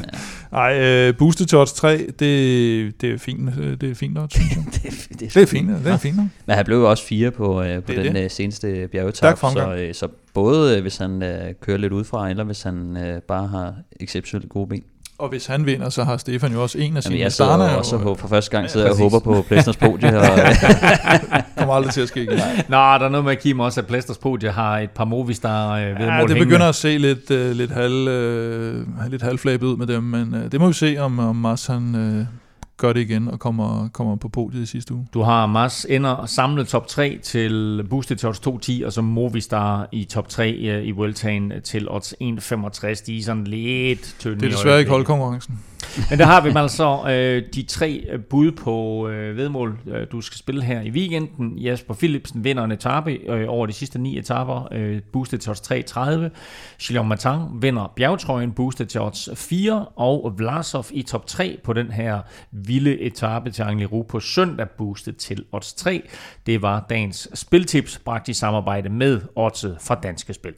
Ej, 0.57 0.79
øh, 0.79 1.17
boosted 1.17 1.45
til 1.45 1.75
3, 1.75 1.97
det, 1.97 3.01
det 3.01 3.13
er 3.13 3.17
fint, 3.17 3.49
øh, 3.59 3.81
det 3.81 3.91
er 3.91 3.95
fint 3.95 4.17
odds, 4.17 4.33
synes 4.33 4.55
jeg. 4.55 4.65
det, 4.73 4.85
er, 4.85 4.89
det, 5.09 5.21
er, 5.21 5.29
det 5.29 5.41
er 5.41 5.45
fint, 5.45 5.69
det 5.69 5.91
er 5.91 5.97
fint. 5.97 6.17
Men 6.17 6.55
han 6.55 6.65
blev 6.65 6.77
jo 6.77 6.89
også 6.89 7.03
fire 7.03 7.31
på, 7.31 7.61
øh, 7.61 7.83
på 7.83 7.91
den 7.91 8.15
det. 8.15 8.23
Øh, 8.23 8.29
seneste 8.29 8.87
bjergetap, 8.87 9.37
så, 9.37 9.75
øh, 9.79 9.93
så 9.93 10.07
både 10.33 10.75
øh, 10.77 10.81
hvis 10.81 10.97
han 10.97 11.23
øh, 11.23 11.53
kører 11.61 11.77
lidt 11.77 11.93
udefra, 11.93 12.29
eller 12.29 12.43
hvis 12.43 12.63
han 12.63 12.97
øh, 12.97 13.21
bare 13.21 13.47
har 13.47 13.75
exceptionelt 13.99 14.49
gode 14.49 14.67
ben. 14.67 14.83
Og 15.23 15.29
hvis 15.29 15.45
han 15.45 15.65
vinder, 15.65 15.89
så 15.89 16.03
har 16.03 16.17
Stefan 16.17 16.51
jo 16.51 16.61
også 16.61 16.77
en 16.77 16.97
af 16.97 17.03
sine 17.03 17.15
Jamen, 17.15 17.23
jeg 17.23 17.31
sidder 17.31 17.77
også 17.77 17.95
og, 17.95 18.19
for 18.19 18.27
første 18.27 18.51
gang 18.51 18.69
sidder 18.69 18.85
ja, 18.85 18.93
jeg 18.93 19.03
og 19.03 19.11
håber 19.11 19.19
på 19.19 19.45
Plæsters 19.47 19.77
podie. 19.77 20.19
Og, 20.19 20.25
kommer 21.57 21.73
aldrig 21.73 21.93
til 21.93 22.01
at 22.01 22.07
ske 22.07 22.23
igen. 22.23 22.39
Nå, 22.69 22.77
der 22.77 23.05
er 23.05 23.09
noget 23.09 23.23
med 23.23 23.31
at 23.31 23.39
Kim 23.39 23.59
også, 23.59 23.81
at 23.81 23.87
Plæsters 23.87 24.17
podie 24.17 24.51
har 24.51 24.79
et 24.79 24.89
par 24.89 25.05
Movistar 25.05 25.77
øh, 25.77 25.85
ved 25.85 26.05
Ja, 26.05 26.25
det 26.27 26.37
begynder 26.37 26.69
at 26.69 26.75
se 26.75 26.97
lidt, 26.97 27.31
uh, 27.31 27.51
lidt, 27.51 27.71
halv, 27.71 27.93
uh, 27.93 29.11
lidt 29.11 29.21
halvflabet 29.21 29.67
ud 29.67 29.77
med 29.77 29.87
dem, 29.87 30.03
men 30.03 30.33
uh, 30.33 30.51
det 30.51 30.59
må 30.59 30.67
vi 30.67 30.73
se, 30.73 30.97
om, 30.99 31.19
om 31.19 31.35
Mars 31.35 31.65
han, 31.65 31.95
uh, 31.95 32.42
gør 32.83 32.93
det 32.93 33.01
igen 33.01 33.27
og 33.27 33.39
kommer, 33.39 33.89
kommer 33.93 34.15
på 34.15 34.29
podiet 34.29 34.63
i 34.63 34.65
sidste 34.65 34.93
uge. 34.93 35.07
Du 35.13 35.21
har 35.21 35.45
Mars 35.45 35.85
ender 35.89 36.25
samlet 36.25 36.67
top 36.67 36.87
3 36.87 37.19
til 37.23 37.83
Boosted 37.89 38.17
til 38.17 38.29
odds 38.29 38.39
2.10, 38.47 38.85
og 38.85 38.93
så 38.93 39.01
Movistar 39.01 39.87
i 39.91 40.03
top 40.03 40.29
3 40.29 40.49
i 40.83 40.91
Vueltaen 40.91 41.53
til 41.63 41.89
odds 41.89 42.13
1.65. 42.13 43.03
De 43.05 43.17
er 43.17 43.23
sådan 43.23 43.43
lidt 43.43 44.15
tynde. 44.19 44.39
Det 44.39 44.45
er 44.45 44.49
desværre 44.49 44.79
ikke 44.79 44.91
holdkonkurrencen. 44.91 45.59
Men 46.09 46.19
der 46.19 46.25
har 46.25 46.41
vi 46.41 46.51
altså 46.55 47.09
øh, 47.09 47.43
de 47.53 47.63
tre 47.63 48.05
øh, 48.09 48.19
bud 48.19 48.51
på 48.51 49.07
øh, 49.07 49.37
vedmål, 49.37 49.79
øh, 49.87 50.07
du 50.11 50.21
skal 50.21 50.37
spille 50.37 50.63
her 50.63 50.81
i 50.81 50.89
weekenden. 50.89 51.57
Jasper 51.57 51.93
Philipsen 51.93 52.43
vinder 52.43 52.63
en 52.63 52.71
etape 52.71 53.11
øh, 53.11 53.45
over 53.47 53.65
de 53.65 53.73
sidste 53.73 53.99
ni 53.99 54.17
etaper, 54.17 54.67
øh, 54.71 55.01
boostet 55.13 55.41
til 55.41 55.49
odds 55.49 55.61
3.30. 55.61 55.99
Gilles 56.81 57.07
Martin 57.07 57.61
vinder 57.61 57.93
bjergtrøjen, 57.95 58.51
boostet 58.51 58.89
til 58.89 59.01
odds 59.01 59.29
4. 59.35 59.85
Og 59.85 60.33
Vlasov 60.37 60.85
i 60.91 61.01
top 61.01 61.27
3 61.27 61.59
på 61.63 61.73
den 61.73 61.91
her 61.91 62.21
vilde 62.51 62.99
etape 62.99 63.51
til 63.51 63.63
Angliru 63.63 64.03
på 64.03 64.19
søndag, 64.19 64.67
boostet 64.77 65.17
til 65.17 65.45
odds 65.51 65.73
3. 65.73 66.01
Det 66.45 66.61
var 66.61 66.85
dagens 66.89 67.27
spiltips, 67.33 68.01
bragt 68.05 68.29
i 68.29 68.33
samarbejde 68.33 68.89
med 68.89 69.21
Oddset 69.35 69.77
fra 69.81 69.95
Danske 69.95 70.33
Spil. 70.33 70.53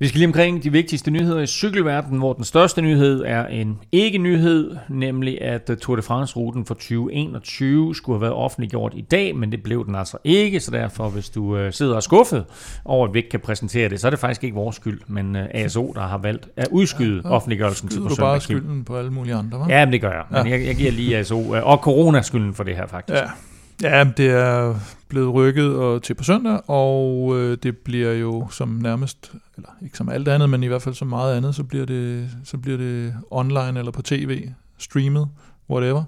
Vi 0.00 0.08
skal 0.08 0.18
lige 0.18 0.26
omkring 0.26 0.62
de 0.62 0.72
vigtigste 0.72 1.10
nyheder 1.10 1.40
i 1.40 1.46
cykelverdenen, 1.46 2.18
hvor 2.18 2.32
den 2.32 2.44
største 2.44 2.82
nyhed 2.82 3.24
er 3.26 3.46
en 3.46 3.78
ikke-nyhed, 3.92 4.76
nemlig 4.88 5.42
at 5.42 5.70
Tour 5.80 5.96
de 5.96 6.02
France-ruten 6.02 6.64
for 6.64 6.74
2021 6.74 7.94
skulle 7.94 8.16
have 8.16 8.22
været 8.22 8.34
offentliggjort 8.34 8.92
i 8.96 9.00
dag, 9.00 9.36
men 9.36 9.52
det 9.52 9.62
blev 9.62 9.86
den 9.86 9.94
altså 9.94 10.16
ikke, 10.24 10.60
så 10.60 10.70
derfor, 10.70 11.08
hvis 11.08 11.30
du 11.30 11.56
øh, 11.56 11.72
sidder 11.72 11.94
og 11.94 12.02
skuffet 12.02 12.44
over, 12.84 13.08
at 13.08 13.14
vi 13.14 13.18
ikke 13.18 13.30
kan 13.30 13.40
præsentere 13.40 13.88
det, 13.88 14.00
så 14.00 14.08
er 14.08 14.10
det 14.10 14.18
faktisk 14.18 14.44
ikke 14.44 14.54
vores 14.54 14.76
skyld, 14.76 15.00
men 15.06 15.36
øh, 15.36 15.46
ASO, 15.50 15.92
der 15.94 16.00
har 16.00 16.18
valgt 16.18 16.48
at 16.56 16.68
udskyde 16.70 17.22
ja, 17.24 17.30
offentliggørelsen 17.30 17.88
til 17.88 18.00
på 18.00 18.08
søndag. 18.08 18.16
du 18.16 18.22
bare 18.22 18.40
skylden 18.40 18.84
på 18.84 18.96
alle 18.96 19.10
mulige 19.10 19.34
andre, 19.34 19.58
hva'? 19.58 19.70
Ja, 19.70 19.84
men 19.84 19.92
det 19.92 20.00
gør 20.00 20.12
jeg. 20.12 20.24
Men 20.30 20.46
ja. 20.46 20.58
jeg, 20.58 20.66
jeg 20.66 20.76
giver 20.76 20.90
lige 20.90 21.18
ASO, 21.18 21.56
øh, 21.56 21.66
og 21.66 21.78
corona 21.78 22.22
skylden 22.22 22.54
for 22.54 22.64
det 22.64 22.76
her 22.76 22.86
faktisk. 22.86 23.20
Ja. 23.20 23.30
Ja, 23.82 24.04
det 24.16 24.30
er 24.30 24.74
blevet 25.08 25.34
rykket 25.34 25.76
og 25.76 26.02
til 26.02 26.14
på 26.14 26.24
søndag, 26.24 26.60
og 26.66 27.32
øh, 27.36 27.58
det 27.62 27.76
bliver 27.76 28.12
jo 28.12 28.48
som 28.50 28.68
nærmest, 28.68 29.32
eller 29.56 29.68
ikke 29.82 29.96
som 29.96 30.08
alt 30.08 30.28
andet, 30.28 30.50
men 30.50 30.62
i 30.62 30.66
hvert 30.66 30.82
fald 30.82 30.94
som 30.94 31.08
meget 31.08 31.36
andet, 31.36 31.54
så 31.54 31.64
bliver 31.64 31.86
det, 31.86 32.30
så 32.44 32.58
bliver 32.58 32.78
det 32.78 33.14
online 33.30 33.78
eller 33.78 33.92
på 33.92 34.02
tv, 34.02 34.48
streamet, 34.78 35.28
whatever, 35.70 36.02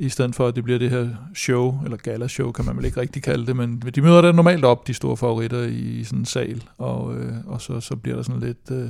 i 0.00 0.08
stedet 0.08 0.34
for 0.34 0.46
at 0.46 0.56
det 0.56 0.64
bliver 0.64 0.78
det 0.78 0.90
her 0.90 1.08
show, 1.34 1.84
eller 1.84 1.96
gala-show 1.96 2.52
kan 2.52 2.64
man 2.64 2.76
vel 2.76 2.84
ikke 2.84 3.00
rigtig 3.00 3.22
kalde 3.22 3.46
det, 3.46 3.56
men 3.56 3.82
de 3.94 4.02
møder 4.02 4.20
der 4.20 4.32
normalt 4.32 4.64
op, 4.64 4.86
de 4.86 4.94
store 4.94 5.16
favoritter 5.16 5.62
i 5.62 6.04
sådan 6.04 6.18
en 6.18 6.24
sal, 6.24 6.64
og, 6.78 7.16
øh, 7.16 7.32
og 7.46 7.60
så, 7.60 7.80
så 7.80 7.96
bliver 7.96 8.16
der 8.16 8.22
sådan 8.22 8.40
lidt... 8.40 8.70
Øh, 8.70 8.88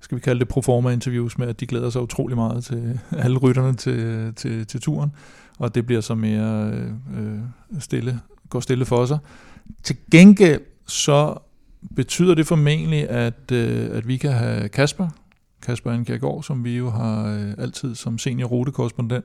skal 0.00 0.16
vi 0.16 0.20
kalde 0.20 0.40
det 0.40 0.48
proforma 0.48 0.90
interviews 0.90 1.38
med, 1.38 1.48
at 1.48 1.60
de 1.60 1.66
glæder 1.66 1.90
sig 1.90 2.02
utrolig 2.02 2.36
meget 2.36 2.64
til 2.64 3.00
alle 3.24 3.38
rytterne 3.38 3.74
til, 3.74 3.98
øh, 3.98 4.34
til, 4.34 4.66
til 4.66 4.80
turen 4.80 5.10
og 5.58 5.74
det 5.74 5.86
bliver 5.86 6.00
så 6.00 6.14
mere 6.14 6.70
øh, 6.70 6.90
øh, 7.16 7.38
stille, 7.78 8.20
går 8.54 8.60
stille 8.60 8.84
for 8.84 9.06
sig. 9.06 9.18
Til 9.82 9.96
gengæld 10.10 10.60
så 10.86 11.34
betyder 11.96 12.34
det 12.34 12.46
formentlig, 12.46 13.10
at, 13.10 13.52
øh, 13.52 13.96
at 13.96 14.08
vi 14.08 14.16
kan 14.16 14.32
have 14.32 14.68
Kasper, 14.68 15.08
Kasper 15.62 15.90
Ankjærgaard, 15.90 16.42
som 16.42 16.64
vi 16.64 16.76
jo 16.76 16.90
har 16.90 17.26
øh, 17.26 17.54
altid 17.58 17.94
som 17.94 18.18
senior 18.18 18.48
rutekorrespondent, 18.48 19.24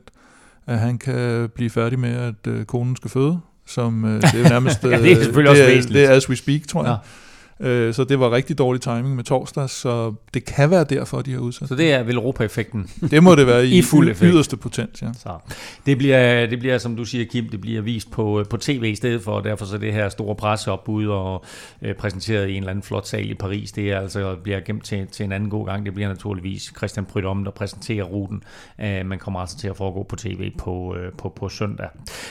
at 0.67 0.79
han 0.79 0.97
kan 0.97 1.49
blive 1.55 1.69
færdig 1.69 1.99
med, 1.99 2.15
at 2.15 2.47
øh, 2.47 2.65
konen 2.65 2.95
skal 2.95 3.09
føde, 3.09 3.39
som 3.65 4.05
øh, 4.05 4.21
det 4.21 4.45
er 4.45 4.49
nærmest... 4.49 4.83
ja, 4.83 5.01
det 5.01 5.11
er 5.11 5.15
selvfølgelig 5.15 5.49
øh, 5.49 5.51
også 5.51 5.63
væsentligt. 5.63 6.01
Det 6.01 6.11
er 6.11 6.15
as 6.15 6.29
we 6.29 6.35
speak, 6.35 6.67
tror 6.67 6.83
jeg. 6.83 6.91
Ja. 6.91 6.97
Øh, 7.59 7.93
så 7.93 8.03
det 8.03 8.19
var 8.19 8.31
rigtig 8.31 8.57
dårlig 8.57 8.81
timing 8.81 9.15
med 9.15 9.23
torsdag, 9.23 9.69
så 9.69 10.13
det 10.33 10.45
kan 10.45 10.71
være 10.71 10.83
derfor, 10.83 11.21
de 11.21 11.31
har 11.31 11.39
udsat. 11.39 11.67
Så 11.67 11.75
det 11.75 11.93
er 11.93 12.03
Velropa-effekten? 12.03 12.89
Det 13.11 13.23
må 13.23 13.35
det 13.35 13.47
være 13.47 13.67
i, 13.67 13.77
I 13.77 13.81
fuld 13.81 14.09
effekt. 14.09 14.33
yderste 14.33 14.57
potens, 14.57 15.01
ja. 15.01 15.07
Så 15.13 15.29
det 15.85 15.97
bliver, 15.97 16.45
det 16.45 16.59
bliver, 16.59 16.77
som 16.77 16.95
du 16.95 17.05
siger, 17.05 17.25
Kim, 17.25 17.49
det 17.49 17.61
bliver 17.61 17.81
vist 17.81 18.11
på, 18.11 18.45
på 18.49 18.57
tv 18.57 18.83
i 18.83 18.95
stedet 18.95 19.21
for, 19.21 19.31
og 19.31 19.43
derfor 19.43 19.65
så 19.65 19.77
det 19.77 19.93
her 19.93 20.09
store 20.09 20.35
presseopbud 20.35 21.07
og 21.07 21.45
øh, 21.81 21.95
præsenteret 21.95 22.47
i 22.47 22.51
en 22.51 22.57
eller 22.57 22.69
anden 22.69 22.83
flot 22.83 23.07
sal 23.07 23.29
i 23.31 23.33
Paris, 23.33 23.71
det 23.71 23.91
er 23.91 23.99
altså 23.99 24.35
bliver 24.43 24.59
gemt 24.59 24.85
til, 24.85 25.07
til 25.07 25.23
en 25.23 25.31
anden 25.31 25.49
god 25.49 25.65
gang. 25.65 25.85
Det 25.85 25.93
bliver 25.93 26.09
naturligvis 26.09 26.73
Christian 26.77 27.05
Prydom, 27.05 27.43
der 27.43 27.51
præsenterer 27.51 28.03
ruten. 28.03 28.43
Øh, 28.81 29.05
man 29.05 29.19
kommer 29.19 29.39
altså 29.39 29.57
til 29.57 29.67
at 29.67 29.77
foregå 29.77 30.03
på 30.03 30.15
tv 30.15 30.51
på, 30.57 30.95
øh, 30.95 31.11
på, 31.17 31.29
på 31.29 31.49
søndag. 31.49 31.87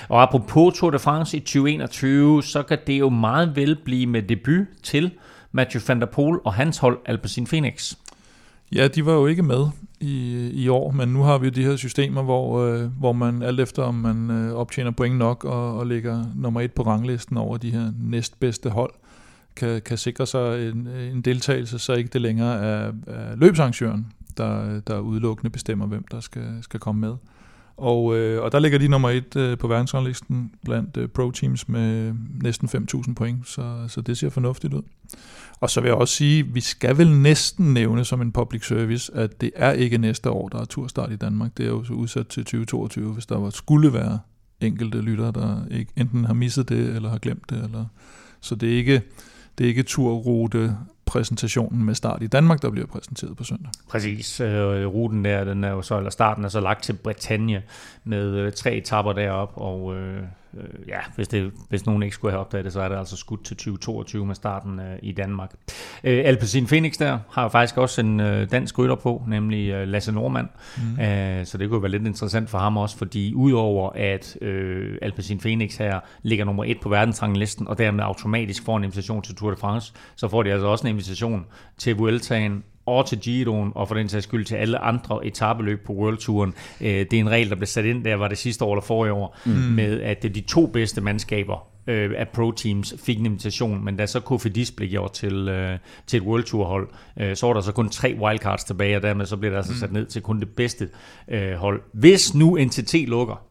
Og 0.08 0.22
apropos 0.22 0.78
Tour 0.78 0.90
de 0.90 0.98
France 0.98 1.36
i 1.36 1.40
2021, 1.40 2.42
så 2.42 2.62
kan 2.62 2.78
det 2.86 2.98
jo 2.98 3.08
meget 3.08 3.56
vel 3.56 3.76
blive 3.84 4.06
med 4.06 4.22
debut 4.22 4.66
til 4.82 5.10
Matthew 5.52 5.82
van 5.88 6.00
der 6.00 6.06
Poel 6.06 6.38
og 6.44 6.54
hans 6.54 6.78
hold 6.78 6.98
Alpecin 7.06 7.46
Phoenix. 7.46 7.94
Ja, 8.72 8.88
de 8.88 9.06
var 9.06 9.12
jo 9.12 9.26
ikke 9.26 9.42
med 9.42 9.66
i, 10.00 10.48
i 10.52 10.68
år, 10.68 10.90
men 10.90 11.08
nu 11.08 11.22
har 11.22 11.38
vi 11.38 11.50
de 11.50 11.64
her 11.64 11.76
systemer, 11.76 12.22
hvor, 12.22 12.60
øh, 12.60 12.98
hvor 12.98 13.12
man 13.12 13.42
alt 13.42 13.60
efter, 13.60 13.82
om 13.82 13.94
man 13.94 14.30
øh, 14.30 14.52
optjener 14.52 14.90
point 14.90 15.16
nok 15.16 15.44
og, 15.44 15.78
og 15.78 15.86
ligger 15.86 16.24
nummer 16.34 16.60
et 16.60 16.72
på 16.72 16.82
ranglisten 16.82 17.36
over 17.36 17.56
de 17.56 17.70
her 17.70 17.92
næstbedste 18.00 18.70
hold, 18.70 18.92
kan, 19.56 19.82
kan 19.82 19.98
sikre 19.98 20.26
sig 20.26 20.68
en, 20.68 20.86
en 20.86 21.20
deltagelse, 21.20 21.78
så 21.78 21.92
ikke 21.92 22.10
det 22.12 22.20
længere 22.20 22.60
er, 22.60 22.92
er 23.06 23.36
løbsarrangøren, 23.36 24.12
der, 24.36 24.80
der 24.80 24.98
udelukkende 24.98 25.50
bestemmer, 25.50 25.86
hvem 25.86 26.04
der 26.10 26.20
skal, 26.20 26.58
skal 26.62 26.80
komme 26.80 27.00
med. 27.00 27.14
Og, 27.78 28.16
øh, 28.16 28.42
og 28.42 28.52
der 28.52 28.58
ligger 28.58 28.78
de 28.78 28.88
nummer 28.88 29.10
et 29.10 29.36
øh, 29.36 29.58
på 29.58 29.68
verdensranglisten 29.68 30.52
blandt 30.64 30.96
øh, 30.96 31.08
pro-teams 31.18 31.64
med 31.66 32.14
næsten 32.42 32.68
5.000 32.68 33.14
point, 33.14 33.48
så, 33.48 33.84
så 33.88 34.00
det 34.00 34.18
ser 34.18 34.30
fornuftigt 34.30 34.74
ud. 34.74 34.82
Og 35.60 35.70
så 35.70 35.80
vil 35.80 35.88
jeg 35.88 35.96
også 35.96 36.14
sige, 36.14 36.46
vi 36.46 36.60
skal 36.60 36.98
vel 36.98 37.10
næsten 37.10 37.74
nævne 37.74 38.04
som 38.04 38.22
en 38.22 38.32
public 38.32 38.66
service, 38.66 39.14
at 39.14 39.40
det 39.40 39.50
er 39.56 39.72
ikke 39.72 39.98
næste 39.98 40.30
år, 40.30 40.48
der 40.48 40.60
er 40.60 40.64
turstart 40.64 41.12
i 41.12 41.16
Danmark. 41.16 41.56
Det 41.56 41.66
er 41.66 41.70
jo 41.70 41.84
så 41.84 41.92
udsat 41.92 42.26
til 42.26 42.44
2022, 42.44 43.12
hvis 43.12 43.26
der 43.26 43.38
var, 43.38 43.50
skulle 43.50 43.92
være 43.92 44.18
enkelte 44.60 45.00
lyttere, 45.00 45.32
der 45.32 45.66
ikke, 45.70 45.92
enten 45.96 46.24
har 46.24 46.34
misset 46.34 46.68
det, 46.68 46.96
eller 46.96 47.08
har 47.08 47.18
glemt 47.18 47.50
det. 47.50 47.64
Eller, 47.64 47.84
så 48.40 48.54
det 48.54 48.72
er 48.72 48.76
ikke, 48.76 49.02
det 49.58 49.64
er 49.64 49.68
ikke 49.68 49.82
turrute 49.82 50.76
præsentationen 51.08 51.84
med 51.84 51.94
start 51.94 52.22
i 52.22 52.26
Danmark, 52.26 52.62
der 52.62 52.70
bliver 52.70 52.86
præsenteret 52.86 53.36
på 53.36 53.44
søndag. 53.44 53.70
Præcis. 53.88 54.40
Øh, 54.40 54.86
ruten 54.86 55.24
der, 55.24 55.44
den 55.44 55.64
er 55.64 55.70
jo 55.70 55.82
så, 55.82 55.96
eller 55.96 56.10
starten 56.10 56.44
er 56.44 56.48
så 56.48 56.60
lagt 56.60 56.82
til 56.82 56.92
Bretagne 56.92 57.62
med 58.04 58.34
øh, 58.34 58.52
tre 58.52 58.74
etapper 58.74 59.12
derop, 59.12 59.52
og 59.56 59.96
øh, 59.96 60.22
øh, 60.56 60.88
ja, 60.88 60.98
hvis, 61.14 61.28
det, 61.28 61.52
hvis 61.68 61.86
nogen 61.86 62.02
ikke 62.02 62.14
skulle 62.14 62.32
have 62.32 62.40
opdaget 62.40 62.64
det, 62.64 62.72
så 62.72 62.80
er 62.80 62.88
det 62.88 62.96
altså 62.96 63.16
skudt 63.16 63.44
til 63.44 63.56
2022 63.56 64.26
med 64.26 64.34
starten 64.34 64.80
øh, 64.80 64.98
i 65.02 65.12
Danmark. 65.12 65.54
Øh, 66.04 66.22
Alpecin 66.24 66.66
Phoenix 66.66 66.98
der 66.98 67.18
har 67.30 67.42
jo 67.42 67.48
faktisk 67.48 67.76
også 67.76 68.00
en 68.00 68.20
øh, 68.20 68.50
dansk 68.50 68.78
rytter 68.78 68.94
på, 68.94 69.22
nemlig 69.28 69.68
øh, 69.68 69.88
Lasse 69.88 70.12
Normand. 70.12 70.48
Mm. 70.76 71.02
Øh, 71.02 71.46
så 71.46 71.58
det 71.58 71.70
kunne 71.70 71.82
være 71.82 71.90
lidt 71.90 72.06
interessant 72.06 72.50
for 72.50 72.58
ham 72.58 72.76
også, 72.76 72.98
fordi 72.98 73.34
udover 73.34 73.90
at 73.94 74.36
øh, 74.42 74.98
Alpecin 75.02 75.38
Phoenix 75.38 75.76
her 75.76 76.00
ligger 76.22 76.44
nummer 76.44 76.64
et 76.64 76.80
på 76.82 76.88
verdensranglisten, 76.88 77.68
og 77.68 77.78
dermed 77.78 78.04
automatisk 78.04 78.64
får 78.64 78.76
en 78.76 78.84
invitation 78.84 79.22
til 79.22 79.34
Tour 79.34 79.50
de 79.50 79.56
France, 79.56 79.92
så 80.16 80.28
får 80.28 80.42
de 80.42 80.52
altså 80.52 80.66
også 80.66 80.86
en 80.86 80.90
invitation 80.90 81.46
til 81.78 81.96
Vueltaen 81.96 82.64
og 82.88 83.06
til 83.06 83.18
Giroen, 83.18 83.72
og 83.74 83.88
for 83.88 83.94
den 83.94 84.08
sags 84.08 84.24
skyld 84.24 84.44
til 84.44 84.54
alle 84.54 84.78
andre 84.78 85.26
etabeløb 85.26 85.86
på 85.86 85.92
World 85.92 86.18
Touren. 86.18 86.54
Øh, 86.80 86.86
det 86.88 87.12
er 87.12 87.20
en 87.20 87.30
regel, 87.30 87.50
der 87.50 87.56
blev 87.56 87.66
sat 87.66 87.84
ind 87.84 88.04
der, 88.04 88.14
var 88.14 88.28
det 88.28 88.38
sidste 88.38 88.64
år 88.64 88.74
eller 88.74 88.82
forrige 88.82 89.12
år, 89.12 89.36
mm. 89.46 89.52
med 89.52 90.00
at 90.00 90.22
det 90.22 90.34
de 90.34 90.40
to 90.40 90.66
bedste 90.66 91.00
mandskaber 91.00 91.68
øh, 91.88 92.10
af 92.16 92.28
pro-teams 92.28 93.04
fik 93.04 93.18
en 93.18 93.26
invitation, 93.26 93.84
men 93.84 93.96
da 93.96 94.06
så 94.06 94.20
Kofidis 94.20 94.70
blev 94.70 94.88
gjort 94.88 95.12
til, 95.12 95.48
øh, 95.48 95.78
til 96.06 96.16
et 96.16 96.22
World 96.22 96.44
Tour 96.44 96.64
hold, 96.64 96.88
øh, 97.20 97.36
så 97.36 97.46
var 97.46 97.54
der 97.54 97.60
så 97.60 97.72
kun 97.72 97.88
tre 97.88 98.16
wildcards 98.20 98.64
tilbage, 98.64 98.96
og 98.96 99.02
dermed 99.02 99.26
så 99.26 99.36
blev 99.36 99.50
der 99.50 99.56
altså 99.56 99.78
sat 99.78 99.92
ned 99.92 100.06
til 100.06 100.22
kun 100.22 100.40
det 100.40 100.48
bedste 100.48 100.88
øh, 101.28 101.52
hold. 101.52 101.82
Hvis 101.92 102.34
nu 102.34 102.58
NTT 102.60 102.94
lukker, 102.94 103.47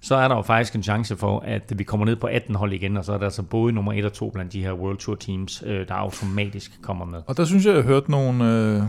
så 0.00 0.14
er 0.14 0.28
der 0.28 0.36
jo 0.36 0.42
faktisk 0.42 0.74
en 0.74 0.82
chance 0.82 1.16
for, 1.16 1.40
at 1.40 1.72
vi 1.76 1.84
kommer 1.84 2.06
ned 2.06 2.16
på 2.16 2.26
18 2.26 2.54
hold 2.54 2.72
igen, 2.72 2.96
og 2.96 3.04
så 3.04 3.12
er 3.12 3.18
der 3.18 3.24
altså 3.24 3.42
både 3.42 3.72
nummer 3.72 3.92
1 3.92 4.04
og 4.04 4.12
2 4.12 4.30
blandt 4.30 4.52
de 4.52 4.62
her 4.62 4.72
World 4.72 4.98
Tour 4.98 5.16
teams, 5.16 5.62
øh, 5.66 5.88
der 5.88 5.94
automatisk 5.94 6.82
kommer 6.82 7.04
med. 7.04 7.22
Og 7.26 7.36
der 7.36 7.44
synes 7.44 7.66
jeg, 7.66 7.74
jeg 7.74 7.82
har 7.82 7.88
hørt 7.88 8.08
nogle 8.08 8.52
øh, 8.52 8.82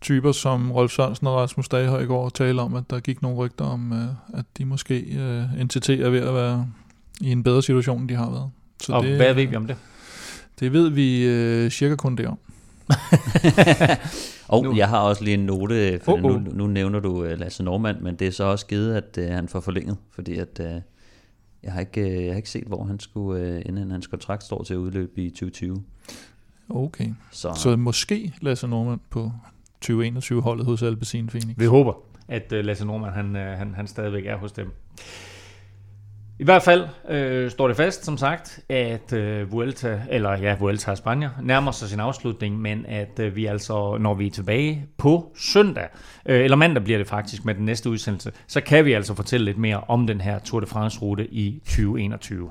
typer 0.00 0.32
som 0.32 0.72
Rolf 0.72 0.92
Sørensen 0.92 1.26
og 1.26 1.36
Rasmus 1.36 1.68
Dager 1.68 1.98
i 1.98 2.06
går 2.06 2.28
tale 2.28 2.62
om, 2.62 2.74
at 2.74 2.84
der 2.90 3.00
gik 3.00 3.22
nogle 3.22 3.36
rygter 3.36 3.64
om, 3.64 3.92
øh, 3.92 4.38
at 4.38 4.44
de 4.58 4.64
måske 4.64 4.98
øh, 4.98 5.64
NTT 5.64 5.90
er 5.90 6.10
ved 6.10 6.20
at 6.20 6.34
være 6.34 6.66
i 7.20 7.32
en 7.32 7.42
bedre 7.42 7.62
situation, 7.62 8.00
end 8.00 8.08
de 8.08 8.14
har 8.14 8.30
været. 8.30 8.50
Så 8.82 8.92
og 8.92 9.02
det, 9.02 9.16
hvad 9.16 9.34
ved 9.34 9.46
vi 9.46 9.56
om 9.56 9.66
det? 9.66 9.76
Det 10.60 10.72
ved 10.72 10.88
vi 10.88 11.24
øh, 11.26 11.70
cirka 11.70 11.96
kun 11.96 12.16
det 12.16 12.26
om. 12.26 12.38
Og 14.48 14.64
nu. 14.64 14.76
jeg 14.76 14.88
har 14.88 15.00
også 15.00 15.24
lige 15.24 15.34
en 15.34 15.46
note, 15.46 16.00
for 16.02 16.12
oh, 16.12 16.24
oh. 16.24 16.44
Nu, 16.44 16.50
nu 16.52 16.66
nævner 16.66 17.00
du 17.00 17.24
uh, 17.24 17.38
Lasse 17.38 17.62
Normand, 17.62 18.00
men 18.00 18.16
det 18.16 18.26
er 18.26 18.30
så 18.30 18.44
også 18.44 18.66
givet, 18.66 18.94
at 18.94 19.18
uh, 19.18 19.34
han 19.34 19.48
får 19.48 19.60
forlænget, 19.60 19.96
fordi 20.10 20.36
at, 20.36 20.60
uh, 20.60 20.66
jeg, 21.62 21.72
har 21.72 21.80
ikke, 21.80 22.00
uh, 22.00 22.24
jeg 22.24 22.32
har 22.32 22.36
ikke 22.36 22.50
set, 22.50 22.64
hvor 22.64 22.84
han 22.84 23.00
skulle, 23.00 23.56
uh, 23.56 23.60
inden 23.66 23.90
hans 23.90 24.06
kontrakt 24.06 24.44
står 24.44 24.62
til 24.62 24.74
at 24.74 24.78
udløbe 24.78 25.22
i 25.22 25.30
2020. 25.30 25.82
Okay, 26.70 27.08
så, 27.30 27.52
så 27.54 27.76
måske 27.76 28.32
Lasse 28.40 28.68
Normand 28.68 29.00
på 29.10 29.32
2021-holdet 29.84 30.66
hos 30.66 30.82
Alpecin 30.82 31.26
Phoenix. 31.26 31.58
Vi 31.58 31.64
håber, 31.64 31.92
at 32.28 32.52
uh, 32.52 32.58
Lasse 32.58 32.84
Normand 32.84 33.14
han, 33.14 33.26
uh, 33.26 33.58
han, 33.58 33.74
han 33.74 33.86
stadigvæk 33.86 34.26
er 34.26 34.36
hos 34.36 34.52
dem. 34.52 34.72
I 36.40 36.44
hvert 36.44 36.62
fald 36.62 36.88
øh, 37.08 37.50
står 37.50 37.68
det 37.68 37.76
fast, 37.76 38.04
som 38.04 38.16
sagt, 38.16 38.60
at 38.68 39.12
øh, 39.12 39.52
Vuelta, 39.52 40.02
eller 40.10 40.36
ja, 40.36 40.56
Vuelta 40.58 40.94
Spanien 40.94 41.30
nærmer 41.42 41.70
sig 41.70 41.88
sin 41.88 42.00
afslutning, 42.00 42.60
men 42.60 42.86
at 42.86 43.18
øh, 43.20 43.36
vi 43.36 43.46
altså, 43.46 43.96
når 44.00 44.14
vi 44.14 44.26
er 44.26 44.30
tilbage 44.30 44.86
på 44.98 45.32
søndag, 45.38 45.88
øh, 46.26 46.44
eller 46.44 46.56
mandag 46.56 46.84
bliver 46.84 46.98
det 46.98 47.06
faktisk 47.08 47.44
med 47.44 47.54
den 47.54 47.64
næste 47.64 47.90
udsendelse, 47.90 48.32
så 48.46 48.60
kan 48.60 48.84
vi 48.84 48.92
altså 48.92 49.14
fortælle 49.14 49.44
lidt 49.44 49.58
mere 49.58 49.80
om 49.88 50.06
den 50.06 50.20
her 50.20 50.38
Tour 50.38 50.60
de 50.60 50.66
France-rute 50.66 51.26
i 51.34 51.60
2021. 51.64 52.50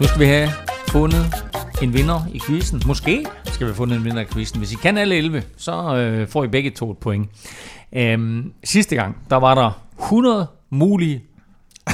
Nu 0.00 0.06
skal 0.06 0.20
vi 0.20 0.26
have 0.26 0.48
fundet 0.94 1.44
en 1.82 1.94
vinder 1.94 2.20
i 2.32 2.40
quizzen. 2.46 2.82
Måske 2.86 3.26
skal 3.44 3.66
vi 3.66 3.70
have 3.70 3.74
fundet 3.74 3.96
en 3.96 4.04
vinder 4.04 4.22
i 4.22 4.24
quizzen. 4.24 4.58
Hvis 4.58 4.72
I 4.72 4.76
kan 4.76 4.98
alle 4.98 5.16
11, 5.16 5.42
så 5.56 5.96
øh, 5.96 6.28
får 6.28 6.44
I 6.44 6.48
begge 6.48 6.70
to 6.70 6.90
et 6.90 6.98
point. 6.98 7.30
Øhm, 7.92 8.52
sidste 8.64 8.96
gang, 8.96 9.16
der 9.30 9.36
var 9.36 9.54
der 9.54 9.70
100 9.98 10.46
mulige 10.70 11.24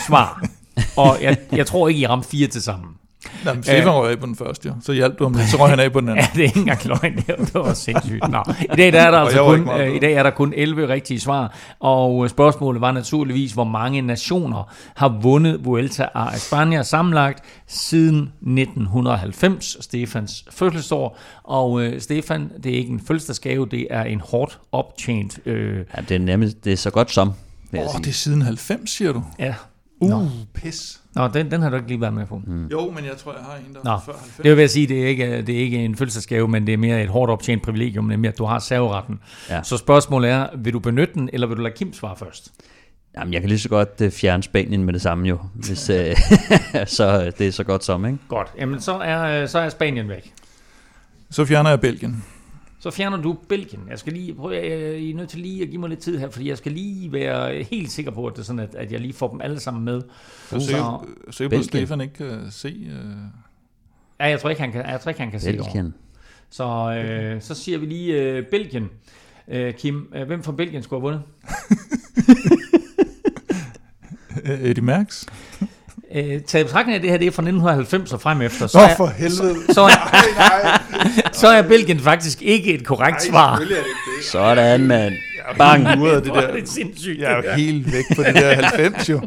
svar. 0.07 0.45
og 1.05 1.19
jeg, 1.23 1.37
jeg 1.53 1.67
tror 1.67 1.89
ikke, 1.89 2.01
I 2.01 2.07
ramte 2.07 2.29
fire 2.29 2.47
til 2.47 2.63
sammen. 2.63 2.95
Nå, 3.45 3.55
men 3.55 3.63
Stefan 3.63 3.91
røg 3.91 4.11
af 4.11 4.19
på 4.19 4.27
den 4.27 4.37
første, 4.37 4.69
jo. 4.69 4.75
så 4.83 4.93
hjalp 4.93 5.19
du 5.19 5.25
ham 5.25 5.33
lidt, 5.33 5.49
så 5.49 5.57
røg 5.57 5.71
han 5.71 5.81
af 5.81 5.93
på 5.93 6.01
den 6.01 6.09
anden. 6.11 6.25
ja, 6.25 6.31
det 6.35 6.41
er 6.41 6.45
ikke 6.45 6.59
engang 6.59 6.87
løgn, 6.87 7.17
det 7.17 7.55
var, 7.55 7.75
sindssygt. 7.75 8.31
Nå, 8.31 8.45
I 8.61 8.77
dag 8.77 8.93
der 8.93 9.01
er 9.01 9.11
der 9.11 9.19
altså 9.19 9.45
kun, 9.45 9.69
øh, 9.81 9.95
i 9.95 9.99
dag 9.99 10.13
er 10.13 10.23
der 10.23 10.31
kun 10.31 10.53
11 10.57 10.89
rigtige 10.89 11.21
svar, 11.21 11.57
og 11.81 12.25
øh, 12.25 12.31
spørgsmålet 12.31 12.81
var 12.81 12.93
naturligvis, 12.93 13.53
hvor 13.53 13.65
mange 13.65 14.03
nationer 14.03 14.73
har 14.95 15.19
vundet 15.23 15.65
Vuelta 15.65 16.07
a 16.15 16.27
España 16.27 16.83
sammenlagt 16.83 17.45
siden 17.67 18.19
1990, 18.19 19.77
Stefans 19.81 20.45
fødselsår. 20.51 21.19
Og 21.45 21.83
øh, 21.83 22.01
Stefan, 22.01 22.51
det 22.63 22.73
er 22.73 22.77
ikke 22.77 22.93
en 22.93 23.01
fødselsdagsgave, 23.01 23.67
det 23.71 23.87
er 23.91 24.03
en 24.03 24.21
hårdt 24.21 24.59
optjent... 24.73 25.39
Øh, 25.47 25.77
ja, 25.97 26.03
det 26.09 26.15
er 26.15 26.19
nærmest, 26.19 26.65
det 26.65 26.73
er 26.73 26.77
så 26.77 26.91
godt 26.91 27.11
som. 27.11 27.33
Åh, 27.75 27.81
oh, 27.81 28.01
det 28.01 28.07
er 28.07 28.13
siden 28.13 28.43
90, 28.43 28.91
siger 28.91 29.13
du? 29.13 29.23
Ja. 29.39 29.55
Uh, 30.01 30.11
Nå. 30.11 30.29
pis. 30.55 31.00
Nå, 31.15 31.29
den, 31.29 31.51
den 31.51 31.63
har 31.63 31.71
du 31.71 31.77
ikke 31.77 31.89
lige 31.89 32.01
været 32.01 32.15
med 32.15 32.27
på. 32.27 32.43
Mm. 32.47 32.67
Jo, 32.67 32.91
men 32.91 33.05
jeg 33.05 33.17
tror, 33.17 33.33
jeg 33.33 33.43
har 33.43 33.57
en, 33.57 33.75
der 33.75 33.81
Nå. 33.85 33.99
før 34.05 34.13
90. 34.13 34.37
Det 34.43 34.57
vil 34.57 34.61
jeg 34.61 34.71
sige, 34.71 34.87
det 34.87 35.03
er, 35.03 35.07
ikke, 35.07 35.43
det 35.43 35.55
er 35.55 35.59
ikke 35.59 35.85
en 35.85 35.97
fødselsdagsgave, 35.97 36.49
men 36.49 36.67
det 36.67 36.73
er 36.73 36.79
mere 36.79 37.03
et 37.03 37.09
hårdt 37.09 37.31
optjent 37.31 37.63
privilegium, 37.63 38.05
nemlig 38.05 38.29
at 38.29 38.39
du 38.39 38.45
har 38.45 38.59
serveretten. 38.59 39.21
Ja. 39.49 39.63
Så 39.63 39.77
spørgsmålet 39.77 40.31
er, 40.31 40.47
vil 40.57 40.73
du 40.73 40.79
benytte 40.79 41.15
den, 41.15 41.31
eller 41.33 41.47
vil 41.47 41.57
du 41.57 41.63
lade 41.63 41.75
Kim 41.75 41.93
svare 41.93 42.17
først? 42.17 42.53
Jamen, 43.19 43.35
jeg 43.35 43.41
kan 43.41 43.49
lige 43.49 43.59
så 43.59 43.69
godt 43.69 44.01
uh, 44.01 44.11
fjerne 44.11 44.43
Spanien 44.43 44.85
med 44.85 44.93
det 44.93 45.03
samme 45.03 45.29
jo, 45.29 45.39
hvis, 45.55 45.91
uh, 45.91 45.97
så 46.97 47.33
det 47.39 47.47
er 47.47 47.53
så 47.53 47.65
godt 47.65 47.85
som, 47.85 48.07
ikke? 48.07 48.19
Godt, 48.29 48.49
jamen 48.59 48.81
så 48.81 48.93
er, 48.93 49.47
så 49.47 49.59
er 49.59 49.69
Spanien 49.69 50.09
væk. 50.09 50.33
Så 51.31 51.45
fjerner 51.45 51.71
jeg 51.71 51.81
Belgien. 51.81 52.25
Så 52.81 52.91
fjerner 52.91 53.23
du 53.23 53.37
Belgien. 53.49 53.83
Jeg 53.91 53.99
skal 53.99 54.13
lige 54.13 54.35
prøve, 54.35 54.99
I 54.99 55.11
er 55.11 55.15
nødt 55.15 55.29
til 55.29 55.41
lige 55.41 55.63
at 55.63 55.69
give 55.69 55.81
mig 55.81 55.89
lidt 55.89 56.01
tid 56.01 56.19
her, 56.19 56.31
fordi 56.31 56.49
jeg 56.49 56.59
skal 56.59 56.73
lige 56.73 57.13
være 57.13 57.63
helt 57.63 57.91
sikker 57.91 58.11
på, 58.11 58.27
at, 58.27 58.33
det 58.33 58.41
er 58.41 58.45
sådan, 58.45 58.59
at, 58.59 58.75
at 58.75 58.93
jeg 58.93 59.01
lige 59.01 59.13
får 59.13 59.29
dem 59.31 59.41
alle 59.41 59.61
sammen 59.61 59.85
med. 59.85 59.97
Uh, 59.97 60.61
så, 60.61 60.99
så 61.31 61.49
på, 61.49 61.55
at 61.55 61.65
Stefan 61.65 62.01
ikke 62.01 62.15
kan 62.15 62.51
se... 62.51 62.69
Uh... 62.69 63.41
Ja, 64.21 64.27
jeg 64.27 64.41
tror 64.41 64.51
ikke, 64.51 64.63
han 64.63 64.73
kan, 64.73 64.87
jeg 64.87 65.01
tror 65.01 65.09
ikke, 65.09 65.21
han 65.21 65.31
kan 65.31 65.41
Belgien. 65.45 65.95
se 66.51 66.65
over. 66.65 66.95
Så, 66.95 67.01
øh, 67.01 67.43
så 67.43 67.55
siger 67.55 67.79
vi 67.79 67.87
lige 67.87 68.23
øh, 68.23 68.47
Belgien. 68.47 68.91
Øh, 69.49 69.75
Kim, 69.75 70.13
øh, 70.15 70.27
hvem 70.27 70.43
fra 70.43 70.53
Belgien 70.53 70.83
skulle 70.83 71.01
have 71.01 71.13
vundet? 71.13 71.23
Eddie 74.69 74.85
Merckx. 74.85 75.27
Øh, 76.15 76.41
taget 76.47 76.67
betragtning 76.67 76.95
af 76.95 77.01
det 77.01 77.11
her, 77.11 77.19
det 77.19 77.27
er 77.27 77.31
fra 77.31 77.43
1990 77.43 78.13
og 78.13 78.21
frem 78.21 78.43
efter. 78.43 78.67
Så 78.67 78.79
Nå, 78.79 78.85
for 78.97 79.07
helvede. 79.07 79.57
Så, 79.67 79.75
så, 79.75 79.81
er, 79.81 79.87
nej, 80.39 80.63
nej. 80.63 81.33
så 81.33 81.49
er 81.49 81.63
Belgien 81.63 82.01
faktisk 82.01 82.43
ikke 82.43 82.75
et 82.75 82.87
korrekt 82.87 83.19
nej, 83.19 83.31
svar. 83.31 83.55
Er 83.55 83.59
det 83.59 83.71
ikke. 83.71 84.29
Sådan, 84.31 84.87
mand. 84.87 85.15
Bang. 85.59 85.87
det, 85.87 86.25
der. 86.25 86.53
det 86.53 86.63
er 86.63 86.67
sindssygt. 86.67 87.21
Jeg 87.21 87.33
er 87.33 87.37
jo 87.37 87.43
helt 87.57 87.93
væk 87.93 88.05
på 88.17 88.23
det 88.23 88.35
der 88.35 88.55
90 88.55 89.11
jo. 89.11 89.21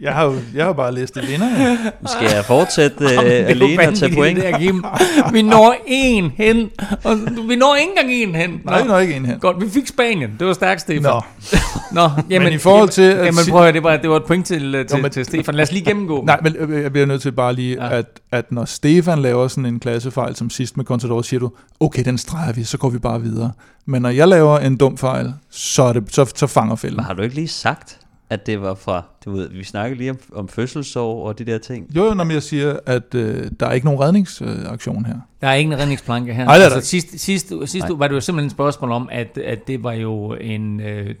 Jeg 0.00 0.12
har 0.12 0.24
jo 0.24 0.34
jeg 0.54 0.64
har 0.64 0.72
bare 0.72 0.94
læst 0.94 1.14
det 1.14 1.28
vinder. 1.28 1.76
Skal 2.06 2.30
jeg 2.34 2.44
fortsætte 2.44 3.04
uh, 3.04 3.24
alene 3.24 3.88
og 3.88 3.94
tage 3.94 4.14
point? 4.14 4.42
Der, 4.42 4.58
Kim. 4.58 4.84
Vi 5.32 5.42
når 5.42 5.76
en 5.86 6.32
hen. 6.36 6.70
Og 7.04 7.18
vi 7.48 7.56
når 7.56 7.76
ikke 7.76 7.90
engang 7.90 8.12
en 8.12 8.34
hen. 8.34 8.60
Nej, 8.64 8.82
vi 8.82 8.88
når 8.88 8.98
ikke 8.98 9.14
en 9.14 9.26
hen. 9.26 9.38
Godt, 9.38 9.60
vi 9.60 9.70
fik 9.70 9.86
Spanien. 9.86 10.30
Det 10.38 10.46
var 10.46 10.52
stærkt, 10.52 10.80
Stefan. 10.80 11.02
Nå. 11.02 11.20
Nå, 12.00 12.10
jamen, 12.30 12.44
men 12.44 12.52
i 12.52 12.58
forhold 12.58 12.88
til... 12.88 13.04
Jamen, 13.04 13.24
jamen 13.24 13.50
prøv 13.50 13.66
at 13.66 13.74
det 13.74 13.82
var, 13.82 13.96
det 13.96 14.10
var 14.10 14.16
et 14.16 14.24
point 14.24 14.46
til, 14.46 14.74
øh, 14.74 14.86
til, 14.86 14.96
Nå, 14.96 15.02
men, 15.02 15.10
til 15.10 15.24
Stefan. 15.24 15.54
Lad 15.54 15.62
os 15.62 15.72
lige 15.72 15.84
gennemgå. 15.84 16.24
Nej, 16.26 16.40
men 16.42 16.56
øh, 16.58 16.82
jeg 16.82 16.92
bliver 16.92 17.06
nødt 17.06 17.22
til 17.22 17.32
bare 17.32 17.54
lige, 17.54 17.84
ja. 17.84 17.98
at, 17.98 18.20
at 18.32 18.52
når 18.52 18.64
Stefan 18.64 19.18
laver 19.18 19.48
sådan 19.48 19.66
en 19.66 19.80
klassefejl 19.80 20.36
som 20.36 20.50
sidst 20.50 20.76
med 20.76 20.84
Contador, 20.84 21.22
siger 21.22 21.40
du, 21.40 21.50
okay, 21.80 22.04
den 22.04 22.18
streger 22.18 22.52
vi, 22.52 22.64
så 22.64 22.78
går 22.78 22.88
vi 22.88 22.98
bare 22.98 23.22
videre. 23.22 23.52
Men 23.86 24.02
når 24.02 24.08
jeg 24.08 24.28
laver 24.28 24.58
en 24.58 24.76
dum 24.76 24.98
fejl, 24.98 25.34
så, 25.50 25.82
er 25.82 25.92
det, 25.92 26.14
så, 26.14 26.32
så 26.34 26.46
fanger 26.46 26.76
fælden. 26.76 26.96
Men 26.96 27.04
har 27.04 27.14
du 27.14 27.22
ikke 27.22 27.34
lige 27.34 27.48
sagt, 27.48 27.98
at 28.30 28.46
det 28.46 28.62
var 28.62 28.74
fra, 28.74 29.02
du 29.24 29.32
ved, 29.32 29.48
vi 29.48 29.64
snakkede 29.64 29.98
lige 29.98 30.10
om, 30.10 30.18
om 30.34 30.48
fødselsår 30.48 31.26
og 31.26 31.38
de 31.38 31.44
der 31.44 31.58
ting. 31.58 31.86
Jo, 31.96 32.04
jo, 32.04 32.14
når 32.14 32.32
jeg 32.32 32.42
siger, 32.42 32.76
at 32.86 33.14
øh, 33.14 33.50
der 33.60 33.66
er 33.66 33.72
ikke 33.72 33.86
nogen 33.86 34.00
redningsaktion 34.00 35.04
her. 35.04 35.14
Der 35.40 35.48
er 35.48 35.54
ikke 35.54 35.72
en 35.72 35.78
redningsplanke 35.78 36.34
her. 36.34 36.44
Nej, 36.44 36.56
altså, 36.56 36.80
sidst, 36.80 37.20
sidst, 37.20 37.52
sidst 37.64 37.86
var 37.90 38.08
det 38.08 38.14
jo 38.14 38.20
simpelthen 38.20 38.46
et 38.46 38.52
spørgsmål 38.52 38.92
om, 38.92 39.08
at, 39.12 39.38
at 39.38 39.66
det 39.66 39.82
var 39.82 39.92
jo 39.92 40.34
en... 40.40 40.80
Øh, 40.80 41.14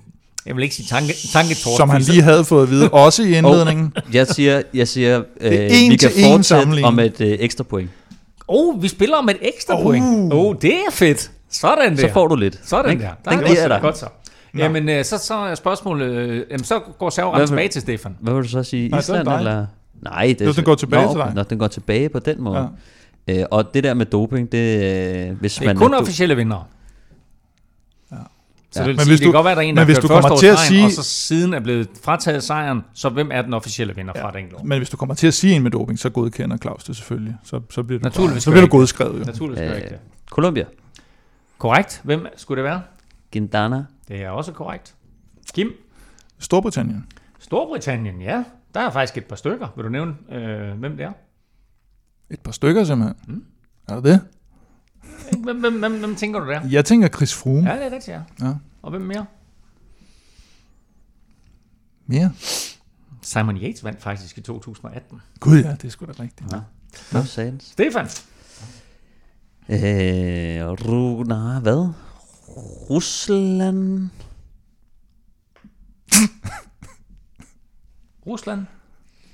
jeg 0.46 0.56
vil 0.56 0.62
ikke 0.62 0.74
sige 0.74 0.86
tanke, 0.86 1.14
tanketort. 1.32 1.76
Som 1.76 1.90
han 1.90 2.02
lige 2.02 2.22
havde 2.22 2.44
fået 2.44 2.62
at 2.62 2.70
vide, 2.70 2.90
også 3.06 3.22
i 3.22 3.36
indledningen. 3.36 3.92
Oh, 3.96 4.14
jeg 4.14 4.26
siger, 4.26 4.62
jeg 4.74 4.88
siger 4.88 5.22
øh, 5.40 5.70
vi 5.90 5.96
kan 5.96 6.10
fortsætte 6.30 6.84
om 6.84 6.98
et 6.98 7.20
øh, 7.20 7.36
ekstra 7.40 7.64
point. 7.64 7.90
Oh, 8.48 8.82
vi 8.82 8.88
spiller 8.88 9.16
om 9.16 9.28
et 9.28 9.36
ekstra 9.40 9.78
uh. 9.78 9.82
point. 9.82 10.32
Oh, 10.32 10.54
det 10.62 10.72
er 10.72 10.90
fedt. 10.90 11.30
Sådan 11.54 11.96
der. 11.96 12.08
Så 12.08 12.12
får 12.12 12.26
du 12.26 12.36
lidt. 12.36 12.60
Sådan 12.62 12.90
den, 12.90 13.00
der. 13.00 13.10
der 13.24 13.30
den 13.30 13.38
giver 13.38 13.60
jeg 13.60 13.70
dig. 13.70 13.78
Godt 13.82 13.98
så. 13.98 14.06
Nå. 14.52 14.62
Jamen, 14.62 14.88
øh, 14.88 15.04
så, 15.04 15.18
så 15.18 15.34
er 15.34 15.54
spørgsmålet, 15.54 16.06
øh, 16.06 16.44
jamen, 16.50 16.64
så 16.64 16.80
går 16.98 17.10
serveren 17.10 17.46
tilbage 17.46 17.68
til 17.68 17.82
Stefan. 17.82 18.16
Hvad 18.20 18.34
vil 18.34 18.42
du 18.42 18.48
så 18.48 18.62
sige? 18.62 18.88
Nej, 18.88 18.98
Island 18.98 19.28
eller? 19.28 19.66
Nej, 20.02 20.34
det 20.38 20.48
er... 20.48 20.52
den 20.52 20.64
går 20.64 20.74
tilbage 20.74 21.06
nå, 21.06 21.12
til 21.12 21.18
dig. 21.18 21.32
Når 21.34 21.42
den 21.42 21.58
går 21.58 21.66
tilbage 21.66 22.08
på 22.08 22.18
den 22.18 22.42
måde. 22.42 22.68
Ja. 23.28 23.40
Øh, 23.40 23.46
og 23.50 23.74
det 23.74 23.84
der 23.84 23.94
med 23.94 24.06
doping, 24.06 24.52
det... 24.52 24.58
Øh, 25.28 25.40
hvis 25.40 25.54
det 25.54 25.62
er 25.62 25.66
man 25.66 25.76
kun 25.76 25.94
officielle 25.94 26.36
vinder. 26.36 26.68
Ja. 28.12 28.16
Så 28.70 28.80
det 28.80 28.86
vil 28.86 28.96
men 28.96 29.00
sige, 29.00 29.10
hvis 29.10 29.20
du, 29.20 29.24
det 29.24 29.32
kan 29.32 29.32
godt 29.32 29.44
være, 29.44 29.54
der 29.54 29.60
er 29.60 29.66
en, 29.66 29.76
der 29.76 29.84
hvis 29.84 29.98
du 29.98 30.08
kommer 30.08 30.36
til 30.36 30.46
at 30.46 30.58
sige, 30.58 30.84
og 30.84 30.90
så 30.90 31.02
siden 31.02 31.54
er 31.54 31.60
blevet 31.60 31.88
frataget 32.02 32.42
sejren, 32.42 32.80
så 32.94 33.08
hvem 33.08 33.30
er 33.32 33.42
den 33.42 33.54
officielle 33.54 33.94
vinder 33.94 34.12
ja. 34.16 34.24
fra 34.24 34.30
den 34.30 34.68
Men 34.68 34.78
hvis 34.78 34.90
du 34.90 34.96
kommer 34.96 35.14
til 35.14 35.26
at 35.26 35.34
sige 35.34 35.54
en 35.54 35.62
med 35.62 35.70
doping, 35.70 35.98
så 35.98 36.10
godkender 36.10 36.56
Claus 36.56 36.84
det 36.84 36.96
selvfølgelig. 36.96 37.36
Så, 37.44 37.60
så 37.70 37.82
bliver 37.82 37.98
du, 37.98 38.04
Naturligvis 38.04 38.42
så 38.42 38.50
bliver 38.50 38.66
du 38.66 38.70
godskrevet. 38.70 39.20
Jo. 39.20 39.24
Naturligvis 39.24 39.70
øh, 39.70 39.82
det. 39.82 39.98
Colombia. 40.30 40.64
Korrekt. 41.58 42.00
Hvem 42.04 42.26
skulle 42.36 42.62
det 42.62 42.70
være? 42.70 42.82
Quintana. 43.32 43.84
Det 44.08 44.22
er 44.22 44.30
også 44.30 44.52
korrekt. 44.52 44.94
Kim? 45.54 45.72
Storbritannien. 46.38 47.06
Storbritannien, 47.38 48.22
ja. 48.22 48.44
Der 48.74 48.80
er 48.80 48.90
faktisk 48.90 49.16
et 49.18 49.24
par 49.24 49.36
stykker. 49.36 49.68
Vil 49.76 49.84
du 49.84 49.88
nævne, 49.88 50.14
øh, 50.30 50.78
hvem 50.78 50.96
det 50.96 51.04
er? 51.04 51.12
Et 52.30 52.40
par 52.40 52.52
stykker 52.52 52.84
simpelthen. 52.84 53.16
Mm. 53.34 53.44
Er 53.88 53.94
det 53.94 54.04
det? 54.04 54.20
Hvem, 55.42 55.60
hvem, 55.60 55.78
hvem, 55.78 55.98
hvem 55.98 56.16
tænker 56.16 56.40
du 56.40 56.46
der? 56.50 56.60
Jeg 56.70 56.84
tænker 56.84 57.08
Chris 57.08 57.34
Froome. 57.34 57.70
Ja, 57.70 57.76
det 57.76 57.86
er 57.86 57.90
rigtigt, 57.90 58.08
ja. 58.08 58.22
Ja. 58.46 58.54
Og 58.82 58.90
hvem 58.90 59.02
mere? 59.02 59.26
Mere? 62.06 62.32
Simon 63.22 63.56
Yates 63.56 63.84
vandt 63.84 64.02
faktisk 64.02 64.38
i 64.38 64.40
2018. 64.40 65.20
Gud 65.40 65.58
ja, 65.58 65.70
det 65.72 65.84
er 65.84 65.88
sgu 65.88 66.06
da 66.06 66.12
rigtigt. 66.22 66.52
Ja. 66.52 66.60
Hvad 67.10 67.24
sagde 67.24 67.56
Stefan? 67.60 68.06
Øh, 69.68 70.66
ru, 70.88 71.22
nej, 71.22 71.60
hvad? 71.60 71.88
Rusland? 72.90 74.08
Rusland? 78.26 78.66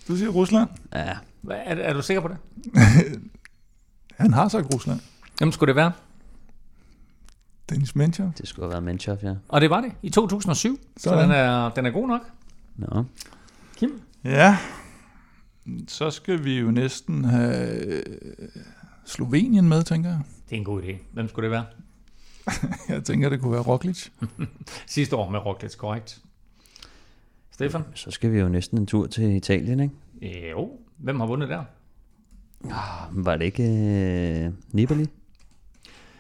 Du 0.09 0.17
siger 0.17 0.31
Rusland? 0.31 0.69
Ja, 0.95 1.17
Hvad, 1.41 1.57
er, 1.65 1.75
er 1.75 1.93
du 1.93 2.03
sikker 2.03 2.21
på 2.21 2.29
det? 2.29 2.37
Han 4.21 4.33
har 4.33 4.49
sagt 4.49 4.75
Rusland. 4.75 5.01
Hvem 5.39 5.53
skulle 5.53 5.69
det 5.69 5.77
være? 5.77 5.93
Dennis 7.71 7.97
Mencher. 7.97 8.31
det 8.39 8.49
skulle 8.49 8.65
have 8.67 8.71
været 8.71 8.83
Menchoff, 8.83 9.23
ja. 9.23 9.35
Og 9.49 9.61
det 9.61 9.71
var 9.71 9.81
det 9.81 9.93
i 10.03 10.11
2007. 10.11 10.81
Så 10.97 11.03
Sådan. 11.03 11.23
den 11.25 11.31
er, 11.31 11.69
den 11.69 11.87
er 11.87 11.91
god 11.91 12.09
nok. 12.09 12.21
Nå. 12.77 13.05
Kim? 13.77 14.01
Ja. 14.25 14.59
Så 15.89 16.11
skal 16.11 16.45
vi 16.45 16.59
jo 16.59 16.71
næsten 16.71 17.25
have 17.25 17.85
øh, 17.85 18.03
Slovenien 19.11 19.69
med, 19.69 19.83
tænker 19.83 20.11
jeg. 20.11 20.21
Det 20.51 20.57
er 20.57 20.59
en 20.59 20.65
god 20.65 20.83
idé. 20.83 20.97
Hvem 21.13 21.29
skulle 21.29 21.45
det 21.45 21.51
være? 21.51 21.67
Jeg 22.95 23.05
tænker, 23.05 23.29
det 23.29 23.41
kunne 23.41 23.53
være 23.53 23.63
Roglic. 23.63 24.09
Sidste 24.87 25.17
år 25.17 25.31
med 25.31 25.39
Roglic, 25.39 25.77
korrekt. 25.77 26.21
Stefan? 27.51 27.83
Så 27.95 28.11
skal 28.11 28.33
vi 28.33 28.39
jo 28.39 28.49
næsten 28.49 28.79
en 28.79 28.87
tur 28.87 29.07
til 29.07 29.37
Italien, 29.37 29.81
ikke? 29.81 30.51
Jo. 30.51 30.71
Hvem 30.97 31.21
har 31.21 31.27
vundet 31.27 31.49
der? 31.49 31.65
Var 33.11 33.37
det 33.37 33.45
ikke 33.45 33.63
øh, 33.63 34.53
Nibali? 34.73 35.07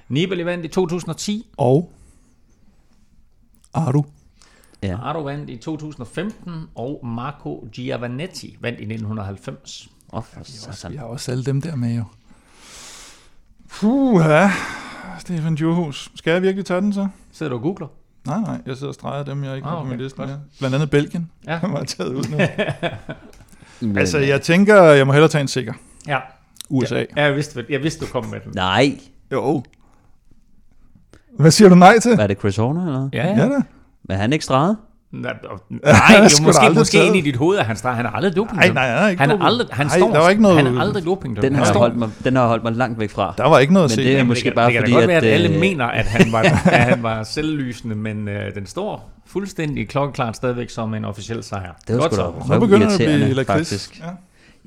Nibali 0.09 0.45
vandt 0.45 0.65
i 0.65 0.69
2010. 0.69 1.47
Og 1.57 1.93
Aru. 3.75 4.05
Ja. 4.83 4.99
Ardo 4.99 5.23
vandt 5.23 5.51
i 5.51 5.57
2015. 5.57 6.53
Og 6.75 7.07
Marco 7.07 7.69
Giovanetti 7.73 8.57
vandt 8.61 8.81
i 8.81 8.83
1990. 8.83 9.89
Åh, 10.13 10.19
oh, 10.19 10.25
for 10.25 10.45
satan. 10.45 10.93
Vi 10.93 10.97
har 10.97 11.05
også 11.05 11.33
alle 11.33 11.45
dem 11.45 11.61
der 11.61 11.77
med 11.77 11.97
jo. 11.97 12.05
Puh, 13.73 14.25
ja. 14.25 14.51
Stefan 15.19 15.55
Djurhus. 15.55 16.11
Skal 16.15 16.33
jeg 16.33 16.43
virkelig 16.43 16.65
tage 16.67 16.81
den 16.81 16.93
så? 16.93 17.09
Sidder 17.33 17.51
du 17.51 17.57
og 17.57 17.63
googler? 17.63 17.87
Nej, 18.27 18.41
nej. 18.41 18.59
Jeg 18.67 18.77
sidder 18.77 18.89
og 18.89 18.95
streger 18.95 19.25
dem, 19.25 19.45
jeg 19.45 19.57
ikke 19.57 19.67
Ah, 19.69 19.73
har 19.73 19.79
på 19.81 19.85
min 19.85 19.93
okay, 19.95 20.03
liste. 20.03 20.17
godt. 20.19 20.31
Ja. 20.31 20.35
Blandt 20.59 20.75
andet 20.75 20.91
Belgien. 20.91 21.31
Ja. 21.47 21.53
Ja. 21.53 21.69
var 21.69 21.85
taget 21.85 22.15
ud 22.15 22.25
nu. 22.31 22.39
Altså, 23.97 24.19
jeg 24.19 24.43
tænker, 24.43 24.83
jeg 24.83 25.07
må 25.07 25.13
hellere 25.13 25.31
tage 25.31 25.43
en 25.43 25.49
sikker. 25.49 25.73
Ja. 26.07 26.19
USA. 26.71 27.05
Ja, 27.17 27.23
jeg 27.25 27.35
vidste, 27.37 27.67
jeg 27.69 27.83
vidste 27.83 28.07
du 28.07 28.11
kom 28.13 28.25
med 28.27 28.41
den. 28.45 28.53
Nej. 28.55 28.99
Jo. 29.33 29.63
Hvad 31.39 31.51
siger 31.51 31.69
du 31.69 31.75
nej 31.75 31.99
til? 31.99 32.15
Hvad 32.15 32.23
er 32.25 32.27
det, 32.27 32.39
Chris 32.39 32.57
Horner, 32.57 32.87
eller? 32.87 33.09
Ja, 33.13 33.27
Ja 33.27 33.49
da. 33.49 33.61
Men 34.05 34.17
han 34.17 34.33
ikke 34.33 34.45
streget? 34.45 34.77
Nej, 35.13 35.33
nej 35.71 35.93
jeg 36.11 36.31
jo, 36.41 36.45
måske, 36.45 36.71
måske 36.75 37.07
ind 37.07 37.17
i 37.17 37.21
dit 37.21 37.37
hoved, 37.37 37.59
at 37.59 37.65
han, 37.67 37.77
han 37.85 38.07
er 38.07 38.11
aldrig 38.11 38.37
doping. 38.37 38.57
Nej, 38.57 38.69
nej, 38.73 38.89
han 38.89 39.05
er 39.05 39.09
ikke 39.09 39.21
han 39.21 39.31
er 39.31 39.45
aldrig, 39.45 39.69
han 39.71 39.87
Nej, 39.87 39.99
står, 39.99 40.11
der 40.13 40.19
var 40.19 40.29
ikke 40.31 40.43
noget- 40.43 40.57
han 40.57 40.77
er 40.77 40.81
aldrig 40.81 41.05
doping. 41.05 41.43
Den 41.43 41.55
har, 41.55 41.79
holdt 41.79 41.97
mig, 41.97 42.11
den 42.25 42.37
har 42.37 42.47
holdt 42.47 42.65
mig 42.65 42.73
langt 42.73 42.99
væk 43.01 43.11
fra. 43.11 43.35
Der 43.39 43.49
var 43.49 43.59
ikke 43.59 43.73
noget 43.73 43.85
at 43.85 43.91
Men 43.91 43.95
se. 43.95 44.03
det 44.03 44.11
er 44.13 44.17
Jamen, 44.17 44.29
måske 44.29 44.43
kan, 44.43 44.53
bare 44.55 44.67
det 44.67 44.73
kan 44.73 44.83
fordi, 44.83 44.93
da 44.93 44.99
godt 44.99 45.09
være, 45.09 45.17
at, 45.17 45.25
at, 45.25 45.33
alle 45.33 45.55
øh, 45.55 45.61
mener, 45.61 45.85
at 45.87 46.05
han 46.07 46.33
var, 46.33 46.39
at 46.73 46.81
han 46.85 47.03
var 47.03 47.23
selvlysende, 47.23 47.95
men 47.95 48.29
øh, 48.29 48.55
den 48.55 48.67
står 48.67 49.11
fuldstændig 49.27 49.89
klokkeklart 49.89 50.37
stadigvæk 50.37 50.71
som 50.71 50.95
en 50.95 51.05
officiel 51.05 51.43
sejr. 51.43 51.73
Det 51.89 51.95
var 51.97 52.01
Godt 52.01 52.13
sgu 52.15 52.23
så. 52.23 52.33
da 52.49 52.55
Nu 52.55 52.61
begynder 52.61 52.89
det 52.89 53.01
at 53.01 53.33
blive 53.33 53.45
faktisk. 53.45 54.01
Ja. 54.01 54.05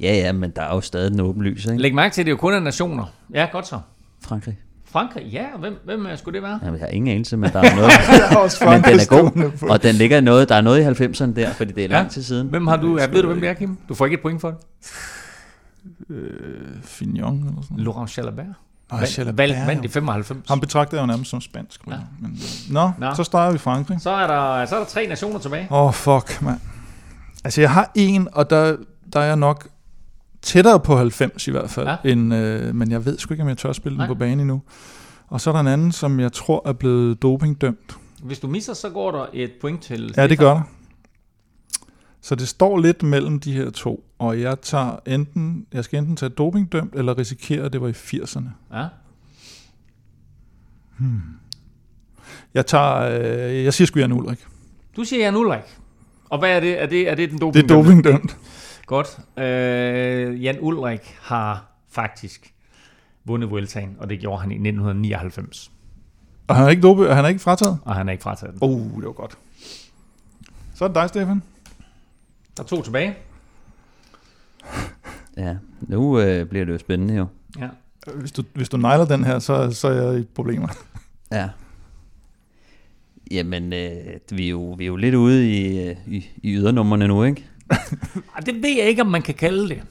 Ja, 0.02 0.14
ja, 0.15 0.32
men 0.32 0.52
der 0.56 0.61
er 0.61 0.76
jo 0.76 0.82
stadig 0.82 1.11
den 1.11 1.20
åben 1.20 1.44
lys, 1.44 1.65
ikke? 1.65 1.82
Læg 1.82 1.95
mærke 1.95 2.14
til, 2.14 2.22
at 2.22 2.26
det 2.26 2.32
jo 2.32 2.38
kun 2.38 2.53
er 2.53 2.60
nationer. 2.60 3.06
Ja, 3.34 3.48
godt 3.52 3.68
så. 3.68 3.80
Frankrig. 4.26 4.57
Frankrig, 4.94 5.24
ja, 5.26 5.45
hvem, 5.60 5.76
hvem 5.86 6.06
øh, 6.06 6.18
skulle 6.18 6.34
det 6.36 6.44
være? 6.44 6.60
Jamen, 6.64 6.80
jeg 6.80 6.86
har 6.88 6.91
ingen 6.91 7.11
anelse, 7.15 7.38
men 7.38 7.52
der 7.52 7.60
er 7.60 7.76
noget. 7.76 7.91
Jeg 8.20 8.28
har 8.30 8.38
også 8.38 8.65
men 8.65 8.84
den 8.84 8.99
er 8.99 9.07
god, 9.07 9.52
og 9.70 9.84
den 9.84 9.95
ligger 9.95 10.22
noget, 10.22 10.49
der 10.49 10.56
er 10.56 10.61
noget 10.61 10.99
i 10.99 11.03
90'erne 11.03 11.34
der, 11.36 11.53
fordi 11.53 11.72
det 11.72 11.84
er 11.84 11.88
lang 11.90 12.06
Ja. 12.06 12.10
tid 12.10 12.24
siden. 12.24 12.48
Hvem 12.48 12.68
har 12.68 12.78
du? 12.78 12.98
Ja, 12.98 13.06
ved 13.06 13.22
du, 13.22 13.28
hvem 13.28 13.40
det 13.40 13.49
er, 13.49 13.53
Kim? 13.53 13.78
Du 13.90 13.94
får 13.95 14.06
ikke 14.06 14.15
et 14.15 14.22
point 14.22 14.41
for 14.41 14.48
det. 14.49 14.57
Fignon 16.84 17.40
eller 17.40 17.49
sådan 17.61 17.65
noget. 17.70 17.84
Laurent 17.86 18.18
Jalabert. 18.18 18.45
Nå, 18.91 18.98
Vandt, 18.98 19.18
Jalabert, 19.18 19.49
vandt, 19.49 19.68
vandt 19.68 19.84
i 19.86 19.88
jo. 19.88 19.91
95. 19.91 20.40
Ham 20.48 20.60
betragter 20.60 20.98
jeg 20.98 21.02
jo 21.02 21.07
nærmest 21.07 21.30
som 21.32 21.41
spansk. 21.41 21.82
Ja. 21.88 21.94
Men, 22.22 22.40
nå, 22.72 22.91
Nå. 22.99 23.07
nå, 23.07 23.15
så 23.15 23.24
starter 23.24 23.52
vi 23.52 23.57
Frankrig. 23.57 24.02
Så 24.02 24.10
er 24.10 24.28
der, 24.28 24.65
så 24.65 24.76
er 24.76 24.80
der 24.80 24.86
tre 24.88 25.07
nationer 25.07 25.40
tilbage. 25.40 25.68
Åh, 25.72 25.86
oh, 25.86 25.94
fuck, 25.94 26.41
mand. 26.41 26.60
Altså, 27.44 27.61
jeg 27.61 27.72
har 27.72 27.91
en, 27.95 28.28
og 28.32 28.49
der, 28.49 28.76
der 29.14 29.20
er 29.20 29.24
jeg 29.26 29.36
nok 29.36 29.68
tættere 30.44 30.80
på 30.80 30.95
90 30.98 31.48
i 31.48 31.52
hvert 31.52 31.70
fald. 31.70 31.88
Ja. 31.88 31.95
End, 32.11 32.34
øh, 32.34 32.76
men 32.76 32.91
jeg 32.91 33.06
ved 33.06 33.18
sgu 33.18 33.34
ikke, 33.34 33.44
om 33.44 33.49
jeg 33.49 33.57
tør 33.57 33.72
spille 33.72 33.98
Nej. 33.98 34.07
den 34.07 34.15
på 34.15 34.20
banen 34.20 34.40
endnu. 34.40 34.61
Og 35.28 35.41
så 35.41 35.49
er 35.49 35.53
der 35.53 35.60
en 35.60 35.68
anden, 35.68 35.91
som 35.91 36.20
jeg 36.20 36.32
tror 36.34 36.61
er 36.65 36.74
blevet 36.74 37.22
dopingdømt. 37.22 37.98
Hvis 38.24 38.40
du 38.40 38.48
misser, 38.48 38.74
så 38.74 38.90
går 38.90 39.11
der 39.11 39.26
et 39.34 39.52
point 39.61 39.82
til 39.84 40.14
Ja, 40.18 40.28
det 40.28 40.38
gør 40.40 40.53
der. 40.53 40.61
Så 42.22 42.36
det 42.36 42.48
står 42.48 42.78
lidt 42.80 43.03
mellem 43.03 43.40
de 43.40 43.53
her 43.53 43.70
to, 43.70 44.03
og 44.20 44.41
jeg 44.41 44.61
tager 44.61 44.95
enten, 45.06 45.65
jeg 45.74 45.84
skal 45.84 45.99
enten 45.99 46.15
tage 46.15 46.30
dopingdømt, 46.30 46.95
eller 46.95 47.18
risikere, 47.18 47.65
at 47.65 47.74
det 47.74 47.82
var 47.82 47.88
i 47.88 47.91
80'erne. 47.91 48.78
Ja. 48.78 48.86
Jeg 52.53 52.65
tager, 52.65 52.95
øh, 52.95 53.64
jeg 53.64 53.74
siger 53.74 53.86
sgu 53.86 53.99
Jan 53.99 54.11
Ulrik. 54.11 54.45
Du 54.95 55.03
siger 55.03 55.24
Jan 55.26 55.36
Ulrik. 55.36 55.61
Og 56.30 56.40
hvad 56.40 56.49
er 56.56 56.60
det? 56.60 56.82
Er 56.82 56.86
det, 56.86 57.10
er 57.10 57.15
det 57.15 57.30
den 57.30 57.38
Det 57.38 57.41
doping? 57.41 57.72
er 57.72 57.76
dopingdømt. 57.76 58.38
Godt. 58.94 59.20
Øh, 59.38 60.44
Jan 60.44 60.57
Ulrik 60.61 61.18
har 61.22 61.65
faktisk 61.90 62.53
vundet 63.24 63.49
Vueltaen, 63.49 63.95
og 63.99 64.10
det 64.10 64.20
gjorde 64.20 64.41
han 64.41 64.52
i 64.52 64.53
1999. 64.53 65.72
Og 66.48 66.56
han 66.56 66.65
er 66.65 66.70
ikke, 66.70 66.82
dope, 66.82 67.14
han 67.14 67.26
er 67.26 67.30
ikke 67.30 67.41
frataget? 67.41 67.80
Og 67.86 67.95
han 67.95 68.07
er 68.07 68.11
ikke 68.11 68.24
frataget 68.24 68.53
den. 68.53 68.60
Oh, 68.61 68.95
det 68.95 69.06
var 69.06 69.11
godt. 69.11 69.38
Så 70.76 70.84
er 70.84 70.88
det 70.88 70.95
dig, 70.95 71.10
Stefan. 71.10 71.44
Der 72.57 72.64
er 72.64 72.68
to 72.68 72.82
tilbage. 72.82 73.15
Ja, 75.38 75.56
nu 75.82 76.20
øh, 76.20 76.45
bliver 76.45 76.65
det 76.65 76.74
jo 76.74 76.78
spændende 76.78 77.15
jo. 77.15 77.26
Ja. 77.60 77.70
Hvis 78.15 78.32
du, 78.32 78.44
hvis 78.53 78.70
du 78.70 78.78
nejler 78.78 79.06
den 79.06 79.24
her, 79.24 79.40
så, 79.40 79.72
så 79.72 79.88
er 79.88 79.94
jeg 79.94 80.20
i 80.20 80.24
problemer. 80.24 80.68
Ja. 81.32 81.49
Jamen, 83.32 83.74
øh, 83.74 83.91
vi, 84.32 84.45
er 84.45 84.49
jo, 84.49 84.76
vi 84.78 84.84
er 84.84 84.88
jo 84.88 84.95
lidt 84.95 85.15
ude 85.15 85.52
i, 85.52 85.90
øh, 85.90 85.95
i, 86.07 86.26
i 86.38 86.53
ydernummerne 86.53 87.07
nu, 87.07 87.24
ikke? 87.24 87.49
Det 88.45 88.56
ved 88.56 88.78
jeg 88.78 88.88
ikke, 88.88 89.02
om 89.02 89.08
man 89.08 89.22
kan 89.22 89.36
kalde 89.36 89.70
det. 89.70 89.84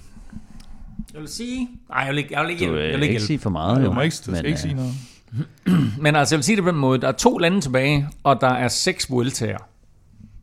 Jeg 1.12 1.20
vil 1.20 1.28
sige... 1.28 1.68
Nej, 1.88 1.98
jeg 1.98 2.10
vil 2.10 2.18
ikke, 2.18 2.34
jeg 2.34 2.42
vil 2.42 2.50
ikke, 2.50 2.66
Du 2.66 2.74
øh, 2.74 2.84
jeg 2.84 2.94
vil 2.94 3.02
ikke 3.02 3.14
ikke 3.14 3.24
sige 3.24 3.38
for 3.38 3.50
meget, 3.50 3.86
Du 3.86 3.92
må 3.92 4.00
ikke, 4.00 4.16
skal 4.16 4.36
ikke 4.36 4.50
øh, 4.50 4.58
sige 4.58 4.74
noget. 4.74 4.94
Men 6.02 6.16
altså, 6.16 6.34
jeg 6.34 6.38
vil 6.38 6.44
sige 6.44 6.56
det 6.56 6.64
på 6.64 6.70
den 6.70 6.78
måde. 6.78 7.00
Der 7.00 7.08
er 7.08 7.12
to 7.12 7.38
lande 7.38 7.60
tilbage, 7.60 8.08
og 8.22 8.40
der 8.40 8.48
er 8.48 8.68
seks 8.68 9.10
Vueltaer 9.10 9.58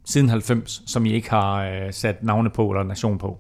siden 0.06 0.30
90, 0.30 0.82
som 0.86 1.06
I 1.06 1.12
ikke 1.12 1.30
har 1.30 1.64
øh, 1.64 1.94
sat 1.94 2.24
navne 2.24 2.50
på 2.50 2.70
eller 2.72 2.84
nation 2.84 3.18
på. 3.18 3.40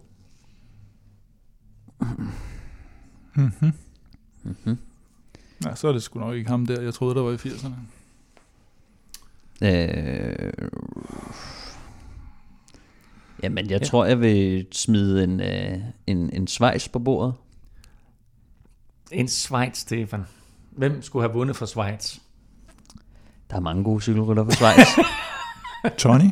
Ja, 5.65 5.75
så 5.75 5.87
er 5.87 5.91
det 5.91 6.03
sgu 6.03 6.19
nok 6.19 6.35
ikke 6.35 6.49
ham 6.49 6.65
der, 6.65 6.81
jeg 6.81 6.93
troede, 6.93 7.15
der 7.15 7.21
var 7.21 7.31
i 7.31 7.35
80'erne. 7.35 7.73
Øh, 9.61 10.51
jamen, 13.43 13.69
jeg 13.69 13.79
Ja. 13.81 13.85
tror, 13.85 14.05
jeg 14.05 14.19
vil 14.21 14.67
smide 14.71 15.23
en, 15.23 15.39
øh, 15.41 15.77
en, 16.07 16.29
en 16.33 16.47
Schweiz 16.47 16.87
på 16.89 16.99
bordet. 16.99 17.33
En 19.11 19.27
Schweiz, 19.27 19.77
Stefan. 19.77 20.25
Hvem 20.71 21.01
skulle 21.01 21.23
have 21.23 21.33
vundet 21.33 21.55
for 21.55 21.65
Schweiz? 21.65 22.17
Der 23.49 23.55
er 23.55 23.59
mange 23.59 23.83
gode 23.83 24.01
cykelrytter 24.01 24.43
fra 24.45 24.51
Schweiz. 24.51 24.87
Tony? 26.03 26.31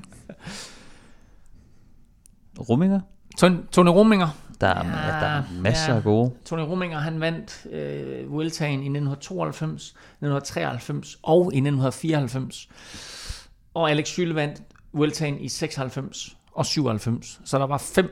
Rumminger? 2.69 2.99
Ton- 3.37 3.67
Tony 3.71 3.89
Rominger. 3.89 4.27
Der 4.61 4.67
er, 4.67 4.85
Ja, 4.87 5.19
der 5.19 5.27
er 5.27 5.43
masser 5.61 5.91
ja. 5.91 5.97
af 5.97 6.03
gode. 6.03 6.31
Tony 6.45 6.59
Rominger, 6.61 6.99
han 6.99 7.19
vandt 7.19 7.67
øh, 7.71 8.31
Vueltaen 8.31 8.71
i 8.79 8.89
1992, 8.89 9.83
1993 9.87 11.17
og 11.23 11.53
i 11.53 11.57
1994. 11.57 12.69
Og 13.73 13.91
Alex 13.91 14.07
Schüle 14.19 14.33
vandt 14.33 14.61
Vueltaen 14.93 15.39
i 15.39 15.47
96 15.47 16.36
og 16.57 16.65
97. 16.65 17.39
Så 17.45 17.57
der 17.57 17.67
var 17.67 17.77
fem 17.77 18.09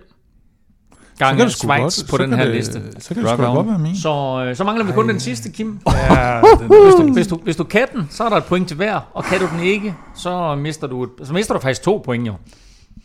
gange 1.19 1.49
Schweiz 1.49 1.81
godt- 2.01 2.09
på 2.09 2.17
så 2.17 2.23
den 2.23 2.34
her 2.34 2.45
det, 2.45 2.55
liste. 2.55 2.81
Så 2.99 3.13
kan 3.13 3.23
det 3.23 3.30
sgu 3.31 3.43
godt 3.43 3.67
være 3.67 3.80
min. 3.80 3.95
Så, 3.97 4.43
øh, 4.49 4.55
så 4.55 4.63
mangler 4.63 4.85
vi 4.85 4.91
kun 4.91 5.09
den 5.09 5.19
sidste, 5.19 5.49
Kim. 5.49 5.80
Ja, 5.88 6.41
den, 6.59 6.67
Hvis 6.67 6.95
du, 6.99 7.13
hvis, 7.13 7.27
du, 7.27 7.35
hvis 7.43 7.55
du 7.55 7.63
kan 7.63 7.88
den, 7.95 8.07
så 8.09 8.23
er 8.23 8.30
der 8.30 8.35
et 8.38 8.43
point 8.45 8.67
til 8.67 8.77
hver, 8.77 8.99
og 9.13 9.23
kan 9.23 9.39
du 9.39 9.47
den 9.53 9.59
ikke, 9.59 9.95
så 10.15 10.55
mister 10.55 10.88
du, 10.88 11.03
et, 11.03 11.09
så 11.23 11.34
mister 11.34 11.53
du 11.53 11.59
faktisk 11.59 11.81
to 11.84 12.01
point 12.05 12.27
jo. 12.27 12.34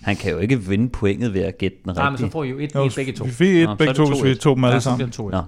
Han 0.03 0.17
kan 0.17 0.31
jo 0.33 0.39
ikke 0.39 0.61
vinde 0.63 0.89
pointet 0.89 1.35
ved 1.35 1.41
at 1.41 1.59
gætte 1.59 1.77
den 1.85 1.95
Nej, 1.95 2.11
men 2.11 2.19
så 2.19 2.25
rigtigt. 2.25 2.33
får 2.33 2.45
I 2.45 2.49
jo 2.49 2.59
et, 2.59 2.75
jo, 2.75 2.85
et 2.85 2.93
begge 2.97 3.13
to. 3.13 3.25
vi 3.25 3.31
fik 3.31 3.57
et 3.57 3.65
Nå, 3.69 3.73
så 3.73 3.77
begge 3.79 3.95
to, 3.95 4.07
hvis 4.07 4.25
vi 4.25 4.33
2-1. 4.33 4.35
tog 4.39 4.57
dem 4.57 4.65
alle 4.65 4.75
Ja, 4.75 4.81
sammen. 4.81 5.11
to. 5.11 5.29
Nå, 5.29 5.43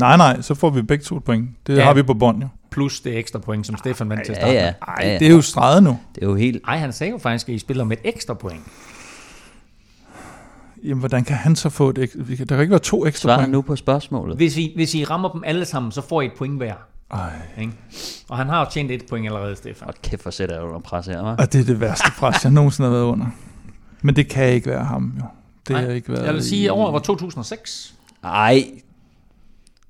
Nej, 0.00 0.16
nej, 0.16 0.40
så 0.42 0.54
får 0.54 0.70
vi 0.70 0.82
begge 0.82 1.04
to 1.04 1.16
et 1.16 1.24
point. 1.24 1.48
Det 1.66 1.76
Ja. 1.76 1.84
har 1.84 1.94
vi 1.94 2.02
på 2.02 2.14
bånd 2.14 2.42
jo. 2.42 2.48
Plus 2.70 3.00
det 3.00 3.18
ekstra 3.18 3.38
point, 3.38 3.66
som 3.66 3.76
Stefan 3.76 4.08
vandt 4.10 4.24
til 4.24 4.32
at 4.32 4.38
ja, 4.38 4.42
starte 4.42 4.54
ja. 4.58 4.72
Ej, 4.88 4.94
ja, 5.06 5.12
ja. 5.12 5.18
det 5.18 5.26
er 5.28 5.30
jo 5.32 5.40
streget 5.42 5.82
nu. 5.82 5.98
Det 6.14 6.22
er 6.22 6.26
jo 6.26 6.34
helt... 6.34 6.62
Ej, 6.68 6.76
han 6.78 6.92
sagde 6.92 7.10
jo 7.10 7.18
faktisk, 7.18 7.48
at 7.48 7.54
I 7.54 7.58
spiller 7.58 7.84
med 7.84 7.96
et 8.04 8.14
ekstra 8.14 8.34
point. 8.34 8.60
Jamen, 10.84 10.98
hvordan 10.98 11.24
kan 11.24 11.36
han 11.36 11.56
så 11.56 11.68
få 11.70 11.88
et 11.90 11.98
ekstra? 11.98 12.18
Der 12.20 12.46
kan 12.46 12.60
ikke 12.60 12.70
være 12.70 12.78
to 12.78 13.06
ekstra 13.06 13.28
Svar 13.28 13.36
point. 13.36 13.52
nu 13.52 13.62
på 13.62 13.76
spørgsmålet. 13.76 14.36
Hvis 14.36 14.56
I, 14.56 14.72
hvis 14.76 14.94
I 14.94 15.04
rammer 15.04 15.28
dem 15.28 15.42
alle 15.46 15.64
sammen, 15.64 15.92
så 15.92 16.00
får 16.00 16.22
I 16.22 16.26
et 16.26 16.32
point 16.38 16.56
hver. 16.56 16.74
Ej, 17.10 17.30
Ikke? 17.58 17.72
Og 18.28 18.36
han 18.36 18.48
har 18.48 18.60
jo 18.64 18.66
tjent 18.70 18.90
et 18.90 19.02
point 19.10 19.26
allerede, 19.26 19.56
Stefan. 19.56 19.84
Hold 19.84 19.94
kæft, 20.02 20.22
hvor 20.22 20.30
sætter 20.30 20.54
jeg 20.54 20.64
under 20.64 20.80
pres 20.80 21.06
her, 21.06 21.22
hva'? 21.22 21.42
og 21.42 21.52
det 21.52 21.60
er 21.60 21.64
det 21.64 21.80
værste 21.80 22.10
pres, 22.18 22.44
jeg 22.44 22.52
nogensinde 22.52 22.88
har 22.88 22.96
været 22.96 23.06
under. 23.06 23.26
Men 24.02 24.16
det 24.16 24.28
kan 24.28 24.48
ikke 24.52 24.70
være 24.70 24.84
ham, 24.84 25.12
jo. 25.18 25.24
Det 25.68 25.74
Nej, 25.74 25.84
har 25.84 25.90
ikke 25.92 26.12
været 26.12 26.26
Jeg 26.26 26.34
vil 26.34 26.44
sige, 26.44 26.62
i 26.62 26.66
at 26.66 26.72
året 26.72 26.92
var 26.92 26.98
2006. 26.98 27.94
Ej, 28.24 28.64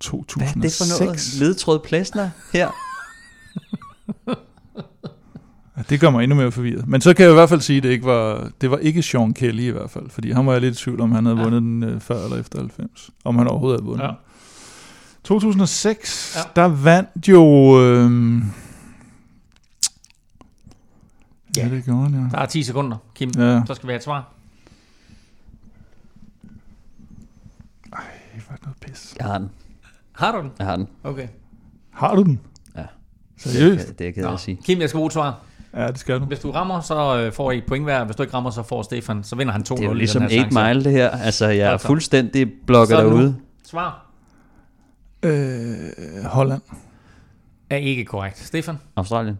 2006. 0.01 0.55
hvad 0.55 0.65
er 0.65 0.69
det 0.69 0.99
for 0.99 1.05
noget? 1.05 1.35
Ledtråd 1.41 1.79
Plæsner 1.79 2.31
her? 2.53 2.69
Ja, 5.79 5.83
det 5.91 6.01
gør 6.01 6.11
mig 6.11 6.23
endnu 6.23 6.37
mere 6.37 6.53
forvirret. 6.53 6.87
Men 6.89 7.01
så 7.01 7.15
kan 7.15 7.23
jeg 7.25 7.31
i 7.33 7.35
hvert 7.35 7.49
fald 7.49 7.61
sige, 7.61 7.77
at 7.77 7.83
det 7.83 7.91
ikke 7.91 8.05
var, 8.07 8.51
det 8.61 8.71
var 8.71 8.77
ikke 8.79 9.03
Sean 9.03 9.35
Kelly 9.35 9.61
i 9.63 9.69
hvert 9.71 9.91
fald. 9.91 10.11
Fordi 10.11 10.31
han 10.31 10.47
var 10.47 10.53
jeg 10.53 10.61
lidt 10.61 10.81
i 10.81 10.85
tvivl 10.85 11.01
om, 11.01 11.13
han 11.13 11.25
havde 11.27 11.39
Ja. 11.39 11.43
vundet 11.45 11.63
den 11.63 11.83
øh, 11.83 12.01
før 12.01 12.25
eller 12.25 12.37
efter 12.41 12.59
90. 12.59 13.11
Om 13.25 13.37
han 13.37 13.49
overhovedet 13.49 13.81
havde 13.81 13.87
vundet 13.87 14.05
Ja. 14.05 14.09
ja. 14.09 14.15
2006, 15.25 16.33
Ja. 16.37 16.41
ja. 16.41 16.63
der 16.63 16.69
vandt 16.69 17.29
jo... 17.29 17.45
Øh, 17.83 18.43
Ja. 21.57 21.69
ja. 21.69 21.75
det 21.75 21.85
gjorde 21.85 22.03
han, 22.11 22.31
Der 22.31 22.39
er 22.39 22.47
10 22.47 22.63
sekunder, 22.63 22.97
Kim. 23.15 23.31
ja. 23.37 23.55
ja. 23.55 23.63
Så 23.67 23.75
skal 23.75 23.87
vi 23.87 23.93
have 23.93 23.97
et 23.97 24.05
svar. 24.05 24.33
Det 28.35 28.45
var 28.51 28.59
noget 28.63 28.77
pis. 28.81 29.15
Jeg 29.19 29.27
har 29.27 29.39
den. 29.39 29.51
Har 30.13 30.33
du 30.33 30.39
den? 30.43 30.51
Jeg 30.59 30.67
har 30.67 30.77
den. 30.77 30.89
Okay. 31.05 31.29
Har 31.91 32.15
du 32.15 32.23
den? 32.23 32.41
Ja. 32.77 32.85
Seriøst? 33.37 33.89
Det 33.89 34.01
er 34.01 34.05
jeg 34.05 34.15
ked 34.15 34.25
af 34.25 34.33
at 34.33 34.41
sige. 34.41 34.59
Kim, 34.65 34.81
jeg 34.81 34.89
skal 34.89 34.99
bruge 34.99 35.07
et 35.07 35.13
svar. 35.13 35.41
Ja, 35.75 35.87
det 35.89 35.99
skal 35.99 36.21
du. 36.21 36.25
Hvis 36.25 36.39
du 36.39 36.51
rammer, 36.51 36.81
så 36.81 37.19
øh, 37.19 37.33
får 37.33 37.51
I 37.53 37.59
et 37.59 37.65
point 37.67 37.85
hver. 37.85 38.05
Hvis 38.05 38.17
du 38.17 38.23
ikke 38.23 38.35
rammer, 38.35 38.51
så 38.51 38.63
får 38.63 38.83
Stefan. 38.83 39.25
Så 39.25 39.37
vinder 39.37 39.53
han 39.53 39.63
2-0 39.63 39.75
Det 39.75 39.81
er 39.81 39.85
jo 39.89 39.93
ligesom 39.93 40.23
den 40.23 40.31
her 40.31 40.39
8 40.45 40.51
chance. 40.53 40.69
Mile 40.75 40.85
det 40.85 40.93
her. 40.93 41.11
Altså, 41.11 41.47
jeg 41.49 41.73
er 41.73 41.77
fuldstændig 41.79 42.53
blokket 42.67 42.97
Så 42.97 43.03
nu. 43.03 43.09
derude. 43.11 43.37
Svar 43.65 44.05
Øh, 45.23 46.25
Holland. 46.25 46.63
er 47.71 47.77
ikke 47.77 48.05
korrekt. 48.05 48.39
Stefan, 48.39 48.79
Australien. 48.97 49.39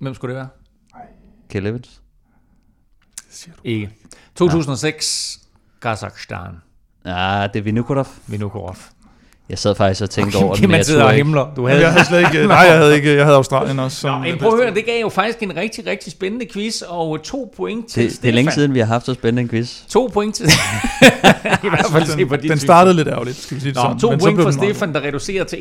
hvem 0.00 0.14
skulle 0.14 0.34
det 0.34 0.40
være? 0.40 0.48
Kel 1.50 1.66
Evans. 1.66 2.02
Ikke. 3.64 3.90
2006, 4.34 5.38
Kazakhstan. 5.82 6.54
Ja, 7.04 7.46
det 7.52 7.58
er 7.58 7.62
Vinukorov. 7.62 8.06
Vinokurov. 8.26 8.76
Jeg 9.48 9.58
sad 9.58 9.74
faktisk 9.74 10.02
og 10.02 10.10
tænkte 10.10 10.36
over 10.36 10.54
den, 10.54 10.60
Kim, 10.60 10.68
men 10.70 10.76
jeg 10.76 10.84
sidder 10.86 11.00
tror 11.00 11.08
og 11.08 11.14
himler. 11.14 11.46
Du 11.56 11.66
havde 11.66 11.80
jeg 11.80 11.92
havde 11.92 12.04
slet 12.04 12.18
ikke... 12.18 12.46
Nej, 12.46 12.56
jeg 12.56 12.76
havde 12.78 12.94
ikke... 12.96 13.16
Jeg 13.16 13.24
havde 13.24 13.36
Australien 13.36 13.78
også. 13.78 13.96
Som 13.96 14.20
Nå, 14.20 14.24
det 14.24 14.32
men 14.32 14.40
prøv 14.40 14.52
at 14.52 14.64
høre, 14.64 14.74
det 14.74 14.86
gav 14.86 15.00
jo 15.00 15.08
faktisk 15.08 15.42
en 15.42 15.56
rigtig, 15.56 15.86
rigtig 15.86 16.12
spændende 16.12 16.46
quiz, 16.52 16.82
og 16.82 17.22
to 17.22 17.52
point 17.56 17.86
til 17.86 18.10
Det, 18.10 18.22
det 18.22 18.28
er 18.28 18.32
længe 18.32 18.52
siden, 18.52 18.74
vi 18.74 18.78
har 18.78 18.86
haft 18.86 19.06
så 19.06 19.14
spændende 19.14 19.42
en 19.42 19.48
quiz. 19.48 19.80
To 19.88 20.10
point 20.12 20.34
til... 20.34 20.46
I 21.64 21.68
hvert 21.68 21.86
fald 21.92 22.06
se 22.06 22.26
på 22.26 22.36
Den, 22.36 22.48
den 22.48 22.58
syn. 22.58 22.66
startede 22.66 22.96
lidt 22.96 23.08
ærgerligt, 23.08 23.36
skal 23.36 23.54
vi 23.56 23.60
sige 23.60 23.68
det 23.68 23.76
Nå, 23.76 23.82
sådan. 23.82 23.98
to 23.98 24.10
men 24.10 24.20
så 24.20 24.24
point 24.24 24.36
blev 24.36 24.44
for 24.44 24.50
den 24.50 24.74
Stefan, 24.74 24.94
der 24.94 25.00
reducerer 25.00 25.44
til 25.44 25.56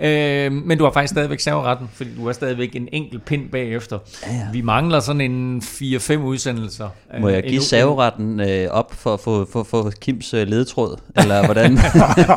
31-30, 0.00 0.04
øh, 0.06 0.52
men 0.52 0.78
du 0.78 0.84
har 0.84 0.92
faktisk 0.92 1.12
stadigvæk 1.12 1.40
serveretten, 1.40 1.88
fordi 1.94 2.10
du 2.16 2.28
er 2.28 2.32
stadigvæk 2.32 2.76
en 2.76 2.88
enkelt 2.92 3.24
pind 3.24 3.48
bagefter. 3.48 3.98
Ja, 4.26 4.32
ja. 4.32 4.40
Vi 4.52 4.60
mangler 4.60 5.00
sådan 5.00 5.20
en 5.20 5.62
4-5 5.64 6.16
udsendelser. 6.16 6.88
Må 7.20 7.28
jeg 7.28 7.44
øh, 7.44 7.50
give 7.50 7.62
serveretten 7.62 8.40
øh, 8.40 8.68
op 8.70 8.92
for 8.98 9.14
at 9.60 9.66
få 9.66 9.90
Kims 10.00 10.34
øh, 10.34 10.46
ledetråd? 10.46 10.96
Eller 11.16 11.44
hvordan? 11.44 11.78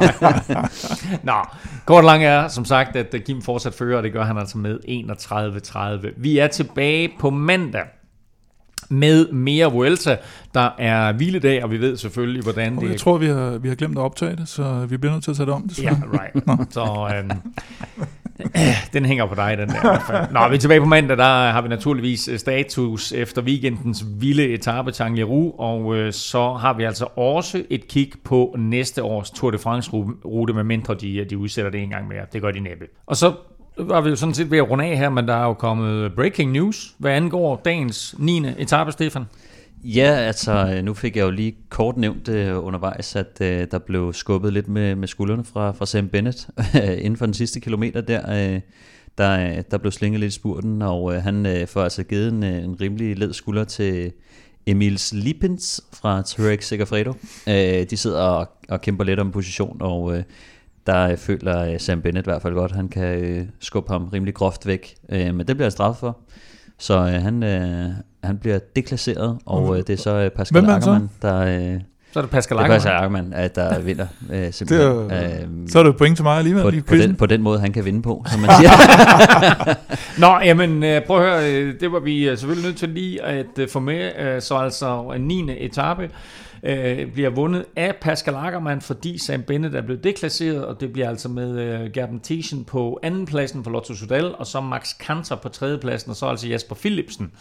Nå, 1.23 1.33
kort 1.85 1.97
og 1.97 2.03
lang 2.03 2.23
er 2.23 2.47
som 2.47 2.65
sagt, 2.65 2.95
at 2.95 3.13
øh, 3.13 3.21
Kim 3.21 3.41
fortsat 3.41 3.73
fører, 3.73 3.97
og 3.97 4.03
det 4.03 4.13
gør 4.13 4.23
han 4.23 4.37
altså 4.37 4.57
med 4.57 4.79
31-30. 6.07 6.13
Vi 6.17 6.37
er 6.37 6.47
tilbage 6.47 7.09
på 7.19 7.29
mandag 7.29 7.83
med 8.89 9.31
mere 9.31 9.71
Vuelta. 9.71 10.17
Der 10.53 10.69
er 10.77 11.11
hviledag, 11.11 11.63
og 11.63 11.71
vi 11.71 11.81
ved 11.81 11.97
selvfølgelig, 11.97 12.43
hvordan 12.43 12.77
Og 12.77 12.83
det 12.83 12.89
jeg 12.89 12.99
tror, 12.99 13.17
vi 13.17 13.27
har, 13.27 13.57
vi 13.57 13.67
har 13.67 13.75
glemt 13.75 13.97
at 13.97 14.01
optage 14.01 14.35
det, 14.35 14.47
så 14.47 14.85
vi 14.89 14.97
bliver 14.97 15.13
nødt 15.13 15.23
til 15.23 15.31
at 15.31 15.37
tage 15.37 15.45
det 15.45 15.53
om. 15.53 15.69
Ja, 15.81 15.89
right. 15.89 16.73
Så 16.73 17.15
øhm, 17.17 17.31
den 18.93 19.05
hænger 19.05 19.25
på 19.25 19.35
dig, 19.35 19.57
den 19.57 19.69
der. 19.69 19.75
i 19.75 19.79
hvert 19.81 20.03
fald. 20.07 20.31
Nå, 20.31 20.47
vi 20.49 20.55
er 20.55 20.59
tilbage 20.59 20.79
på 20.79 20.85
mandag, 20.85 21.17
der 21.17 21.51
har 21.51 21.61
vi 21.61 21.67
naturligvis 21.67 22.27
øh, 22.27 22.39
status 22.39 23.11
efter 23.11 23.41
weekendens 23.41 24.05
vilde 24.19 24.47
etape 24.49 24.91
til 24.91 25.23
og 25.57 25.95
øh, 25.95 26.13
så 26.13 26.53
har 26.53 26.73
vi 26.73 26.83
altså 26.83 27.05
også 27.15 27.63
et 27.69 27.87
kig 27.87 28.11
på 28.23 28.55
næste 28.57 29.03
års 29.03 29.31
Tour 29.31 29.51
de 29.51 29.57
France-rute, 29.57 30.53
med 30.53 30.63
mindre 30.63 30.95
de, 30.95 31.17
øh, 31.17 31.29
de 31.29 31.37
udsætter 31.37 31.71
det 31.71 31.81
en 31.81 31.89
gang 31.89 32.07
mere. 32.07 32.21
Det 32.33 32.41
gør 32.41 32.51
de 32.51 32.59
næppe. 32.59 32.85
Og 33.05 33.17
så 33.17 33.33
var 33.77 34.01
vi 34.01 34.09
jo 34.09 34.15
sådan 34.15 34.33
set 34.33 34.51
ved 34.51 34.57
at 34.57 34.69
runde 34.69 34.85
af 34.85 34.97
her, 34.97 35.09
men 35.09 35.27
der 35.27 35.33
er 35.33 35.43
jo 35.43 35.53
kommet 35.53 36.15
breaking 36.15 36.51
news, 36.51 36.93
hvad 36.97 37.11
angår 37.11 37.61
dagens 37.65 38.15
9. 38.17 38.45
etape, 38.57 38.91
Stefan 38.91 39.25
ja, 39.83 40.11
altså 40.15 40.73
øh, 40.75 40.83
nu 40.83 40.93
fik 40.93 41.15
jeg 41.15 41.23
jo 41.23 41.29
lige 41.29 41.55
kort 41.69 41.97
nævnt 41.97 42.29
øh, 42.29 42.65
undervejs, 42.65 43.15
at 43.15 43.41
øh, 43.41 43.67
der 43.71 43.79
blev 43.79 44.13
skubbet 44.13 44.53
lidt 44.53 44.67
med, 44.67 44.95
med 44.95 45.07
skuldrene 45.07 45.43
fra, 45.43 45.71
fra 45.71 45.85
Sam 45.85 46.09
Bennett 46.09 46.49
inden 47.05 47.17
for 47.17 47.25
den 47.25 47.33
sidste 47.33 47.59
kilometer 47.59 48.01
der. 48.01 48.53
Øh, 48.53 48.61
der, 49.17 49.57
øh, 49.57 49.63
der 49.71 49.77
blev 49.77 49.91
slinget 49.91 50.19
lidt 50.19 50.33
i 50.33 50.35
spurten, 50.35 50.81
og 50.81 51.15
øh, 51.15 51.23
han 51.23 51.45
øh, 51.45 51.67
får 51.67 51.83
altså 51.83 52.03
givet 52.03 52.33
en, 52.33 52.43
øh, 52.43 52.63
en 52.63 52.81
rimelig 52.81 53.17
led 53.17 53.33
skulder 53.33 53.63
til 53.63 54.11
Emils 54.67 55.13
Lippens 55.13 55.81
fra 55.93 56.21
Trek 56.21 56.61
Segafredo. 56.61 57.13
Øh, 57.47 57.89
de 57.89 57.97
sidder 57.97 58.21
og, 58.21 58.49
og 58.69 58.81
kæmper 58.81 59.03
lidt 59.03 59.19
om 59.19 59.31
position, 59.31 59.77
og 59.81 60.17
øh, 60.17 60.23
der 60.87 61.09
øh, 61.09 61.17
føler 61.17 61.59
øh, 61.59 61.79
Sam 61.79 62.01
Bennett 62.01 62.27
i 62.27 62.29
hvert 62.29 62.41
fald 62.41 62.53
godt, 62.53 62.71
han 62.71 62.89
kan 62.89 63.19
øh, 63.19 63.45
skubbe 63.59 63.91
ham 63.91 64.07
rimelig 64.07 64.33
groft 64.33 64.67
væk. 64.67 64.95
Øh, 65.09 65.35
men 65.35 65.47
det 65.47 65.55
bliver 65.55 65.65
han 65.65 65.71
straffet 65.71 65.99
for. 65.99 66.19
Så 66.77 66.97
øh, 66.97 67.21
han, 67.21 67.43
øh, 67.43 67.91
han 68.27 68.37
bliver 68.37 68.59
deklasseret, 68.75 69.37
og 69.45 69.77
øh, 69.77 69.83
det 69.87 69.89
er 69.89 69.97
så 69.97 70.09
øh, 70.15 70.29
Pascal 70.31 70.61
Hvem 70.61 70.69
er 70.69 70.73
han 70.73 70.81
så? 70.81 70.89
Ackermann, 70.89 71.09
der... 71.21 71.73
Øh, 71.75 71.79
Så 72.13 72.19
er 72.19 72.23
det 72.23 72.31
Pascal 72.31 72.57
det 72.57 72.63
er 72.63 72.67
Pascal 72.67 72.91
Ackermann. 72.93 73.33
Ackermann, 73.33 73.33
at 73.33 73.55
der 73.55 73.79
vinder 73.79 74.07
øh, 74.31 74.39
Det 74.45 74.55
simpelthen. 74.55 75.11
er, 75.11 75.41
Øhm, 75.43 75.67
så 75.69 75.79
er 75.79 75.83
det 75.83 75.97
point 75.97 76.15
til 76.17 76.23
mig 76.23 76.37
alligevel 76.37 76.63
på, 76.63 76.69
i 76.69 76.81
på, 76.81 76.95
den, 76.95 77.15
på 77.15 77.25
den 77.25 77.41
måde, 77.41 77.59
han 77.59 77.73
kan 77.73 77.85
vinde 77.85 78.01
på, 78.01 78.25
som 78.31 78.39
man 78.39 78.49
siger. 78.59 78.69
Nå, 80.21 80.39
jamen 80.45 80.83
øh, 80.83 81.01
prøv 81.01 81.17
at 81.17 81.23
høre, 81.41 81.51
øh, 81.53 81.73
det 81.79 81.91
var 81.91 81.99
vi 81.99 82.29
øh, 82.29 82.37
selvfølgelig 82.37 82.67
nødt 82.69 82.77
til 82.77 82.89
lige 82.89 83.23
at 83.23 83.45
øh, 83.59 83.69
få 83.69 83.79
med. 83.79 84.11
Øh, 84.19 84.41
Så 84.41 84.55
altså 84.55 85.13
en 85.15 85.21
9. 85.21 85.49
etape 85.65 86.09
øh, 86.67 87.11
bliver 87.13 87.29
vundet 87.29 87.65
af 87.75 87.95
Pascal 88.01 88.35
Ackermann, 88.35 88.81
fordi 88.81 89.17
Sam 89.17 89.43
Bennett 89.43 89.75
er 89.75 89.81
blevet 89.81 90.03
deklasseret, 90.03 90.65
og 90.65 90.79
det 90.79 90.93
bliver 90.93 91.09
altså 91.09 91.29
med 91.29 91.59
øh, 91.59 91.91
Gerben 91.91 92.19
Thiesen 92.19 92.65
på 92.65 92.99
anden 93.03 93.25
pladsen 93.25 93.63
for 93.63 93.71
Lotto 93.71 93.93
Sudal, 93.93 94.35
og 94.35 94.47
så 94.47 94.61
Max 94.61 94.97
Kanter 94.99 95.35
på 95.35 95.49
tredje 95.49 95.77
pladsen, 95.77 96.09
og 96.09 96.15
så 96.15 96.25
altså 96.25 96.47
Jasper 96.47 96.75
Philipsen 96.75 97.31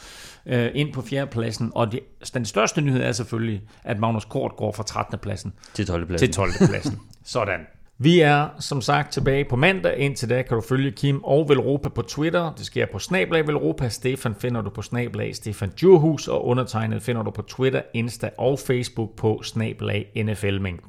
øh, 0.46 0.70
ind 0.74 0.92
på 0.92 1.02
fjerde 1.02 1.30
pladsen. 1.30 1.72
Og 1.74 1.92
det, 1.92 2.00
den 2.34 2.44
største 2.44 2.80
nyhed 2.80 3.02
er 3.02 3.12
selvfølgelig, 3.12 3.62
at 3.84 3.98
Magnus 3.98 4.24
Kort 4.24 4.52
går 4.56 4.72
fra 4.72 4.82
13. 4.82 5.18
pladsen 5.18 5.52
til 5.74 5.86
12. 5.86 6.18
til 6.18 6.32
12. 6.32 6.50
pladsen. 6.68 7.00
Sådan. 7.24 7.75
Vi 7.98 8.20
er 8.20 8.48
som 8.60 8.80
sagt 8.80 9.12
tilbage 9.12 9.44
på 9.44 9.56
mandag. 9.56 9.96
Indtil 9.96 10.30
da 10.30 10.42
kan 10.42 10.54
du 10.56 10.60
følge 10.60 10.90
Kim 10.90 11.24
og 11.24 11.48
Velropa 11.48 11.88
på 11.88 12.02
Twitter. 12.02 12.52
Det 12.52 12.66
sker 12.66 12.86
på 12.92 12.98
Snablag 12.98 13.46
Velropa. 13.46 13.88
Stefan 13.88 14.34
finder 14.34 14.62
du 14.62 14.70
på 14.70 14.82
Snablag 14.82 15.36
Stefan 15.36 15.72
Djurhus. 15.80 16.28
Og 16.28 16.46
undertegnet 16.46 17.02
finder 17.02 17.22
du 17.22 17.30
på 17.30 17.42
Twitter, 17.42 17.82
Insta 17.94 18.30
og 18.38 18.58
Facebook 18.58 19.16
på 19.16 19.40
Snablag 19.42 20.06
NFLming. 20.16 20.80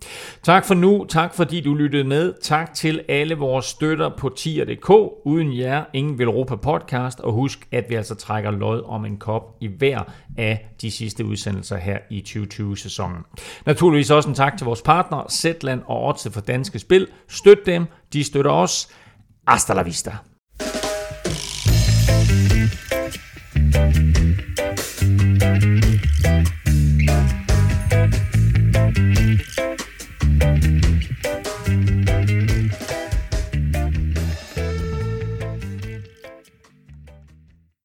Tak 0.43 0.65
for 0.65 0.73
nu. 0.73 1.05
Tak 1.09 1.33
fordi 1.35 1.61
du 1.61 1.73
lyttede 1.73 2.03
med. 2.03 2.33
Tak 2.41 2.73
til 2.73 3.01
alle 3.09 3.35
vores 3.35 3.65
støtter 3.65 4.09
på 4.17 4.29
tier.dk. 4.29 4.89
Uden 5.25 5.57
jer, 5.57 5.83
ingen 5.93 6.19
Velropa 6.19 6.55
podcast. 6.55 7.19
Og 7.19 7.33
husk, 7.33 7.67
at 7.71 7.85
vi 7.89 7.95
altså 7.95 8.15
trækker 8.15 8.51
lod 8.51 8.83
om 8.85 9.05
en 9.05 9.17
kop 9.17 9.55
i 9.61 9.67
hver 9.67 9.99
af 10.37 10.69
de 10.81 10.91
sidste 10.91 11.25
udsendelser 11.25 11.77
her 11.77 11.97
i 12.09 12.23
2020-sæsonen. 12.27 13.17
Naturligvis 13.65 14.11
også 14.11 14.29
en 14.29 14.35
tak 14.35 14.57
til 14.57 14.65
vores 14.65 14.81
partner, 14.81 15.25
Zetland 15.29 15.81
og 15.85 16.07
Odds 16.07 16.27
for 16.31 16.41
Danske 16.41 16.79
Spil. 16.79 16.96
Støt 17.27 17.65
dem, 17.65 17.87
de 18.13 18.23
os. 18.63 18.87
Hasta 19.45 19.73
la 19.73 19.83
vista. 19.83 20.23